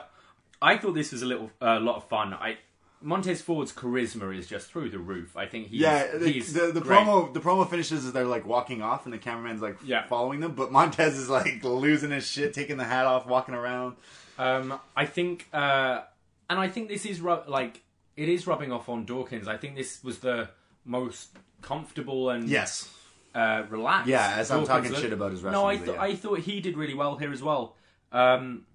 I 0.61 0.78
thought 0.78 0.93
this 0.93 1.11
was 1.11 1.21
a 1.21 1.25
little 1.25 1.51
a 1.59 1.80
lot 1.80 1.97
of 1.97 2.07
fun. 2.07 2.34
I 2.34 2.57
Montez 3.01 3.41
Ford's 3.41 3.73
charisma 3.73 4.36
is 4.36 4.47
just 4.47 4.71
through 4.71 4.89
the 4.89 4.97
roof. 4.97 5.36
I 5.36 5.45
think 5.45 5.67
he's 5.67 5.82
Yeah, 5.82 6.15
the, 6.17 6.30
he's 6.30 6.53
the, 6.53 6.71
the 6.71 6.80
promo 6.80 7.34
the 7.34 7.41
promo 7.41 7.69
finishes 7.69 8.05
as 8.05 8.13
they're 8.13 8.23
like 8.25 8.45
walking 8.47 8.82
off 8.82 9.03
and 9.05 9.13
the 9.13 9.17
cameraman's 9.17 9.61
like 9.61 9.78
Yeah. 9.84 10.07
following 10.07 10.39
them, 10.39 10.53
but 10.53 10.71
Montez 10.71 11.17
is 11.17 11.30
like 11.30 11.63
losing 11.63 12.11
his 12.11 12.25
shit, 12.25 12.53
taking 12.53 12.78
the 12.78 12.86
hat 12.86 13.05
off, 13.05 13.28
walking 13.28 13.53
around. 13.55 13.97
Um, 14.39 14.80
I 14.95 15.05
think, 15.05 15.47
uh, 15.51 16.03
and 16.49 16.59
I 16.59 16.67
think 16.69 16.87
this 16.89 17.05
is 17.05 17.19
ru- 17.21 17.43
like 17.47 17.83
it 18.15 18.29
is 18.29 18.47
rubbing 18.47 18.71
off 18.71 18.89
on 18.89 19.05
Dawkins. 19.05 19.47
I 19.47 19.57
think 19.57 19.75
this 19.75 20.03
was 20.03 20.19
the 20.19 20.49
most 20.85 21.29
comfortable 21.61 22.29
and 22.29 22.47
Yes. 22.49 22.89
uh, 23.35 23.63
relaxed. 23.69 24.07
Yeah, 24.09 24.35
as 24.37 24.49
I'm 24.51 24.59
Dawkins 24.63 24.67
talking 24.69 24.91
looked. 24.91 25.01
shit 25.03 25.13
about 25.13 25.31
his 25.31 25.43
wrestling. 25.43 25.61
No, 25.61 25.67
I 25.67 25.77
thought 25.77 25.95
yeah. 25.95 26.01
I 26.01 26.15
thought 26.15 26.39
he 26.39 26.59
did 26.61 26.77
really 26.77 26.93
well 26.95 27.17
here 27.17 27.31
as 27.31 27.43
well. 27.43 27.75
Um, 28.11 28.65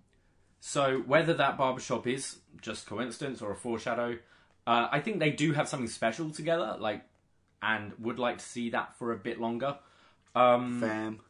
so 0.61 0.99
whether 1.07 1.35
that 1.35 1.57
barbershop 1.59 2.07
is 2.07 2.37
just 2.61 2.87
coincidence 2.87 3.43
or 3.43 3.51
a 3.51 3.57
foreshadow, 3.57 4.19
uh, 4.67 4.89
I 4.93 5.01
think 5.01 5.19
they 5.19 5.31
do 5.31 5.53
have 5.53 5.69
something 5.69 5.89
special 5.89 6.31
together. 6.31 6.77
Like, 6.79 7.03
and 7.63 7.93
would 7.99 8.19
like 8.19 8.39
to 8.39 8.45
see 8.45 8.71
that 8.71 8.97
for 8.99 9.13
a 9.13 9.17
bit 9.17 9.41
longer. 9.41 9.77
Um, 10.35 10.81
Fam. 10.81 11.21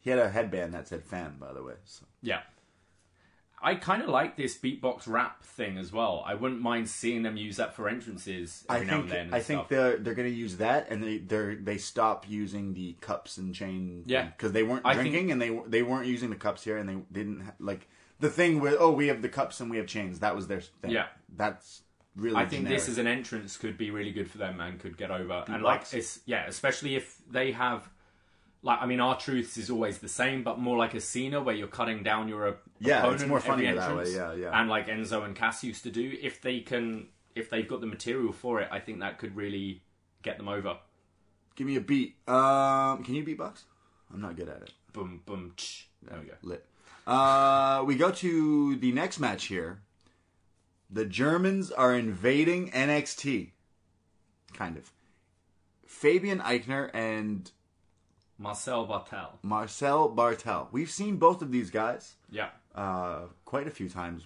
He 0.00 0.10
had 0.10 0.18
a 0.18 0.28
headband 0.28 0.74
that 0.74 0.88
said 0.88 1.04
fam, 1.04 1.36
by 1.38 1.52
the 1.52 1.62
way. 1.62 1.74
So. 1.84 2.04
yeah. 2.22 2.40
I 3.62 3.74
kind 3.76 4.02
of 4.02 4.08
like 4.08 4.36
this 4.36 4.58
beatbox 4.58 5.06
rap 5.06 5.42
thing 5.44 5.78
as 5.78 5.92
well. 5.92 6.22
I 6.26 6.34
wouldn't 6.34 6.60
mind 6.60 6.88
seeing 6.88 7.22
them 7.22 7.36
use 7.36 7.56
that 7.56 7.74
for 7.74 7.88
entrances 7.88 8.64
I 8.68 8.80
now 8.80 8.84
think 8.84 9.02
and 9.02 9.10
then. 9.10 9.20
and 9.26 9.34
I 9.34 9.40
think 9.40 9.60
stuff. 9.60 9.68
they're 9.68 9.96
they're 9.98 10.14
gonna 10.14 10.28
use 10.28 10.56
that, 10.58 10.88
and 10.90 11.02
they 11.02 11.18
they 11.18 11.54
they 11.54 11.78
stop 11.78 12.28
using 12.28 12.74
the 12.74 12.96
cups 13.00 13.38
and 13.38 13.54
chain. 13.54 14.02
Yeah. 14.06 14.26
because 14.26 14.52
they 14.52 14.62
weren't 14.62 14.84
I 14.84 14.94
drinking, 14.94 15.28
think- 15.28 15.30
and 15.30 15.42
they 15.42 15.60
they 15.68 15.82
weren't 15.82 16.06
using 16.06 16.30
the 16.30 16.36
cups 16.36 16.64
here, 16.64 16.76
and 16.76 16.88
they 16.88 16.96
didn't 17.12 17.40
ha- 17.40 17.52
like 17.60 17.88
the 18.20 18.30
thing 18.30 18.60
with 18.60 18.76
oh 18.78 18.92
we 18.92 19.08
have 19.08 19.22
the 19.22 19.28
cups 19.28 19.60
and 19.60 19.70
we 19.70 19.76
have 19.78 19.86
chains. 19.86 20.18
That 20.20 20.34
was 20.36 20.46
their 20.48 20.60
thing. 20.60 20.90
Yeah. 20.90 21.06
that's 21.36 21.82
really. 22.16 22.36
I 22.36 22.46
think 22.46 22.68
this 22.68 22.86
generic. 22.86 22.88
as 22.88 22.98
an 22.98 23.06
entrance 23.06 23.56
could 23.56 23.78
be 23.78 23.90
really 23.90 24.12
good 24.12 24.30
for 24.30 24.38
them 24.38 24.60
and 24.60 24.78
could 24.78 24.96
get 24.96 25.10
over. 25.10 25.44
and 25.48 25.62
like 25.62 25.82
it's 25.92 26.20
yeah, 26.26 26.46
especially 26.46 26.94
if 26.96 27.18
they 27.30 27.52
have 27.52 27.88
like 28.62 28.80
I 28.80 28.86
mean, 28.86 29.00
R-Truth's 29.00 29.56
is 29.56 29.70
always 29.70 29.98
the 29.98 30.08
same, 30.08 30.42
but 30.42 30.58
more 30.58 30.76
like 30.76 30.94
a 30.94 31.00
Cena 31.00 31.42
where 31.42 31.54
you're 31.54 31.66
cutting 31.68 32.02
down 32.02 32.28
your 32.28 32.48
op- 32.48 32.62
Yeah, 32.78 32.98
opponent. 32.98 33.20
it's 33.22 33.28
more 33.28 33.40
funny 33.40 33.70
that 33.70 33.96
way, 33.96 34.12
yeah, 34.14 34.34
yeah. 34.34 34.58
And 34.60 34.68
like 34.68 34.86
Enzo 34.88 35.24
and 35.24 35.34
Cass 35.34 35.64
used 35.64 35.82
to 35.84 35.90
do, 35.90 36.16
if 36.20 36.40
they 36.40 36.60
can 36.60 37.08
if 37.34 37.48
they've 37.50 37.66
got 37.68 37.80
the 37.80 37.86
material 37.86 38.32
for 38.32 38.60
it, 38.60 38.68
I 38.70 38.78
think 38.78 39.00
that 39.00 39.18
could 39.18 39.34
really 39.34 39.82
get 40.22 40.36
them 40.36 40.48
over. 40.48 40.76
Give 41.56 41.66
me 41.66 41.76
a 41.76 41.80
beat. 41.80 42.16
Um, 42.28 43.02
can 43.04 43.14
you 43.14 43.24
beatbox? 43.24 43.62
I'm 44.12 44.20
not 44.20 44.36
good 44.36 44.48
at 44.48 44.62
it. 44.62 44.72
Boom, 44.92 45.22
boom, 45.26 45.52
ch. 45.56 45.88
There 46.02 46.18
we 46.20 46.26
go. 46.26 46.34
Lit. 46.42 46.66
Uh, 47.06 47.82
we 47.86 47.96
go 47.96 48.10
to 48.10 48.76
the 48.76 48.92
next 48.92 49.18
match 49.18 49.46
here. 49.46 49.80
The 50.90 51.04
Germans 51.06 51.70
are 51.72 51.94
invading 51.96 52.70
NXT. 52.70 53.50
Kind 54.54 54.76
of. 54.76 54.90
Fabian 55.86 56.40
Eichner 56.40 56.90
and 56.94 57.50
Marcel 58.42 58.86
Barthel. 58.86 59.28
Marcel 59.42 60.10
Barthel. 60.14 60.68
We've 60.72 60.90
seen 60.90 61.16
both 61.16 61.42
of 61.42 61.52
these 61.52 61.70
guys 61.70 62.14
Yeah. 62.30 62.48
uh, 62.74 63.22
quite 63.44 63.66
a 63.68 63.70
few 63.70 63.88
times 63.88 64.24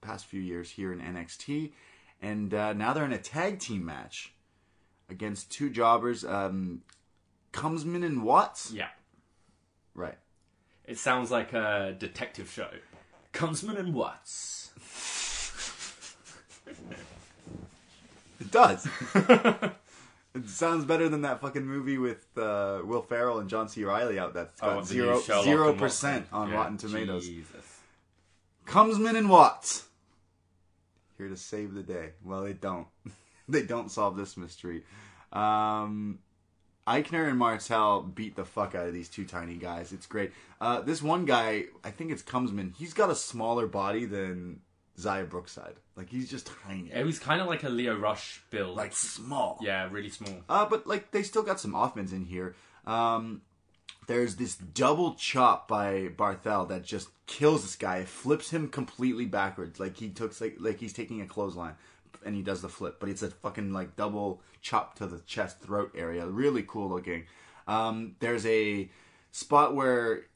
past 0.00 0.26
few 0.26 0.40
years 0.40 0.70
here 0.70 0.92
in 0.92 1.00
NXT, 1.00 1.72
and 2.22 2.52
uh, 2.54 2.72
now 2.74 2.92
they're 2.92 3.04
in 3.04 3.12
a 3.12 3.18
tag 3.18 3.58
team 3.58 3.84
match 3.84 4.32
against 5.08 5.50
two 5.50 5.68
jobbers, 5.70 6.24
um, 6.24 6.82
Kumsman 7.52 8.04
and 8.04 8.22
Watts. 8.22 8.70
Yeah. 8.70 8.88
Right. 9.94 10.18
It 10.84 10.98
sounds 10.98 11.30
like 11.30 11.52
a 11.52 11.96
detective 11.98 12.50
show. 12.50 12.68
Kunzman 13.32 13.78
and 13.78 13.94
Watts. 13.94 14.70
It 18.40 18.50
does. 18.50 18.86
it 20.34 20.48
sounds 20.48 20.84
better 20.84 21.08
than 21.08 21.22
that 21.22 21.40
fucking 21.40 21.64
movie 21.66 21.98
with 21.98 22.26
uh, 22.36 22.80
Will 22.84 23.02
Ferrell 23.02 23.38
and 23.38 23.48
John 23.48 23.68
C. 23.68 23.84
Reilly 23.84 24.18
out. 24.18 24.34
That's 24.34 24.60
got 24.60 24.78
Oh, 24.78 24.82
zero 24.82 25.20
zero 25.20 25.74
percent 25.74 26.26
on 26.32 26.48
Yeah, 26.50 26.56
Rotten 26.56 26.76
Tomatoes. 26.76 27.26
Jesus. 27.26 27.80
Kumsman 28.66 29.16
and 29.16 29.28
Watts 29.28 29.86
here 31.18 31.28
to 31.28 31.36
save 31.36 31.74
the 31.74 31.82
day. 31.82 32.10
Well, 32.24 32.42
they 32.42 32.52
don't. 32.54 32.86
they 33.48 33.62
don't 33.62 33.90
solve 33.90 34.16
this 34.16 34.36
mystery. 34.36 34.82
Um, 35.32 36.18
Eichner 36.86 37.28
and 37.28 37.38
Martel 37.38 38.02
beat 38.02 38.36
the 38.36 38.44
fuck 38.44 38.74
out 38.74 38.86
of 38.86 38.92
these 38.94 39.08
two 39.08 39.24
tiny 39.24 39.56
guys. 39.56 39.92
It's 39.92 40.06
great. 40.06 40.32
Uh, 40.60 40.80
this 40.80 41.02
one 41.02 41.24
guy, 41.24 41.64
I 41.82 41.90
think 41.90 42.10
it's 42.10 42.22
Kumsman. 42.22 42.74
He's 42.76 42.92
got 42.94 43.10
a 43.10 43.14
smaller 43.14 43.66
body 43.66 44.04
than 44.04 44.60
Xia 44.98 45.28
Brookside. 45.28 45.74
Like 45.96 46.08
he's 46.10 46.30
just 46.30 46.50
tiny, 46.66 46.90
It 46.92 47.04
was 47.04 47.18
kind 47.18 47.40
of 47.40 47.46
like 47.48 47.62
a 47.64 47.68
Lio 47.68 47.96
Rush 47.96 48.40
build. 48.50 48.76
like 48.76 48.92
small. 48.92 49.58
yeah, 49.62 49.88
really 49.90 50.08
small. 50.10 50.34
Uh, 50.48 50.66
but 50.66 50.86
like 50.86 51.10
they 51.10 51.22
still 51.22 51.42
got 51.42 51.60
some 51.60 51.74
offense 51.74 52.12
in 52.12 52.24
here. 52.24 52.54
Um, 52.86 53.42
there's 54.06 54.36
this 54.36 54.54
double 54.56 55.14
chop 55.14 55.66
by 55.66 56.08
Barthel 56.08 56.68
that 56.68 56.84
just 56.84 57.08
kills 57.26 57.62
this 57.62 57.76
guy, 57.76 58.04
flips 58.04 58.50
him 58.50 58.68
completely 58.68 59.24
backwards, 59.26 59.80
like 59.80 59.96
he 59.96 60.10
took 60.10 60.38
like 60.40 60.56
like 60.60 60.78
he's 60.78 60.92
taking 60.92 61.20
a 61.22 61.26
clothesline, 61.26 61.74
and 62.24 62.34
he 62.34 62.42
does 62.42 62.60
the 62.62 62.68
flip. 62.68 62.96
But 63.00 63.08
it's 63.08 63.22
a 63.22 63.30
fucking 63.30 63.72
like 63.72 63.96
double 63.96 64.42
chop 64.60 64.94
to 64.96 65.06
the 65.06 65.20
chest 65.20 65.60
throat 65.60 65.92
area, 65.96 66.26
really 66.26 66.64
cool 66.66 66.88
looking. 66.90 67.24
Um, 67.66 68.16
there's 68.20 68.44
a 68.46 68.90
spot 69.32 69.74
where 69.74 70.26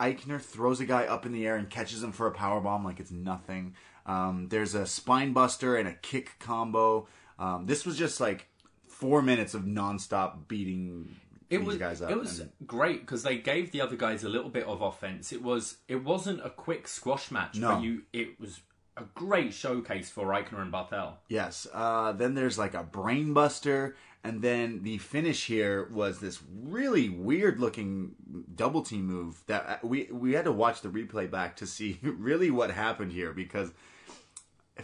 Eichner 0.00 0.40
throws 0.40 0.80
a 0.80 0.84
guy 0.86 1.04
up 1.04 1.24
in 1.26 1.32
the 1.32 1.46
air 1.46 1.56
and 1.56 1.68
catches 1.70 2.02
him 2.02 2.12
for 2.12 2.26
a 2.26 2.32
power 2.32 2.60
bomb 2.60 2.84
like 2.84 3.00
it's 3.00 3.10
nothing. 3.12 3.74
Um, 4.06 4.48
there's 4.50 4.74
a 4.74 4.86
spine 4.86 5.32
buster 5.32 5.76
and 5.76 5.88
a 5.88 5.94
kick 5.94 6.32
combo. 6.38 7.06
Um, 7.38 7.66
this 7.66 7.86
was 7.86 7.96
just 7.96 8.20
like 8.20 8.48
four 8.88 9.22
minutes 9.22 9.54
of 9.54 9.62
nonstop 9.62 10.46
beating 10.48 11.14
It 11.50 11.58
these 11.58 11.66
was 11.66 11.76
guys 11.78 12.02
up. 12.02 12.10
it 12.10 12.18
was 12.18 12.40
and- 12.40 12.50
great 12.66 13.00
because 13.00 13.22
they 13.22 13.38
gave 13.38 13.72
the 13.72 13.80
other 13.80 13.96
guys 13.96 14.24
a 14.24 14.28
little 14.28 14.50
bit 14.50 14.64
of 14.66 14.82
offense. 14.82 15.32
It 15.32 15.42
was 15.42 15.78
it 15.88 16.04
wasn't 16.04 16.44
a 16.44 16.50
quick 16.50 16.86
squash 16.88 17.30
match, 17.30 17.56
No. 17.56 17.74
but 17.76 17.82
you 17.82 18.02
it 18.12 18.38
was 18.40 18.60
a 18.96 19.02
great 19.14 19.52
showcase 19.52 20.08
for 20.10 20.26
Eichner 20.28 20.60
and 20.62 20.72
Barthel. 20.72 21.14
Yes. 21.28 21.66
Uh, 21.72 22.12
then 22.12 22.34
there's 22.34 22.58
like 22.58 22.74
a 22.74 22.84
brainbuster, 22.84 23.94
and 24.24 24.40
then 24.40 24.82
the 24.82 24.96
finish 24.98 25.46
here 25.46 25.88
was 25.92 26.18
this 26.18 26.40
really 26.50 27.10
weird 27.10 27.60
looking 27.60 28.12
double 28.54 28.82
team 28.82 29.06
move 29.06 29.42
that 29.46 29.68
uh, 29.68 29.86
we 29.86 30.08
we 30.10 30.32
had 30.32 30.46
to 30.46 30.52
watch 30.52 30.80
the 30.80 30.88
replay 30.88 31.30
back 31.30 31.56
to 31.56 31.66
see 31.66 32.00
really 32.02 32.50
what 32.50 32.70
happened 32.70 33.12
here 33.12 33.32
because 33.32 33.70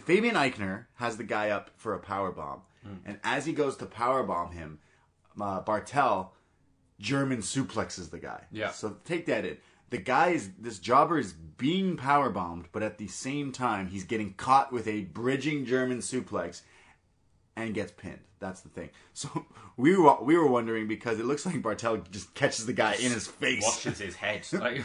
Fabian 0.05 0.35
Eichner 0.35 0.85
has 0.95 1.17
the 1.17 1.23
guy 1.23 1.49
up 1.49 1.71
for 1.75 1.93
a 1.93 1.99
power 1.99 2.31
bomb, 2.31 2.61
and 3.05 3.19
as 3.23 3.45
he 3.45 3.51
goes 3.51 3.75
to 3.77 3.85
power 3.85 4.23
bomb 4.23 4.51
him, 4.51 4.79
uh, 5.39 5.61
Barthel 5.61 6.29
German 6.99 7.39
suplexes 7.39 8.11
the 8.11 8.19
guy. 8.19 8.43
Yeah. 8.51 8.71
So 8.71 8.97
take 9.03 9.25
that 9.25 9.43
in. 9.43 9.57
The 9.89 9.97
guy 9.97 10.29
is 10.29 10.51
this 10.57 10.79
jobber 10.79 11.19
is 11.19 11.33
being 11.33 11.97
power 11.97 12.29
bombed, 12.29 12.69
but 12.71 12.83
at 12.83 12.97
the 12.97 13.07
same 13.07 13.51
time 13.51 13.87
he's 13.87 14.05
getting 14.05 14.33
caught 14.35 14.71
with 14.71 14.87
a 14.87 15.01
bridging 15.01 15.65
German 15.65 15.97
suplex 15.97 16.61
and 17.55 17.73
gets 17.73 17.91
pinned. 17.91 18.19
That's 18.39 18.61
the 18.61 18.69
thing. 18.69 18.89
So 19.13 19.45
we 19.77 19.95
were 19.95 20.15
we 20.21 20.35
were 20.35 20.47
wondering 20.47 20.87
because 20.87 21.19
it 21.19 21.25
looks 21.25 21.45
like 21.45 21.55
Barthel 21.61 22.09
just 22.09 22.33
catches 22.33 22.65
the 22.65 22.73
guy 22.73 22.93
in 22.93 23.11
his 23.11 23.27
face. 23.27 23.61
Washes 23.63 23.99
his 23.99 24.15
head. 24.15 24.47
Like, 24.53 24.81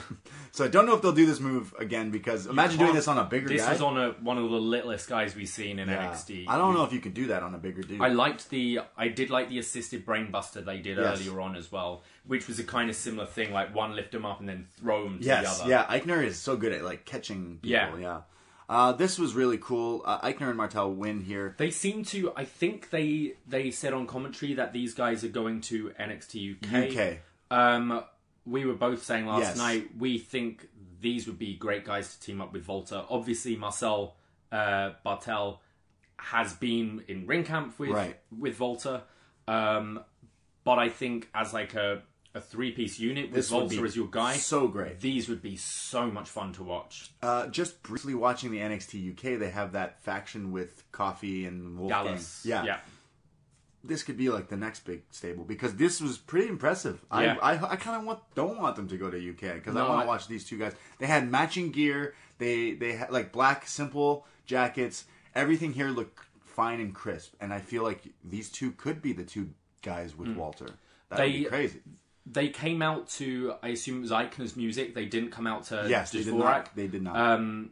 So 0.52 0.64
I 0.66 0.68
don't 0.68 0.84
know 0.84 0.94
if 0.94 1.00
they'll 1.00 1.12
do 1.12 1.24
this 1.24 1.40
move 1.40 1.72
again 1.78 2.10
because 2.10 2.44
imagine 2.46 2.78
doing 2.78 2.92
this 2.94 3.08
on 3.08 3.16
a 3.16 3.24
bigger 3.24 3.48
this 3.48 3.62
guy. 3.64 3.72
was 3.72 3.80
on 3.80 3.96
a 3.96 4.10
one 4.20 4.36
of 4.36 4.50
the 4.50 4.58
littlest 4.58 5.08
guys 5.08 5.34
we've 5.34 5.48
seen 5.48 5.78
in 5.78 5.88
Yeah. 5.88 6.08
NXT. 6.12 6.44
I 6.48 6.58
don't 6.58 6.74
know 6.74 6.84
if 6.84 6.92
you 6.92 7.00
could 7.00 7.14
do 7.14 7.28
that 7.28 7.42
on 7.42 7.54
a 7.54 7.58
bigger 7.58 7.80
dude. 7.82 8.00
I 8.02 8.08
liked 8.08 8.50
the 8.50 8.80
I 8.96 9.08
did 9.08 9.30
like 9.30 9.48
the 9.48 9.58
assisted 9.58 10.04
brainbuster 10.04 10.62
they 10.62 10.78
did 10.78 10.98
Yes. 10.98 11.18
earlier 11.20 11.40
on 11.40 11.56
as 11.56 11.72
well, 11.72 12.02
which 12.26 12.46
was 12.48 12.58
a 12.58 12.64
kind 12.64 12.90
of 12.90 12.96
similar 12.96 13.26
thing, 13.26 13.52
like 13.54 13.74
one 13.74 13.96
lift 13.96 14.12
them 14.12 14.26
up 14.26 14.40
and 14.40 14.48
then 14.48 14.66
throw 14.78 15.08
to 15.08 15.16
Yes, 15.20 15.58
the 15.58 15.62
other. 15.64 15.70
yeah. 15.70 15.98
Eichner 15.98 16.22
is 16.22 16.36
so 16.36 16.56
good 16.58 16.72
at 16.72 16.84
like 16.84 17.06
catching 17.06 17.58
people. 17.62 17.70
Yeah. 17.70 17.96
Yeah. 17.98 18.20
Uh, 18.68 18.92
this 18.92 19.18
was 19.18 19.34
really 19.34 19.58
cool. 19.58 20.02
Uh, 20.04 20.20
Eichner 20.20 20.48
and 20.48 20.56
Martel 20.56 20.90
win 20.92 21.22
here. 21.22 21.54
They 21.56 21.70
seem 21.70 22.02
to. 22.06 22.32
I 22.36 22.44
think 22.44 22.90
they 22.90 23.34
they 23.46 23.70
said 23.70 23.92
on 23.92 24.06
commentary 24.06 24.54
that 24.54 24.72
these 24.72 24.92
guys 24.94 25.22
are 25.24 25.28
going 25.28 25.60
to 25.62 25.90
NXT 26.00 26.56
UK. 26.64 26.96
UK. 26.96 27.18
Um, 27.50 28.02
we 28.44 28.64
were 28.64 28.74
both 28.74 29.04
saying 29.04 29.26
last 29.26 29.40
Yes. 29.40 29.56
night 29.56 29.90
we 29.98 30.18
think 30.18 30.68
these 31.00 31.26
would 31.28 31.38
be 31.38 31.54
great 31.54 31.84
guys 31.84 32.16
to 32.16 32.20
team 32.20 32.40
up 32.40 32.52
with 32.52 32.66
Walter. 32.66 33.04
Obviously, 33.08 33.54
Marcel 33.56 34.16
uh, 34.50 34.90
Barthel 35.04 35.58
has 36.18 36.52
been 36.54 37.04
in 37.08 37.26
ring 37.26 37.44
camp 37.44 37.78
with 37.78 37.90
Right. 37.90 38.18
with 38.36 38.58
Walter, 38.58 39.02
um, 39.46 40.00
but 40.64 40.78
I 40.78 40.88
think 40.88 41.28
as 41.34 41.52
like 41.52 41.74
a 41.74 42.02
a 42.36 42.40
three 42.40 42.70
piece 42.70 42.98
unit 42.98 43.26
with 43.26 43.34
This 43.34 43.50
Walter 43.50 43.84
as 43.86 43.96
your 43.96 44.08
guy, 44.08 44.34
so 44.36 44.68
great. 44.68 45.00
These 45.00 45.28
would 45.28 45.40
be 45.40 45.56
so 45.56 46.10
much 46.10 46.28
fun 46.28 46.52
to 46.54 46.62
watch. 46.62 47.10
Uh, 47.22 47.46
just 47.46 47.82
briefly 47.82 48.14
watching 48.14 48.50
the 48.50 48.58
NXT 48.58 49.12
UK, 49.12 49.38
they 49.38 49.50
have 49.50 49.72
that 49.72 50.02
faction 50.02 50.52
with 50.52 50.84
Coffey 50.92 51.46
and 51.46 51.78
Wolfgang. 51.78 52.04
Gallus, 52.04 52.42
Yeah. 52.44 52.64
yeah. 52.64 52.78
this 53.82 54.02
could 54.02 54.16
be 54.18 54.28
like 54.28 54.48
the 54.48 54.56
next 54.56 54.80
big 54.80 55.02
stable 55.10 55.44
because 55.44 55.76
this 55.76 56.00
was 56.00 56.18
pretty 56.18 56.48
impressive. 56.48 57.04
Yeah. 57.10 57.36
I 57.40 57.54
I, 57.54 57.70
I 57.72 57.76
kind 57.76 57.96
of 57.96 58.04
want 58.04 58.20
don't 58.34 58.58
want 58.58 58.76
them 58.76 58.88
to 58.88 58.96
go 58.98 59.10
to 59.10 59.16
UK 59.30 59.54
because 59.54 59.74
I 59.74 59.88
want 59.88 60.02
to 60.02 60.06
watch 60.06 60.28
these 60.28 60.44
two 60.44 60.58
guys. 60.58 60.74
They 60.98 61.06
had 61.06 61.30
matching 61.30 61.70
gear. 61.70 62.14
They 62.38 62.72
they 62.74 62.92
had 62.92 63.10
like 63.10 63.32
black 63.32 63.66
simple 63.66 64.26
jackets. 64.44 65.04
Everything 65.34 65.72
here 65.72 65.88
looked 65.88 66.18
fine 66.40 66.80
and 66.80 66.94
crisp, 66.94 67.34
and 67.40 67.52
I 67.52 67.60
feel 67.60 67.82
like 67.82 68.02
these 68.24 68.50
two 68.50 68.72
could 68.72 69.00
be 69.00 69.12
the 69.12 69.24
two 69.24 69.50
guys 69.82 70.16
with 70.16 70.36
Walter. 70.36 70.68
That 71.10 71.20
would 71.20 71.32
be 71.32 71.44
crazy. 71.44 71.80
They 72.28 72.48
came 72.48 72.82
out 72.82 73.08
to, 73.10 73.54
I 73.62 73.68
assume 73.68 73.98
it 73.98 74.00
was 74.00 74.10
Eichner's 74.10 74.56
music. 74.56 74.94
They 74.94 75.06
didn't 75.06 75.30
come 75.30 75.46
out 75.46 75.64
to 75.64 75.86
Yes, 75.88 76.10
they 76.10 76.24
did 76.24 76.34
not. 76.34 76.74
They 76.74 76.88
did 76.88 77.02
not. 77.02 77.16
Um, 77.16 77.70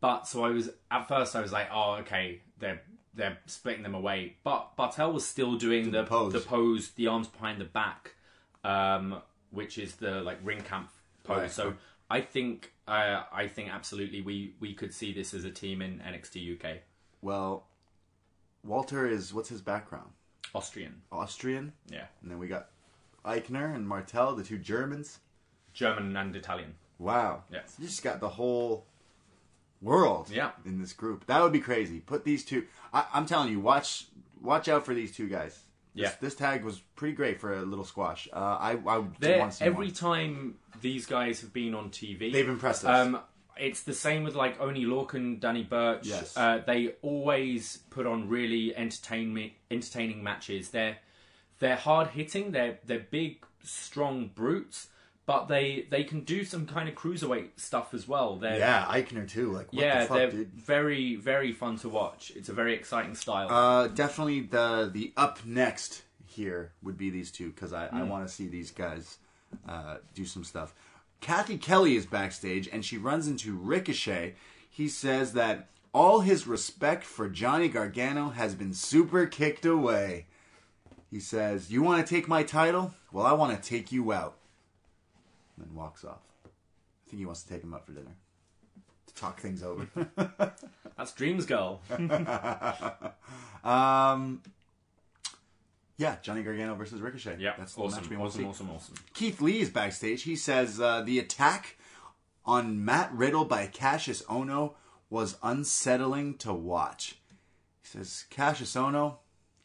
but 0.00 0.28
so 0.28 0.44
I 0.44 0.50
was 0.50 0.70
at 0.90 1.08
first 1.08 1.34
I 1.34 1.40
was 1.40 1.52
like, 1.52 1.68
oh, 1.72 1.94
okay, 2.00 2.42
they're 2.58 2.82
they're 3.14 3.38
splitting 3.46 3.82
them 3.82 3.94
away. 3.94 4.36
But 4.44 4.76
Barthel 4.76 5.14
was 5.14 5.24
still 5.24 5.56
doing 5.56 5.90
the, 5.90 6.02
the 6.02 6.06
pose. 6.06 6.32
the 6.32 6.40
pose, 6.40 6.90
the 6.90 7.06
arms 7.06 7.28
behind 7.28 7.60
the 7.60 7.64
back, 7.64 8.14
um, 8.64 9.22
which 9.50 9.78
is 9.78 9.94
the 9.96 10.20
like 10.20 10.38
ring 10.44 10.60
camp 10.60 10.90
pose. 11.22 11.38
Right. 11.38 11.50
So 11.50 11.74
I 12.10 12.20
think 12.20 12.72
uh, 12.86 13.22
I 13.32 13.46
think 13.46 13.70
absolutely 13.72 14.20
we 14.20 14.54
we 14.60 14.74
could 14.74 14.92
see 14.92 15.12
this 15.12 15.32
as 15.32 15.44
a 15.44 15.50
team 15.50 15.80
in 15.80 16.00
NXT 16.00 16.56
UK, 16.56 16.78
well, 17.22 17.66
Walter 18.62 19.06
is 19.06 19.32
what's 19.32 19.48
his 19.48 19.62
background? 19.62 20.10
Austrian, 20.54 21.00
Austrian, 21.10 21.72
yeah, 21.90 22.04
and 22.22 22.30
then 22.30 22.38
we 22.38 22.46
got 22.46 22.68
Eichner 23.24 23.74
and 23.74 23.86
Martel, 23.88 24.34
the 24.34 24.42
two 24.44 24.58
Germans. 24.58 25.18
German 25.72 26.16
and 26.16 26.34
Italian. 26.36 26.74
Wow. 26.98 27.44
Yes. 27.52 27.74
You 27.78 27.86
just 27.86 28.02
got 28.04 28.20
the 28.20 28.28
whole 28.28 28.86
world 29.82 30.30
Yeah. 30.30 30.52
in 30.64 30.80
this 30.80 30.92
group. 30.92 31.26
That 31.26 31.42
would 31.42 31.52
be 31.52 31.60
crazy. 31.60 32.00
Put 32.00 32.24
these 32.24 32.44
two. 32.44 32.64
I, 32.92 33.04
I'm 33.12 33.26
telling 33.26 33.50
you, 33.50 33.60
watch 33.60 34.06
watch 34.40 34.68
out 34.68 34.84
for 34.84 34.94
these 34.94 35.14
two 35.14 35.28
guys. 35.28 35.52
This, 35.94 36.02
Yeah. 36.02 36.12
This 36.20 36.34
tag 36.34 36.64
was 36.64 36.80
pretty 36.96 37.14
great 37.14 37.40
for 37.40 37.54
a 37.54 37.62
little 37.62 37.84
squash. 37.84 38.28
Uh, 38.32 38.36
I 38.36 38.72
I 38.72 38.98
want 38.98 39.20
to 39.20 39.54
every 39.64 39.86
more. 39.86 39.94
time 39.94 40.54
these 40.80 41.06
guys 41.06 41.40
have 41.40 41.52
been 41.52 41.74
on 41.74 41.90
TV, 41.90 42.32
They've 42.32 42.48
impressed 42.48 42.84
us. 42.84 43.06
Um, 43.06 43.20
it's 43.56 43.82
the 43.84 43.94
same 43.94 44.24
with 44.24 44.34
like 44.34 44.60
Oney 44.60 44.84
Lorcan, 44.84 45.38
Danny 45.40 45.62
Burch. 45.62 46.06
Yes. 46.06 46.36
Uh, 46.36 46.62
they 46.66 46.94
always 47.02 47.78
put 47.90 48.06
on 48.06 48.28
really 48.28 48.74
entertainment, 48.76 49.52
entertaining 49.70 50.22
matches. 50.22 50.70
They're 50.70 50.96
they're 51.58 51.76
hard 51.76 52.08
hitting. 52.08 52.52
They're 52.52 52.78
they're 52.84 53.06
big, 53.10 53.44
strong 53.62 54.30
brutes, 54.34 54.88
but 55.26 55.46
they 55.46 55.86
they 55.90 56.04
can 56.04 56.20
do 56.24 56.44
some 56.44 56.66
kind 56.66 56.88
of 56.88 56.94
cruiserweight 56.94 57.50
stuff 57.58 57.94
as 57.94 58.06
well. 58.08 58.36
They're, 58.36 58.58
Yeah, 58.58 58.84
Eichner 58.88 59.28
too. 59.28 59.50
Like, 59.52 59.72
what 59.72 59.82
yeah, 59.82 60.00
the 60.02 60.06
fuck, 60.06 60.16
they're 60.16 60.30
dude? 60.30 60.52
very 60.52 61.16
very 61.16 61.52
fun 61.52 61.76
to 61.78 61.88
watch. 61.88 62.32
It's 62.36 62.48
a 62.48 62.52
very 62.54 62.74
exciting 62.74 63.14
style. 63.14 63.48
Uh, 63.50 63.88
definitely 63.88 64.40
the 64.40 64.90
the 64.92 65.12
up 65.16 65.44
next 65.44 66.02
here 66.26 66.72
would 66.82 66.98
be 66.98 67.10
these 67.10 67.30
two 67.30 67.50
because 67.50 67.72
I, 67.72 67.86
I 67.86 68.00
Hmm. 68.00 68.08
want 68.08 68.26
to 68.26 68.32
see 68.32 68.48
these 68.48 68.70
guys 68.70 69.18
uh, 69.68 69.98
do 70.14 70.24
some 70.24 70.42
stuff. 70.44 70.74
Cathy 71.20 71.56
Kelly 71.58 71.94
is 71.96 72.04
backstage 72.06 72.68
and 72.72 72.84
she 72.84 72.98
runs 72.98 73.28
into 73.28 73.54
Ricochet. 73.56 74.34
He 74.68 74.88
says 74.88 75.32
that 75.34 75.68
all 75.92 76.20
his 76.20 76.46
respect 76.48 77.04
for 77.04 77.28
Johnny 77.28 77.68
Gargano 77.68 78.30
has 78.30 78.56
been 78.56 78.74
super 78.74 79.24
kicked 79.26 79.64
away. 79.64 80.26
He 81.14 81.20
says, 81.20 81.70
"You 81.70 81.80
want 81.80 82.04
to 82.04 82.12
take 82.12 82.26
my 82.26 82.42
title? 82.42 82.92
Well, 83.12 83.24
I 83.24 83.34
want 83.34 83.54
to 83.54 83.68
take 83.68 83.92
you 83.92 84.12
out." 84.12 84.36
And 85.56 85.64
then 85.64 85.72
walks 85.72 86.04
off. 86.04 86.22
I 86.44 86.48
think 87.08 87.20
he 87.20 87.24
wants 87.24 87.44
to 87.44 87.48
take 87.50 87.62
him 87.62 87.72
out 87.72 87.86
for 87.86 87.92
dinner 87.92 88.16
to 89.06 89.14
talk 89.14 89.38
things 89.38 89.62
over. 89.62 89.86
That's 90.96 91.12
Dreams 91.12 91.46
Girl. 91.46 91.80
Um, 93.62 94.42
yeah, 95.96 96.16
Johnny 96.20 96.42
Gargano 96.42 96.74
versus 96.74 97.00
Ricochet. 97.00 97.36
yeah, 97.38 97.54
that's 97.56 97.74
the 97.74 97.80
awesome, 97.80 98.02
match 98.02 98.10
we 98.10 98.16
want 98.18 98.32
to 98.34 98.44
awesome, 98.46 98.66
see. 98.66 98.66
awesome, 98.66 98.70
awesome. 98.76 98.94
Keith 99.14 99.40
Lee 99.40 99.60
is 99.60 99.70
backstage. 99.70 100.24
He 100.24 100.36
says 100.36 100.78
uh, 100.78 101.00
the 101.00 101.18
attack 101.18 101.78
on 102.44 102.84
Matt 102.84 103.10
Riddle 103.14 103.46
by 103.46 103.68
Kassius 103.68 104.22
Ohno 104.24 104.74
was 105.08 105.38
unsettling 105.42 106.36
to 106.38 106.52
watch. 106.52 107.20
He 107.80 107.88
says, 107.88 108.26
Kassius 108.30 108.76
Ohno, 108.76 109.16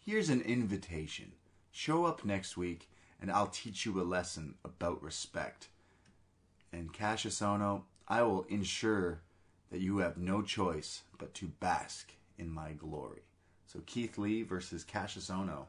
here's 0.05 0.29
an 0.29 0.39
invitation. 0.39 1.33
Show 1.79 2.03
up 2.03 2.25
next 2.25 2.57
week, 2.57 2.89
and 3.21 3.31
I'll 3.31 3.47
teach 3.47 3.85
you 3.85 4.01
a 4.01 4.03
lesson 4.03 4.55
about 4.65 5.01
respect. 5.01 5.69
And 6.73 6.91
Kassius 6.91 7.41
Ohno, 7.41 7.83
I 8.05 8.21
will 8.21 8.43
ensure 8.49 9.21
that 9.71 9.79
you 9.79 9.99
have 9.99 10.17
no 10.17 10.41
choice 10.41 11.03
but 11.17 11.33
to 11.35 11.45
bask 11.61 12.11
in 12.37 12.49
my 12.51 12.73
glory. 12.73 13.21
So 13.65 13.79
Keith 13.85 14.17
Lee 14.17 14.43
versus 14.43 14.83
Kassius 14.83 15.31
Ohno. 15.31 15.67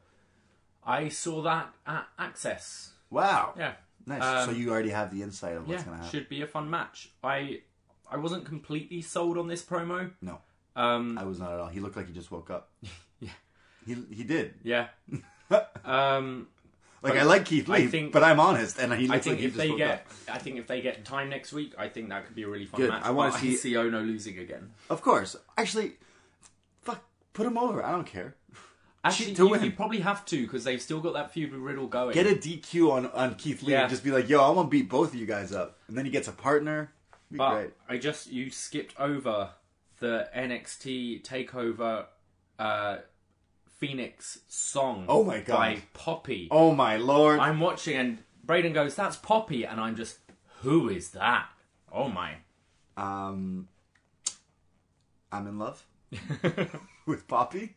I 0.85 1.11
saw 1.11 1.43
that 1.43 1.73
at 1.87 2.09
Access. 2.19 2.91
Wow. 3.09 3.55
Yeah, 3.57 3.75
Nice. 4.05 4.21
Um, 4.25 4.47
so 4.47 4.51
you 4.61 4.73
already 4.73 4.91
have 4.91 5.15
the 5.15 5.23
insight 5.23 5.57
of 5.57 5.69
what's 5.69 5.83
yeah, 5.83 5.85
going 5.87 5.97
to 5.99 6.03
happen. 6.05 6.19
should 6.19 6.29
be 6.29 6.43
a 6.43 6.47
fun 6.49 6.69
match. 6.69 7.11
I 7.23 7.61
I 8.11 8.17
wasn't 8.17 8.45
completely 8.47 9.01
sold 9.01 9.39
on 9.39 9.47
this 9.47 9.63
promo. 9.63 10.11
No, 10.21 10.41
Um, 10.75 11.17
I 11.19 11.23
was 11.23 11.39
not 11.39 11.53
at 11.53 11.61
all. 11.61 11.69
He 11.69 11.79
looked 11.79 11.97
like 11.97 12.09
he 12.09 12.13
just 12.13 12.33
woke 12.33 12.51
up. 12.51 12.73
Yeah. 13.21 13.31
He 13.87 13.95
he 14.13 14.25
did. 14.25 14.55
yeah. 14.65 14.89
um, 15.85 16.49
Like 17.03 17.15
I 17.17 17.23
like 17.23 17.45
Keith 17.47 17.69
Lee, 17.69 17.87
think- 17.87 18.13
but 18.13 18.23
I'm 18.23 18.39
honest, 18.41 18.79
and 18.79 18.93
he 18.93 19.09
I 19.11 19.19
think 19.19 19.37
like 19.37 19.45
if 19.45 19.55
they 19.55 19.75
get, 19.77 19.91
up. 19.91 20.07
I 20.35 20.39
think 20.39 20.59
if 20.59 20.67
they 20.67 20.81
get 20.83 21.05
time 21.05 21.31
next 21.31 21.53
week, 21.53 21.73
I 21.79 21.89
think 21.89 22.11
that 22.11 22.27
could 22.27 22.35
be 22.35 22.43
a 22.43 22.49
really 22.49 22.67
fun 22.67 22.81
Good. 22.81 22.91
match. 22.91 23.03
I 23.05 23.11
wanna 23.11 23.33
see- 23.39 23.57
see 23.57 23.73
Ohno 23.73 24.05
losing 24.07 24.39
again. 24.39 24.71
Of 24.91 25.01
course. 25.03 25.35
Actually, 25.57 25.93
fuck, 26.83 27.03
put 27.33 27.47
him 27.47 27.57
over. 27.57 27.83
I 27.85 27.91
don't 27.93 28.07
care. 28.07 28.35
Actually, 29.03 29.33
to 29.35 29.47
you, 29.49 29.59
you 29.61 29.71
probably 29.73 30.01
have 30.01 30.27
to 30.27 30.43
because 30.43 30.65
they've 30.65 30.83
still 30.83 31.01
got 31.01 31.15
that 31.15 31.33
feud 31.33 31.53
with 31.53 31.61
Riddle 31.63 31.87
going. 31.87 32.13
Get 32.13 32.27
a 32.27 32.35
DQ 32.35 32.91
on 32.93 33.07
on 33.13 33.35
Keith 33.37 33.63
Lee 33.63 33.73
Yeah. 33.73 33.81
and 33.83 33.91
just 33.91 34.05
be 34.05 34.11
like, 34.11 34.29
"Yo, 34.29 34.43
I'm 34.47 34.57
gonna 34.57 34.69
beat 34.69 34.91
both 34.91 35.15
of 35.15 35.19
you 35.19 35.25
guys 35.25 35.53
up," 35.55 35.79
and 35.89 35.97
then 35.97 36.05
he 36.05 36.11
gets 36.11 36.29
a 36.29 36.33
partner. 36.33 36.93
Be 37.33 37.39
But 37.39 37.55
great. 37.55 37.71
I 37.89 37.97
just 37.97 38.31
you 38.31 38.51
skipped 38.51 38.95
over 39.01 39.53
the 40.01 40.29
NXT 40.37 41.23
Takeover 41.23 42.07
uh, 42.59 42.99
Phoenix 43.81 44.39
song. 44.47 45.07
Oh 45.09 45.25
my 45.25 45.41
God. 45.41 45.57
By 45.57 45.83
Poppy. 45.95 46.49
Oh 46.51 46.73
my 46.75 46.97
lord! 46.99 47.41
I'm 47.41 47.59
watching 47.61 47.97
and 47.97 48.19
Braden 48.45 48.73
goes, 48.73 48.95
"That's 48.95 49.17
Poppy," 49.17 49.65
and 49.65 49.81
I'm 49.81 49.97
just, 49.97 50.19
"Who 50.61 50.89
is 50.89 51.11
that?" 51.11 51.49
Oh 51.91 52.09
my. 52.09 52.35
Um, 52.97 53.69
I'm 55.33 55.47
in 55.47 55.59
love 55.59 55.85
with 57.07 57.27
Poppy. 57.27 57.77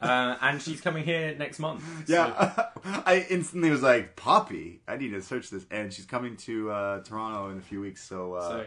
Uh, 0.00 0.36
and 0.42 0.60
she's 0.60 0.80
coming 0.82 1.04
here 1.04 1.34
next 1.38 1.58
month. 1.58 1.82
so- 2.06 2.12
Yeah, 2.12 2.68
I 3.06 3.26
instantly 3.30 3.70
was 3.70 3.82
like, 3.82 4.14
Poppy. 4.14 4.82
I 4.86 4.96
need 4.98 5.10
to 5.12 5.22
search 5.22 5.48
this, 5.50 5.64
and 5.70 5.90
she's 5.92 6.04
coming 6.04 6.36
to 6.38 6.70
uh, 6.70 7.02
Toronto 7.02 7.48
in 7.50 7.58
a 7.58 7.62
few 7.62 7.80
weeks. 7.80 8.02
So, 8.06 8.34
uh, 8.34 8.48
So, 8.48 8.66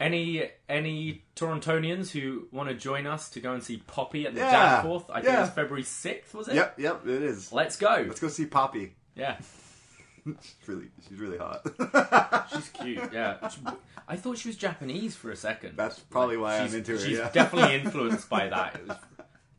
any 0.00 0.50
any 0.68 1.22
Torontonians 1.36 2.10
who 2.10 2.48
want 2.50 2.68
to 2.68 2.74
join 2.74 3.06
us 3.06 3.28
to 3.30 3.40
go 3.40 3.52
and 3.52 3.62
see 3.62 3.76
Poppy 3.86 4.26
at 4.26 4.34
the 4.34 4.40
Yeah, 4.40 4.76
Danforth? 4.82 5.10
I 5.10 5.20
think 5.20 5.34
yeah. 5.34 5.44
it's 5.46 5.54
February 5.54 5.82
sixth. 5.84 6.34
Was 6.34 6.48
it? 6.48 6.54
yep, 6.56 6.78
yep, 6.78 7.06
it 7.06 7.22
is. 7.22 7.52
Let's 7.52 7.76
go. 7.76 8.04
Let's 8.08 8.20
go 8.20 8.28
see 8.28 8.46
Poppy. 8.46 8.94
Yeah, 9.14 9.36
She's 10.24 10.54
really, 10.66 10.86
she's 11.08 11.18
really 11.18 11.38
hot. 11.38 12.48
she's 12.52 12.68
cute. 12.70 13.12
Yeah, 13.12 13.48
She- 13.48 13.60
I 14.08 14.16
thought 14.16 14.38
she 14.38 14.48
was 14.48 14.56
Japanese 14.56 15.14
for 15.14 15.30
a 15.30 15.36
second. 15.36 15.76
That's 15.76 15.98
probably 15.98 16.36
why 16.36 16.58
I'm 16.58 16.66
she's, 16.66 16.74
into 16.74 16.92
her. 16.92 16.98
She's 16.98 17.18
yeah. 17.18 17.30
definitely 17.30 17.74
influenced 17.80 18.28
by 18.28 18.48
that. 18.48 18.74
It 18.76 18.88
was, 18.88 18.96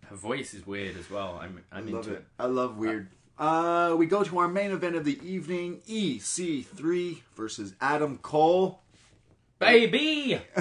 her 0.10 0.16
voice 0.16 0.54
is 0.54 0.66
weird 0.68 0.98
as 0.98 1.10
well. 1.10 1.40
I'm 1.42 1.64
I'm 1.72 1.88
love 1.88 2.06
into 2.06 2.18
it. 2.18 2.20
it. 2.20 2.26
I 2.40 2.46
love 2.48 2.78
weird. 2.78 3.08
Uh, 3.40 3.96
we 3.98 4.06
go 4.06 4.24
to 4.24 4.38
our 4.40 4.48
main 4.48 4.72
event 4.72 4.96
of 4.96 5.04
the 5.06 5.20
evening: 5.28 5.82
EC3 5.90 7.20
versus 7.36 7.74
Adam 7.82 8.18
Cole. 8.20 8.82
Baby, 9.62 10.42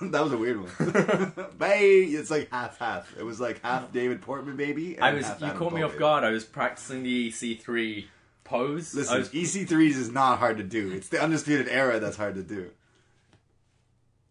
that 0.00 0.22
was 0.22 0.32
a 0.32 0.36
weird 0.38 0.60
one. 0.60 1.50
baby, 1.58 2.14
it's 2.14 2.30
like 2.30 2.50
half 2.50 2.78
half. 2.78 3.14
It 3.18 3.24
was 3.24 3.40
like 3.40 3.60
half 3.62 3.92
David 3.92 4.22
Portman, 4.22 4.56
baby. 4.56 4.94
and 4.96 5.04
I 5.04 5.12
was 5.14 5.26
you 5.26 5.46
Adam 5.46 5.58
caught 5.58 5.72
me 5.72 5.82
off 5.82 5.90
baby. 5.92 5.98
guard. 6.00 6.24
I 6.24 6.30
was 6.30 6.44
practicing 6.44 7.02
the 7.02 7.30
EC3 7.30 8.04
pose. 8.44 8.94
I 8.94 8.98
Listen, 9.00 9.18
was, 9.18 9.28
EC3s 9.30 9.96
is 9.96 10.10
not 10.10 10.38
hard 10.38 10.56
to 10.58 10.62
do. 10.62 10.92
It's 10.92 11.08
the 11.08 11.20
undisputed 11.20 11.68
era 11.68 11.98
that's 12.00 12.16
hard 12.16 12.36
to 12.36 12.42
do. 12.42 12.70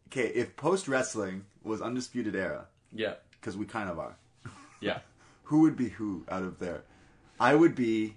Okay, 0.08 0.28
if 0.28 0.56
post 0.56 0.88
wrestling 0.88 1.46
was 1.64 1.82
undisputed 1.82 2.36
era, 2.36 2.66
yeah, 2.92 3.16
because 3.40 3.56
we 3.56 3.66
kind 3.66 3.90
of 3.90 4.00
are, 4.00 4.16
yeah. 4.82 5.00
who 5.44 5.62
would 5.62 5.76
be 5.76 5.90
who 5.90 6.26
out 6.30 6.44
of 6.44 6.60
there? 6.60 6.84
I 7.40 7.56
would 7.56 7.76
be. 7.76 8.16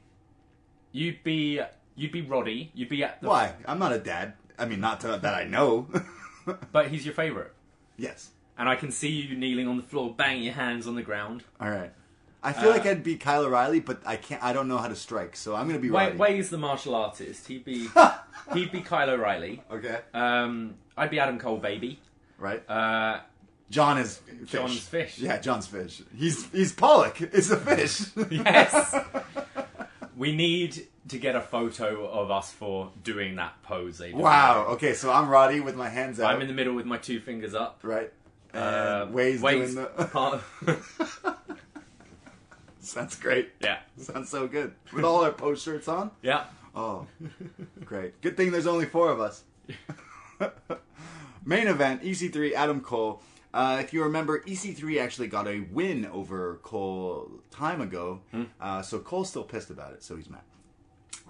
You'd 0.93 1.23
be 1.25 1.61
you'd 1.97 2.13
be 2.13 2.23
Roddy. 2.23 2.71
You'd 2.75 2.89
be 2.89 3.03
at 3.03 3.21
the 3.21 3.29
Why? 3.29 3.55
I'm 3.67 3.79
not 3.79 3.93
a 3.93 3.99
dad. 3.99 4.35
I 4.59 4.67
mean, 4.67 4.81
not 4.81 5.01
to, 5.01 5.19
that 5.21 5.35
I 5.35 5.45
know. 5.45 5.89
but 6.73 6.89
he's 6.89 7.05
your 7.05 7.15
favorite. 7.15 7.53
yes. 7.97 8.31
And 8.57 8.69
I 8.69 8.77
can 8.77 8.93
see 8.93 9.09
you 9.09 9.37
kneeling 9.37 9.67
on 9.67 9.77
the 9.77 9.83
floor, 9.83 10.15
banging 10.15 10.45
your 10.45 10.55
hands 10.55 10.87
on 10.87 10.95
the 10.95 11.03
ground. 11.03 11.43
All 11.61 11.69
right. 11.69 11.93
I 12.41 12.53
feel 12.53 12.69
Uh, 12.69 12.73
like 12.75 12.87
I'd 12.87 13.03
be 13.03 13.17
Kyle 13.17 13.43
O'Reilly, 13.45 13.81
but 13.81 14.01
I 14.07 14.15
can't. 14.17 14.41
I 14.45 14.53
don't 14.53 14.69
know 14.69 14.77
how 14.79 14.87
to 14.87 14.95
strike, 14.95 15.35
so 15.35 15.57
I'm 15.57 15.67
gonna 15.67 15.81
be 15.81 15.91
Wai. 15.91 16.11
Wai's 16.13 16.51
the 16.51 16.59
martial 16.59 16.95
artist. 16.95 17.49
He'd 17.49 17.65
be 17.65 17.89
he'd 18.53 18.71
be 18.71 18.81
Kyle 18.83 19.11
O'Reilly. 19.11 19.61
Okay. 19.73 19.99
Um, 20.13 20.75
I'd 20.97 21.11
be 21.11 21.19
Adam 21.19 21.39
Cole, 21.41 21.57
baby. 21.57 21.99
Right. 22.39 22.63
Uh, 22.71 23.21
John 23.71 23.99
is 23.99 24.19
fish. 24.19 24.51
John's 24.51 24.79
fish. 24.87 25.19
Yeah, 25.19 25.39
John's 25.41 25.67
fish. 25.67 26.03
He's 26.15 26.47
he's 26.53 26.73
Pollock. 26.73 27.21
It's 27.23 27.51
a 27.51 27.57
fish. 27.57 28.03
yes. 28.31 28.95
we 30.17 30.37
need 30.37 30.87
to 31.09 31.19
get 31.19 31.37
a 31.37 31.41
photo 31.41 32.07
of 32.07 32.31
us 32.31 32.51
for 32.53 32.91
doing 33.03 33.37
that 33.37 33.63
pose. 33.63 33.99
They 33.99 34.13
do. 34.13 34.17
wow. 34.19 34.65
Okay, 34.71 34.95
so 34.95 35.13
I'm 35.13 35.29
Roddy 35.29 35.61
with 35.61 35.77
my 35.77 35.89
hands 35.89 36.19
out. 36.21 36.35
I'm 36.35 36.41
in 36.41 36.49
the 36.49 36.55
middle 36.55 36.75
with 36.75 36.87
my 36.87 36.97
two 36.99 37.21
fingers 37.21 37.55
up. 37.55 37.81
right. 37.83 38.13
Uh, 38.55 39.07
Wai's, 39.11 39.41
Wai's 39.43 39.75
doing 39.75 39.87
the. 39.97 40.05
part 40.13 40.41
Sounds 42.81 43.17
great. 43.17 43.51
yeah, 43.61 43.79
Sounds 43.97 44.29
so 44.29 44.47
good. 44.47 44.75
With 44.93 45.05
all 45.05 45.25
our 45.25 45.33
post 45.33 45.65
shirts 45.65 45.89
on. 45.89 46.11
yeah. 46.23 46.45
Oh, 46.77 47.07
great. 47.85 48.21
Good 48.21 48.37
thing 48.37 48.51
there's 48.51 48.67
only 48.67 48.87
four 48.87 49.11
of 49.11 49.21
us. 49.21 49.45
Main 51.45 51.69
event 51.69 52.03
EC3 52.03 52.53
Adam 52.55 52.81
Cole. 52.81 53.23
Uh, 53.53 53.79
if 53.81 53.93
you 53.93 54.03
remember, 54.03 54.41
EC3 54.41 55.01
actually 55.01 55.29
got 55.29 55.47
a 55.47 55.61
win 55.61 56.05
over 56.07 56.59
Cole 56.65 57.31
time 57.53 57.81
ago, 57.81 58.21
uh, 58.61 58.83
so 58.83 58.99
Cole's 58.99 59.29
still 59.31 59.45
pissed 59.45 59.71
about 59.71 59.93
it, 59.93 60.03
so 60.03 60.17
he's 60.17 60.29
mad. 60.29 60.41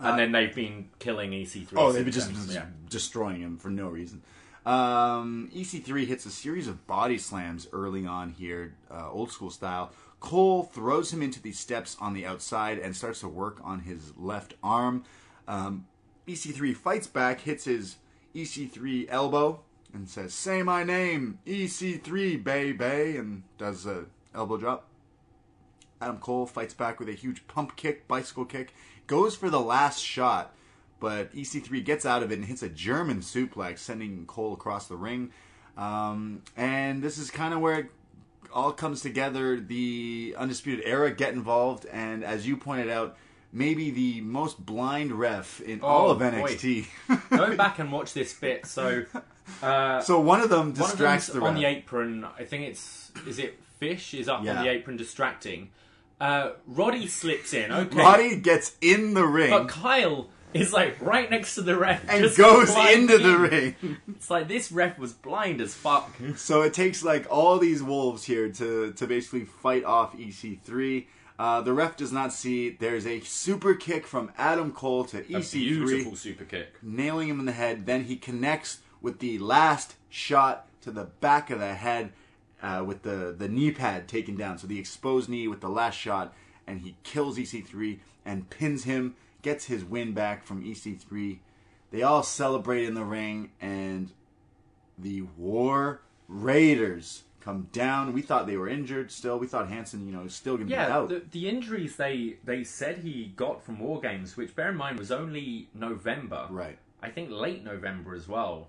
And 0.00 0.18
then 0.18 0.32
they've 0.32 0.54
been 0.54 0.88
killing 0.98 1.30
EC3. 1.30 1.68
Oh, 1.76 1.92
they've 1.92 2.04
been 2.04 2.12
just, 2.12 2.32
just 2.32 2.58
destroying 2.88 3.40
him 3.40 3.58
for 3.58 3.70
no 3.70 3.88
reason. 3.88 4.22
Um, 4.66 5.50
EC3 5.54 6.06
hits 6.06 6.26
a 6.26 6.30
series 6.30 6.68
of 6.68 6.86
body 6.86 7.18
slams 7.18 7.68
early 7.72 8.06
on 8.06 8.30
here, 8.30 8.74
uh, 8.90 9.10
old 9.10 9.30
school 9.30 9.50
style. 9.50 9.92
Cole 10.20 10.62
throws 10.62 11.12
him 11.12 11.22
into 11.22 11.40
the 11.40 11.52
steps 11.52 11.96
on 12.00 12.14
the 12.14 12.24
outside 12.24 12.78
and 12.78 12.96
starts 12.96 13.20
to 13.20 13.28
work 13.28 13.58
on 13.62 13.80
his 13.80 14.16
left 14.16 14.54
arm. 14.62 15.04
Um, 15.46 15.86
EC3 16.26 16.74
fights 16.74 17.06
back, 17.06 17.40
hits 17.40 17.64
his 17.64 17.96
EC3 18.34 19.06
elbow, 19.10 19.60
and 19.92 20.08
says, 20.08 20.32
"Say 20.32 20.62
my 20.62 20.82
name, 20.82 21.38
EC3, 21.46 22.36
baby," 22.36 23.18
and 23.18 23.42
does 23.58 23.84
a 23.84 24.06
elbow 24.34 24.56
drop. 24.56 24.88
Adam 26.00 26.18
Cole 26.18 26.46
fights 26.46 26.74
back 26.74 26.98
with 26.98 27.08
a 27.08 27.12
huge 27.12 27.46
pump 27.46 27.76
kick, 27.76 28.08
bicycle 28.08 28.44
kick, 28.44 28.72
goes 29.06 29.36
for 29.36 29.50
the 29.50 29.60
last 29.60 30.00
shot, 30.02 30.54
but 31.00 31.34
EC3 31.34 31.84
gets 31.84 32.06
out 32.06 32.22
of 32.22 32.30
it 32.32 32.36
and 32.36 32.44
hits 32.44 32.62
a 32.62 32.68
German 32.68 33.18
suplex, 33.20 33.78
sending 33.78 34.26
Cole 34.26 34.52
across 34.54 34.86
the 34.86 34.96
ring. 34.96 35.30
Um, 35.76 36.42
and 36.56 37.02
this 37.02 37.18
is 37.18 37.30
kind 37.30 37.52
of 37.52 37.60
where 37.60 37.80
it 37.80 37.86
all 38.52 38.72
comes 38.72 39.00
together. 39.00 39.58
The 39.58 40.34
Undisputed 40.38 40.84
Era 40.86 41.10
get 41.10 41.32
involved, 41.34 41.86
and 41.86 42.24
as 42.24 42.46
you 42.46 42.56
pointed 42.56 42.88
out, 42.90 43.16
maybe 43.52 43.90
the 43.90 44.20
most 44.20 44.64
blind 44.64 45.12
ref 45.12 45.60
in 45.60 45.80
all 45.80 46.08
Oh, 46.08 46.10
of. 46.12 46.18
NXT. 46.20 46.86
Go 47.30 47.56
back 47.56 47.78
and 47.80 47.90
watch 47.92 48.12
this 48.12 48.32
bit. 48.34 48.66
So, 48.66 49.04
uh, 49.62 50.00
so 50.00 50.20
one 50.20 50.40
of 50.40 50.48
them 50.50 50.68
of 50.68 50.74
distracts 50.74 51.26
them's 51.28 51.40
the 51.40 51.46
on 51.46 51.54
the 51.54 51.64
apron. 51.64 52.24
I 52.38 52.44
think 52.44 52.68
it's 52.68 53.10
is 53.26 53.38
it 53.38 53.58
Fish 53.78 54.14
is 54.14 54.28
up 54.28 54.44
Yeah. 54.44 54.58
on 54.58 54.64
the 54.64 54.70
apron 54.70 54.96
distracting. 54.96 55.70
Uh, 56.20 56.50
Roddy 56.66 57.06
slips 57.06 57.52
in. 57.52 57.70
Okay, 57.72 57.98
Roddy 57.98 58.36
gets 58.36 58.76
in 58.80 59.14
the 59.14 59.26
ring 59.26 59.50
but 59.50 59.68
Kyle 59.68 60.28
is 60.54 60.72
like 60.72 61.00
right 61.00 61.28
next 61.30 61.56
to 61.56 61.62
the 61.62 61.76
ref 61.76 62.08
and 62.08 62.22
just 62.22 62.38
goes 62.38 62.70
into 62.70 63.18
the 63.18 63.36
ring. 63.38 63.74
It's 64.08 64.30
like 64.30 64.46
this 64.48 64.70
ref 64.70 64.98
was 64.98 65.12
blind 65.12 65.60
as 65.60 65.74
fuck. 65.74 66.10
So 66.36 66.62
it 66.62 66.72
takes 66.72 67.02
like 67.02 67.26
all 67.30 67.58
these 67.58 67.82
wolves 67.82 68.24
here 68.24 68.48
to 68.48 68.92
to 68.92 69.06
basically 69.06 69.44
fight 69.44 69.84
off 69.84 70.16
EC3. 70.16 71.06
Uh, 71.36 71.60
the 71.62 71.72
ref 71.72 71.96
does 71.96 72.12
not 72.12 72.32
see. 72.32 72.70
There's 72.70 73.06
a 73.06 73.18
super 73.20 73.74
kick 73.74 74.06
from 74.06 74.30
Adam 74.38 74.70
Cole 74.70 75.04
to 75.06 75.22
EC3, 75.22 75.52
beautiful 75.52 76.14
super 76.16 76.44
kick. 76.44 76.68
nailing 76.80 77.28
him 77.28 77.40
in 77.40 77.46
the 77.46 77.52
head. 77.52 77.86
Then 77.86 78.04
he 78.04 78.14
connects 78.16 78.78
with 79.02 79.18
the 79.18 79.38
last 79.40 79.96
shot 80.08 80.68
to 80.82 80.92
the 80.92 81.04
back 81.20 81.50
of 81.50 81.58
the 81.58 81.74
head 81.74 82.12
uh, 82.64 82.82
with 82.82 83.02
the 83.02 83.34
the 83.36 83.48
knee 83.48 83.70
pad 83.70 84.08
taken 84.08 84.36
down. 84.36 84.58
So 84.58 84.66
the 84.66 84.78
exposed 84.78 85.28
knee 85.28 85.46
with 85.48 85.60
the 85.60 85.68
last 85.68 85.96
shot, 85.96 86.34
and 86.66 86.80
he 86.80 86.96
kills 87.04 87.38
EC3 87.38 87.98
and 88.24 88.48
pins 88.50 88.84
him. 88.84 89.14
Gets 89.42 89.66
his 89.66 89.84
win 89.84 90.12
back 90.14 90.44
from 90.44 90.64
EC3. 90.64 91.38
They 91.90 92.02
all 92.02 92.22
celebrate 92.22 92.84
in 92.86 92.94
the 92.94 93.04
ring, 93.04 93.50
and 93.60 94.10
the 94.98 95.22
War 95.36 96.00
Raiders 96.28 97.24
come 97.40 97.68
down. 97.72 98.12
We 98.14 98.22
thought 98.22 98.46
they 98.46 98.56
were 98.56 98.68
injured 98.68 99.12
still. 99.12 99.38
We 99.38 99.46
thought 99.46 99.68
Hanson, 99.68 100.06
you 100.06 100.12
know, 100.12 100.22
is 100.24 100.34
still 100.34 100.54
going 100.56 100.68
to 100.68 100.70
be 100.70 100.80
Yeah, 100.80 100.96
out. 100.96 101.08
the, 101.10 101.22
the 101.30 101.48
injuries 101.48 101.96
they 101.96 102.36
they 102.44 102.64
said 102.64 102.98
he 102.98 103.32
got 103.36 103.62
from 103.62 103.78
War 103.80 104.00
Games, 104.00 104.36
which 104.36 104.56
bear 104.56 104.70
in 104.70 104.76
mind 104.76 104.98
was 104.98 105.12
only 105.12 105.68
November. 105.74 106.46
Right. 106.50 106.78
I 107.02 107.10
think 107.10 107.30
late 107.30 107.62
November 107.62 108.14
as 108.14 108.26
well. 108.26 108.68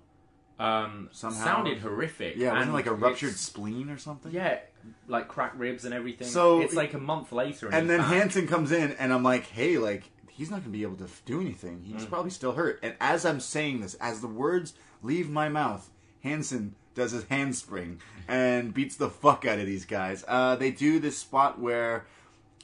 Um, 0.57 1.09
Somehow- 1.11 1.43
sounded 1.43 1.79
horrific. 1.79 2.35
Yeah, 2.37 2.53
wasn't 2.53 2.59
it 2.59 2.63
and 2.63 2.73
like 2.73 2.85
a 2.85 2.93
ruptured 2.93 3.29
it's- 3.29 3.41
spleen 3.41 3.89
or 3.89 3.97
something? 3.97 4.31
Yeah, 4.31 4.59
like 5.07 5.27
cracked 5.27 5.57
ribs 5.57 5.83
and 5.85 5.93
everything. 5.93 6.27
So- 6.27 6.61
it's 6.61 6.73
like 6.73 6.93
a 6.93 6.97
month 6.99 7.31
later. 7.31 7.67
And 7.67 7.81
he's 7.81 7.87
then 7.89 7.99
back. 7.99 8.07
Hanson 8.13 8.47
comes 8.47 8.71
in, 8.71 8.93
and 8.93 9.11
I'm 9.11 9.23
like, 9.23 9.47
hey, 9.47 9.77
like, 9.77 10.09
he's 10.29 10.49
not 10.49 10.57
going 10.61 10.71
to 10.71 10.77
be 10.77 10.83
able 10.83 10.95
to 10.97 11.05
f- 11.05 11.21
do 11.25 11.41
anything. 11.41 11.83
He's 11.83 12.05
Mm. 12.05 12.09
probably 12.09 12.31
still 12.31 12.53
hurt. 12.53 12.79
And 12.83 12.93
as 13.01 13.25
I'm 13.25 13.39
saying 13.41 13.81
this, 13.81 13.95
as 13.95 14.21
the 14.21 14.27
words 14.27 14.73
leave 15.03 15.29
my 15.29 15.49
mouth, 15.49 15.89
Hanson 16.23 16.75
does 16.93 17.11
his 17.11 17.25
handspring 17.25 17.99
and 18.27 18.73
beats 18.73 18.95
the 18.95 19.09
fuck 19.09 19.45
out 19.45 19.59
of 19.59 19.65
these 19.65 19.83
guys. 19.85 20.23
Uh, 20.27 20.55
they 20.55 20.71
do 20.71 20.99
this 20.99 21.17
spot 21.17 21.59
where 21.59 22.05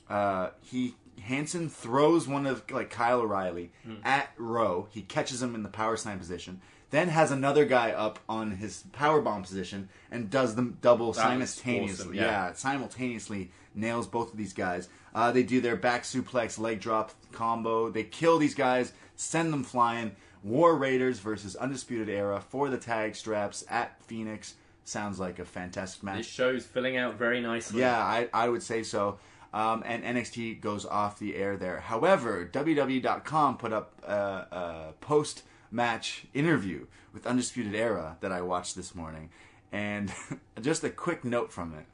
uh, 0.09 0.49
he 0.61 0.95
Hanson 1.21 1.69
throws 1.69 2.27
one 2.27 2.45
of 2.47 2.63
like 2.71 2.89
Kyle 2.89 3.19
O'Reilly 3.19 3.71
Hmm. 3.83 3.95
at 4.03 4.29
Rowe. 4.37 4.87
He 4.91 5.01
catches 5.03 5.41
him 5.41 5.53
in 5.55 5.63
the 5.63 5.69
power 5.69 5.95
slam 5.97 6.17
position. 6.17 6.61
Then 6.91 7.07
has 7.07 7.31
another 7.31 7.65
guy 7.65 7.91
up 7.91 8.19
on 8.29 8.51
his 8.51 8.83
power 8.91 9.21
bomb 9.21 9.41
position 9.43 9.89
and 10.11 10.29
does 10.29 10.55
them 10.55 10.77
double 10.81 11.13
That 11.13 11.21
simultaneously. 11.21 12.03
awesome, 12.03 12.13
yeah. 12.13 12.21
yeah, 12.47 12.53
simultaneously 12.53 13.51
nails 13.73 14.07
both 14.07 14.31
of 14.31 14.37
these 14.37 14.53
guys. 14.53 14.89
Uh, 15.15 15.31
they 15.31 15.43
do 15.43 15.61
their 15.61 15.75
back 15.77 16.03
suplex, 16.03 16.59
leg 16.59 16.79
drop 16.81 17.11
combo. 17.31 17.89
They 17.89 18.03
kill 18.03 18.37
these 18.37 18.55
guys, 18.55 18.91
send 19.15 19.51
them 19.53 19.63
flying. 19.63 20.15
War 20.43 20.75
Raiders 20.75 21.19
versus 21.19 21.55
Undisputed 21.55 22.09
Era 22.09 22.41
for 22.49 22.69
the 22.69 22.77
tag 22.77 23.15
straps 23.15 23.63
at 23.69 24.01
Phoenix. 24.03 24.55
Sounds 24.83 25.19
like 25.19 25.37
a 25.39 25.45
fantastic 25.45 26.01
match. 26.03 26.17
this 26.17 26.27
show's 26.27 26.65
filling 26.65 26.97
out 26.97 27.15
very 27.15 27.39
nicely. 27.39 27.79
Yeah, 27.81 27.97
I, 27.99 28.27
I 28.33 28.49
would 28.49 28.63
say 28.63 28.83
so. 28.83 29.19
Um, 29.53 29.83
and 29.85 30.03
NXT 30.03 30.59
goes 30.61 30.85
off 30.85 31.19
the 31.19 31.35
air 31.35 31.57
there. 31.57 31.79
However, 31.81 32.49
WWE.com 32.51 33.57
put 33.57 33.71
up 33.73 33.93
a, 34.05 34.13
a 34.13 34.93
post 35.01 35.43
match 35.71 36.25
interview 36.33 36.85
with 37.13 37.25
Undisputed 37.25 37.75
Era 37.75 38.17
that 38.21 38.31
I 38.31 38.41
watched 38.41 38.75
this 38.75 38.93
morning. 38.93 39.29
And 39.71 40.11
just 40.61 40.83
a 40.83 40.89
quick 40.89 41.23
note 41.23 41.51
from 41.51 41.73
it 41.73 41.85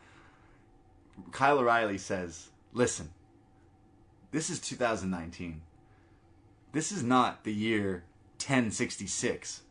Kyle 1.31 1.59
O'Reilly 1.59 1.97
says, 1.97 2.49
Listen, 2.73 3.09
this 4.31 4.49
is 4.49 4.59
2019. 4.59 5.61
This 6.73 6.91
is 6.91 7.03
not 7.03 7.43
the 7.43 7.53
year 7.53 8.03
1066. 8.37 9.61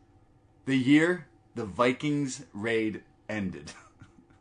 The 0.64 0.76
year 0.76 1.26
the 1.54 1.64
Vikings 1.64 2.44
raid 2.52 3.02
ended. 3.28 3.72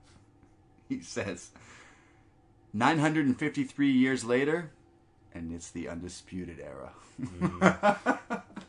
he 0.90 1.02
says, 1.02 1.52
953 2.74 3.92
years 3.92 4.24
later, 4.26 4.72
and 5.34 5.54
it's 5.54 5.70
the 5.70 5.88
undisputed 5.88 6.60
era. 6.60 6.92
Mm. 7.22 8.42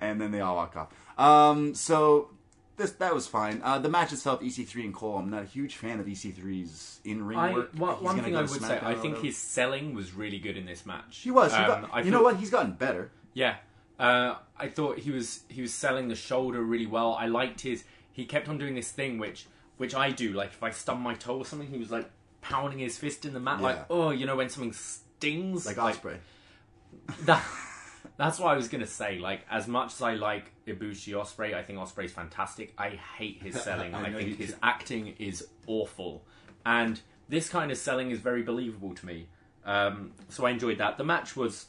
and 0.00 0.20
then 0.20 0.30
they 0.30 0.40
all 0.40 0.56
walk 0.56 0.76
off. 0.76 0.88
Um, 1.18 1.74
so 1.74 2.30
this 2.76 2.92
that 2.92 3.14
was 3.14 3.26
fine. 3.26 3.60
Uh, 3.64 3.78
the 3.78 3.88
match 3.88 4.12
itself, 4.12 4.40
EC3 4.40 4.84
and 4.84 4.94
Cole. 4.94 5.18
I'm 5.18 5.30
not 5.30 5.42
a 5.42 5.46
huge 5.46 5.76
fan 5.76 5.98
of 6.00 6.06
EC3's 6.06 7.00
in 7.04 7.24
ring 7.26 7.38
work. 7.38 7.70
one 7.74 7.94
He's 7.96 8.02
one 8.04 8.20
thing 8.20 8.36
I 8.36 8.42
would 8.42 8.50
say, 8.50 8.78
I 8.82 8.94
think 8.94 9.18
his 9.18 9.36
selling 9.36 9.94
was 9.94 10.14
really 10.14 10.38
good 10.38 10.56
in 10.56 10.64
this 10.66 10.86
match. 10.86 11.18
he 11.18 11.30
was. 11.30 11.52
He 11.52 11.58
Um, 11.60 11.82
got, 11.82 11.90
I 11.92 12.02
you 12.02 12.10
know 12.10 12.22
what? 12.22 12.36
He's 12.36 12.50
gotten 12.50 12.72
better. 12.72 13.10
Yeah, 13.34 13.56
uh, 13.98 14.36
I 14.58 14.68
thought 14.68 14.98
he 14.98 15.10
was 15.10 15.40
he 15.48 15.60
was 15.62 15.74
selling 15.74 16.08
the 16.08 16.14
shoulder 16.16 16.62
really 16.62 16.86
well. 16.86 17.14
I 17.14 17.26
liked 17.26 17.60
his. 17.62 17.84
He 18.12 18.24
kept 18.24 18.48
on 18.48 18.58
doing 18.58 18.74
this 18.74 18.90
thing 18.90 19.18
which 19.18 19.46
which 19.76 19.94
I 19.94 20.10
do. 20.10 20.32
Like 20.32 20.50
if 20.50 20.62
I 20.62 20.70
stub 20.70 20.98
my 21.00 21.14
toe 21.14 21.38
or 21.38 21.44
something, 21.44 21.68
he 21.68 21.78
was 21.78 21.90
like 21.90 22.08
pounding 22.40 22.78
his 22.78 22.96
fist 22.96 23.24
in 23.24 23.32
the 23.34 23.40
mat, 23.40 23.60
like 23.60 23.86
oh, 23.90 24.10
you 24.10 24.24
know 24.26 24.36
when 24.36 24.48
something 24.48 24.72
stings, 24.72 25.66
Like 25.66 25.76
Ospreay. 25.76 26.18
that. 27.24 27.44
That's 28.16 28.38
what 28.38 28.48
I 28.52 28.56
was 28.56 28.68
gonna 28.68 28.86
say. 28.86 29.18
Like 29.18 29.42
as 29.50 29.68
much 29.68 29.94
as 29.94 30.02
I 30.02 30.14
like 30.14 30.50
Ibushi 30.66 31.12
Ospreay, 31.14 31.54
I 31.54 31.62
think 31.62 31.78
Ospreay's 31.78 32.12
fantastic. 32.12 32.74
I 32.78 32.90
hate 32.90 33.42
his 33.42 33.60
selling. 33.60 33.94
I 33.94 34.06
I, 34.06 34.12
think 34.12 34.38
his 34.38 34.50
do. 34.50 34.56
acting 34.62 35.14
is 35.18 35.46
awful, 35.66 36.22
and 36.66 37.00
this 37.28 37.48
kind 37.48 37.70
of 37.70 37.78
selling 37.78 38.10
is 38.10 38.18
very 38.18 38.42
believable 38.42 38.94
to 38.94 39.06
me. 39.06 39.28
Um, 39.64 40.12
so 40.28 40.46
I 40.46 40.50
enjoyed 40.50 40.78
that. 40.78 40.98
The 40.98 41.04
match 41.04 41.36
was 41.36 41.66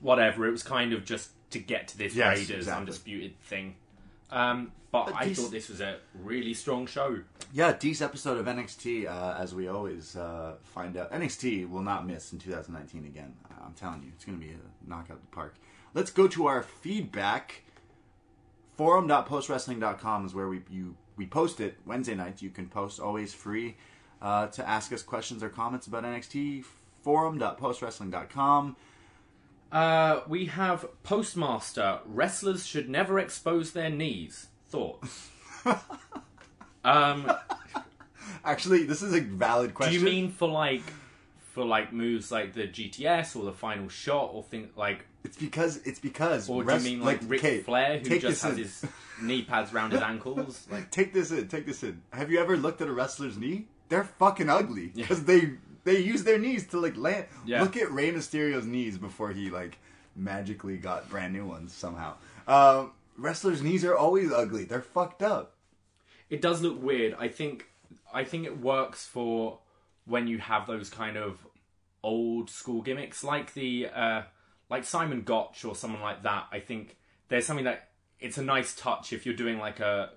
whatever. 0.00 0.46
It 0.46 0.50
was 0.50 0.62
kind 0.62 0.92
of 0.92 1.04
just 1.04 1.30
to 1.50 1.58
get 1.58 1.88
to 1.88 1.98
this 1.98 2.14
Yes, 2.14 2.36
Raiders 2.38 2.50
exactly. 2.50 2.80
undisputed 2.80 3.40
thing. 3.42 3.74
Um, 4.30 4.72
but 4.92 5.06
But 5.06 5.14
I 5.16 5.26
these- 5.26 5.40
thought 5.40 5.50
this 5.50 5.68
was 5.68 5.80
a 5.80 5.98
really 6.14 6.54
strong 6.54 6.86
show. 6.86 7.20
Yeah, 7.52 7.72
decent 7.72 8.08
episode 8.10 8.38
of 8.38 8.46
NXT, 8.46 9.06
uh, 9.06 9.34
as 9.38 9.54
we 9.54 9.68
always 9.68 10.16
uh, 10.16 10.54
find 10.62 10.96
out. 10.96 11.10
NXT 11.12 11.68
will 11.68 11.82
not 11.82 12.06
miss 12.06 12.32
in 12.32 12.38
2019 12.38 13.04
again. 13.06 13.34
I'm 13.64 13.72
telling 13.74 14.02
you, 14.02 14.10
it's 14.14 14.24
going 14.24 14.38
to 14.40 14.44
be 14.44 14.52
a 14.52 14.88
knockout 14.88 15.16
of 15.16 15.20
the 15.22 15.28
park. 15.28 15.56
Let's 15.94 16.10
go 16.10 16.26
to 16.28 16.46
our 16.46 16.62
feedback. 16.62 17.62
Forum.postwrestling.com 18.76 20.26
is 20.26 20.34
where 20.34 20.48
we 20.48 20.62
you 20.70 20.96
we 21.16 21.26
post 21.26 21.60
it 21.60 21.76
Wednesday 21.84 22.14
nights. 22.14 22.40
You 22.40 22.50
can 22.50 22.66
post 22.68 22.98
always 22.98 23.34
free 23.34 23.76
uh, 24.22 24.46
to 24.48 24.66
ask 24.68 24.92
us 24.92 25.02
questions 25.02 25.42
or 25.42 25.48
comments 25.50 25.86
about 25.86 26.04
NXT. 26.04 26.64
Forum.postwrestling.com. 27.02 28.76
Uh, 29.72 30.20
we 30.28 30.46
have 30.46 30.84
Postmaster. 31.02 32.00
Wrestlers 32.04 32.66
should 32.66 32.88
never 32.88 33.18
expose 33.18 33.72
their 33.72 33.90
knees. 33.90 34.48
Thoughts? 34.68 35.28
um, 36.84 37.30
Actually, 38.44 38.84
this 38.84 39.02
is 39.02 39.14
a 39.14 39.20
valid 39.20 39.74
question. 39.74 39.92
do 39.94 39.98
you 40.00 40.04
mean 40.04 40.30
for 40.30 40.48
like 40.48 40.82
for 41.52 41.64
like 41.64 41.92
moves 41.92 42.30
like 42.32 42.54
the 42.54 42.62
GTS 42.66 43.36
or 43.36 43.44
the 43.44 43.52
final 43.52 43.88
shot 43.88 44.30
or 44.32 44.42
things 44.44 44.68
like? 44.76 45.04
it's 45.24 45.36
because 45.36 45.76
it's 45.84 45.98
because 45.98 46.48
Or 46.48 46.62
do 46.62 46.68
rest- 46.68 46.84
you 46.86 46.96
mean 46.96 47.04
like, 47.04 47.20
Ric 47.26 47.40
okay, 47.40 47.60
Flair 47.60 47.98
who 47.98 48.04
take 48.08 48.22
just 48.22 48.42
this 48.42 48.42
has 48.42 48.52
in. 48.52 48.58
his 48.62 48.86
knee 49.22 49.42
pads 49.42 49.72
around 49.72 49.92
his 49.92 50.00
ankles? 50.00 50.66
Like, 50.70 50.90
take 50.92 51.12
this 51.12 51.30
in. 51.30 51.48
Take 51.48 51.66
this 51.66 51.82
in. 51.82 52.00
Have 52.12 52.30
you 52.30 52.40
ever 52.40 52.56
looked 52.56 52.80
at 52.80 52.88
a 52.88 52.92
wrestler's 52.92 53.36
knee? 53.36 53.66
They're 53.90 54.04
fucking 54.04 54.48
ugly 54.48 54.86
because 54.94 55.24
they 55.24 55.54
they 55.84 55.98
use 56.00 56.24
their 56.24 56.38
knees 56.38 56.66
to 56.68 56.80
like 56.80 56.96
land. 56.96 57.26
Yeah. 57.46 57.62
Look 57.62 57.76
at 57.76 57.90
Rey 57.90 58.10
Mysterio's 58.12 58.66
knees 58.66 58.98
before 58.98 59.30
he 59.30 59.50
like 59.50 59.78
magically 60.16 60.76
got 60.76 61.08
brand 61.08 61.32
new 61.32 61.46
ones 61.46 61.72
somehow. 61.72 62.14
Um, 62.46 62.92
wrestlers' 63.16 63.62
knees 63.62 63.84
are 63.84 63.96
always 63.96 64.32
ugly. 64.32 64.64
They're 64.64 64.82
fucked 64.82 65.22
up. 65.22 65.54
it 66.28 66.40
does 66.42 66.60
look 66.62 66.82
weird. 66.82 67.14
I 67.18 67.28
think 67.28 67.66
I 68.12 68.24
think 68.24 68.46
it 68.46 68.60
works 68.60 69.06
for 69.06 69.58
when 70.06 70.26
you 70.26 70.38
have 70.38 70.66
those 70.66 70.90
kind 70.90 71.16
of 71.16 71.38
old 72.02 72.50
school 72.50 72.82
gimmicks, 72.82 73.22
like 73.22 73.54
the 73.54 73.88
uh, 73.94 74.22
like 74.68 74.84
Simon 74.84 75.22
Gotch 75.22 75.64
or 75.64 75.74
someone 75.76 76.00
like 76.02 76.22
that. 76.22 76.46
I 76.52 76.60
think 76.60 76.96
there's 77.28 77.46
something 77.46 77.64
that 77.66 77.88
it's 78.18 78.38
a 78.38 78.42
nice 78.42 78.74
touch 78.74 79.12
if 79.12 79.24
you're 79.24 79.34
doing 79.34 79.58
like 79.58 79.80
a 79.80 80.10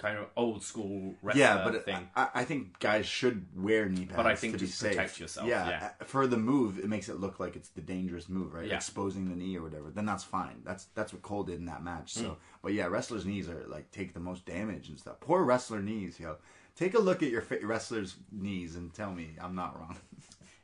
kind 0.00 0.18
of 0.18 0.26
old 0.36 0.62
school 0.62 1.14
wrestler 1.22 1.40
Yeah, 1.42 1.62
but 1.62 1.84
thing. 1.84 2.08
I, 2.16 2.28
I 2.34 2.44
think 2.44 2.78
guys 2.80 3.04
should 3.06 3.46
wear 3.54 3.86
knee 3.88 4.06
pads. 4.06 4.16
But 4.16 4.26
I 4.26 4.34
think 4.34 4.54
to 4.54 4.60
be 4.60 4.66
safe. 4.66 4.92
protect 4.96 5.20
yourself, 5.20 5.46
Yeah, 5.46 5.68
yeah. 5.68 5.90
uh, 6.00 6.04
for 6.04 6.26
the 6.26 6.38
move, 6.38 6.78
it 6.78 6.88
makes 6.88 7.08
it 7.10 7.20
look 7.20 7.38
like 7.38 7.54
it's 7.54 7.68
the 7.68 7.82
dangerous 7.82 8.28
move, 8.28 8.54
right? 8.54 8.66
Yeah. 8.66 8.76
Exposing 8.76 9.28
the 9.28 9.36
knee 9.36 9.56
or 9.58 9.62
whatever. 9.62 9.90
Then 9.90 10.06
that's 10.06 10.24
fine. 10.24 10.62
That's 10.64 10.84
that's 10.94 11.12
what 11.12 11.20
Cole 11.22 11.42
did 11.44 11.58
in 11.58 11.66
that 11.66 11.84
match. 11.84 12.14
So, 12.14 12.38
but 12.62 12.72
yeah, 12.72 12.86
wrestlers' 12.86 13.26
knees 13.26 13.48
are 13.48 13.64
like 13.68 13.90
take 13.90 14.14
the 14.14 14.20
most 14.20 14.46
damage 14.46 14.88
and 14.88 14.98
stuff. 14.98 15.20
Poor 15.20 15.44
wrestler 15.44 15.80
knees, 15.82 16.18
yo. 16.18 16.36
Take 16.76 16.94
a 16.94 16.98
look 16.98 17.22
at 17.22 17.28
your 17.30 17.42
fa- 17.42 17.58
wrestler's 17.62 18.16
knees 18.32 18.76
and 18.76 18.94
tell 18.94 19.12
me 19.12 19.36
I'm 19.40 19.54
not 19.54 19.78
wrong. 19.78 19.96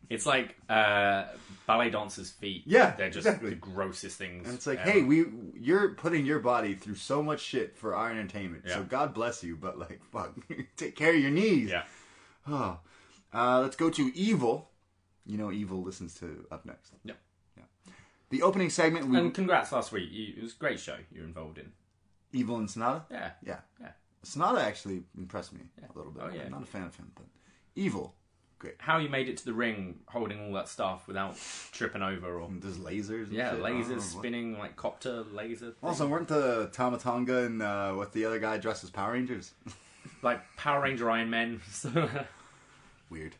It's 0.09 0.27
like 0.27 0.57
uh, 0.69 1.25
ballet 1.67 1.91
dancers' 1.91 2.31
feet. 2.31 2.63
Yeah, 2.67 2.95
they're 2.97 3.11
just 3.11 3.27
exactly. 3.27 3.51
the 3.51 3.57
grossest 3.57 4.19
things. 4.19 4.47
And 4.47 4.57
it's 4.57 4.67
like, 4.67 4.79
ever. 4.81 4.91
hey, 4.91 5.03
we 5.03 5.25
you're 5.55 5.91
putting 5.91 6.25
your 6.25 6.39
body 6.39 6.75
through 6.75 6.95
so 6.97 7.23
much 7.23 7.41
shit 7.41 7.77
for 7.77 7.95
our 7.95 8.11
entertainment. 8.11 8.65
So 8.69 8.83
God 8.85 9.15
bless 9.15 9.43
you, 9.43 9.57
but 9.57 9.79
like, 9.79 10.01
fuck, 10.13 10.35
take 10.77 10.97
care 10.97 11.15
of 11.15 11.21
your 11.21 11.31
knees. 11.31 11.71
yeah. 11.71 11.85
Oh. 12.49 12.79
Uh, 13.35 13.61
let's 13.61 13.77
go 13.77 13.91
to 13.91 14.13
Evil. 14.17 14.71
You 15.25 15.39
know, 15.39 15.51
Evil 15.51 15.83
listens 15.83 16.15
to 16.21 16.47
Up 16.51 16.65
Next. 16.65 16.93
Yeah. 17.05 17.15
The 18.31 18.43
opening 18.43 18.71
segment, 18.71 19.07
we 19.07 19.19
And 19.19 19.33
congrats 19.33 19.71
last 19.73 19.93
week. 19.93 20.09
You, 20.11 20.35
it 20.37 20.43
was 20.43 20.53
a 20.53 20.57
great 20.57 20.81
show 20.81 20.97
you're 21.13 21.25
involved 21.25 21.59
in. 21.59 21.73
Evil 22.33 22.57
and 22.57 22.69
Sanada. 22.69 23.05
Yeah. 23.11 23.31
Yeah, 23.45 23.59
Yeah. 23.81 23.91
Sanada 24.25 24.61
actually 24.61 25.05
impressed 25.17 25.53
me 25.53 25.61
a 25.79 25.97
little 25.97 26.11
bit. 26.11 26.23
Oh, 26.27 26.31
yeah. 26.35 26.43
I'm 26.47 26.51
not 26.51 26.63
a 26.63 26.67
fan 26.67 26.83
of 26.83 26.97
him, 26.97 27.13
but 27.15 27.27
Evil, 27.77 28.15
great. 28.59 28.75
How 28.79 28.99
you 28.99 29.09
made 29.09 29.29
it 29.29 29.37
to 29.39 29.45
the 29.45 29.53
ring 29.53 30.01
holding 30.07 30.41
all 30.47 30.53
that 30.55 30.69
stuff 30.69 31.07
without 31.07 31.37
tripping 31.73 32.03
over 32.03 32.41
or. 32.41 32.49
There's 32.61 32.79
lasers. 32.79 33.25
And 33.29 33.33
Yeah, 33.35 33.51
shit. 33.53 33.61
Lasers 33.63 33.91
what- 33.91 34.01
spinning, 34.03 34.59
like 34.59 34.77
copter 34.77 35.23
laser. 35.33 35.67
thing. 35.73 35.75
Also, 35.83 36.07
weren't 36.07 36.29
the 36.29 36.69
Tama 36.73 36.99
Tonga 36.99 37.45
and 37.45 37.63
uh, 37.63 37.93
what 37.93 38.13
the 38.13 38.25
other 38.25 38.39
guy 38.39 38.57
dressed 38.59 38.85
as 38.85 38.91
Power 38.91 39.13
Rangers? 39.13 39.53
like 40.23 40.41
Power 40.57 40.83
Ranger 40.83 41.11
Iron 41.11 41.31
Men. 41.31 41.61
So- 41.71 42.09
Weird. 43.11 43.37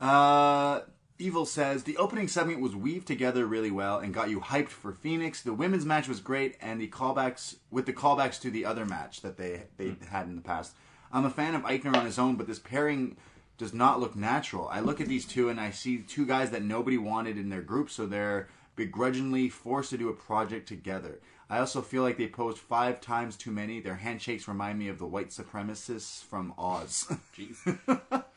Uh, 0.00 0.80
Evil 1.20 1.46
says 1.46 1.82
the 1.82 1.96
opening 1.96 2.28
segment 2.28 2.60
was 2.60 2.76
weaved 2.76 3.08
together 3.08 3.44
really 3.44 3.72
well 3.72 3.98
and 3.98 4.14
got 4.14 4.30
you 4.30 4.40
hyped 4.40 4.68
for 4.68 4.92
Phoenix. 4.92 5.42
The 5.42 5.52
women's 5.52 5.84
match 5.84 6.06
was 6.06 6.20
great, 6.20 6.56
and 6.60 6.80
the 6.80 6.86
callbacks 6.86 7.56
with 7.72 7.86
the 7.86 7.92
callbacks 7.92 8.40
to 8.42 8.50
the 8.52 8.64
other 8.64 8.86
match 8.86 9.22
that 9.22 9.36
they 9.36 9.64
they 9.78 9.96
had 10.10 10.26
in 10.28 10.36
the 10.36 10.42
past. 10.42 10.74
I'm 11.12 11.24
a 11.24 11.30
fan 11.30 11.56
of 11.56 11.62
Eichner 11.62 11.96
on 11.96 12.04
his 12.04 12.20
own, 12.20 12.36
but 12.36 12.46
this 12.46 12.60
pairing 12.60 13.16
does 13.58 13.74
not 13.74 14.00
look 14.00 14.16
natural. 14.16 14.68
I 14.68 14.80
look 14.80 15.00
at 15.00 15.08
these 15.08 15.26
two 15.26 15.48
and 15.48 15.60
I 15.60 15.70
see 15.70 15.98
two 15.98 16.24
guys 16.24 16.50
that 16.50 16.62
nobody 16.62 16.96
wanted 16.96 17.36
in 17.36 17.50
their 17.50 17.62
group, 17.62 17.90
so 17.90 18.06
they're 18.06 18.48
begrudgingly 18.76 19.48
forced 19.48 19.90
to 19.90 19.98
do 19.98 20.08
a 20.08 20.14
project 20.14 20.68
together. 20.68 21.20
I 21.50 21.58
also 21.58 21.82
feel 21.82 22.02
like 22.02 22.18
they 22.18 22.28
posed 22.28 22.58
five 22.58 23.00
times 23.00 23.36
too 23.36 23.50
many. 23.50 23.80
Their 23.80 23.96
handshakes 23.96 24.46
remind 24.46 24.78
me 24.78 24.88
of 24.88 24.98
the 24.98 25.06
white 25.06 25.30
supremacists 25.30 26.22
from 26.22 26.54
Oz. 26.56 27.06
Jeez. 27.36 28.30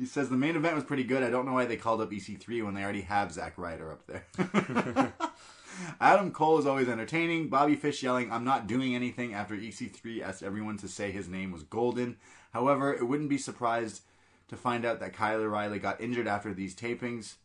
He 0.00 0.06
says 0.06 0.30
the 0.30 0.36
main 0.36 0.56
event 0.56 0.76
was 0.76 0.84
pretty 0.84 1.04
good. 1.04 1.22
I 1.22 1.28
don't 1.28 1.44
know 1.44 1.52
why 1.52 1.66
they 1.66 1.76
called 1.76 2.00
up 2.00 2.10
EC3 2.10 2.64
when 2.64 2.72
they 2.72 2.82
already 2.82 3.02
have 3.02 3.32
Zack 3.32 3.58
Ryder 3.58 3.92
up 3.92 4.06
there. 4.06 5.12
Adam 6.00 6.30
Cole 6.30 6.58
is 6.58 6.64
always 6.64 6.88
entertaining. 6.88 7.48
Bobby 7.48 7.74
Fish 7.74 8.02
yelling, 8.02 8.32
I'm 8.32 8.44
not 8.44 8.66
doing 8.66 8.94
anything 8.94 9.34
after 9.34 9.54
EC3 9.54 10.22
asked 10.22 10.42
everyone 10.42 10.78
to 10.78 10.88
say 10.88 11.10
his 11.10 11.28
name 11.28 11.52
was 11.52 11.64
Golden. 11.64 12.16
However, 12.52 12.94
it 12.94 13.06
wouldn't 13.06 13.28
be 13.28 13.36
surprised 13.36 14.00
to 14.50 14.56
find 14.56 14.84
out 14.84 15.00
that 15.00 15.12
Kyle 15.12 15.40
O'Reilly 15.40 15.78
got 15.78 16.00
injured 16.00 16.26
after 16.26 16.52
these 16.52 16.74
tapings. 16.74 17.36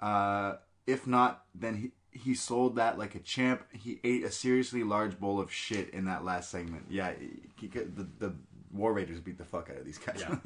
Uh, 0.00 0.54
if 0.86 1.06
not, 1.06 1.44
then 1.54 1.76
he, 1.76 1.90
he 2.10 2.34
sold 2.34 2.76
that 2.76 2.98
like 2.98 3.14
a 3.14 3.20
champ. 3.20 3.62
He 3.72 4.00
ate 4.02 4.24
a 4.24 4.30
seriously 4.30 4.82
large 4.82 5.18
bowl 5.18 5.40
of 5.40 5.52
shit 5.52 5.90
in 5.90 6.04
that 6.06 6.24
last 6.24 6.50
segment. 6.50 6.86
Yeah, 6.90 7.12
he, 7.60 7.68
the, 7.68 8.08
the 8.18 8.34
War 8.72 8.92
Raiders 8.92 9.20
beat 9.20 9.38
the 9.38 9.44
fuck 9.44 9.70
out 9.70 9.78
of 9.78 9.84
these 9.84 9.98
guys. 9.98 10.20
Yeah. 10.20 10.36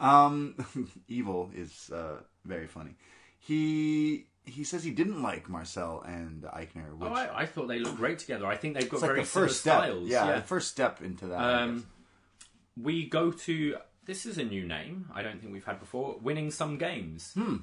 um, 0.00 0.54
Evil 1.08 1.50
is 1.54 1.90
uh, 1.92 2.18
very 2.44 2.68
funny. 2.68 2.94
He 3.38 4.26
he 4.44 4.64
says 4.64 4.84
he 4.84 4.92
didn't 4.92 5.20
like 5.20 5.48
Marcel 5.48 6.02
and 6.06 6.42
Eichner, 6.42 6.96
which 6.96 7.10
oh, 7.10 7.14
I, 7.14 7.42
I 7.42 7.46
thought 7.46 7.66
they 7.66 7.78
looked 7.80 7.96
great 7.96 8.20
together. 8.20 8.46
I 8.46 8.56
think 8.56 8.74
they've 8.74 8.88
got 8.88 8.98
it's 8.98 9.02
like 9.02 9.10
very 9.10 9.20
the 9.20 9.26
first 9.26 9.62
similar 9.62 9.82
step. 9.82 9.90
styles. 9.90 10.08
Yeah, 10.08 10.36
the 10.36 10.42
first 10.42 10.68
step 10.68 11.02
into 11.02 11.26
that. 11.26 11.40
Um, 11.40 11.86
we 12.80 13.06
go 13.06 13.32
to 13.32 13.76
this 14.06 14.26
is 14.26 14.38
a 14.38 14.44
new 14.44 14.66
name 14.66 15.08
I 15.14 15.22
don't 15.22 15.40
think 15.40 15.52
we've 15.52 15.64
had 15.64 15.80
before. 15.80 16.16
Winning 16.20 16.50
some 16.50 16.78
games. 16.78 17.32
Hmm. 17.34 17.56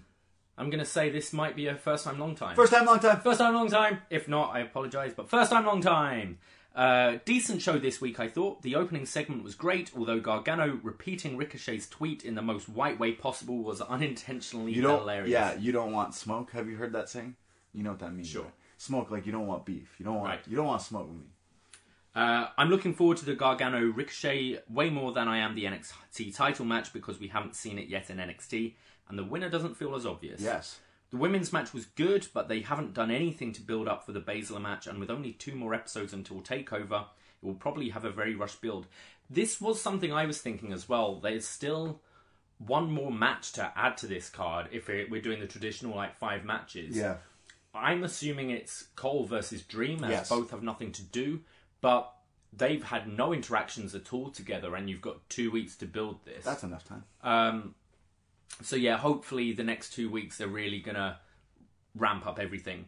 I'm 0.57 0.69
gonna 0.71 0.85
say 0.85 1.09
this 1.09 1.33
might 1.33 1.55
be 1.55 1.67
a 1.67 1.75
first 1.75 2.03
time, 2.05 2.19
long 2.19 2.33
time. 2.35 2.55
First 2.55 2.73
time, 2.73 2.85
long 2.85 2.99
time. 2.99 3.19
First 3.21 3.39
time, 3.39 3.53
long 3.53 3.69
time. 3.69 3.99
If 4.09 4.27
not, 4.27 4.55
I 4.55 4.59
apologise, 4.61 5.13
but 5.15 5.29
first 5.29 5.51
time, 5.51 5.65
long 5.65 5.81
time. 5.81 6.39
Uh, 6.75 7.17
decent 7.25 7.61
show 7.61 7.77
this 7.79 7.99
week, 8.01 8.19
I 8.19 8.27
thought. 8.27 8.61
The 8.61 8.75
opening 8.75 9.05
segment 9.07 9.43
was 9.43 9.55
great, 9.55 9.91
although 9.97 10.19
Gargano 10.19 10.79
repeating 10.83 11.35
Ricochet's 11.37 11.87
tweet 11.87 12.23
in 12.23 12.35
the 12.35 12.41
most 12.43 12.69
white 12.69 12.99
way 12.99 13.11
possible 13.13 13.63
was 13.63 13.81
unintentionally 13.81 14.73
You 14.73 14.83
don't. 14.83 14.99
hilarious. 14.99 15.29
Yeah, 15.29 15.55
you 15.55 15.71
don't 15.71 15.91
want 15.91 16.13
smoke. 16.13 16.51
Have 16.51 16.67
you 16.69 16.75
heard 16.75 16.93
that 16.93 17.09
saying? 17.09 17.35
You 17.73 17.83
know 17.83 17.91
what 17.91 17.99
that 17.99 18.13
means? 18.13 18.27
Sure. 18.29 18.43
right? 18.43 18.51
Smoke 18.77 19.09
like 19.11 19.25
you 19.25 19.31
don't 19.31 19.47
want 19.47 19.65
beef. 19.65 19.95
You 19.97 20.05
don't 20.05 20.15
want. 20.15 20.27
Right. 20.29 20.39
You 20.47 20.55
don't 20.55 20.67
want 20.67 20.81
smoke 20.83 21.07
with 21.07 21.17
me. 21.17 21.25
Uh, 22.17 22.47
I'm 22.57 22.69
looking 22.71 22.95
forward 22.95 23.17
to 23.17 23.25
the 23.25 23.35
Gargano 23.35 23.79
Ricochet 23.79 24.61
way 24.67 24.89
more 24.89 25.11
than 25.11 25.27
I 25.27 25.37
am 25.37 25.53
the 25.53 25.65
NXT 25.65 26.35
title 26.35 26.65
match 26.65 26.91
because 26.91 27.19
we 27.19 27.27
haven't 27.27 27.55
seen 27.55 27.77
it 27.77 27.89
yet 27.89 28.09
in 28.09 28.17
NXT, 28.17 28.73
and 29.07 29.19
the 29.19 29.23
winner 29.23 29.49
doesn't 29.49 29.77
feel 29.77 29.93
as 29.93 30.03
obvious. 30.03 30.41
Yes. 30.41 30.79
The 31.11 31.17
women's 31.17 31.53
match 31.53 31.73
was 31.73 31.85
good, 31.85 32.27
but 32.33 32.47
they 32.47 32.61
haven't 32.61 32.95
done 32.95 33.11
anything 33.11 33.53
to 33.53 33.61
build 33.61 33.87
up 33.87 34.03
for 34.03 34.13
the 34.13 34.19
Baszler 34.19 34.59
match, 34.59 34.87
and 34.87 34.99
with 34.99 35.11
only 35.11 35.33
two 35.33 35.53
more 35.53 35.75
episodes 35.75 36.11
until 36.11 36.41
TakeOver, 36.41 37.01
it 37.03 37.45
will 37.45 37.53
probably 37.53 37.89
have 37.89 38.03
a 38.03 38.09
very 38.09 38.33
rushed 38.33 38.61
build. 38.61 38.87
This 39.29 39.61
was 39.61 39.79
something 39.79 40.11
I 40.11 40.25
was 40.25 40.41
thinking 40.41 40.73
as 40.73 40.89
well. 40.89 41.19
There's 41.19 41.47
still 41.47 42.01
one 42.57 42.89
more 42.91 43.11
match 43.11 43.51
to 43.53 43.71
add 43.75 43.95
to 43.97 44.07
this 44.07 44.27
card 44.31 44.69
if 44.71 44.89
it- 44.89 45.11
we're 45.11 45.21
doing 45.21 45.39
the 45.39 45.45
traditional 45.45 45.95
like 45.95 46.17
five 46.17 46.43
matches. 46.43 46.97
Yeah. 46.97 47.17
I'm 47.75 48.03
assuming 48.03 48.49
it's 48.49 48.87
Cole 48.95 49.25
versus 49.27 49.61
Dream, 49.61 50.03
as 50.03 50.09
Yes. 50.09 50.29
both 50.29 50.49
have 50.49 50.63
nothing 50.63 50.91
to 50.93 51.03
do, 51.03 51.41
but 51.81 52.13
they've 52.53 52.83
had 52.83 53.07
no 53.07 53.33
interactions 53.33 53.93
at 53.95 54.13
all 54.13 54.29
together, 54.29 54.75
and 54.75 54.89
you've 54.89 55.01
got 55.01 55.29
two 55.29 55.51
weeks 55.51 55.75
to 55.77 55.85
build 55.85 56.23
this. 56.25 56.43
That's 56.43 56.63
enough 56.63 56.85
time. 56.85 57.03
Um, 57.23 57.75
so 58.61 58.75
yeah, 58.75 58.97
hopefully 58.97 59.53
the 59.53 59.63
next 59.63 59.93
two 59.93 60.09
weeks 60.09 60.37
they're 60.37 60.47
really 60.47 60.79
gonna 60.79 61.19
ramp 61.95 62.25
up 62.25 62.39
everything. 62.39 62.85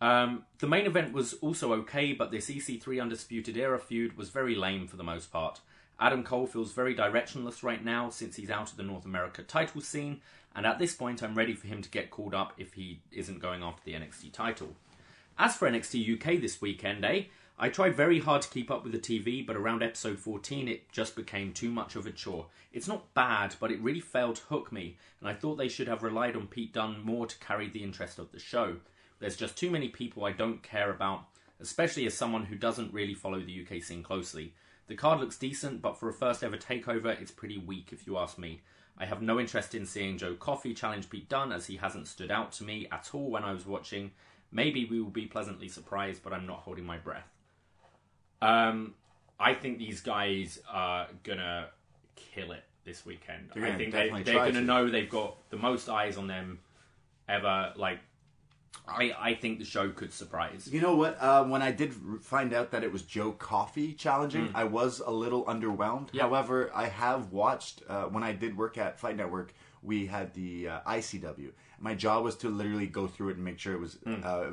Um, 0.00 0.44
the 0.58 0.66
main 0.66 0.86
event 0.86 1.12
was 1.12 1.34
also 1.34 1.74
okay, 1.74 2.12
but 2.12 2.30
this 2.30 2.48
EC3 2.48 3.02
Undisputed 3.02 3.56
Era 3.56 3.78
feud 3.78 4.16
was 4.16 4.30
very 4.30 4.54
lame 4.54 4.86
for 4.86 4.96
the 4.96 5.04
most 5.04 5.30
part. 5.30 5.60
Adam 5.98 6.24
Cole 6.24 6.46
feels 6.46 6.72
very 6.72 6.94
directionless 6.94 7.62
right 7.62 7.84
now 7.84 8.08
since 8.08 8.36
he's 8.36 8.50
out 8.50 8.70
of 8.70 8.78
the 8.78 8.82
North 8.82 9.04
America 9.04 9.42
title 9.42 9.82
scene, 9.82 10.22
and 10.56 10.64
at 10.64 10.78
this 10.78 10.94
point 10.94 11.22
I'm 11.22 11.34
ready 11.34 11.52
for 11.52 11.66
him 11.66 11.82
to 11.82 11.90
get 11.90 12.10
called 12.10 12.34
up 12.34 12.54
if 12.56 12.72
he 12.72 13.02
isn't 13.12 13.40
going 13.40 13.62
after 13.62 13.82
the 13.84 13.92
NXT 13.92 14.32
title. 14.32 14.74
As 15.38 15.56
for 15.56 15.70
NXT 15.70 16.14
UK 16.14 16.40
this 16.40 16.62
weekend, 16.62 17.04
eh? 17.04 17.24
I 17.62 17.68
tried 17.68 17.94
very 17.94 18.20
hard 18.20 18.40
to 18.40 18.48
keep 18.48 18.70
up 18.70 18.84
with 18.84 18.92
the 18.92 18.98
TV, 18.98 19.46
but 19.46 19.54
around 19.54 19.82
episode 19.82 20.18
14 20.18 20.66
it 20.66 20.90
just 20.90 21.14
became 21.14 21.52
too 21.52 21.70
much 21.70 21.94
of 21.94 22.06
a 22.06 22.10
chore. 22.10 22.46
It's 22.72 22.88
not 22.88 23.12
bad, 23.12 23.54
but 23.60 23.70
it 23.70 23.82
really 23.82 24.00
failed 24.00 24.36
to 24.36 24.44
hook 24.44 24.72
me, 24.72 24.96
and 25.20 25.28
I 25.28 25.34
thought 25.34 25.56
they 25.56 25.68
should 25.68 25.86
have 25.86 26.02
relied 26.02 26.36
on 26.36 26.46
Pete 26.46 26.72
Dunne 26.72 27.04
more 27.04 27.26
to 27.26 27.38
carry 27.38 27.68
the 27.68 27.82
interest 27.82 28.18
of 28.18 28.32
the 28.32 28.38
show. 28.38 28.76
There's 29.18 29.36
just 29.36 29.58
too 29.58 29.70
many 29.70 29.88
people 29.88 30.24
I 30.24 30.32
don't 30.32 30.62
care 30.62 30.90
about, 30.90 31.24
especially 31.60 32.06
as 32.06 32.14
someone 32.14 32.46
who 32.46 32.54
doesn't 32.54 32.94
really 32.94 33.12
follow 33.12 33.40
the 33.40 33.66
UK 33.66 33.82
scene 33.82 34.02
closely. 34.02 34.54
The 34.86 34.96
card 34.96 35.20
looks 35.20 35.36
decent, 35.36 35.82
but 35.82 35.98
for 35.98 36.08
a 36.08 36.14
first 36.14 36.42
ever 36.42 36.56
takeover, 36.56 37.20
it's 37.20 37.30
pretty 37.30 37.58
weak 37.58 37.90
if 37.92 38.06
you 38.06 38.16
ask 38.16 38.38
me. 38.38 38.62
I 38.96 39.04
have 39.04 39.20
no 39.20 39.38
interest 39.38 39.74
in 39.74 39.84
seeing 39.84 40.16
Joe 40.16 40.34
Coffey 40.34 40.72
challenge 40.72 41.10
Pete 41.10 41.28
Dunne 41.28 41.52
as 41.52 41.66
he 41.66 41.76
hasn't 41.76 42.08
stood 42.08 42.30
out 42.30 42.52
to 42.52 42.64
me 42.64 42.88
at 42.90 43.10
all 43.12 43.30
when 43.30 43.44
I 43.44 43.52
was 43.52 43.66
watching. 43.66 44.12
Maybe 44.50 44.86
we 44.86 45.02
will 45.02 45.10
be 45.10 45.26
pleasantly 45.26 45.68
surprised, 45.68 46.22
but 46.22 46.32
I'm 46.32 46.46
not 46.46 46.60
holding 46.60 46.86
my 46.86 46.96
breath. 46.96 47.28
Um, 48.42 48.94
I 49.38 49.54
think 49.54 49.78
these 49.78 50.00
guys 50.00 50.58
are 50.70 51.06
gonna 51.24 51.68
kill 52.16 52.52
it 52.52 52.64
this 52.84 53.04
weekend. 53.06 53.50
They're 53.54 53.64
I 53.64 53.66
gonna 53.68 53.78
think 53.78 53.92
they, 53.92 53.98
definitely 53.98 54.22
they're 54.24 54.34
try 54.34 54.46
gonna 54.48 54.60
to. 54.60 54.66
know 54.66 54.88
they've 54.90 55.08
got 55.10 55.36
the 55.50 55.56
most 55.56 55.88
eyes 55.88 56.16
on 56.16 56.26
them 56.26 56.58
ever. 57.28 57.72
Like, 57.76 57.98
I 58.88 59.12
I 59.18 59.34
think 59.34 59.58
the 59.58 59.64
show 59.64 59.90
could 59.90 60.12
surprise. 60.12 60.68
You 60.72 60.80
know 60.80 60.94
what? 60.96 61.20
Uh, 61.20 61.44
when 61.44 61.62
I 61.62 61.70
did 61.72 61.92
r- 62.08 62.18
find 62.18 62.52
out 62.52 62.70
that 62.72 62.82
it 62.84 62.92
was 62.92 63.02
Joe 63.02 63.32
Coffey 63.32 63.92
challenging, 63.92 64.50
I 64.54 64.64
was 64.64 65.00
a 65.00 65.10
little 65.10 65.44
underwhelmed. 65.44 66.08
Yeah. 66.12 66.22
However, 66.22 66.70
I 66.74 66.86
have 66.86 67.32
watched 67.32 67.82
uh, 67.88 68.04
when 68.04 68.22
I 68.22 68.32
did 68.32 68.56
work 68.56 68.78
at 68.78 68.98
Fight 68.98 69.16
Network. 69.16 69.52
We 69.82 70.06
had 70.06 70.34
the 70.34 70.68
uh, 70.68 70.80
ICW. 70.86 71.52
My 71.78 71.94
job 71.94 72.22
was 72.24 72.36
to 72.36 72.50
literally 72.50 72.86
go 72.86 73.06
through 73.06 73.30
it 73.30 73.36
and 73.36 73.44
make 73.44 73.58
sure 73.58 73.72
it 73.72 73.80
was 73.80 73.96
uh, 74.06 74.50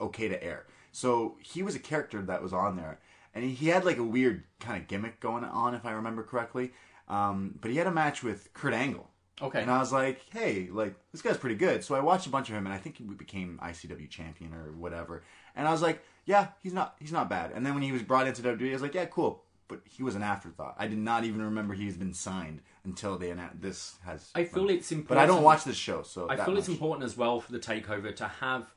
okay 0.00 0.28
to 0.28 0.42
air. 0.42 0.66
So 0.94 1.36
he 1.42 1.64
was 1.64 1.74
a 1.74 1.80
character 1.80 2.22
that 2.22 2.40
was 2.40 2.52
on 2.52 2.76
there, 2.76 3.00
and 3.34 3.44
he 3.44 3.66
had 3.66 3.84
like 3.84 3.98
a 3.98 4.04
weird 4.04 4.44
kind 4.60 4.80
of 4.80 4.86
gimmick 4.86 5.18
going 5.18 5.42
on, 5.42 5.74
if 5.74 5.84
I 5.84 5.90
remember 5.90 6.22
correctly. 6.22 6.72
Um, 7.08 7.58
but 7.60 7.72
he 7.72 7.76
had 7.78 7.88
a 7.88 7.92
match 7.92 8.22
with 8.22 8.54
Kurt 8.54 8.72
Angle. 8.72 9.10
Okay. 9.42 9.60
And 9.60 9.70
I 9.70 9.80
was 9.80 9.92
like, 9.92 10.20
hey, 10.32 10.68
like 10.70 10.94
this 11.10 11.20
guy's 11.20 11.36
pretty 11.36 11.56
good. 11.56 11.82
So 11.82 11.96
I 11.96 12.00
watched 12.00 12.28
a 12.28 12.30
bunch 12.30 12.48
of 12.48 12.54
him, 12.54 12.64
and 12.64 12.72
I 12.72 12.78
think 12.78 12.98
he 12.98 13.04
became 13.04 13.58
ICW 13.60 14.08
champion 14.08 14.54
or 14.54 14.70
whatever. 14.70 15.24
And 15.56 15.66
I 15.66 15.72
was 15.72 15.82
like, 15.82 16.00
yeah, 16.26 16.48
he's 16.62 16.72
not 16.72 16.94
he's 17.00 17.12
not 17.12 17.28
bad. 17.28 17.50
And 17.52 17.66
then 17.66 17.74
when 17.74 17.82
he 17.82 17.90
was 17.90 18.02
brought 18.02 18.28
into 18.28 18.42
WWE, 18.42 18.70
I 18.70 18.72
was 18.74 18.82
like, 18.82 18.94
yeah, 18.94 19.06
cool. 19.06 19.42
But 19.66 19.80
he 19.84 20.04
was 20.04 20.14
an 20.14 20.22
afterthought. 20.22 20.76
I 20.78 20.86
did 20.86 20.98
not 20.98 21.24
even 21.24 21.42
remember 21.42 21.74
he's 21.74 21.96
been 21.96 22.14
signed 22.14 22.60
until 22.84 23.18
they 23.18 23.30
announced 23.30 23.60
this 23.60 23.96
has. 24.04 24.30
I 24.34 24.44
feel 24.44 24.70
it's 24.70 24.92
important. 24.92 25.08
But 25.08 25.18
I 25.18 25.26
don't 25.26 25.42
watch 25.42 25.64
this 25.64 25.76
show, 25.76 26.02
so 26.02 26.28
I 26.30 26.36
feel 26.36 26.56
it's 26.56 26.68
much. 26.68 26.74
important 26.74 27.04
as 27.04 27.16
well 27.16 27.40
for 27.40 27.50
the 27.50 27.58
takeover 27.58 28.14
to 28.14 28.28
have 28.28 28.72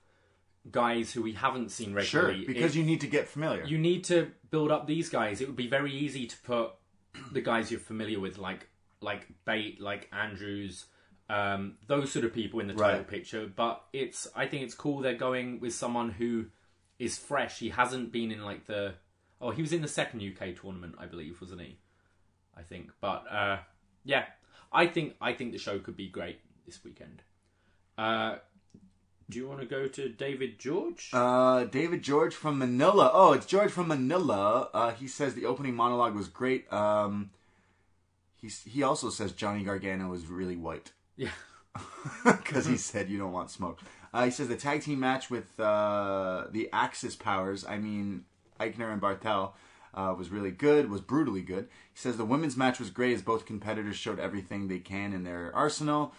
guys 0.71 1.11
who 1.13 1.21
we 1.21 1.33
haven't 1.33 1.69
seen 1.71 1.93
regularly. 1.93 2.39
Sure, 2.45 2.47
because 2.53 2.75
It- 2.75 2.79
you 2.79 2.85
need 2.85 3.01
to 3.01 3.07
get 3.07 3.27
familiar. 3.27 3.63
you 3.65 3.77
need 3.77 4.03
to 4.05 4.31
build 4.49 4.71
up 4.71 4.87
these 4.87 5.09
guys. 5.09 5.41
It 5.41 5.47
would 5.47 5.55
be 5.55 5.67
very 5.67 5.93
easy 5.93 6.25
to 6.27 6.37
put 6.43 6.71
the 7.31 7.41
guys 7.41 7.71
you're 7.71 7.79
familiar 7.79 8.19
with, 8.19 8.37
like 8.37 8.69
like 9.01 9.27
Bate, 9.45 9.79
like 9.79 10.09
Andrews, 10.11 10.85
Um, 11.29 11.77
those 11.87 12.11
sort 12.11 12.23
of 12.25 12.33
people 12.33 12.59
in 12.61 12.67
the 12.67 12.73
title 12.73 12.99
Right. 12.99 13.07
picture, 13.07 13.47
but 13.47 13.85
it's 13.93 14.27
I 14.35 14.47
think 14.47 14.63
it's 14.63 14.73
cool 14.73 15.01
they're 15.01 15.13
going 15.15 15.59
with 15.59 15.73
someone 15.73 16.09
who 16.11 16.47
is 16.99 17.17
fresh. 17.19 17.59
He 17.59 17.69
hasn't 17.69 18.11
been 18.11 18.31
in 18.31 18.43
like 18.43 18.65
the 18.65 18.95
oh 19.41 19.51
he 19.51 19.61
was 19.61 19.73
in 19.73 19.81
the 19.81 19.87
second 19.87 20.21
UK 20.21 20.53
tournament 20.55 20.95
I 20.97 21.05
believe 21.05 21.39
wasn't 21.41 21.61
he? 21.61 21.79
I 22.55 22.63
think, 22.63 22.91
but 23.01 23.25
uh, 23.31 23.59
yeah, 24.03 24.25
I 24.71 24.87
think 24.87 25.15
I 25.21 25.33
think 25.33 25.51
the 25.51 25.59
show 25.59 25.79
could 25.79 25.95
be 25.97 26.07
great 26.07 26.39
this 26.65 26.83
weekend. 26.83 27.21
Uh, 27.97 28.37
do 29.29 29.37
you 29.37 29.47
want 29.47 29.59
to 29.59 29.65
go 29.65 29.87
to 29.87 30.09
David 30.09 30.57
George? 30.57 31.09
Uh, 31.11 31.65
David 31.65 32.01
George 32.01 32.33
from 32.33 32.59
Manila. 32.59 33.11
Oh, 33.13 33.33
it's 33.33 33.45
George 33.45 33.71
from 33.71 33.89
Manila. 33.89 34.69
Uh, 34.73 34.91
he 34.91 35.07
says 35.07 35.33
the 35.33 35.45
opening 35.45 35.75
monologue 35.75 36.15
was 36.15 36.27
great. 36.29 36.71
Um, 36.71 37.31
he 38.35 38.47
he 38.47 38.83
also 38.83 39.09
says 39.09 39.33
Johnny 39.33 39.63
Gargano 39.63 40.13
is 40.13 40.27
really 40.27 40.55
white 40.55 40.91
yeah, 41.17 41.31
because 42.25 42.65
he 42.65 42.77
said 42.77 43.09
you 43.09 43.17
don't 43.17 43.33
want 43.33 43.51
smoke. 43.51 43.79
Uh, 44.13 44.25
he 44.25 44.31
says 44.31 44.47
the 44.47 44.55
tag 44.55 44.81
team 44.81 44.99
match 44.99 45.29
with 45.29 45.59
uh, 45.59 46.45
the 46.51 46.69
Axis 46.71 47.15
powers. 47.15 47.65
I 47.65 47.77
mean 47.77 48.25
Eichner 48.59 48.91
and 48.91 49.01
Barthel. 49.01 49.53
Uh, 49.93 50.13
was 50.13 50.29
really 50.29 50.51
good, 50.51 50.91
was 50.91 51.01
brutally 51.01 51.41
good. 51.41 51.67
He 51.91 51.99
says 51.99 52.17
the 52.17 52.25
women's 52.25 52.55
match 52.55 52.77
was 52.77 52.91
great 52.91 53.15
as 53.15 53.23
both 53.23 53.47
competitors 53.47 53.95
showed 53.95 54.19
everything 54.19 54.67
they 54.67 54.77
can 54.77 55.11
in 55.11 55.23
their 55.23 55.51
arsenal. 55.55 56.13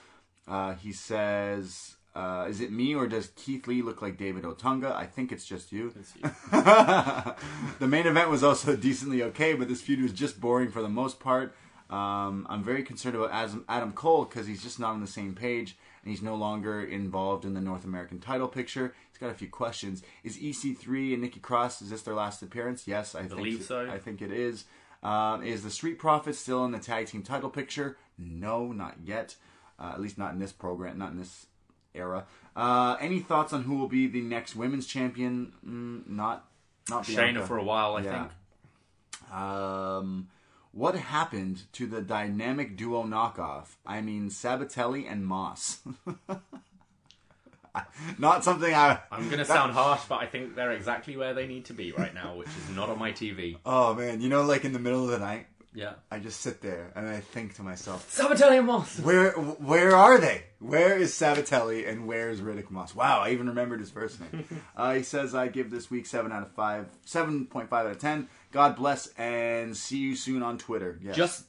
Uh, 0.48 0.74
he 0.74 0.90
says, 0.90 1.97
uh, 2.18 2.46
"Is 2.48 2.60
it 2.60 2.72
me 2.72 2.94
or 2.94 3.06
does 3.06 3.30
Keith 3.36 3.66
Lee 3.66 3.82
look 3.82 4.02
like 4.02 4.16
David 4.16 4.44
Otunga? 4.44 4.94
I 4.94 5.06
think 5.06 5.30
it's 5.30 5.44
just 5.44 5.72
you." 5.72 5.90
the 6.50 7.36
main 7.80 8.06
event 8.06 8.28
was 8.28 8.42
also 8.42 8.74
decently 8.88 9.22
okay, 9.22 9.54
but 9.54 9.68
this 9.68 9.80
feud 9.80 10.02
was 10.02 10.12
just 10.12 10.40
boring 10.40 10.70
for 10.70 10.82
the 10.82 10.88
most 10.88 11.20
part. 11.20 11.54
Um, 11.90 12.46
I'm 12.50 12.62
very 12.62 12.82
concerned 12.82 13.16
about 13.16 13.30
Adam, 13.32 13.64
Adam 13.68 13.92
Cole 13.92 14.24
because 14.24 14.46
he's 14.46 14.62
just 14.62 14.78
not 14.78 14.90
on 14.92 15.00
the 15.00 15.06
same 15.06 15.34
page 15.34 15.78
and 16.02 16.10
he's 16.10 16.20
no 16.22 16.34
longer 16.34 16.84
involved 16.84 17.46
in 17.46 17.54
the 17.54 17.62
North 17.62 17.84
American 17.84 18.18
title 18.18 18.48
picture. 18.48 18.94
He's 19.10 19.18
got 19.18 19.30
a 19.30 19.34
few 19.34 19.48
questions. 19.48 20.02
Is 20.22 20.36
EC3 20.36 21.14
and 21.14 21.22
Nikki 21.22 21.40
Cross 21.40 21.80
is 21.80 21.90
this 21.90 22.02
their 22.02 22.14
last 22.14 22.42
appearance? 22.42 22.86
Yes, 22.86 23.14
I 23.14 23.22
Believe 23.22 23.54
think 23.54 23.68
so. 23.68 23.90
I 23.90 23.98
think 23.98 24.20
it 24.20 24.32
is. 24.32 24.64
Um, 25.02 25.42
is 25.42 25.62
the 25.62 25.70
Street 25.70 25.98
Profits 25.98 26.38
still 26.38 26.64
in 26.64 26.72
the 26.72 26.78
tag 26.78 27.06
team 27.06 27.22
title 27.22 27.48
picture? 27.48 27.96
No, 28.18 28.72
not 28.72 28.96
yet. 29.02 29.36
Uh, 29.78 29.92
at 29.94 30.00
least 30.00 30.18
not 30.18 30.32
in 30.32 30.40
this 30.40 30.52
program, 30.52 30.98
not 30.98 31.12
in 31.12 31.18
this 31.18 31.46
era. 31.98 32.24
Uh, 32.56 32.96
any 33.00 33.20
thoughts 33.20 33.52
on 33.52 33.62
who 33.64 33.76
will 33.76 33.88
be 33.88 34.06
the 34.06 34.20
next 34.22 34.56
women's 34.56 34.86
champion? 34.86 35.52
Mm, 35.66 36.08
not, 36.08 36.46
not 36.88 37.04
Shayna 37.04 37.16
Bianca. 37.34 37.46
for 37.46 37.58
a 37.58 37.64
while 37.64 37.96
I 37.96 38.02
Yeah. 38.02 38.28
think. 38.28 39.32
Um, 39.32 40.28
what 40.72 40.94
happened 40.94 41.62
to 41.74 41.86
the 41.86 42.00
dynamic 42.00 42.76
duo 42.76 43.04
knockoff? 43.04 43.76
I 43.86 44.00
mean, 44.00 44.30
Sabbatelli 44.30 45.10
and 45.10 45.26
Moss. 45.26 45.80
Not 48.18 48.42
something 48.42 48.74
I. 48.74 48.98
I'm 49.12 49.28
gonna 49.28 49.44
sound 49.44 49.72
harsh, 49.72 50.00
but 50.08 50.16
I 50.16 50.26
think 50.26 50.56
they're 50.56 50.72
exactly 50.72 51.16
where 51.16 51.32
they 51.32 51.46
need 51.46 51.66
to 51.66 51.74
be 51.74 51.92
right 51.92 52.12
now, 52.12 52.34
which 52.34 52.48
is 52.48 52.70
not 52.74 52.88
on 52.88 52.98
my 52.98 53.12
TV. 53.12 53.56
Oh 53.64 53.94
man, 53.94 54.20
you 54.20 54.28
know, 54.28 54.42
like 54.42 54.64
in 54.64 54.72
the 54.72 54.80
middle 54.80 55.04
of 55.04 55.10
the 55.10 55.18
night, 55.18 55.46
Yeah. 55.78 55.92
I 56.10 56.18
just 56.18 56.40
sit 56.40 56.60
there 56.60 56.90
and 56.96 57.08
I 57.08 57.20
think 57.20 57.54
to 57.54 57.62
myself, 57.62 58.12
Sabbatelli 58.12 58.58
and 58.58 58.66
Moss. 58.66 58.98
where 58.98 59.30
where 59.30 59.94
are 59.94 60.18
they? 60.18 60.42
Where 60.58 60.98
is 60.98 61.12
Sabbatelli 61.12 61.88
and 61.88 62.08
where 62.08 62.30
is 62.30 62.40
Riddick 62.40 62.68
Moss? 62.68 62.96
Wow, 62.96 63.20
I 63.20 63.30
even 63.30 63.46
remembered 63.46 63.78
his 63.78 63.88
first 63.88 64.20
name. 64.20 64.44
uh, 64.76 64.94
he 64.94 65.04
says 65.04 65.36
I 65.36 65.46
give 65.46 65.70
this 65.70 65.88
week 65.88 66.06
seven 66.06 66.32
out 66.32 66.42
of 66.42 66.50
five, 66.50 66.86
seven 67.04 67.46
point 67.46 67.70
five 67.70 67.86
out 67.86 67.92
of 67.92 68.00
ten. 68.00 68.26
God 68.50 68.74
bless 68.74 69.06
and 69.16 69.76
see 69.76 69.98
you 69.98 70.16
soon 70.16 70.42
on 70.42 70.58
Twitter. 70.58 70.98
Yes. 71.00 71.14
Just 71.14 71.44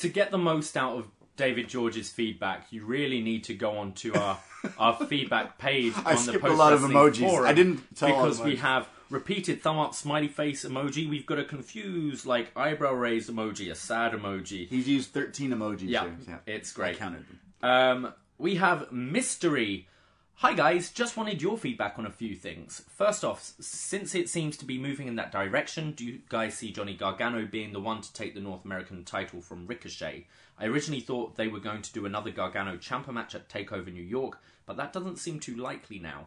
to 0.00 0.10
get 0.10 0.30
the 0.30 0.38
most 0.38 0.76
out 0.76 0.98
of 0.98 1.06
David 1.38 1.66
George's 1.66 2.10
feedback, 2.10 2.66
you 2.70 2.84
really 2.84 3.22
need 3.22 3.44
to 3.44 3.54
go 3.54 3.78
on 3.78 3.94
to 3.94 4.14
our 4.16 4.38
our 4.76 4.96
feedback 5.06 5.56
page 5.56 5.94
I 6.04 6.10
on 6.10 6.16
the 6.16 6.22
skipped 6.22 6.44
a 6.44 6.48
post 6.48 6.58
lot 6.58 6.72
of 6.74 6.80
emojis. 6.80 7.26
forum 7.26 7.46
I 7.48 7.54
didn't 7.54 7.88
because 7.98 8.38
we 8.38 8.56
have 8.56 8.86
repeated 9.10 9.62
thumb 9.62 9.78
up, 9.78 9.94
smiley 9.94 10.28
face 10.28 10.64
emoji. 10.64 11.08
We've 11.08 11.26
got 11.26 11.38
a 11.38 11.44
confused 11.44 12.26
like 12.26 12.56
eyebrow 12.56 12.92
raised 12.92 13.30
emoji, 13.30 13.70
a 13.70 13.74
sad 13.74 14.12
emoji. 14.12 14.68
He's 14.68 14.88
used 14.88 15.10
thirteen 15.10 15.50
emojis. 15.50 15.88
Yeah, 15.88 16.08
here. 16.24 16.40
it's 16.46 16.72
I 16.72 16.76
great. 16.76 16.98
counted 16.98 17.24
them. 17.28 17.40
Um, 17.62 18.14
we 18.38 18.56
have 18.56 18.92
mystery. 18.92 19.88
Hi 20.40 20.52
guys, 20.52 20.90
just 20.90 21.16
wanted 21.16 21.40
your 21.40 21.56
feedback 21.56 21.98
on 21.98 22.04
a 22.04 22.10
few 22.10 22.34
things. 22.34 22.82
First 22.90 23.24
off, 23.24 23.54
since 23.58 24.14
it 24.14 24.28
seems 24.28 24.58
to 24.58 24.66
be 24.66 24.78
moving 24.78 25.08
in 25.08 25.16
that 25.16 25.32
direction, 25.32 25.92
do 25.92 26.04
you 26.04 26.20
guys 26.28 26.52
see 26.52 26.70
Johnny 26.70 26.94
Gargano 26.94 27.46
being 27.46 27.72
the 27.72 27.80
one 27.80 28.02
to 28.02 28.12
take 28.12 28.34
the 28.34 28.40
North 28.40 28.62
American 28.66 29.02
title 29.02 29.40
from 29.40 29.66
Ricochet? 29.66 30.26
I 30.58 30.66
originally 30.66 31.00
thought 31.00 31.36
they 31.36 31.48
were 31.48 31.58
going 31.58 31.80
to 31.80 31.92
do 31.92 32.04
another 32.04 32.30
Gargano 32.30 32.76
Ciampa 32.76 33.14
match 33.14 33.34
at 33.34 33.48
Takeover 33.48 33.90
New 33.90 34.02
York, 34.02 34.38
but 34.66 34.76
that 34.76 34.92
doesn't 34.92 35.16
seem 35.16 35.40
too 35.40 35.56
likely 35.56 35.98
now. 35.98 36.26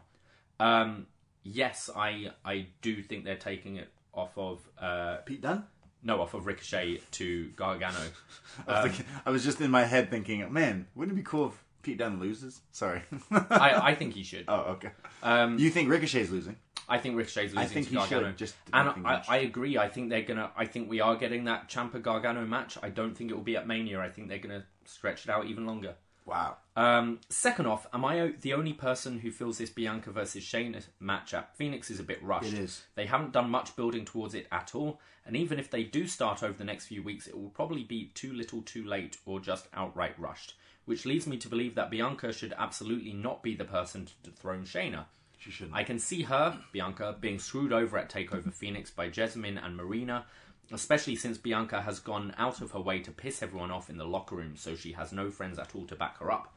Um, 0.58 1.06
yes, 1.42 1.90
I 1.94 2.30
I 2.44 2.66
do 2.82 3.02
think 3.02 3.24
they're 3.24 3.36
taking 3.36 3.76
it 3.76 3.88
off 4.14 4.36
of 4.36 4.58
uh, 4.80 5.16
Pete 5.24 5.40
Dunne. 5.42 5.64
no 6.02 6.20
off 6.20 6.34
of 6.34 6.46
Ricochet 6.46 7.00
to 7.12 7.48
Gargano. 7.56 7.96
I 8.66 8.82
was, 8.82 8.90
thinking- 8.92 9.06
I 9.26 9.30
was 9.30 9.44
just 9.44 9.60
in 9.60 9.70
my 9.70 9.84
head 9.84 10.10
thinking, 10.10 10.52
man, 10.52 10.86
wouldn't 10.94 11.16
it 11.16 11.20
be 11.20 11.24
cool 11.28 11.48
if 11.48 11.64
Pete 11.82 11.98
Dunne 11.98 12.18
loses? 12.20 12.60
Sorry. 12.72 13.02
I, 13.30 13.80
I 13.90 13.94
think 13.94 14.14
he 14.14 14.22
should. 14.22 14.44
oh, 14.48 14.72
okay. 14.72 14.90
Um, 15.22 15.58
you 15.58 15.70
think 15.70 15.88
Ricochet's 15.88 16.30
losing? 16.30 16.56
I 16.88 16.98
think 16.98 17.16
Ricochet's 17.16 17.54
losing 17.54 17.58
I 17.58 17.66
think 17.66 17.86
to 17.86 17.90
he 17.90 17.96
Gargano. 17.96 18.26
should, 18.28 18.36
just 18.38 18.56
and 18.72 18.88
I. 19.06 19.22
I 19.28 19.36
agree. 19.38 19.78
I 19.78 19.88
think 19.88 20.10
they're 20.10 20.22
gonna. 20.22 20.50
I 20.56 20.66
think 20.66 20.90
we 20.90 21.00
are 21.00 21.14
getting 21.14 21.44
that 21.44 21.68
Ciampa 21.68 22.02
Gargano 22.02 22.44
match. 22.44 22.76
I 22.82 22.88
don't 22.88 23.16
think 23.16 23.30
it 23.30 23.34
will 23.34 23.44
be 23.44 23.56
at 23.56 23.66
Mania. 23.68 24.00
I 24.00 24.08
think 24.10 24.28
they're 24.28 24.38
gonna 24.38 24.64
stretch 24.86 25.24
it 25.24 25.30
out 25.30 25.46
even 25.46 25.66
longer. 25.66 25.94
Wow. 26.30 26.58
Um, 26.76 27.18
second 27.28 27.66
off, 27.66 27.88
am 27.92 28.04
I 28.04 28.20
o- 28.20 28.32
the 28.40 28.54
only 28.54 28.72
person 28.72 29.18
who 29.18 29.32
feels 29.32 29.58
this 29.58 29.68
Bianca 29.68 30.12
versus 30.12 30.44
Shayna 30.44 30.86
matchup? 31.02 31.46
Phoenix 31.54 31.90
is 31.90 31.98
a 31.98 32.04
bit 32.04 32.22
rushed? 32.22 32.52
It 32.52 32.58
is. 32.60 32.84
They 32.94 33.06
haven't 33.06 33.32
done 33.32 33.50
much 33.50 33.74
building 33.74 34.04
towards 34.04 34.34
it 34.34 34.46
at 34.52 34.74
all, 34.74 35.00
and 35.26 35.36
even 35.36 35.58
if 35.58 35.70
they 35.70 35.82
do 35.82 36.06
start 36.06 36.44
over 36.44 36.56
the 36.56 36.64
next 36.64 36.86
few 36.86 37.02
weeks, 37.02 37.26
it 37.26 37.36
will 37.36 37.50
probably 37.50 37.82
be 37.82 38.12
too 38.14 38.32
little, 38.32 38.62
too 38.62 38.84
late, 38.84 39.18
or 39.26 39.40
just 39.40 39.66
outright 39.74 40.14
rushed. 40.18 40.54
Which 40.84 41.04
leads 41.04 41.26
me 41.26 41.36
to 41.38 41.48
believe 41.48 41.74
that 41.74 41.90
Bianca 41.90 42.32
should 42.32 42.54
absolutely 42.56 43.12
not 43.12 43.42
be 43.42 43.56
the 43.56 43.64
person 43.64 44.06
to 44.06 44.12
dethrone 44.22 44.62
Shayna. 44.64 45.06
She 45.36 45.50
shouldn't. 45.50 45.76
I 45.76 45.82
can 45.84 45.98
see 45.98 46.22
her, 46.22 46.60
Bianca, 46.70 47.16
being 47.20 47.38
screwed 47.38 47.72
over 47.72 47.98
at 47.98 48.08
TakeOver 48.10 48.52
Phoenix 48.52 48.90
by 48.90 49.08
Jasmine 49.08 49.58
and 49.58 49.76
Marina, 49.76 50.26
especially 50.72 51.16
since 51.16 51.38
Bianca 51.38 51.82
has 51.82 51.98
gone 51.98 52.34
out 52.38 52.60
of 52.60 52.70
her 52.72 52.80
way 52.80 53.00
to 53.00 53.10
piss 53.10 53.42
everyone 53.42 53.70
off 53.70 53.90
in 53.90 53.96
the 53.96 54.04
locker 54.04 54.36
room, 54.36 54.56
so 54.56 54.74
she 54.74 54.92
has 54.92 55.12
no 55.12 55.30
friends 55.30 55.58
at 55.58 55.74
all 55.74 55.86
to 55.86 55.96
back 55.96 56.18
her 56.18 56.30
up. 56.30 56.54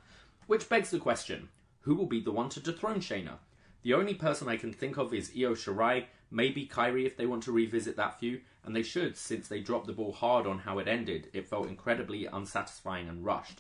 Which 0.48 0.70
begs 0.70 0.90
the 0.92 1.00
question 1.00 1.50
who 1.82 1.96
will 1.96 2.06
be 2.06 2.22
the 2.22 2.32
one 2.32 2.50
to 2.50 2.60
dethrone 2.60 3.00
Shayna? 3.00 3.38
The 3.82 3.94
only 3.94 4.14
person 4.14 4.48
I 4.48 4.58
can 4.58 4.72
think 4.72 4.98
of 4.98 5.14
is 5.14 5.32
Io 5.36 5.54
Shirai, 5.54 6.06
maybe 6.32 6.66
Kairi 6.66 7.06
if 7.06 7.18
they 7.18 7.26
want 7.26 7.44
to 7.44 7.52
revisit 7.52 7.98
that 7.98 8.20
feud, 8.20 8.42
and 8.64 8.76
they 8.76 8.84
should, 8.84 9.18
since 9.18 9.48
they 9.48 9.60
dropped 9.60 9.88
the 9.88 9.94
ball 9.94 10.14
hard 10.14 10.48
on 10.48 10.60
how 10.60 10.80
it 10.80 10.88
ended. 10.88 11.30
It 11.34 11.48
felt 11.48 11.68
incredibly 11.68 12.26
unsatisfying 12.26 13.10
and 13.10 13.26
rushed. 13.26 13.60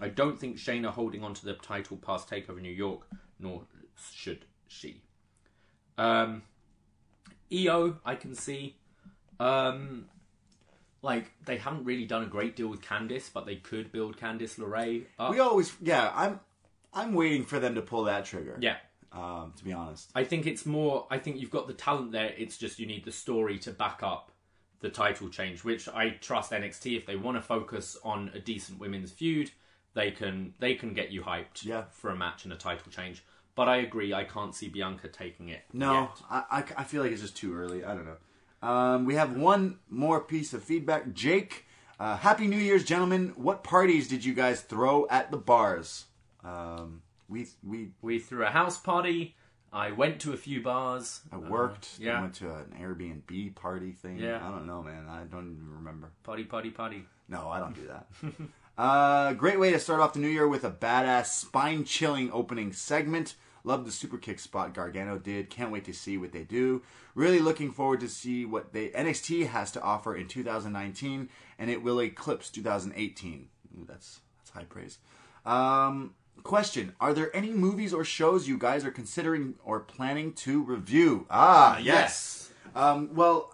I 0.00 0.08
don't 0.08 0.38
think 0.38 0.56
Shayna 0.56 0.90
holding 0.90 1.24
on 1.24 1.34
to 1.34 1.44
the 1.44 1.54
title 1.54 1.96
past 1.96 2.30
Takeover 2.30 2.60
New 2.60 2.70
York, 2.70 3.08
nor 3.40 3.62
should 4.12 4.44
she. 4.68 5.02
Um, 5.98 6.42
Io, 7.52 7.96
I 8.04 8.14
can 8.14 8.34
see. 8.34 8.76
Um, 9.40 10.06
like 11.02 11.30
they 11.44 11.56
haven't 11.58 11.84
really 11.84 12.04
done 12.06 12.22
a 12.22 12.26
great 12.26 12.56
deal 12.56 12.68
with 12.68 12.82
Candice, 12.82 13.30
but 13.32 13.46
they 13.46 13.56
could 13.56 13.92
build 13.92 14.16
Candice 14.16 14.58
LeRae 14.58 15.04
up. 15.18 15.30
we 15.30 15.38
always, 15.40 15.72
yeah. 15.80 16.10
I'm, 16.14 16.40
I'm 16.92 17.12
waiting 17.14 17.44
for 17.44 17.60
them 17.60 17.74
to 17.74 17.82
pull 17.82 18.04
that 18.04 18.24
trigger. 18.24 18.56
yeah, 18.60 18.76
Um, 19.12 19.52
to 19.56 19.64
be 19.64 19.72
honest. 19.72 20.10
I 20.14 20.24
think 20.24 20.46
it's 20.46 20.64
more. 20.66 21.06
I 21.10 21.18
think 21.18 21.38
you've 21.40 21.50
got 21.50 21.66
the 21.68 21.74
talent 21.74 22.12
there. 22.12 22.32
It's 22.36 22.56
just 22.56 22.78
you 22.78 22.86
need 22.86 23.04
the 23.04 23.12
story 23.12 23.58
to 23.60 23.70
back 23.70 24.02
up 24.02 24.32
the 24.80 24.88
title 24.90 25.28
change, 25.28 25.62
which 25.64 25.88
I 25.88 26.10
trust 26.10 26.52
NXT 26.52 26.96
if 26.96 27.06
they 27.06 27.16
want 27.16 27.36
to 27.36 27.42
focus 27.42 27.96
on 28.04 28.30
a 28.34 28.38
decent 28.38 28.78
women's 28.78 29.10
feud, 29.12 29.50
they 29.94 30.10
can 30.10 30.54
they 30.58 30.74
can 30.74 30.92
get 30.94 31.10
you 31.10 31.22
hyped 31.22 31.64
Yeah. 31.64 31.84
for 31.90 32.10
a 32.10 32.16
match 32.16 32.44
and 32.44 32.52
a 32.52 32.56
title 32.56 32.90
change. 32.90 33.22
But 33.54 33.68
I 33.70 33.76
agree, 33.76 34.12
I 34.12 34.24
can't 34.24 34.54
see 34.54 34.68
Bianca 34.68 35.08
taking 35.08 35.48
it. 35.48 35.62
No. 35.72 36.10
I, 36.30 36.44
I, 36.50 36.64
I 36.78 36.84
feel 36.84 37.02
like 37.02 37.12
it's 37.12 37.22
just 37.22 37.36
too 37.36 37.54
early. 37.56 37.84
I 37.84 37.94
don't 37.94 38.04
know. 38.04 38.16
Um, 38.62 39.04
we 39.04 39.14
have 39.14 39.36
one 39.36 39.78
more 39.88 40.20
piece 40.20 40.52
of 40.52 40.62
feedback. 40.62 41.12
Jake, 41.12 41.66
uh, 42.00 42.16
Happy 42.16 42.46
New 42.46 42.58
Year's, 42.58 42.84
gentlemen. 42.84 43.32
What 43.36 43.64
parties 43.64 44.08
did 44.08 44.24
you 44.24 44.34
guys 44.34 44.60
throw 44.60 45.06
at 45.08 45.30
the 45.30 45.36
bars? 45.36 46.06
Um, 46.44 47.02
we 47.28 47.46
we 47.62 47.90
we 48.02 48.18
threw 48.18 48.44
a 48.44 48.50
house 48.50 48.78
party. 48.78 49.36
I 49.72 49.90
went 49.90 50.20
to 50.20 50.32
a 50.32 50.36
few 50.36 50.62
bars. 50.62 51.20
I 51.30 51.36
worked. 51.36 51.98
Uh, 52.00 52.04
yeah. 52.04 52.18
I 52.18 52.20
went 52.22 52.34
to 52.36 52.46
an 52.46 52.74
Airbnb 52.80 53.54
party 53.56 53.92
thing. 53.92 54.18
Yeah. 54.18 54.36
I 54.36 54.50
don't 54.50 54.66
know, 54.66 54.82
man. 54.82 55.06
I 55.08 55.24
don't 55.24 55.52
even 55.52 55.70
remember. 55.70 56.12
Party, 56.22 56.44
party, 56.44 56.70
party. 56.70 57.04
No, 57.28 57.50
I 57.50 57.58
don't 57.58 57.74
do 57.74 57.86
that. 57.88 58.06
uh, 58.82 59.32
great 59.34 59.58
way 59.58 59.72
to 59.72 59.78
start 59.78 60.00
off 60.00 60.14
the 60.14 60.20
new 60.20 60.28
year 60.28 60.48
with 60.48 60.64
a 60.64 60.70
badass, 60.70 61.26
spine 61.26 61.84
chilling 61.84 62.30
opening 62.32 62.72
segment. 62.72 63.34
Love 63.66 63.84
the 63.84 63.90
super 63.90 64.16
kick 64.16 64.38
spot 64.38 64.72
Gargano 64.72 65.18
did. 65.18 65.50
Can't 65.50 65.72
wait 65.72 65.84
to 65.86 65.92
see 65.92 66.16
what 66.16 66.30
they 66.30 66.44
do. 66.44 66.82
Really 67.16 67.40
looking 67.40 67.72
forward 67.72 67.98
to 67.98 68.08
see 68.08 68.44
what 68.44 68.72
they 68.72 68.90
NXT 68.90 69.48
has 69.48 69.72
to 69.72 69.82
offer 69.82 70.14
in 70.14 70.28
2019, 70.28 71.28
and 71.58 71.68
it 71.68 71.82
will 71.82 72.00
eclipse 72.00 72.48
2018. 72.48 73.48
Ooh, 73.76 73.84
that's 73.84 74.20
that's 74.38 74.50
high 74.50 74.62
praise. 74.62 74.98
Um, 75.44 76.14
question: 76.44 76.94
Are 77.00 77.12
there 77.12 77.34
any 77.34 77.50
movies 77.50 77.92
or 77.92 78.04
shows 78.04 78.46
you 78.46 78.56
guys 78.56 78.84
are 78.84 78.92
considering 78.92 79.56
or 79.64 79.80
planning 79.80 80.32
to 80.34 80.62
review? 80.62 81.26
Ah, 81.28 81.78
yes. 81.78 82.52
Um, 82.76 83.16
well, 83.16 83.52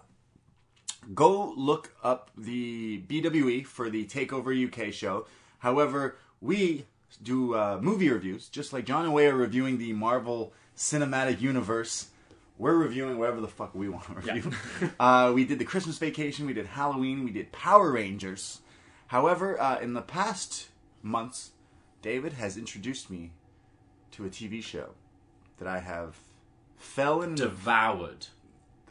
go 1.15 1.55
look 1.57 1.95
up 2.03 2.29
the 2.37 3.01
BWE 3.07 3.65
for 3.65 3.89
the 3.89 4.05
Takeover 4.05 4.53
UK 4.53 4.93
show. 4.93 5.25
However, 5.57 6.17
we 6.39 6.85
do 7.17 7.55
uh, 7.55 7.79
movie 7.81 8.09
reviews, 8.09 8.49
just 8.49 8.73
like 8.73 8.85
John 8.85 9.05
and 9.05 9.13
Wai 9.13 9.25
are 9.25 9.35
reviewing 9.35 9.77
the 9.77 9.93
Marvel 9.93 10.53
Cinematic 10.75 11.41
Universe. 11.41 12.07
We're 12.57 12.75
reviewing 12.75 13.17
whatever 13.17 13.41
the 13.41 13.47
fuck 13.47 13.73
we 13.73 13.89
want 13.89 14.05
to 14.05 14.13
review. 14.13 14.51
uh, 14.99 15.31
we 15.33 15.45
did 15.45 15.59
the 15.59 15.65
Christmas 15.65 15.97
Vacation, 15.97 16.45
we 16.45 16.53
did 16.53 16.67
Halloween, 16.67 17.23
we 17.23 17.31
did 17.31 17.51
Power 17.51 17.91
Rangers. 17.91 18.61
However, 19.07 19.59
uh, 19.59 19.79
in 19.79 19.93
the 19.93 20.01
past 20.01 20.69
months, 21.01 21.51
David 22.01 22.33
has 22.33 22.57
introduced 22.57 23.09
me 23.09 23.31
to 24.11 24.25
a 24.25 24.29
TV 24.29 24.61
show 24.61 24.91
that 25.57 25.67
I 25.67 25.79
have 25.79 26.17
fell 26.77 27.21
in. 27.21 27.35
Devoured. 27.35 28.27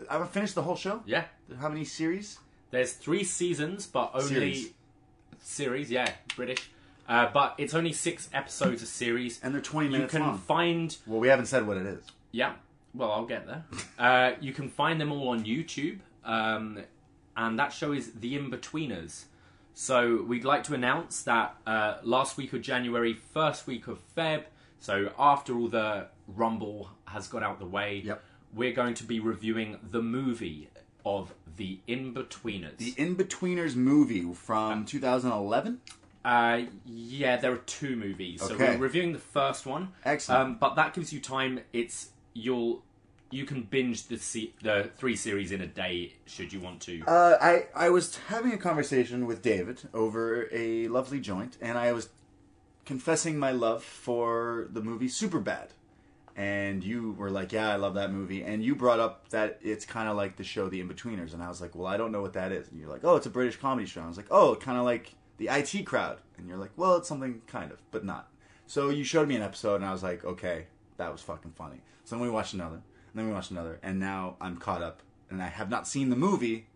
I 0.09 0.15
haven't 0.15 0.33
finished 0.33 0.55
the 0.55 0.63
whole 0.63 0.77
show. 0.77 1.03
Yeah. 1.07 1.25
How 1.61 1.69
many 1.69 1.85
series? 1.85 2.39
There's 2.71 2.95
three 2.95 3.23
seasons, 3.23 3.87
but 3.87 4.11
only 4.15 4.29
Series. 4.29 4.71
series. 5.41 5.91
Yeah, 5.91 6.11
British. 6.35 6.71
Uh, 7.09 7.29
but 7.33 7.55
it's 7.59 7.75
only 7.75 7.93
six 7.93 8.29
episodes 8.33 8.83
a 8.83 8.87
series, 8.87 9.41
And 9.43 9.53
they're 9.55 9.61
20 9.61 9.89
minutes 9.89 10.13
you 10.15 10.19
can 10.21 10.27
long. 10.29 10.39
find. 10.39 10.97
Well, 11.07 11.21
we 11.21 11.29
haven't 11.29 11.47
said 11.47 11.67
what 11.67 11.77
it 11.77 11.87
is. 11.87 12.05
Yeah, 12.31 12.53
well, 12.95 13.11
I'll 13.11 13.27
get 13.27 13.47
there. 13.47 13.65
uh, 13.99 14.33
you 14.41 14.53
can 14.53 14.69
find 14.69 15.01
them 15.01 15.11
all 15.13 15.29
on 15.31 15.45
YouTube, 15.45 15.99
um, 16.25 16.79
and 17.37 17.59
that 17.59 17.73
show 17.73 17.93
is 17.93 18.13
The 18.13 18.39
Inbetweeners. 18.39 19.25
So 19.75 20.23
we'd 20.23 20.45
like 20.45 20.65
to 20.65 20.75
announce 20.75 21.23
that 21.23 21.57
uh, 21.67 21.97
last 22.03 22.37
week 22.37 22.53
of 22.53 22.63
January, 22.63 23.15
first 23.15 23.67
week 23.67 23.89
of 23.89 23.99
Feb, 24.17 24.45
so 24.81 25.11
after 25.19 25.57
all 25.57 25.69
the 25.69 26.07
rumble 26.29 26.91
has 27.07 27.27
got 27.29 27.43
out 27.43 27.59
the 27.59 27.67
way, 27.67 28.03
Yep. 28.05 28.23
we're 28.55 28.73
going 28.73 28.95
to 28.95 29.05
be 29.05 29.19
reviewing 29.19 29.79
the 29.91 30.03
movie 30.03 30.69
of 31.05 31.35
The 31.57 31.79
Inbetweeners. 31.89 32.77
The 32.79 32.93
Inbetweeners 32.93 33.75
movie 33.77 34.23
from 34.35 34.85
2011. 34.85 35.81
Uh, 36.25 36.63
yeah, 36.87 37.37
there 37.37 37.53
are 37.53 37.57
two 37.59 37.97
movies. 37.97 38.41
So 38.43 38.55
Okay. 38.55 38.77
we're 38.77 38.83
reviewing 38.83 39.13
the 39.13 39.19
first 39.19 39.67
one. 39.67 39.93
Excellent. 40.05 40.41
Um, 40.41 40.57
but 40.61 40.77
that 40.77 40.95
gives 40.95 41.13
you 41.13 41.21
time. 41.21 41.61
It's 41.73 42.11
you'll 42.35 42.83
you 43.31 43.45
can 43.47 43.63
binge 43.63 44.09
the 44.09 44.19
se- 44.19 44.53
the 44.63 44.91
three 44.97 45.17
series 45.17 45.51
in 45.53 45.61
a 45.63 45.67
day 45.67 46.13
should 46.27 46.53
you 46.53 46.61
want 46.61 46.81
to. 46.83 47.03
Uh, 47.07 47.37
I 47.41 47.67
I 47.75 47.89
was 47.91 48.17
having 48.29 48.53
a 48.53 48.59
conversation 48.59 49.27
with 49.27 49.43
David 49.43 49.83
over 49.95 50.49
a 50.53 50.87
lovely 50.89 51.19
joint, 51.19 51.57
and 51.61 51.77
I 51.79 51.93
was 51.93 52.09
confessing 52.85 53.39
my 53.39 53.51
love 53.53 53.83
for 53.83 54.69
the 54.71 54.83
movie 54.83 55.09
Superbad. 55.09 55.69
And 56.35 56.83
you 56.83 57.13
were 57.13 57.31
like, 57.31 57.53
"Yeah, 57.53 57.71
I 57.71 57.77
love 57.77 57.95
that 57.95 58.11
movie." 58.11 58.43
And 58.43 58.65
you 58.65 58.75
brought 58.75 59.01
up 59.01 59.29
that 59.31 59.59
it's 59.61 59.85
kind 59.85 60.09
of 60.09 60.17
like 60.17 60.37
the 60.37 60.45
show 60.45 60.69
The 60.69 60.83
Inbetweeners, 60.83 61.35
and 61.35 61.43
I 61.43 61.49
was 61.49 61.61
like, 61.61 61.75
"Well, 61.75 61.87
I 61.87 61.99
don't 61.99 62.11
know 62.11 62.23
what 62.23 62.33
that 62.35 62.53
is." 62.53 62.69
And 62.69 62.81
you're 62.81 62.89
like, 62.89 63.05
"Oh, 63.05 63.17
it's 63.17 63.27
a 63.27 63.31
British 63.31 63.57
comedy 63.57 63.87
show." 63.87 64.01
And 64.01 64.07
I 64.07 64.09
was 64.09 64.17
like, 64.17 64.31
"Oh, 64.31 64.55
kind 64.57 64.79
of 64.79 64.85
like 64.85 65.15
the 65.45 65.49
IT 65.59 65.85
Crowd." 65.87 66.19
And 66.39 66.49
you're 66.49 66.59
like, 66.59 66.71
"Well, 66.77 66.97
it's 66.97 67.09
something 67.09 67.43
kind 67.47 67.71
of, 67.73 67.79
but 67.91 68.05
not." 68.05 68.29
So 68.67 68.89
you 68.89 69.05
showed 69.05 69.29
me 69.29 69.37
an 69.37 69.43
episode, 69.43 69.77
and 69.77 69.85
I 69.85 69.93
was 69.93 70.03
like, 70.03 70.25
"Okay, 70.25 70.67
that 70.97 71.11
was 71.13 71.21
fucking 71.23 71.53
funny." 71.53 71.81
So 72.05 72.17
then 72.17 72.23
we 72.23 72.31
watched 72.31 72.55
another, 72.55 72.77
and 72.77 73.15
then 73.15 73.27
we 73.27 73.33
watched 73.33 73.51
another, 73.51 73.79
and 73.83 73.99
now 74.01 74.37
I'm 74.41 74.57
caught 74.57 74.83
up, 74.83 75.03
and 75.31 75.43
I 75.43 75.47
have 75.49 75.69
not 75.71 75.87
seen 75.87 76.11
the 76.11 76.17
movie, 76.17 76.67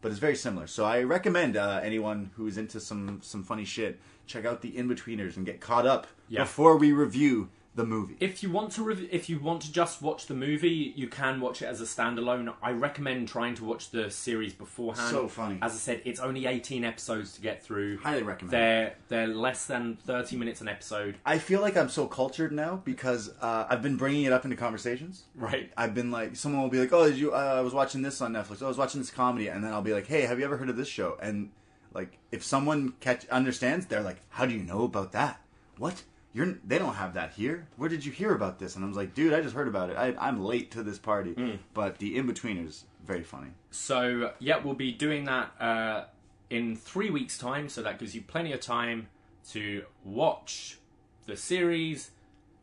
but 0.00 0.10
it's 0.10 0.20
very 0.20 0.36
similar. 0.36 0.66
So 0.66 0.84
I 0.84 1.02
recommend 1.02 1.56
uh, 1.56 1.80
anyone 1.82 2.30
who's 2.36 2.56
into 2.58 2.80
some 2.80 3.20
some 3.22 3.42
funny 3.42 3.64
shit 3.64 4.00
check 4.26 4.44
out 4.44 4.62
the 4.62 4.72
Inbetweeners 4.72 5.36
and 5.36 5.44
get 5.44 5.60
caught 5.60 5.86
up 5.86 6.06
Yeah. 6.28 6.42
before 6.44 6.76
we 6.76 6.92
review 6.92 7.48
the 7.74 7.84
movie. 7.84 8.16
If 8.20 8.42
you 8.42 8.50
want 8.50 8.72
to 8.72 8.82
rev- 8.82 9.08
if 9.10 9.30
you 9.30 9.38
want 9.38 9.62
to 9.62 9.72
just 9.72 10.02
watch 10.02 10.26
the 10.26 10.34
movie, 10.34 10.92
you 10.94 11.08
can 11.08 11.40
watch 11.40 11.62
it 11.62 11.66
as 11.66 11.80
a 11.80 11.84
standalone. 11.84 12.52
I 12.62 12.72
recommend 12.72 13.28
trying 13.28 13.54
to 13.56 13.64
watch 13.64 13.90
the 13.90 14.10
series 14.10 14.52
beforehand. 14.52 15.10
So 15.10 15.26
funny. 15.26 15.58
As 15.62 15.72
I 15.72 15.76
said, 15.76 16.02
it's 16.04 16.20
only 16.20 16.46
18 16.46 16.84
episodes 16.84 17.32
to 17.34 17.40
get 17.40 17.62
through. 17.62 17.98
Highly 17.98 18.22
recommend. 18.22 18.52
They're 18.52 18.94
they're 19.08 19.26
less 19.26 19.66
than 19.66 19.96
30 20.04 20.36
minutes 20.36 20.60
an 20.60 20.68
episode. 20.68 21.16
I 21.24 21.38
feel 21.38 21.60
like 21.60 21.76
I'm 21.76 21.88
so 21.88 22.06
cultured 22.06 22.52
now 22.52 22.82
because 22.84 23.30
uh, 23.40 23.66
I've 23.68 23.82
been 23.82 23.96
bringing 23.96 24.24
it 24.24 24.32
up 24.32 24.44
into 24.44 24.56
conversations. 24.56 25.24
Right. 25.34 25.72
I've 25.76 25.94
been 25.94 26.10
like, 26.10 26.36
someone 26.36 26.62
will 26.62 26.70
be 26.70 26.80
like, 26.80 26.92
"Oh, 26.92 27.06
you? 27.06 27.32
Uh, 27.32 27.54
I 27.56 27.60
was 27.60 27.72
watching 27.72 28.02
this 28.02 28.20
on 28.20 28.32
Netflix. 28.34 28.60
Oh, 28.60 28.66
I 28.66 28.68
was 28.68 28.78
watching 28.78 29.00
this 29.00 29.10
comedy," 29.10 29.48
and 29.48 29.64
then 29.64 29.72
I'll 29.72 29.82
be 29.82 29.94
like, 29.94 30.06
"Hey, 30.06 30.22
have 30.22 30.38
you 30.38 30.44
ever 30.44 30.56
heard 30.58 30.68
of 30.68 30.76
this 30.76 30.88
show?" 30.88 31.16
And 31.22 31.50
like, 31.94 32.18
if 32.30 32.42
someone 32.44 32.94
catch 33.00 33.26
understands, 33.28 33.86
they're 33.86 34.02
like, 34.02 34.20
"How 34.30 34.44
do 34.46 34.54
you 34.54 34.62
know 34.62 34.84
about 34.84 35.12
that? 35.12 35.40
What? 35.78 36.02
You're 36.34 36.54
they 36.64 36.78
don't 36.78 36.94
have 36.94 37.14
that 37.14 37.32
here. 37.32 37.66
Where 37.76 37.88
did 37.88 38.04
you 38.04 38.12
hear 38.12 38.34
about 38.34 38.58
this?" 38.58 38.74
And 38.76 38.84
I 38.84 38.88
was 38.88 38.96
like, 38.96 39.14
"Dude, 39.14 39.32
I 39.34 39.40
just 39.40 39.54
heard 39.54 39.68
about 39.68 39.90
it. 39.90 39.96
I, 39.96 40.14
I'm 40.18 40.42
late 40.42 40.70
to 40.72 40.82
this 40.82 40.98
party." 40.98 41.34
But 41.74 41.98
the 41.98 42.16
Inbetweeners, 42.16 42.84
very 43.04 43.22
funny. 43.22 43.48
So 43.70 44.32
yeah, 44.38 44.58
we'll 44.58 44.74
be 44.74 44.92
doing 44.92 45.24
that 45.24 45.52
uh, 45.60 46.04
in 46.50 46.76
three 46.76 47.10
weeks' 47.10 47.36
time. 47.38 47.68
So 47.68 47.82
that 47.82 47.98
gives 47.98 48.14
you 48.14 48.22
plenty 48.22 48.52
of 48.52 48.60
time 48.60 49.08
to 49.50 49.84
watch 50.04 50.78
the 51.26 51.36
series, 51.36 52.10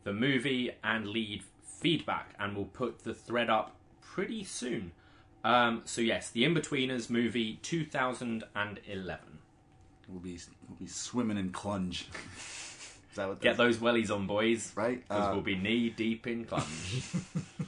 the 0.04 0.12
movie, 0.12 0.72
and 0.82 1.06
leave 1.06 1.46
feedback. 1.62 2.34
And 2.38 2.56
we'll 2.56 2.64
put 2.66 3.04
the 3.04 3.14
thread 3.14 3.50
up 3.50 3.76
pretty 4.00 4.44
soon. 4.44 4.92
Um, 5.44 5.82
so 5.84 6.00
yes, 6.00 6.30
the 6.30 6.42
Inbetweeners 6.44 7.08
movie, 7.08 7.58
2011. 7.62 9.18
We'll 10.08 10.18
be 10.18 10.38
we'll 10.68 10.78
be 10.78 10.86
swimming 10.86 11.38
in 11.38 11.52
clunge. 11.52 12.04
Is 13.10 13.16
that 13.16 13.28
what? 13.28 13.40
Get 13.40 13.56
those 13.56 13.78
wellies 13.78 14.10
on, 14.14 14.26
boys. 14.26 14.72
Right, 14.74 15.02
Because 15.06 15.28
uh, 15.28 15.30
we'll 15.32 15.42
be 15.42 15.56
knee 15.56 15.90
deep 15.90 16.26
in 16.26 16.44
clunge. 16.44 17.22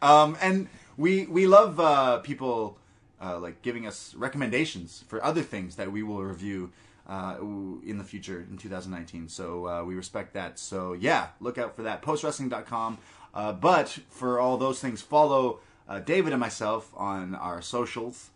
Um, 0.00 0.36
and 0.40 0.68
we 0.96 1.26
we 1.26 1.46
love 1.46 1.80
uh, 1.80 2.18
people 2.18 2.78
uh, 3.20 3.38
like 3.38 3.62
giving 3.62 3.86
us 3.86 4.14
recommendations 4.14 5.04
for 5.08 5.22
other 5.24 5.42
things 5.42 5.76
that 5.76 5.90
we 5.90 6.02
will 6.02 6.22
review 6.22 6.72
uh, 7.08 7.36
in 7.40 7.98
the 7.98 8.04
future 8.04 8.46
in 8.48 8.58
2019. 8.58 9.28
So 9.28 9.66
uh, 9.66 9.84
we 9.84 9.94
respect 9.94 10.34
that. 10.34 10.58
So 10.58 10.92
yeah, 10.92 11.28
look 11.40 11.58
out 11.58 11.74
for 11.74 11.82
that. 11.82 12.02
Postwrestling.com. 12.02 12.98
Uh, 13.34 13.52
but 13.52 13.88
for 14.08 14.38
all 14.40 14.56
those 14.56 14.80
things, 14.80 15.02
follow 15.02 15.60
uh, 15.88 16.00
David 16.00 16.32
and 16.32 16.40
myself 16.40 16.92
on 16.96 17.34
our 17.34 17.60
socials. 17.62 18.30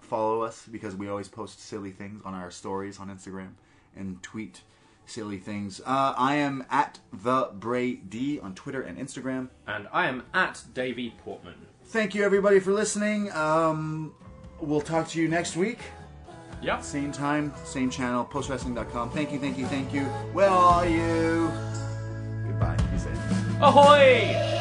Follow 0.00 0.42
us 0.42 0.66
because 0.70 0.94
we 0.94 1.08
always 1.08 1.28
post 1.28 1.60
silly 1.60 1.90
things 1.90 2.22
on 2.24 2.34
our 2.34 2.50
stories 2.50 3.00
on 3.00 3.08
Instagram 3.08 3.50
and 3.96 4.22
tweet 4.22 4.60
silly 5.06 5.38
things. 5.38 5.80
Uh, 5.80 6.14
I 6.16 6.34
am 6.36 6.64
at 6.70 6.98
the 7.12 7.50
Bray 7.54 7.94
D 7.94 8.38
on 8.40 8.54
Twitter 8.54 8.82
and 8.82 8.98
Instagram. 8.98 9.48
and 9.66 9.88
I 9.92 10.08
am 10.08 10.24
at 10.34 10.62
Davie 10.74 11.14
Portman. 11.24 11.54
Thank 11.86 12.14
you 12.14 12.24
everybody 12.24 12.60
for 12.60 12.72
listening. 12.72 13.30
Um, 13.32 14.14
we'll 14.60 14.80
talk 14.80 15.08
to 15.08 15.20
you 15.20 15.28
next 15.28 15.56
week. 15.56 15.78
Yep. 16.62 16.82
Same 16.82 17.12
time, 17.12 17.52
same 17.64 17.90
channel, 17.90 18.24
postwrestling.com. 18.24 19.10
Thank 19.10 19.30
you, 19.32 19.38
thank 19.38 19.58
you, 19.58 19.66
thank 19.66 19.92
you. 19.92 20.04
Where 20.32 20.48
are 20.48 20.86
you? 20.86 21.50
Goodbye. 22.46 22.76
Be 22.92 22.98
safe. 22.98 23.18
Ahoy! 23.60 24.55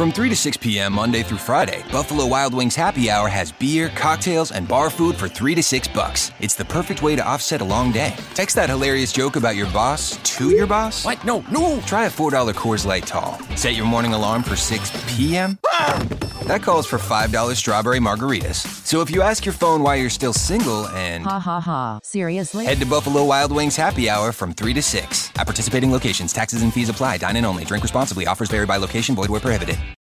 From 0.00 0.12
3 0.12 0.30
to 0.30 0.34
6 0.34 0.56
p.m. 0.56 0.94
Monday 0.94 1.22
through 1.22 1.36
Friday, 1.36 1.84
Buffalo 1.92 2.24
Wild 2.24 2.54
Wings 2.54 2.74
Happy 2.74 3.10
Hour 3.10 3.28
has 3.28 3.52
beer, 3.52 3.90
cocktails, 3.90 4.50
and 4.50 4.66
bar 4.66 4.88
food 4.88 5.14
for 5.14 5.28
3 5.28 5.54
to 5.54 5.62
6 5.62 5.88
bucks. 5.88 6.32
It's 6.40 6.54
the 6.54 6.64
perfect 6.64 7.02
way 7.02 7.16
to 7.16 7.22
offset 7.22 7.60
a 7.60 7.64
long 7.64 7.92
day. 7.92 8.16
Text 8.32 8.56
that 8.56 8.70
hilarious 8.70 9.12
joke 9.12 9.36
about 9.36 9.56
your 9.56 9.70
boss 9.72 10.16
to 10.36 10.48
your 10.52 10.66
boss. 10.66 11.04
What? 11.04 11.22
No, 11.26 11.44
no. 11.52 11.82
Try 11.82 12.06
a 12.06 12.10
$4 12.10 12.32
Coors 12.54 12.86
Light 12.86 13.06
Tall. 13.06 13.38
Set 13.56 13.74
your 13.74 13.84
morning 13.84 14.14
alarm 14.14 14.42
for 14.42 14.56
6 14.56 14.90
p.m. 15.06 15.58
Ah! 15.66 16.29
That 16.50 16.64
calls 16.64 16.84
for 16.84 16.98
$5 16.98 17.54
strawberry 17.54 18.00
margaritas. 18.00 18.66
So 18.84 19.02
if 19.02 19.10
you 19.12 19.22
ask 19.22 19.46
your 19.46 19.52
phone 19.52 19.84
why 19.84 19.94
you're 19.94 20.10
still 20.10 20.32
single 20.32 20.88
and 20.88 21.22
Ha 21.22 21.38
ha 21.38 21.60
ha. 21.60 22.00
Seriously? 22.02 22.66
Head 22.66 22.80
to 22.80 22.86
Buffalo 22.86 23.24
Wild 23.24 23.52
Wings 23.52 23.76
Happy 23.76 24.10
Hour 24.10 24.32
from 24.32 24.52
3 24.52 24.74
to 24.74 24.82
6. 24.82 25.30
At 25.38 25.46
participating 25.46 25.92
locations, 25.92 26.32
taxes 26.32 26.62
and 26.62 26.74
fees 26.74 26.88
apply. 26.88 27.18
Dine 27.18 27.36
in 27.36 27.44
only. 27.44 27.64
Drink 27.64 27.84
responsibly. 27.84 28.26
Offers 28.26 28.48
vary 28.48 28.66
by 28.66 28.78
location. 28.78 29.14
Void 29.14 29.28
where 29.28 29.40
prohibited. 29.40 29.78